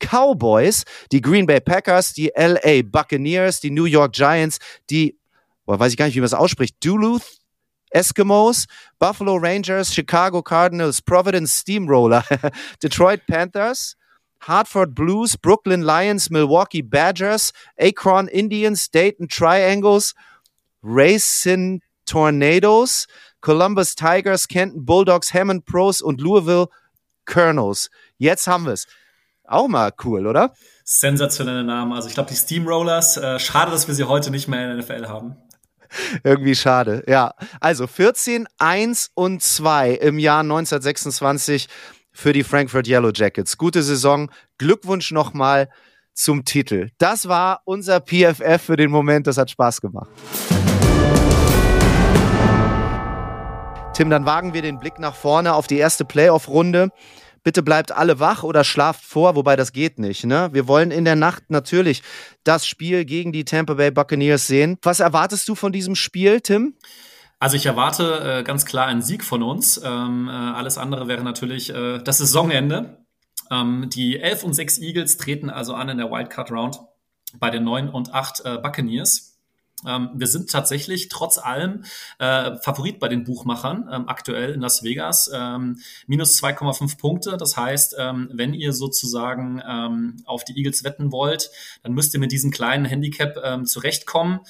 Cowboys, 0.00 0.84
die 1.12 1.20
Green 1.20 1.46
Bay 1.46 1.60
Packers, 1.60 2.12
die 2.12 2.32
LA 2.34 2.82
Buccaneers, 2.84 3.60
die 3.60 3.70
New 3.70 3.84
York 3.84 4.12
Giants, 4.12 4.58
die, 4.90 5.18
boah, 5.64 5.78
weiß 5.78 5.92
ich 5.92 5.98
gar 5.98 6.06
nicht, 6.06 6.16
wie 6.16 6.20
man 6.20 6.24
das 6.24 6.34
ausspricht, 6.34 6.84
Duluth 6.84 7.39
Eskimos, 7.94 8.66
Buffalo 8.98 9.36
Rangers, 9.36 9.92
Chicago 9.92 10.42
Cardinals, 10.42 11.00
Providence 11.00 11.52
Steamroller, 11.52 12.24
Detroit 12.82 13.26
Panthers, 13.26 13.96
Hartford 14.40 14.94
Blues, 14.94 15.36
Brooklyn 15.36 15.82
Lions, 15.82 16.30
Milwaukee 16.30 16.82
Badgers, 16.82 17.52
Akron 17.78 18.28
Indians, 18.28 18.88
Dayton 18.88 19.28
Triangles, 19.28 20.14
Racing 20.82 21.82
Tornadoes, 22.06 23.06
Columbus 23.40 23.94
Tigers, 23.94 24.46
Kenton 24.46 24.84
Bulldogs, 24.84 25.32
Hammond 25.32 25.66
Pros 25.66 26.00
und 26.00 26.20
Louisville 26.20 26.68
Colonels. 27.26 27.90
Jetzt 28.18 28.46
haben 28.46 28.64
wir 28.64 28.72
es. 28.72 28.86
Auch 29.44 29.68
mal 29.68 29.92
cool, 30.04 30.26
oder? 30.26 30.54
Sensationelle 30.84 31.64
Namen. 31.64 31.92
Also 31.92 32.08
ich 32.08 32.14
glaube, 32.14 32.30
die 32.30 32.36
Steamrollers, 32.36 33.16
äh, 33.16 33.38
schade, 33.38 33.70
dass 33.70 33.88
wir 33.88 33.94
sie 33.94 34.04
heute 34.04 34.30
nicht 34.30 34.48
mehr 34.48 34.70
in 34.70 34.76
der 34.76 34.84
NFL 34.84 35.08
haben. 35.08 35.36
Irgendwie 36.24 36.54
schade, 36.54 37.04
ja. 37.06 37.34
Also 37.60 37.86
14, 37.86 38.46
1 38.58 39.10
und 39.14 39.42
2 39.42 39.92
im 39.92 40.18
Jahr 40.18 40.40
1926 40.40 41.68
für 42.12 42.32
die 42.32 42.44
Frankfurt 42.44 42.88
Yellow 42.88 43.10
Jackets. 43.14 43.56
Gute 43.56 43.82
Saison. 43.82 44.30
Glückwunsch 44.58 45.10
nochmal 45.12 45.68
zum 46.12 46.44
Titel. 46.44 46.90
Das 46.98 47.28
war 47.28 47.62
unser 47.64 48.00
PFF 48.00 48.62
für 48.62 48.76
den 48.76 48.90
Moment. 48.90 49.26
Das 49.26 49.38
hat 49.38 49.50
Spaß 49.50 49.80
gemacht. 49.80 50.08
Tim, 53.94 54.10
dann 54.10 54.24
wagen 54.24 54.54
wir 54.54 54.62
den 54.62 54.78
Blick 54.78 54.98
nach 54.98 55.14
vorne 55.14 55.54
auf 55.54 55.66
die 55.66 55.78
erste 55.78 56.04
Playoff-Runde 56.04 56.90
bitte 57.42 57.62
bleibt 57.62 57.92
alle 57.92 58.20
wach 58.20 58.42
oder 58.42 58.64
schlaft 58.64 59.04
vor, 59.04 59.36
wobei 59.36 59.56
das 59.56 59.72
geht 59.72 59.98
nicht. 59.98 60.24
Ne? 60.24 60.50
Wir 60.52 60.68
wollen 60.68 60.90
in 60.90 61.04
der 61.04 61.16
Nacht 61.16 61.44
natürlich 61.48 62.02
das 62.44 62.66
Spiel 62.66 63.04
gegen 63.04 63.32
die 63.32 63.44
Tampa 63.44 63.74
Bay 63.74 63.90
Buccaneers 63.90 64.46
sehen. 64.46 64.78
Was 64.82 65.00
erwartest 65.00 65.48
du 65.48 65.54
von 65.54 65.72
diesem 65.72 65.94
Spiel, 65.94 66.40
Tim? 66.40 66.74
Also 67.38 67.56
ich 67.56 67.64
erwarte 67.64 68.40
äh, 68.40 68.42
ganz 68.42 68.66
klar 68.66 68.86
einen 68.86 69.02
Sieg 69.02 69.24
von 69.24 69.42
uns. 69.42 69.80
Ähm, 69.82 70.28
äh, 70.28 70.32
alles 70.32 70.76
andere 70.76 71.08
wäre 71.08 71.24
natürlich 71.24 71.70
äh, 71.74 71.98
das 71.98 72.18
Saisonende. 72.18 72.98
Ähm, 73.50 73.88
die 73.90 74.20
11 74.20 74.44
und 74.44 74.52
6 74.52 74.78
Eagles 74.78 75.16
treten 75.16 75.48
also 75.48 75.74
an 75.74 75.88
in 75.88 75.98
der 75.98 76.10
Wildcard 76.10 76.50
Round 76.50 76.80
bei 77.38 77.50
den 77.50 77.64
9 77.64 77.88
und 77.88 78.12
8 78.12 78.44
äh, 78.44 78.58
Buccaneers. 78.58 79.29
Ähm, 79.86 80.10
wir 80.14 80.26
sind 80.26 80.50
tatsächlich 80.50 81.08
trotz 81.08 81.38
allem 81.38 81.84
äh, 82.18 82.56
Favorit 82.62 82.98
bei 82.98 83.08
den 83.08 83.24
Buchmachern 83.24 83.88
ähm, 83.90 84.08
aktuell 84.08 84.52
in 84.52 84.60
Las 84.60 84.82
Vegas. 84.82 85.30
Ähm, 85.32 85.78
minus 86.06 86.42
2,5 86.42 86.98
Punkte. 86.98 87.36
Das 87.36 87.56
heißt, 87.56 87.96
ähm, 87.98 88.30
wenn 88.32 88.54
ihr 88.54 88.72
sozusagen 88.72 89.62
ähm, 89.66 90.22
auf 90.26 90.44
die 90.44 90.56
Eagles 90.56 90.84
wetten 90.84 91.12
wollt, 91.12 91.50
dann 91.82 91.92
müsst 91.92 92.14
ihr 92.14 92.20
mit 92.20 92.32
diesem 92.32 92.50
kleinen 92.50 92.84
Handicap 92.84 93.36
ähm, 93.42 93.66
zurechtkommen. 93.66 94.40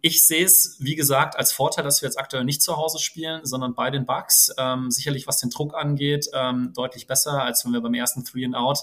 ich 0.00 0.26
sehe 0.26 0.44
es, 0.44 0.76
wie 0.80 0.94
gesagt, 0.94 1.36
als 1.36 1.52
Vorteil, 1.52 1.84
dass 1.84 2.00
wir 2.00 2.08
jetzt 2.08 2.18
aktuell 2.18 2.44
nicht 2.44 2.62
zu 2.62 2.76
Hause 2.76 2.98
spielen, 2.98 3.40
sondern 3.44 3.74
bei 3.74 3.90
den 3.90 4.06
Bucks. 4.06 4.54
sicherlich, 4.88 5.26
was 5.26 5.38
den 5.38 5.50
Druck 5.50 5.74
angeht, 5.74 6.28
deutlich 6.74 7.06
besser, 7.06 7.42
als 7.42 7.64
wenn 7.64 7.72
wir 7.72 7.80
beim 7.80 7.94
ersten 7.94 8.24
Three 8.24 8.44
and 8.44 8.54
Out 8.54 8.78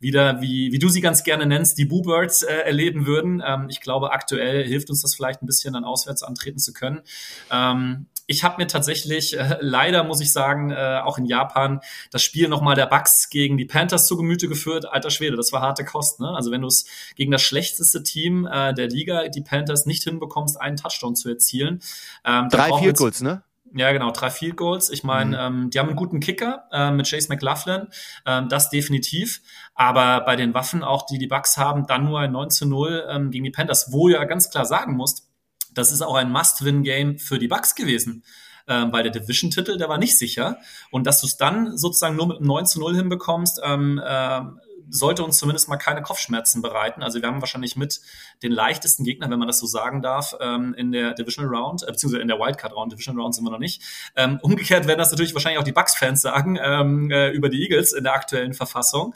wieder, 0.00 0.40
wie, 0.40 0.70
wie 0.72 0.78
du 0.78 0.88
sie 0.88 1.00
ganz 1.00 1.24
gerne 1.24 1.46
nennst, 1.46 1.78
die 1.78 1.86
Boo-Birds 1.86 2.42
äh, 2.42 2.54
erleben 2.54 3.06
würden. 3.06 3.42
Ich 3.68 3.80
glaube, 3.80 4.12
aktuell 4.12 4.64
hilft 4.64 4.90
uns 4.90 4.93
das 5.02 5.14
vielleicht 5.14 5.42
ein 5.42 5.46
bisschen, 5.46 5.74
dann 5.74 5.84
auswärts 5.84 6.22
antreten 6.22 6.58
zu 6.58 6.72
können. 6.72 7.02
Ähm, 7.50 8.06
ich 8.26 8.42
habe 8.42 8.56
mir 8.58 8.66
tatsächlich, 8.66 9.38
äh, 9.38 9.58
leider 9.60 10.04
muss 10.04 10.20
ich 10.20 10.32
sagen, 10.32 10.70
äh, 10.70 11.00
auch 11.02 11.18
in 11.18 11.26
Japan, 11.26 11.80
das 12.10 12.22
Spiel 12.22 12.48
nochmal 12.48 12.74
der 12.74 12.86
Bucks 12.86 13.28
gegen 13.28 13.58
die 13.58 13.66
Panthers 13.66 14.06
zu 14.06 14.16
Gemüte 14.16 14.48
geführt. 14.48 14.86
Alter 14.86 15.10
Schwede, 15.10 15.36
das 15.36 15.52
war 15.52 15.60
harte 15.60 15.84
Kost. 15.84 16.20
Ne? 16.20 16.30
Also 16.30 16.50
wenn 16.50 16.62
du 16.62 16.68
es 16.68 16.86
gegen 17.16 17.30
das 17.30 17.42
schlechteste 17.42 18.02
Team 18.02 18.46
äh, 18.46 18.72
der 18.72 18.88
Liga, 18.88 19.28
die 19.28 19.42
Panthers, 19.42 19.86
nicht 19.86 20.04
hinbekommst, 20.04 20.60
einen 20.60 20.76
Touchdown 20.76 21.16
zu 21.16 21.28
erzielen. 21.28 21.80
Ähm, 22.24 22.48
Drei 22.50 22.70
Field 22.78 22.96
Goals, 22.96 23.20
ne? 23.20 23.42
Ja, 23.76 23.90
genau, 23.90 24.12
drei 24.12 24.30
Field 24.30 24.56
Goals. 24.56 24.88
Ich 24.88 25.02
meine, 25.02 25.36
mhm. 25.50 25.62
ähm, 25.64 25.70
die 25.70 25.80
haben 25.80 25.88
einen 25.88 25.96
guten 25.96 26.20
Kicker 26.20 26.68
äh, 26.70 26.92
mit 26.92 27.10
Chase 27.10 27.28
McLaughlin, 27.28 27.88
ähm, 28.24 28.48
das 28.48 28.70
definitiv. 28.70 29.40
Aber 29.74 30.20
bei 30.20 30.36
den 30.36 30.54
Waffen, 30.54 30.84
auch 30.84 31.06
die 31.06 31.18
die 31.18 31.26
Bucks 31.26 31.56
haben, 31.56 31.86
dann 31.86 32.04
nur 32.04 32.20
ein 32.20 32.30
9 32.30 32.50
zu 32.50 32.66
0 32.66 33.06
ähm, 33.08 33.30
gegen 33.32 33.44
die 33.44 33.50
Panthers, 33.50 33.92
wo 33.92 34.06
du 34.06 34.14
ja 34.14 34.24
ganz 34.24 34.50
klar 34.50 34.64
sagen 34.64 34.96
musst, 34.96 35.28
das 35.74 35.90
ist 35.90 36.02
auch 36.02 36.14
ein 36.14 36.30
Must-Win-Game 36.30 37.18
für 37.18 37.40
die 37.40 37.48
Bucks 37.48 37.74
gewesen. 37.74 38.22
Ähm, 38.66 38.92
weil 38.92 39.02
der 39.02 39.12
Division-Titel, 39.12 39.76
der 39.76 39.88
war 39.88 39.98
nicht 39.98 40.16
sicher. 40.16 40.58
Und 40.90 41.06
dass 41.06 41.20
du 41.20 41.26
es 41.26 41.36
dann 41.36 41.76
sozusagen 41.76 42.16
nur 42.16 42.28
mit 42.28 42.38
einem 42.38 42.46
9 42.46 42.66
zu 42.66 42.78
0 42.78 42.94
hinbekommst, 42.94 43.60
ähm, 43.62 44.00
ähm, 44.06 44.60
sollte 44.90 45.24
uns 45.24 45.38
zumindest 45.38 45.68
mal 45.68 45.76
keine 45.76 46.02
Kopfschmerzen 46.02 46.62
bereiten. 46.62 47.02
Also 47.02 47.20
wir 47.20 47.28
haben 47.28 47.40
wahrscheinlich 47.40 47.76
mit 47.76 48.00
den 48.42 48.52
leichtesten 48.52 49.04
Gegner, 49.04 49.30
wenn 49.30 49.38
man 49.38 49.48
das 49.48 49.58
so 49.58 49.66
sagen 49.66 50.02
darf, 50.02 50.34
ähm, 50.40 50.74
in 50.74 50.92
der 50.92 51.14
Divisional 51.14 51.54
Round, 51.54 51.82
äh, 51.82 51.86
beziehungsweise 51.86 52.22
in 52.22 52.28
der 52.28 52.38
Wildcard 52.38 52.72
Round, 52.74 52.92
Divisional 52.92 53.22
Round 53.22 53.34
sind 53.34 53.44
wir 53.44 53.50
noch 53.50 53.58
nicht. 53.58 53.82
Ähm, 54.16 54.38
umgekehrt 54.42 54.86
werden 54.86 54.98
das 54.98 55.10
natürlich 55.10 55.34
wahrscheinlich 55.34 55.60
auch 55.60 55.64
die 55.64 55.72
Bucks-Fans 55.72 56.22
sagen 56.22 56.58
ähm, 56.62 57.10
äh, 57.10 57.30
über 57.30 57.48
die 57.48 57.62
Eagles 57.62 57.92
in 57.92 58.04
der 58.04 58.14
aktuellen 58.14 58.54
Verfassung. 58.54 59.14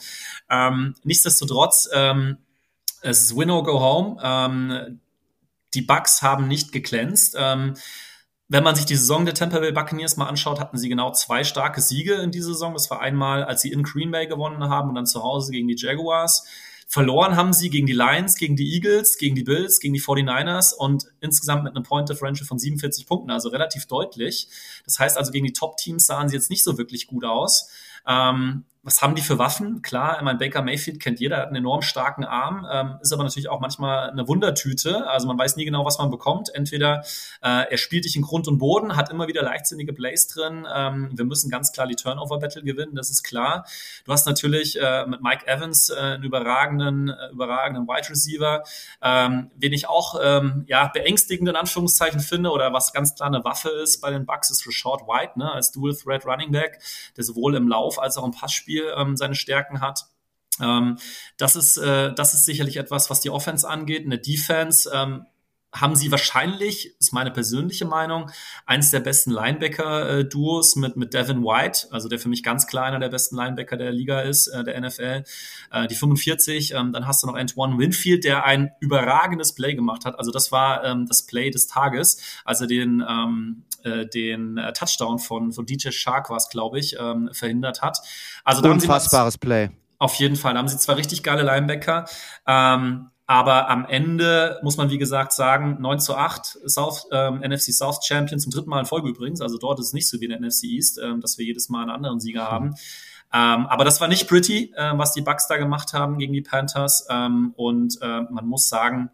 Ähm, 0.51 0.95
nichtsdestotrotz, 1.05 1.89
ähm, 1.93 2.39
es 3.03 3.23
ist 3.23 3.37
Win 3.37 3.51
or 3.51 3.63
Go 3.63 3.81
Home. 3.81 4.21
Ähm, 4.23 5.01
die 5.75 5.83
Bucks 5.83 6.23
haben 6.23 6.49
nicht 6.49 6.73
geglänzt. 6.73 7.37
Ähm, 7.39 7.75
wenn 8.49 8.65
man 8.65 8.75
sich 8.75 8.87
die 8.87 8.97
Saison 8.97 9.27
der 9.27 9.35
Tampa 9.35 9.59
Bay 9.59 9.73
Buccaneers 9.73 10.17
mal 10.17 10.27
anschaut, 10.27 10.59
hatten 10.59 10.79
sie 10.79 10.89
genau 10.89 11.13
zwei 11.13 11.45
starke 11.45 11.83
Siege 11.83 12.15
in 12.15 12.31
dieser 12.31 12.49
Saison. 12.49 12.73
Das 12.73 12.91
war 12.91 13.01
einmal, 13.01 13.45
als 13.45 13.61
sie 13.61 13.71
in 13.71 13.83
Green 13.83 14.11
Bay 14.11 14.27
gewonnen 14.27 14.65
haben 14.71 14.89
und 14.89 14.95
dann 14.95 15.07
zu 15.07 15.23
Hause 15.23 15.53
gegen 15.53 15.69
die 15.69 15.77
Jaguars. 15.77 16.47
Verloren 16.91 17.37
haben 17.37 17.53
sie 17.53 17.69
gegen 17.69 17.87
die 17.87 17.93
Lions, 17.93 18.37
gegen 18.37 18.57
die 18.57 18.73
Eagles, 18.73 19.19
gegen 19.19 19.35
die 19.35 19.45
Bills, 19.45 19.79
gegen 19.79 19.93
die 19.93 20.01
49ers 20.01 20.75
und 20.75 21.09
insgesamt 21.21 21.65
mit 21.65 21.77
einem 21.77 21.85
Point 21.85 22.09
Differential 22.09 22.47
von 22.47 22.59
47 22.59 23.07
Punkten, 23.07 23.31
also 23.31 23.51
relativ 23.51 23.85
deutlich. 23.85 24.49
Das 24.87 24.99
heißt 24.99 25.19
also, 25.19 25.31
gegen 25.31 25.45
die 25.45 25.53
Top-Teams 25.53 26.07
sahen 26.07 26.31
sie 26.31 26.37
jetzt 26.37 26.49
nicht 26.49 26.65
so 26.65 26.79
wirklich 26.79 27.07
gut 27.07 27.27
aus. 27.27 27.69
Ähm, 28.07 28.65
was 28.89 29.03
haben 29.03 29.15
die 29.15 29.21
für 29.21 29.39
Waffen? 29.39 29.83
Klar, 29.83 30.19
mein 30.23 30.39
Baker 30.39 30.63
Mayfield 30.63 30.99
kennt 30.99 31.21
jeder, 31.21 31.37
hat 31.37 31.49
einen 31.49 31.57
enorm 31.57 31.83
starken 31.83 32.25
Arm, 32.25 32.67
ähm, 32.73 32.99
ist 33.03 33.13
aber 33.13 33.23
natürlich 33.23 33.51
auch 33.51 33.61
manchmal 33.61 34.09
eine 34.09 34.27
Wundertüte. 34.27 35.07
Also 35.09 35.27
man 35.27 35.39
weiß 35.39 35.57
nie 35.57 35.67
genau, 35.67 35.85
was 35.85 35.99
man 35.99 36.11
bekommt. 36.11 36.49
Entweder 36.55 37.05
äh, 37.43 37.71
er 37.71 37.77
spielt 37.77 38.07
dich 38.07 38.17
in 38.17 38.23
Grund 38.23 38.49
und 38.49 38.57
Boden, 38.57 38.97
hat 38.97 39.11
immer 39.11 39.29
wieder 39.29 39.43
leichtsinnige 39.43 39.93
Plays 39.93 40.29
drin. 40.29 40.67
Ähm, 40.75 41.11
wir 41.13 41.27
müssen 41.27 41.51
ganz 41.51 41.73
klar 41.73 41.87
die 41.87 41.97
Turnover-Battle 41.97 42.63
gewinnen, 42.63 42.95
das 42.95 43.11
ist 43.11 43.25
klar. 43.25 43.67
Du 44.07 44.13
hast 44.13 44.27
natürlich 44.27 44.81
äh, 44.81 45.05
mit 45.05 45.21
Mike 45.21 45.47
Evans 45.47 45.91
äh, 45.91 45.99
einen 45.99 46.23
überragenden, 46.23 47.11
äh, 47.11 47.31
überragenden 47.31 47.87
Wide 47.87 48.09
Receiver, 48.09 48.63
ähm, 49.03 49.51
den 49.55 49.75
ich 49.75 49.87
auch 49.87 50.19
ähm, 50.23 50.65
ja, 50.67 50.89
beängstigend 50.89 51.49
in 51.49 51.57
Anführungszeichen 51.57 52.21
finde 52.21 52.51
oder 52.51 52.73
was 52.73 52.95
ganz 52.95 53.15
klar 53.15 53.29
eine 53.29 53.45
Waffe 53.45 53.69
ist 53.69 54.01
bei 54.01 54.11
den 54.11 54.25
Bucks, 54.25 54.51
ist 54.51 54.67
Rashad 54.67 55.03
White, 55.07 55.39
ne, 55.39 55.53
als 55.53 55.73
Dual 55.73 55.95
Threat 55.95 56.25
Running 56.25 56.53
Back, 56.53 56.81
der 57.19 57.25
sowohl 57.25 57.55
im 57.55 57.69
Lauf 57.69 57.98
als 57.99 58.17
auch 58.17 58.25
im 58.25 58.33
Passspiel 58.33 58.59
Spiel 58.59 58.93
ähm, 58.97 59.17
seine 59.17 59.35
Stärken 59.35 59.81
hat. 59.81 60.07
Ähm, 60.61 60.99
das, 61.37 61.57
ist, 61.57 61.77
äh, 61.79 62.13
das 62.15 62.35
ist 62.35 62.45
sicherlich 62.45 62.77
etwas, 62.77 63.11
was 63.11 63.21
die 63.21 63.31
Offense 63.31 63.69
angeht. 63.69 64.05
In 64.05 64.11
der 64.11 64.19
Defense 64.19 64.91
ähm, 64.93 65.27
haben 65.73 65.97
sie 65.97 66.11
wahrscheinlich, 66.11 66.99
ist 66.99 67.13
meine 67.13 67.31
persönliche 67.31 67.85
Meinung, 67.85 68.31
eins 68.65 68.91
der 68.91 69.01
besten 69.01 69.31
Linebacker-Duos 69.31 70.77
mit, 70.77 70.97
mit 70.97 71.13
Devin 71.13 71.43
White, 71.43 71.89
also 71.91 72.09
der 72.09 72.19
für 72.19 72.31
mich 72.31 72.43
ganz 72.43 72.67
klar 72.67 72.87
einer 72.87 72.99
der 72.99 73.11
besten 73.11 73.37
Linebacker 73.37 73.77
der 73.77 73.93
Liga 73.93 74.21
ist, 74.21 74.47
äh, 74.49 74.65
der 74.65 74.81
NFL. 74.81 75.25
Äh, 75.71 75.87
die 75.89 75.95
45, 75.95 76.73
ähm, 76.73 76.93
dann 76.93 77.07
hast 77.07 77.23
du 77.23 77.27
noch 77.27 77.35
Antoine 77.35 77.79
Winfield, 77.79 78.25
der 78.25 78.45
ein 78.45 78.71
überragendes 78.81 79.55
Play 79.55 79.75
gemacht 79.75 80.07
hat. 80.07 80.19
Also 80.19 80.31
das 80.31 80.51
war 80.53 80.85
ähm, 80.85 81.07
das 81.07 81.27
Play 81.27 81.51
des 81.51 81.67
Tages, 81.67 82.21
als 82.45 82.63
er 82.63 82.67
den, 82.67 83.05
ähm, 83.07 83.65
äh, 83.85 84.07
den 84.07 84.59
Touchdown 84.75 85.19
von, 85.19 85.53
von 85.53 85.67
DJ 85.67 85.91
Shark 85.91 86.31
war 86.31 86.39
es, 86.39 86.49
glaube 86.49 86.79
ich, 86.79 86.97
verhindert 87.33 87.83
hat. 87.83 87.99
Also 88.45 88.69
Unfassbares 88.69 89.39
Play. 89.39 89.71
Auf 89.99 90.15
jeden 90.15 90.37
Fall. 90.37 90.55
Da 90.55 90.59
haben 90.61 90.69
sie 90.69 90.79
zwei 90.79 90.95
richtig 90.95 91.23
geile 91.23 91.43
Linebacker. 91.43 92.07
Ähm, 92.47 93.11
aber 93.31 93.69
am 93.69 93.85
Ende 93.85 94.59
muss 94.63 94.79
man, 94.79 94.89
wie 94.89 94.97
gesagt, 94.97 95.35
sagen, 95.35 95.77
9 95.81 96.01
zu 96.01 96.17
8 96.17 96.61
South, 96.67 97.09
ähm, 97.13 97.41
NFC 97.41 97.75
South 97.75 98.01
Champion 98.03 98.41
zum 98.41 98.51
dritten 98.51 98.71
Mal 98.71 98.81
in 98.81 98.87
Folge 98.87 99.11
übrigens. 99.11 99.43
Also 99.43 99.59
dort 99.59 99.79
ist 99.81 99.89
es 99.89 99.93
nicht 99.93 100.09
so 100.09 100.19
wie 100.19 100.25
in 100.25 100.31
der 100.31 100.41
NFC 100.41 100.65
East, 100.65 100.99
ähm, 100.99 101.21
dass 101.21 101.37
wir 101.37 101.45
jedes 101.45 101.69
Mal 101.69 101.83
einen 101.83 101.91
anderen 101.91 102.21
Sieger 102.21 102.45
mhm. 102.45 102.51
haben. 102.51 102.75
Ähm, 103.35 103.67
aber 103.67 103.85
das 103.85 104.01
war 104.01 104.09
nicht 104.09 104.29
pretty, 104.29 104.73
äh, 104.75 104.97
was 104.97 105.13
die 105.13 105.21
Bucks 105.21 105.47
da 105.47 105.59
gemacht 105.59 105.93
haben 105.93 106.17
gegen 106.17 106.33
die 106.33 106.41
Panthers. 106.41 107.07
Ähm, 107.11 107.53
und 107.55 108.01
äh, 108.01 108.23
man 108.31 108.47
muss 108.47 108.67
sagen, 108.67 109.11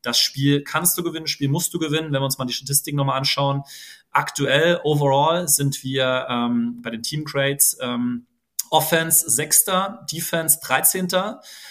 das 0.00 0.18
Spiel 0.18 0.64
kannst 0.64 0.96
du 0.96 1.02
gewinnen, 1.02 1.26
Spiel 1.26 1.50
musst 1.50 1.74
du 1.74 1.78
gewinnen. 1.78 2.10
Wenn 2.10 2.22
wir 2.22 2.24
uns 2.24 2.38
mal 2.38 2.46
die 2.46 2.54
Statistiken 2.54 2.96
nochmal 2.96 3.18
anschauen. 3.18 3.64
Aktuell, 4.10 4.80
overall, 4.82 5.46
sind 5.46 5.84
wir 5.84 6.26
ähm, 6.30 6.80
bei 6.80 6.88
den 6.88 7.02
Team 7.02 7.26
Grades 7.26 7.76
ähm, 7.82 8.24
Offense 8.70 9.28
Sechster, 9.28 10.06
Defense 10.10 10.58
13. 10.62 11.08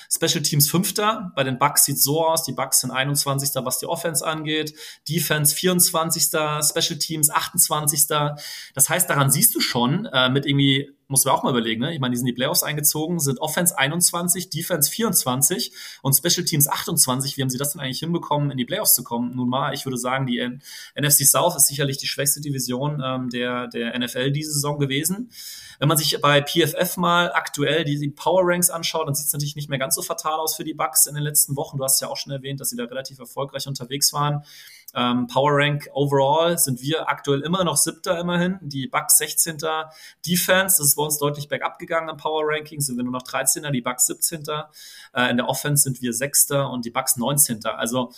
Special 0.10 0.42
Teams 0.42 0.70
Fünfter. 0.70 1.32
Bei 1.36 1.44
den 1.44 1.60
Bucks 1.60 1.86
sieht 1.86 2.00
so 2.00 2.26
aus. 2.26 2.44
Die 2.44 2.54
Bucks 2.54 2.82
sind 2.82 2.92
21. 2.92 3.50
was 3.56 3.80
die 3.80 3.86
Offense 3.86 4.26
angeht. 4.26 4.74
Defense 5.08 5.56
24. 5.56 6.24
Special 6.24 7.00
Teams 7.00 7.30
28. 7.30 8.08
Das 8.08 8.90
heißt, 8.90 9.10
daran 9.10 9.32
siehst 9.32 9.54
du 9.56 9.60
schon, 9.60 10.06
äh, 10.06 10.30
mit 10.30 10.46
irgendwie 10.46 10.97
muss 11.08 11.24
man 11.24 11.34
auch 11.34 11.44
mal 11.44 11.52
überlegen, 11.52 11.82
ne? 11.82 11.94
Ich 11.94 12.00
meine, 12.00 12.12
die 12.12 12.18
sind 12.18 12.26
die 12.26 12.34
Playoffs 12.34 12.64
eingezogen, 12.64 13.20
sind 13.20 13.40
Offense 13.40 13.78
21, 13.78 14.50
Defense 14.50 14.92
24 14.92 15.72
und 16.02 16.14
Special 16.14 16.46
Teams 16.46 16.68
28. 16.68 17.38
Wie 17.38 17.42
haben 17.42 17.50
sie 17.50 17.58
das 17.58 17.72
denn 17.72 17.82
eigentlich 17.82 18.00
hinbekommen, 18.00 18.52
in 18.52 18.58
die 18.58 18.66
Playoffs 18.66 18.94
zu 18.94 19.04
kommen? 19.04 19.36
Nun 19.36 19.50
mal, 19.50 19.74
ich 19.74 19.86
würde 19.86 19.98
sagen, 19.98 20.28
die 20.28 20.40
NFC 21.00 21.26
South 21.26 21.56
ist 21.56 21.68
sicherlich 21.68 21.98
die 21.98 22.08
schwächste 22.08 22.42
Division 22.42 23.02
ähm, 23.04 23.30
der, 23.30 23.68
der 23.68 23.98
NFL 23.98 24.32
diese 24.32 24.52
Saison 24.52 24.80
gewesen. 24.80 25.32
Wenn 25.80 25.88
man 25.88 25.98
sich 25.98 26.20
bei 26.22 26.42
PFF 26.42 26.98
mal 26.98 27.32
aktuell 27.34 27.86
die, 27.86 28.00
die 28.00 28.10
Power 28.10 28.42
Ranks 28.44 28.70
anschaut, 28.70 29.08
dann 29.08 29.16
sieht 29.16 29.28
es 29.28 29.34
natürlich 29.34 29.56
nicht 29.56 29.70
mehr 29.70 29.80
ganz 29.80 29.96
so 29.96 30.02
fatal 30.02 30.40
aus 30.40 30.56
für 30.56 30.64
die 30.64 30.74
Bucks 30.74 31.06
in 31.06 31.16
den 31.16 31.24
letzten 31.24 31.56
Wochen. 31.56 31.78
Du 31.78 31.84
hast 31.84 32.02
ja 32.02 32.10
auch 32.10 32.18
schon 32.18 32.34
erwähnt, 32.34 32.60
dass 32.60 32.70
sie 32.70 32.76
da 32.78 32.86
relativ 32.86 33.20
erfolgreich 33.20 33.68
unterwegs 33.68 34.12
waren. 34.12 34.44
Ähm, 34.96 35.28
Power 35.28 35.52
Rank 35.54 35.90
overall 35.94 36.58
sind 36.58 36.82
wir 36.82 37.10
aktuell 37.10 37.42
immer 37.42 37.64
noch 37.64 37.78
siebter 37.78 38.20
immerhin. 38.20 38.58
Die 38.62 38.88
Bucks 38.88 39.18
16. 39.18 39.58
Defense, 40.26 40.78
das 40.78 40.88
ist 40.88 40.96
bei 40.96 41.04
uns 41.04 41.18
deutlich 41.18 41.48
bergab 41.48 41.78
gegangen 41.78 42.10
im 42.10 42.18
Power 42.18 42.44
Ranking, 42.46 42.82
sind 42.82 42.98
wir 42.98 43.04
nur 43.04 43.14
noch 43.14 43.24
13. 43.24 43.72
Die 43.72 43.82
Bucks 43.82 44.08
17. 44.08 44.44
Äh, 45.14 45.30
in 45.30 45.38
der 45.38 45.50
Offense 45.50 45.84
sind 45.84 46.02
wir 46.02 46.14
sechster 46.14 46.70
und 46.70 46.86
die 46.86 46.92
Bucks 46.92 47.18
19. 47.18 47.66
Also 47.66 48.12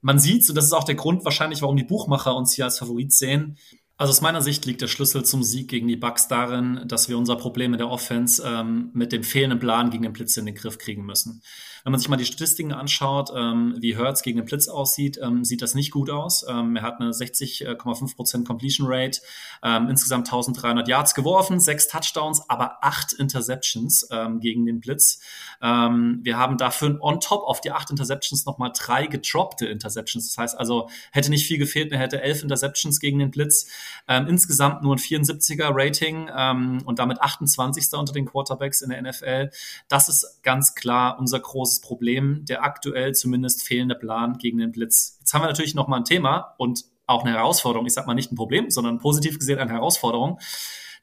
man 0.00 0.18
sieht, 0.18 0.48
und 0.48 0.56
das 0.56 0.64
ist 0.64 0.72
auch 0.72 0.84
der 0.84 0.96
Grund 0.96 1.24
wahrscheinlich, 1.24 1.62
warum 1.62 1.76
die 1.76 1.84
Buchmacher 1.84 2.34
uns 2.34 2.52
hier 2.52 2.64
als 2.64 2.78
Favorit 2.78 3.12
sehen, 3.12 3.56
also 4.02 4.10
aus 4.10 4.20
meiner 4.20 4.42
Sicht 4.42 4.66
liegt 4.66 4.80
der 4.80 4.88
Schlüssel 4.88 5.24
zum 5.24 5.44
Sieg 5.44 5.68
gegen 5.68 5.86
die 5.86 5.94
Bucks 5.94 6.26
darin, 6.26 6.80
dass 6.86 7.08
wir 7.08 7.16
unser 7.16 7.36
Problem 7.36 7.70
mit 7.70 7.78
der 7.78 7.88
Offense 7.88 8.42
ähm, 8.44 8.90
mit 8.94 9.12
dem 9.12 9.22
fehlenden 9.22 9.60
Plan 9.60 9.90
gegen 9.90 10.02
den 10.02 10.12
Blitz 10.12 10.36
in 10.36 10.44
den 10.44 10.56
Griff 10.56 10.76
kriegen 10.78 11.06
müssen. 11.06 11.40
Wenn 11.84 11.92
man 11.92 12.00
sich 12.00 12.08
mal 12.08 12.16
die 12.16 12.24
Statistiken 12.24 12.72
anschaut, 12.72 13.30
ähm, 13.34 13.76
wie 13.78 13.96
Hertz 13.96 14.22
gegen 14.22 14.38
den 14.38 14.44
Blitz 14.44 14.68
aussieht, 14.68 15.18
ähm, 15.22 15.44
sieht 15.44 15.62
das 15.62 15.74
nicht 15.74 15.90
gut 15.90 16.10
aus. 16.10 16.44
Ähm, 16.48 16.76
er 16.76 16.82
hat 16.82 17.00
eine 17.00 17.10
60,5% 17.10 18.44
Completion 18.44 18.86
Rate, 18.88 19.20
ähm, 19.62 19.88
insgesamt 19.88 20.26
1300 20.28 20.86
Yards 20.88 21.14
geworfen, 21.14 21.60
sechs 21.60 21.88
Touchdowns, 21.88 22.42
aber 22.48 22.78
acht 22.82 23.12
Interceptions 23.12 24.08
ähm, 24.10 24.40
gegen 24.40 24.66
den 24.66 24.80
Blitz. 24.80 25.20
Wir 25.60 26.38
haben 26.38 26.56
dafür 26.56 26.98
on 27.00 27.20
top 27.20 27.44
auf 27.44 27.60
die 27.60 27.70
acht 27.70 27.90
Interceptions 27.90 28.46
nochmal 28.46 28.72
drei 28.76 29.06
gedroppte 29.06 29.66
Interceptions. 29.66 30.26
Das 30.26 30.38
heißt 30.38 30.58
also, 30.58 30.88
hätte 31.12 31.30
nicht 31.30 31.46
viel 31.46 31.58
gefehlt, 31.58 31.92
er 31.92 31.98
hätte 31.98 32.20
elf 32.20 32.42
Interceptions 32.42 32.98
gegen 32.98 33.20
den 33.20 33.30
Blitz. 33.30 33.68
Ähm, 34.08 34.26
insgesamt 34.28 34.82
nur 34.82 34.94
ein 34.94 34.98
74er 34.98 35.70
Rating 35.72 36.28
ähm, 36.34 36.82
und 36.84 36.98
damit 36.98 37.20
28. 37.20 37.92
unter 37.94 38.12
den 38.12 38.26
Quarterbacks 38.26 38.82
in 38.82 38.90
der 38.90 39.02
NFL. 39.02 39.50
Das 39.88 40.08
ist 40.08 40.40
ganz 40.42 40.74
klar 40.74 41.18
unser 41.18 41.40
großes 41.40 41.80
Problem, 41.80 42.44
der 42.44 42.64
aktuell 42.64 43.14
zumindest 43.14 43.62
fehlende 43.62 43.94
Plan 43.94 44.38
gegen 44.38 44.58
den 44.58 44.72
Blitz. 44.72 45.16
Jetzt 45.20 45.34
haben 45.34 45.42
wir 45.42 45.48
natürlich 45.48 45.74
noch 45.74 45.88
mal 45.88 45.98
ein 45.98 46.04
Thema 46.04 46.54
und 46.58 46.84
auch 47.06 47.24
eine 47.24 47.34
Herausforderung. 47.34 47.86
Ich 47.86 47.94
sag 47.94 48.06
mal 48.06 48.14
nicht 48.14 48.32
ein 48.32 48.36
Problem, 48.36 48.70
sondern 48.70 48.98
positiv 48.98 49.38
gesehen 49.38 49.58
eine 49.58 49.72
Herausforderung. 49.72 50.38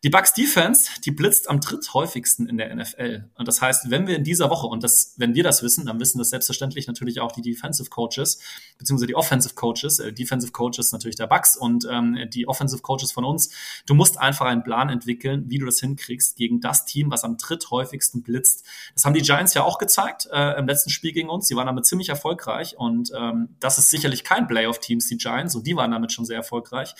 Die 0.01 0.09
Bucks 0.09 0.33
Defense, 0.33 0.89
die 1.03 1.11
blitzt 1.11 1.49
am 1.49 1.59
dritthäufigsten 1.59 2.47
in 2.47 2.55
der 2.55 2.73
NFL. 2.73 3.25
Und 3.35 3.49
das 3.49 3.61
heißt, 3.61 3.91
wenn 3.91 4.07
wir 4.07 4.15
in 4.15 4.23
dieser 4.23 4.49
Woche, 4.49 4.65
und 4.65 4.81
das, 4.81 5.13
wenn 5.17 5.35
wir 5.35 5.43
das 5.43 5.61
wissen, 5.61 5.85
dann 5.87 5.99
wissen 5.99 6.19
das 6.19 6.29
selbstverständlich 6.29 6.87
natürlich 6.87 7.19
auch 7.19 7.33
die 7.33 7.41
Defensive 7.41 7.89
Coaches, 7.89 8.39
beziehungsweise 8.77 9.07
die 9.07 9.15
Offensive 9.15 9.55
Coaches, 9.55 9.99
äh, 9.99 10.13
Defensive 10.13 10.53
Coaches 10.53 10.93
natürlich 10.93 11.17
der 11.17 11.27
Bucks 11.27 11.57
und 11.57 11.85
ähm, 11.91 12.17
die 12.33 12.47
Offensive 12.47 12.81
Coaches 12.81 13.11
von 13.11 13.25
uns. 13.25 13.49
Du 13.87 13.93
musst 13.93 14.17
einfach 14.17 14.45
einen 14.45 14.63
Plan 14.63 14.87
entwickeln, 14.87 15.49
wie 15.49 15.57
du 15.57 15.65
das 15.65 15.81
hinkriegst 15.81 16.37
gegen 16.37 16.61
das 16.61 16.85
Team, 16.85 17.11
was 17.11 17.25
am 17.25 17.35
dritthäufigsten 17.35 18.23
blitzt. 18.23 18.65
Das 18.93 19.03
haben 19.03 19.13
die 19.13 19.21
Giants 19.21 19.53
ja 19.53 19.63
auch 19.63 19.79
gezeigt 19.79 20.29
äh, 20.31 20.57
im 20.57 20.65
letzten 20.65 20.91
Spiel 20.91 21.11
gegen 21.11 21.27
uns. 21.27 21.49
Sie 21.49 21.57
waren 21.57 21.67
damit 21.67 21.85
ziemlich 21.85 22.07
erfolgreich 22.07 22.77
und 22.77 23.11
ähm, 23.13 23.49
das 23.59 23.77
ist 23.77 23.89
sicherlich 23.89 24.23
kein 24.23 24.47
Playoff-Teams, 24.47 25.07
die 25.07 25.17
Giants, 25.17 25.55
und 25.55 25.67
die 25.67 25.75
waren 25.75 25.91
damit 25.91 26.13
schon 26.13 26.23
sehr 26.23 26.37
erfolgreich. 26.37 26.95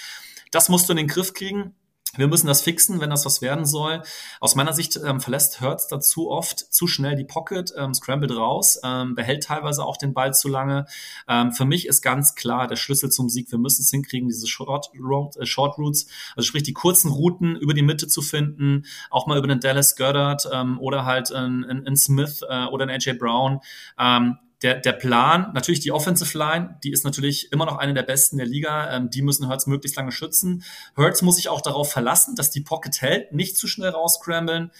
Das 0.51 0.67
musst 0.67 0.89
du 0.89 0.93
in 0.93 0.97
den 0.97 1.07
Griff 1.07 1.33
kriegen. 1.33 1.75
Wir 2.15 2.27
müssen 2.27 2.47
das 2.47 2.63
fixen, 2.63 2.99
wenn 3.01 3.11
das 3.11 3.25
was 3.25 3.41
werden 3.41 3.65
soll. 3.65 4.01
Aus 4.39 4.55
meiner 4.55 4.73
Sicht 4.73 4.99
ähm, 5.05 5.19
verlässt 5.19 5.61
Hertz 5.61 5.87
dazu 5.87 6.31
oft 6.31 6.59
zu 6.59 6.87
schnell 6.87 7.15
die 7.15 7.23
Pocket, 7.23 7.71
ähm, 7.77 7.93
scrambled 7.93 8.35
raus, 8.35 8.79
ähm, 8.83 9.13
behält 9.13 9.43
teilweise 9.43 9.85
auch 9.85 9.95
den 9.95 10.13
Ball 10.13 10.33
zu 10.33 10.47
lange. 10.47 10.85
Ähm, 11.27 11.51
für 11.51 11.65
mich 11.65 11.85
ist 11.85 12.01
ganz 12.01 12.33
klar 12.33 12.67
der 12.67 12.77
Schlüssel 12.77 13.11
zum 13.11 13.29
Sieg. 13.29 13.51
Wir 13.51 13.59
müssen 13.59 13.83
es 13.83 13.91
hinkriegen, 13.91 14.27
diese 14.27 14.47
Short, 14.47 14.89
Road, 14.99 15.37
äh, 15.37 15.45
Short 15.45 15.77
Routes, 15.77 16.07
also 16.35 16.47
sprich 16.47 16.63
die 16.63 16.73
kurzen 16.73 17.11
Routen 17.11 17.55
über 17.55 17.75
die 17.75 17.83
Mitte 17.83 18.07
zu 18.07 18.23
finden, 18.23 18.85
auch 19.11 19.27
mal 19.27 19.37
über 19.37 19.47
den 19.47 19.59
Dallas 19.59 19.95
Goddard 19.95 20.49
ähm, 20.51 20.79
oder 20.79 21.05
halt 21.05 21.29
in, 21.29 21.63
in 21.63 21.95
Smith 21.95 22.41
äh, 22.49 22.65
oder 22.65 22.85
in 22.85 22.89
AJ 22.89 23.13
Brown. 23.19 23.59
Ähm, 23.99 24.37
der, 24.61 24.75
der 24.75 24.91
Plan, 24.91 25.51
natürlich 25.53 25.79
die 25.79 25.91
Offensive 25.91 26.37
Line, 26.37 26.77
die 26.83 26.91
ist 26.91 27.05
natürlich 27.05 27.51
immer 27.51 27.65
noch 27.65 27.77
eine 27.77 27.93
der 27.93 28.03
besten 28.03 28.37
der 28.37 28.45
Liga. 28.45 28.93
Ähm, 28.93 29.09
die 29.09 29.21
müssen 29.21 29.47
Hurts 29.47 29.67
möglichst 29.67 29.95
lange 29.95 30.11
schützen. 30.11 30.63
Hurts 30.97 31.21
muss 31.21 31.37
sich 31.37 31.47
auch 31.47 31.61
darauf 31.61 31.91
verlassen, 31.91 32.35
dass 32.35 32.51
die 32.51 32.61
Pocket 32.61 33.01
hält, 33.01 33.31
nicht 33.31 33.57
zu 33.57 33.67
schnell 33.67 33.89
rausscramblen. 33.89 34.71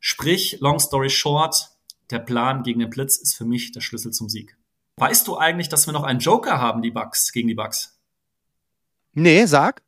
Sprich, 0.00 0.58
long 0.60 0.80
story 0.80 1.10
short, 1.10 1.70
der 2.10 2.18
Plan 2.18 2.62
gegen 2.62 2.80
den 2.80 2.90
Blitz 2.90 3.16
ist 3.16 3.34
für 3.34 3.44
mich 3.44 3.72
der 3.72 3.80
Schlüssel 3.80 4.12
zum 4.12 4.28
Sieg. 4.28 4.56
Weißt 4.96 5.28
du 5.28 5.36
eigentlich, 5.36 5.68
dass 5.68 5.86
wir 5.86 5.92
noch 5.92 6.02
einen 6.02 6.18
Joker 6.18 6.60
haben, 6.60 6.82
die 6.82 6.90
Bucks, 6.90 7.32
gegen 7.32 7.46
die 7.46 7.54
Bucks? 7.54 7.96
Nee, 9.12 9.46
sag. 9.46 9.82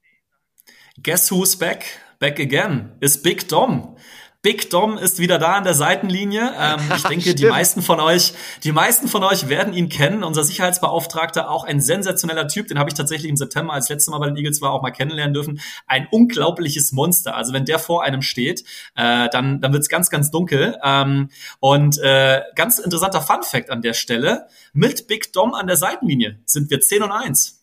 Guess 1.03 1.31
who's 1.31 1.57
back? 1.57 1.85
Back 2.21 2.39
again. 2.39 2.93
Ist 3.01 3.23
Big 3.23 3.49
Dom. 3.49 3.97
Big 4.43 4.71
Dom 4.71 4.97
ist 4.97 5.19
wieder 5.19 5.39
da 5.39 5.57
an 5.57 5.65
der 5.65 5.75
Seitenlinie. 5.75 6.55
Ähm, 6.61 6.81
ich 6.95 7.03
denke, 7.05 7.35
die 7.35 7.47
meisten 7.47 7.81
von 7.81 8.01
euch, 8.01 8.35
die 8.65 8.73
meisten 8.73 9.09
von 9.09 9.25
euch 9.25 9.49
werden 9.49 9.73
ihn 9.73 9.89
kennen. 9.89 10.23
Unser 10.23 10.45
Sicherheitsbeauftragter, 10.45 11.51
auch 11.51 11.65
ein 11.65 11.81
sensationeller 11.81 12.49
Typ, 12.49 12.69
den 12.69 12.79
habe 12.79 12.91
ich 12.91 12.95
tatsächlich 12.95 13.31
im 13.31 13.37
September, 13.37 13.73
als 13.73 13.89
letztes 13.89 14.11
Mal 14.11 14.19
bei 14.19 14.27
den 14.27 14.37
Eagles 14.37 14.61
war, 14.61 14.73
auch 14.73 14.83
mal 14.83 14.91
kennenlernen 14.91 15.33
dürfen. 15.33 15.61
Ein 15.87 16.07
unglaubliches 16.11 16.93
Monster. 16.93 17.35
Also 17.35 17.55
wenn 17.55 17.65
der 17.65 17.79
vor 17.79 18.03
einem 18.03 18.21
steht, 18.21 18.65
äh, 18.95 19.29
dann, 19.31 19.61
dann 19.61 19.73
wird's 19.73 19.89
ganz, 19.89 20.11
ganz 20.11 20.31
dunkel. 20.31 20.77
Ähm, 20.85 21.31
und 21.61 21.99
äh, 21.99 22.43
ganz 22.57 22.79
interessanter 22.79 23.23
Fun 23.23 23.43
Fact 23.43 23.71
an 23.71 23.81
der 23.81 23.95
Stelle: 23.95 24.49
Mit 24.75 25.07
Big 25.07 25.33
Dom 25.33 25.55
an 25.55 25.67
der 25.67 25.77
Seitenlinie 25.77 26.41
sind 26.45 26.71
wir 26.71 26.81
10 26.81 27.05
und 27.05 27.13
1 27.13 27.60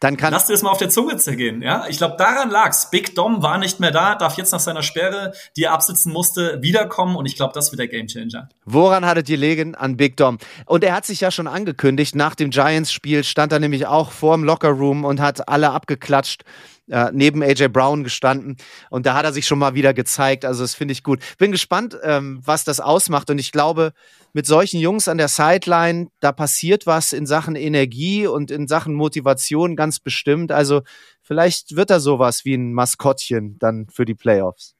dann 0.00 0.16
kann. 0.16 0.32
Lass 0.32 0.46
dir 0.46 0.52
das 0.52 0.62
mal 0.62 0.70
auf 0.70 0.78
der 0.78 0.88
Zunge 0.88 1.16
zergehen, 1.16 1.62
ja? 1.62 1.86
Ich 1.88 1.98
glaube, 1.98 2.16
daran 2.18 2.50
lag's. 2.50 2.90
Big 2.90 3.14
Dom 3.14 3.42
war 3.42 3.58
nicht 3.58 3.80
mehr 3.80 3.90
da, 3.90 4.14
darf 4.14 4.36
jetzt 4.36 4.52
nach 4.52 4.60
seiner 4.60 4.82
Sperre, 4.82 5.32
die 5.56 5.64
er 5.64 5.72
absitzen 5.72 6.12
musste, 6.12 6.58
wiederkommen 6.62 7.16
und 7.16 7.26
ich 7.26 7.36
glaube, 7.36 7.52
das 7.54 7.72
wird 7.72 7.80
der 7.80 7.88
Gamechanger. 7.88 8.48
Woran 8.64 9.04
hattet 9.06 9.28
ihr 9.28 9.36
legen? 9.36 9.74
An 9.74 9.96
Big 9.96 10.16
Dom. 10.16 10.38
Und 10.66 10.84
er 10.84 10.94
hat 10.94 11.06
sich 11.06 11.20
ja 11.20 11.30
schon 11.30 11.46
angekündigt, 11.46 12.14
nach 12.14 12.34
dem 12.34 12.50
Giants-Spiel 12.50 13.24
stand 13.24 13.52
er 13.52 13.58
nämlich 13.58 13.86
auch 13.86 14.10
vor 14.10 14.36
dem 14.36 14.44
Lockerroom 14.44 15.04
und 15.04 15.20
hat 15.20 15.48
alle 15.48 15.70
abgeklatscht 15.70 16.44
äh, 16.88 17.10
neben 17.12 17.42
AJ 17.42 17.68
Brown 17.68 18.04
gestanden 18.04 18.56
und 18.90 19.06
da 19.06 19.14
hat 19.14 19.24
er 19.24 19.32
sich 19.32 19.46
schon 19.46 19.58
mal 19.58 19.74
wieder 19.74 19.94
gezeigt. 19.94 20.44
Also 20.44 20.62
das 20.62 20.74
finde 20.74 20.92
ich 20.92 21.02
gut. 21.02 21.20
Bin 21.38 21.52
gespannt, 21.52 21.98
ähm, 22.02 22.40
was 22.44 22.64
das 22.64 22.80
ausmacht 22.80 23.30
und 23.30 23.38
ich 23.38 23.52
glaube, 23.52 23.92
mit 24.36 24.44
solchen 24.44 24.80
Jungs 24.80 25.08
an 25.08 25.16
der 25.16 25.28
Sideline, 25.28 26.08
da 26.20 26.30
passiert 26.30 26.86
was 26.86 27.14
in 27.14 27.24
Sachen 27.24 27.56
Energie 27.56 28.26
und 28.26 28.50
in 28.50 28.68
Sachen 28.68 28.92
Motivation 28.92 29.76
ganz 29.76 29.98
bestimmt. 29.98 30.52
Also 30.52 30.82
vielleicht 31.22 31.74
wird 31.74 31.88
er 31.88 32.00
sowas 32.00 32.44
wie 32.44 32.52
ein 32.52 32.74
Maskottchen 32.74 33.58
dann 33.58 33.86
für 33.88 34.04
die 34.04 34.14
Playoffs. 34.14 34.76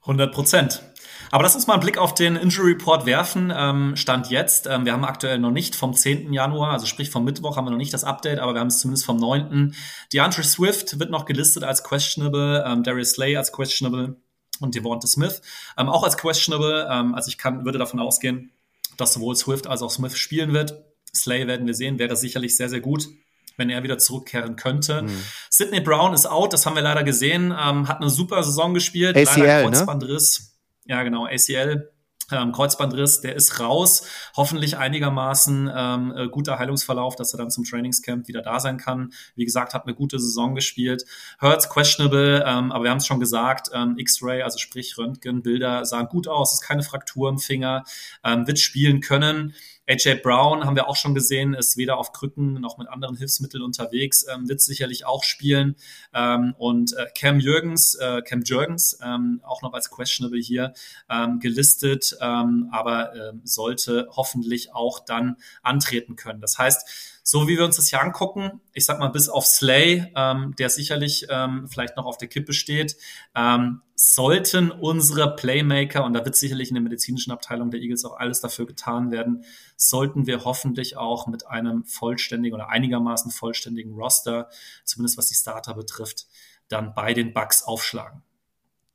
100 0.00 0.32
Prozent. 0.32 0.82
Aber 1.30 1.42
lass 1.42 1.54
uns 1.54 1.66
mal 1.66 1.74
einen 1.74 1.82
Blick 1.82 1.98
auf 1.98 2.14
den 2.14 2.34
Injury 2.34 2.72
Report 2.72 3.04
werfen. 3.04 3.52
Ähm, 3.54 3.94
Stand 3.94 4.30
jetzt. 4.30 4.66
Ähm, 4.66 4.86
wir 4.86 4.94
haben 4.94 5.04
aktuell 5.04 5.38
noch 5.38 5.50
nicht 5.50 5.76
vom 5.76 5.92
10. 5.92 6.32
Januar, 6.32 6.70
also 6.70 6.86
sprich 6.86 7.10
vom 7.10 7.24
Mittwoch 7.24 7.58
haben 7.58 7.66
wir 7.66 7.72
noch 7.72 7.76
nicht 7.76 7.92
das 7.92 8.04
Update, 8.04 8.38
aber 8.38 8.54
wir 8.54 8.60
haben 8.60 8.68
es 8.68 8.78
zumindest 8.78 9.04
vom 9.04 9.18
9. 9.18 9.74
DeAndre 10.14 10.44
Swift 10.44 10.98
wird 10.98 11.10
noch 11.10 11.26
gelistet 11.26 11.62
als 11.62 11.84
questionable, 11.84 12.64
ähm, 12.66 12.84
Darius 12.84 13.10
Slay 13.10 13.36
als 13.36 13.52
questionable 13.52 14.16
und 14.60 14.74
Devonta 14.74 15.06
Smith 15.06 15.42
ähm, 15.76 15.90
auch 15.90 16.04
als 16.04 16.16
questionable. 16.16 16.88
Ähm, 16.90 17.14
also 17.14 17.28
ich 17.28 17.36
kann, 17.36 17.66
würde 17.66 17.78
davon 17.78 18.00
ausgehen, 18.00 18.50
dass 18.96 19.14
sowohl 19.14 19.36
Swift 19.36 19.66
als 19.66 19.82
auch 19.82 19.90
Smith 19.90 20.16
spielen 20.16 20.52
wird. 20.52 20.84
Slay 21.14 21.46
werden 21.46 21.66
wir 21.66 21.74
sehen, 21.74 21.98
wäre 21.98 22.16
sicherlich 22.16 22.56
sehr, 22.56 22.68
sehr 22.68 22.80
gut 22.80 23.08
wenn 23.56 23.70
er 23.70 23.82
wieder 23.82 23.98
zurückkehren 23.98 24.56
könnte. 24.56 25.02
Mhm. 25.02 25.22
Sidney 25.50 25.80
Brown 25.80 26.14
ist 26.14 26.26
out, 26.26 26.52
das 26.52 26.66
haben 26.66 26.74
wir 26.74 26.82
leider 26.82 27.04
gesehen, 27.04 27.54
ähm, 27.56 27.88
hat 27.88 28.00
eine 28.00 28.10
super 28.10 28.42
Saison 28.42 28.74
gespielt, 28.74 29.16
ACL, 29.16 29.40
leider 29.40 29.56
ne? 29.58 29.76
Kreuzbandriss. 29.76 30.56
Ne? 30.84 30.94
Ja, 30.94 31.02
genau, 31.02 31.26
ACL. 31.26 31.91
Ähm, 32.32 32.52
Kreuzbandriss, 32.52 33.20
der 33.20 33.34
ist 33.36 33.60
raus. 33.60 34.06
Hoffentlich 34.36 34.76
einigermaßen 34.76 35.70
ähm, 35.74 36.14
äh, 36.16 36.28
guter 36.28 36.58
Heilungsverlauf, 36.58 37.16
dass 37.16 37.34
er 37.34 37.38
dann 37.38 37.50
zum 37.50 37.64
Trainingscamp 37.64 38.28
wieder 38.28 38.42
da 38.42 38.60
sein 38.60 38.78
kann. 38.78 39.12
Wie 39.34 39.44
gesagt, 39.44 39.74
hat 39.74 39.84
eine 39.84 39.94
gute 39.94 40.18
Saison 40.18 40.54
gespielt. 40.54 41.04
Hurts 41.40 41.68
questionable, 41.68 42.44
ähm, 42.46 42.72
aber 42.72 42.84
wir 42.84 42.90
haben 42.90 42.98
es 42.98 43.06
schon 43.06 43.20
gesagt, 43.20 43.70
ähm, 43.72 43.94
X-Ray, 43.96 44.42
also 44.42 44.58
sprich 44.58 44.96
Röntgen, 44.98 45.42
Bilder 45.42 45.84
sahen 45.84 46.06
gut 46.06 46.28
aus, 46.28 46.52
ist 46.54 46.62
keine 46.62 46.82
Fraktur 46.82 47.28
im 47.28 47.38
Finger, 47.38 47.84
ähm, 48.24 48.46
wird 48.46 48.58
spielen 48.58 49.00
können. 49.00 49.54
AJ 49.92 50.22
Brown 50.22 50.64
haben 50.64 50.74
wir 50.74 50.88
auch 50.88 50.96
schon 50.96 51.14
gesehen, 51.14 51.52
ist 51.52 51.76
weder 51.76 51.98
auf 51.98 52.12
Krücken 52.12 52.54
noch 52.54 52.78
mit 52.78 52.88
anderen 52.88 53.14
Hilfsmitteln 53.14 53.62
unterwegs, 53.62 54.24
ähm, 54.32 54.48
wird 54.48 54.62
sicherlich 54.62 55.04
auch 55.04 55.22
spielen. 55.22 55.76
Ähm, 56.14 56.54
und 56.56 56.96
äh, 56.96 57.08
Cam 57.14 57.40
Jürgens, 57.40 57.94
äh, 57.96 58.22
Cam 58.22 58.40
Jürgens, 58.40 58.98
ähm, 59.04 59.42
auch 59.44 59.60
noch 59.60 59.74
als 59.74 59.90
questionable 59.90 60.40
hier 60.40 60.72
ähm, 61.10 61.40
gelistet, 61.40 62.16
ähm, 62.22 62.70
aber 62.72 63.14
äh, 63.14 63.32
sollte 63.44 64.08
hoffentlich 64.12 64.74
auch 64.74 65.00
dann 65.00 65.36
antreten 65.62 66.16
können. 66.16 66.40
Das 66.40 66.56
heißt, 66.56 67.20
so 67.22 67.46
wie 67.46 67.56
wir 67.56 67.64
uns 67.64 67.76
das 67.76 67.88
hier 67.88 68.02
angucken, 68.02 68.60
ich 68.72 68.84
sag 68.84 68.98
mal 68.98 69.08
bis 69.08 69.28
auf 69.28 69.46
Slay, 69.46 70.12
ähm, 70.16 70.54
der 70.58 70.70
sicherlich 70.70 71.26
ähm, 71.30 71.68
vielleicht 71.68 71.96
noch 71.96 72.04
auf 72.04 72.18
der 72.18 72.28
Kippe 72.28 72.52
steht, 72.52 72.96
ähm, 73.36 73.80
sollten 73.94 74.72
unsere 74.72 75.36
Playmaker, 75.36 76.04
und 76.04 76.14
da 76.14 76.24
wird 76.24 76.34
sicherlich 76.34 76.68
in 76.68 76.74
der 76.74 76.82
medizinischen 76.82 77.30
Abteilung 77.30 77.70
der 77.70 77.80
Eagles 77.80 78.04
auch 78.04 78.18
alles 78.18 78.40
dafür 78.40 78.66
getan 78.66 79.12
werden, 79.12 79.44
sollten 79.76 80.26
wir 80.26 80.44
hoffentlich 80.44 80.96
auch 80.96 81.28
mit 81.28 81.46
einem 81.46 81.84
vollständigen 81.84 82.54
oder 82.54 82.70
einigermaßen 82.70 83.30
vollständigen 83.30 83.94
Roster, 83.94 84.48
zumindest 84.84 85.18
was 85.18 85.28
die 85.28 85.34
Starter 85.34 85.74
betrifft, 85.74 86.26
dann 86.68 86.94
bei 86.94 87.14
den 87.14 87.32
Bucks 87.32 87.62
aufschlagen. 87.62 88.22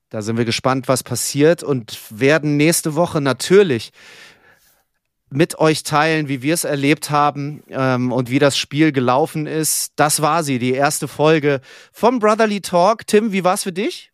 Da 0.10 0.22
sind 0.22 0.38
wir 0.38 0.46
gespannt, 0.46 0.88
was 0.88 1.04
passiert 1.04 1.64
und 1.64 2.00
werden 2.10 2.56
nächste 2.56 2.96
Woche 2.96 3.20
natürlich 3.20 3.92
mit 5.30 5.60
euch 5.60 5.84
teilen, 5.84 6.28
wie 6.28 6.42
wir 6.42 6.54
es 6.54 6.64
erlebt 6.64 7.10
haben 7.10 7.64
ähm, 7.70 8.12
und 8.12 8.30
wie 8.30 8.40
das 8.40 8.58
Spiel 8.58 8.92
gelaufen 8.92 9.46
ist. 9.46 9.94
Das 9.96 10.22
war 10.22 10.44
sie, 10.44 10.60
die 10.60 10.74
erste 10.74 11.08
Folge 11.08 11.62
vom 11.92 12.20
Brotherly 12.20 12.62
Talk. 12.62 13.06
Tim, 13.08 13.32
wie 13.32 13.44
war 13.44 13.56
es 13.56 13.64
für 13.64 13.74
dich? 13.74 14.12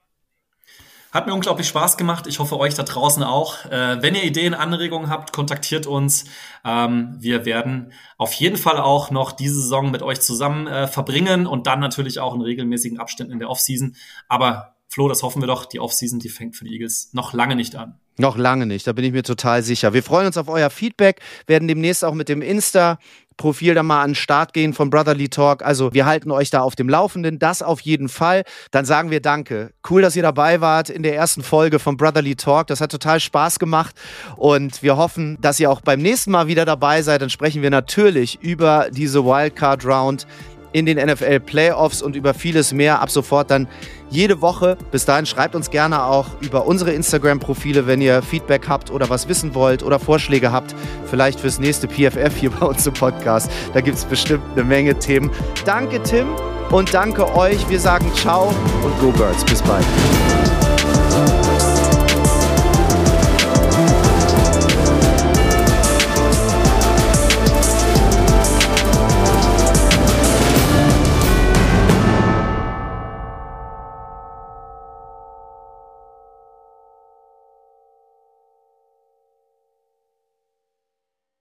Hat 1.13 1.27
mir 1.27 1.33
unglaublich 1.35 1.67
Spaß 1.67 1.97
gemacht. 1.97 2.25
Ich 2.25 2.39
hoffe, 2.39 2.57
euch 2.57 2.73
da 2.73 2.81
draußen 2.81 3.21
auch. 3.21 3.65
Äh, 3.65 4.01
wenn 4.01 4.15
ihr 4.15 4.23
Ideen, 4.23 4.55
Anregungen 4.55 5.11
habt, 5.11 5.31
kontaktiert 5.31 5.85
uns. 5.85 6.25
Ähm, 6.65 7.15
wir 7.19 7.45
werden 7.45 7.93
auf 8.17 8.33
jeden 8.33 8.57
Fall 8.57 8.79
auch 8.79 9.11
noch 9.11 9.31
diese 9.31 9.61
Saison 9.61 9.91
mit 9.91 10.01
euch 10.01 10.21
zusammen 10.21 10.65
äh, 10.65 10.87
verbringen 10.87 11.45
und 11.45 11.67
dann 11.67 11.79
natürlich 11.79 12.19
auch 12.19 12.33
in 12.33 12.41
regelmäßigen 12.41 12.99
Abständen 12.99 13.31
in 13.31 13.37
der 13.37 13.51
Offseason. 13.51 13.95
Aber 14.27 14.73
Flo, 14.93 15.07
das 15.07 15.23
hoffen 15.23 15.41
wir 15.41 15.47
doch, 15.47 15.65
die 15.65 15.79
Offseason, 15.79 16.19
die 16.19 16.29
fängt 16.29 16.55
für 16.55 16.65
die 16.65 16.73
Eagles 16.73 17.09
noch 17.13 17.33
lange 17.33 17.55
nicht 17.55 17.75
an. 17.75 17.95
Noch 18.17 18.37
lange 18.37 18.67
nicht, 18.67 18.85
da 18.85 18.93
bin 18.93 19.03
ich 19.03 19.11
mir 19.11 19.23
total 19.23 19.63
sicher. 19.63 19.91
Wir 19.91 20.03
freuen 20.03 20.27
uns 20.27 20.37
auf 20.37 20.49
euer 20.49 20.69
Feedback, 20.69 21.19
werden 21.47 21.67
demnächst 21.67 22.05
auch 22.05 22.13
mit 22.13 22.29
dem 22.29 22.43
Insta 22.43 22.99
Profil 23.35 23.73
da 23.73 23.81
mal 23.81 24.03
an 24.03 24.11
den 24.11 24.15
Start 24.15 24.53
gehen 24.53 24.71
von 24.75 24.91
Brotherly 24.91 25.29
Talk. 25.29 25.63
Also 25.63 25.95
wir 25.95 26.05
halten 26.05 26.29
euch 26.29 26.51
da 26.51 26.61
auf 26.61 26.75
dem 26.75 26.89
Laufenden, 26.89 27.39
das 27.39 27.63
auf 27.63 27.81
jeden 27.81 28.07
Fall. 28.07 28.43
Dann 28.69 28.85
sagen 28.85 29.09
wir 29.09 29.19
Danke. 29.19 29.73
Cool, 29.89 30.03
dass 30.03 30.15
ihr 30.15 30.21
dabei 30.21 30.61
wart 30.61 30.91
in 30.91 31.01
der 31.01 31.15
ersten 31.15 31.41
Folge 31.41 31.79
von 31.79 31.97
Brotherly 31.97 32.35
Talk. 32.35 32.67
Das 32.67 32.79
hat 32.79 32.91
total 32.91 33.19
Spaß 33.19 33.57
gemacht 33.57 33.95
und 34.37 34.83
wir 34.83 34.95
hoffen, 34.95 35.39
dass 35.41 35.59
ihr 35.59 35.71
auch 35.71 35.81
beim 35.81 36.03
nächsten 36.03 36.29
Mal 36.29 36.45
wieder 36.45 36.65
dabei 36.65 37.01
seid. 37.01 37.23
Dann 37.23 37.31
sprechen 37.31 37.63
wir 37.63 37.71
natürlich 37.71 38.37
über 38.43 38.89
diese 38.91 39.25
Wildcard 39.25 39.83
Round 39.87 40.27
in 40.71 40.85
den 40.85 40.97
NFL 40.97 41.39
Playoffs 41.39 42.01
und 42.01 42.15
über 42.15 42.35
vieles 42.35 42.73
mehr. 42.73 43.01
Ab 43.01 43.09
sofort 43.09 43.49
dann 43.49 43.67
jede 44.13 44.41
Woche. 44.41 44.77
Bis 44.91 45.05
dahin 45.05 45.25
schreibt 45.25 45.55
uns 45.55 45.69
gerne 45.69 46.03
auch 46.03 46.27
über 46.39 46.65
unsere 46.65 46.91
Instagram-Profile, 46.91 47.87
wenn 47.87 47.99
ihr 47.99 48.21
Feedback 48.21 48.69
habt 48.69 48.91
oder 48.91 49.09
was 49.09 49.27
wissen 49.27 49.55
wollt 49.55 49.83
oder 49.83 49.99
Vorschläge 49.99 50.51
habt, 50.51 50.75
vielleicht 51.05 51.39
fürs 51.39 51.59
nächste 51.59 51.87
PFF 51.87 52.35
hier 52.39 52.51
bei 52.59 52.65
uns 52.65 52.85
im 52.85 52.93
Podcast. 52.93 53.51
Da 53.73 53.81
gibt 53.81 53.97
es 53.97 54.05
bestimmt 54.05 54.43
eine 54.53 54.63
Menge 54.63 54.97
Themen. 54.97 55.31
Danke, 55.65 56.01
Tim, 56.03 56.27
und 56.69 56.93
danke 56.93 57.35
euch. 57.35 57.67
Wir 57.69 57.79
sagen 57.79 58.09
Ciao 58.15 58.53
und 58.83 58.99
Go 58.99 59.11
Birds. 59.11 59.43
Bis 59.45 59.61
bald. 59.63 59.85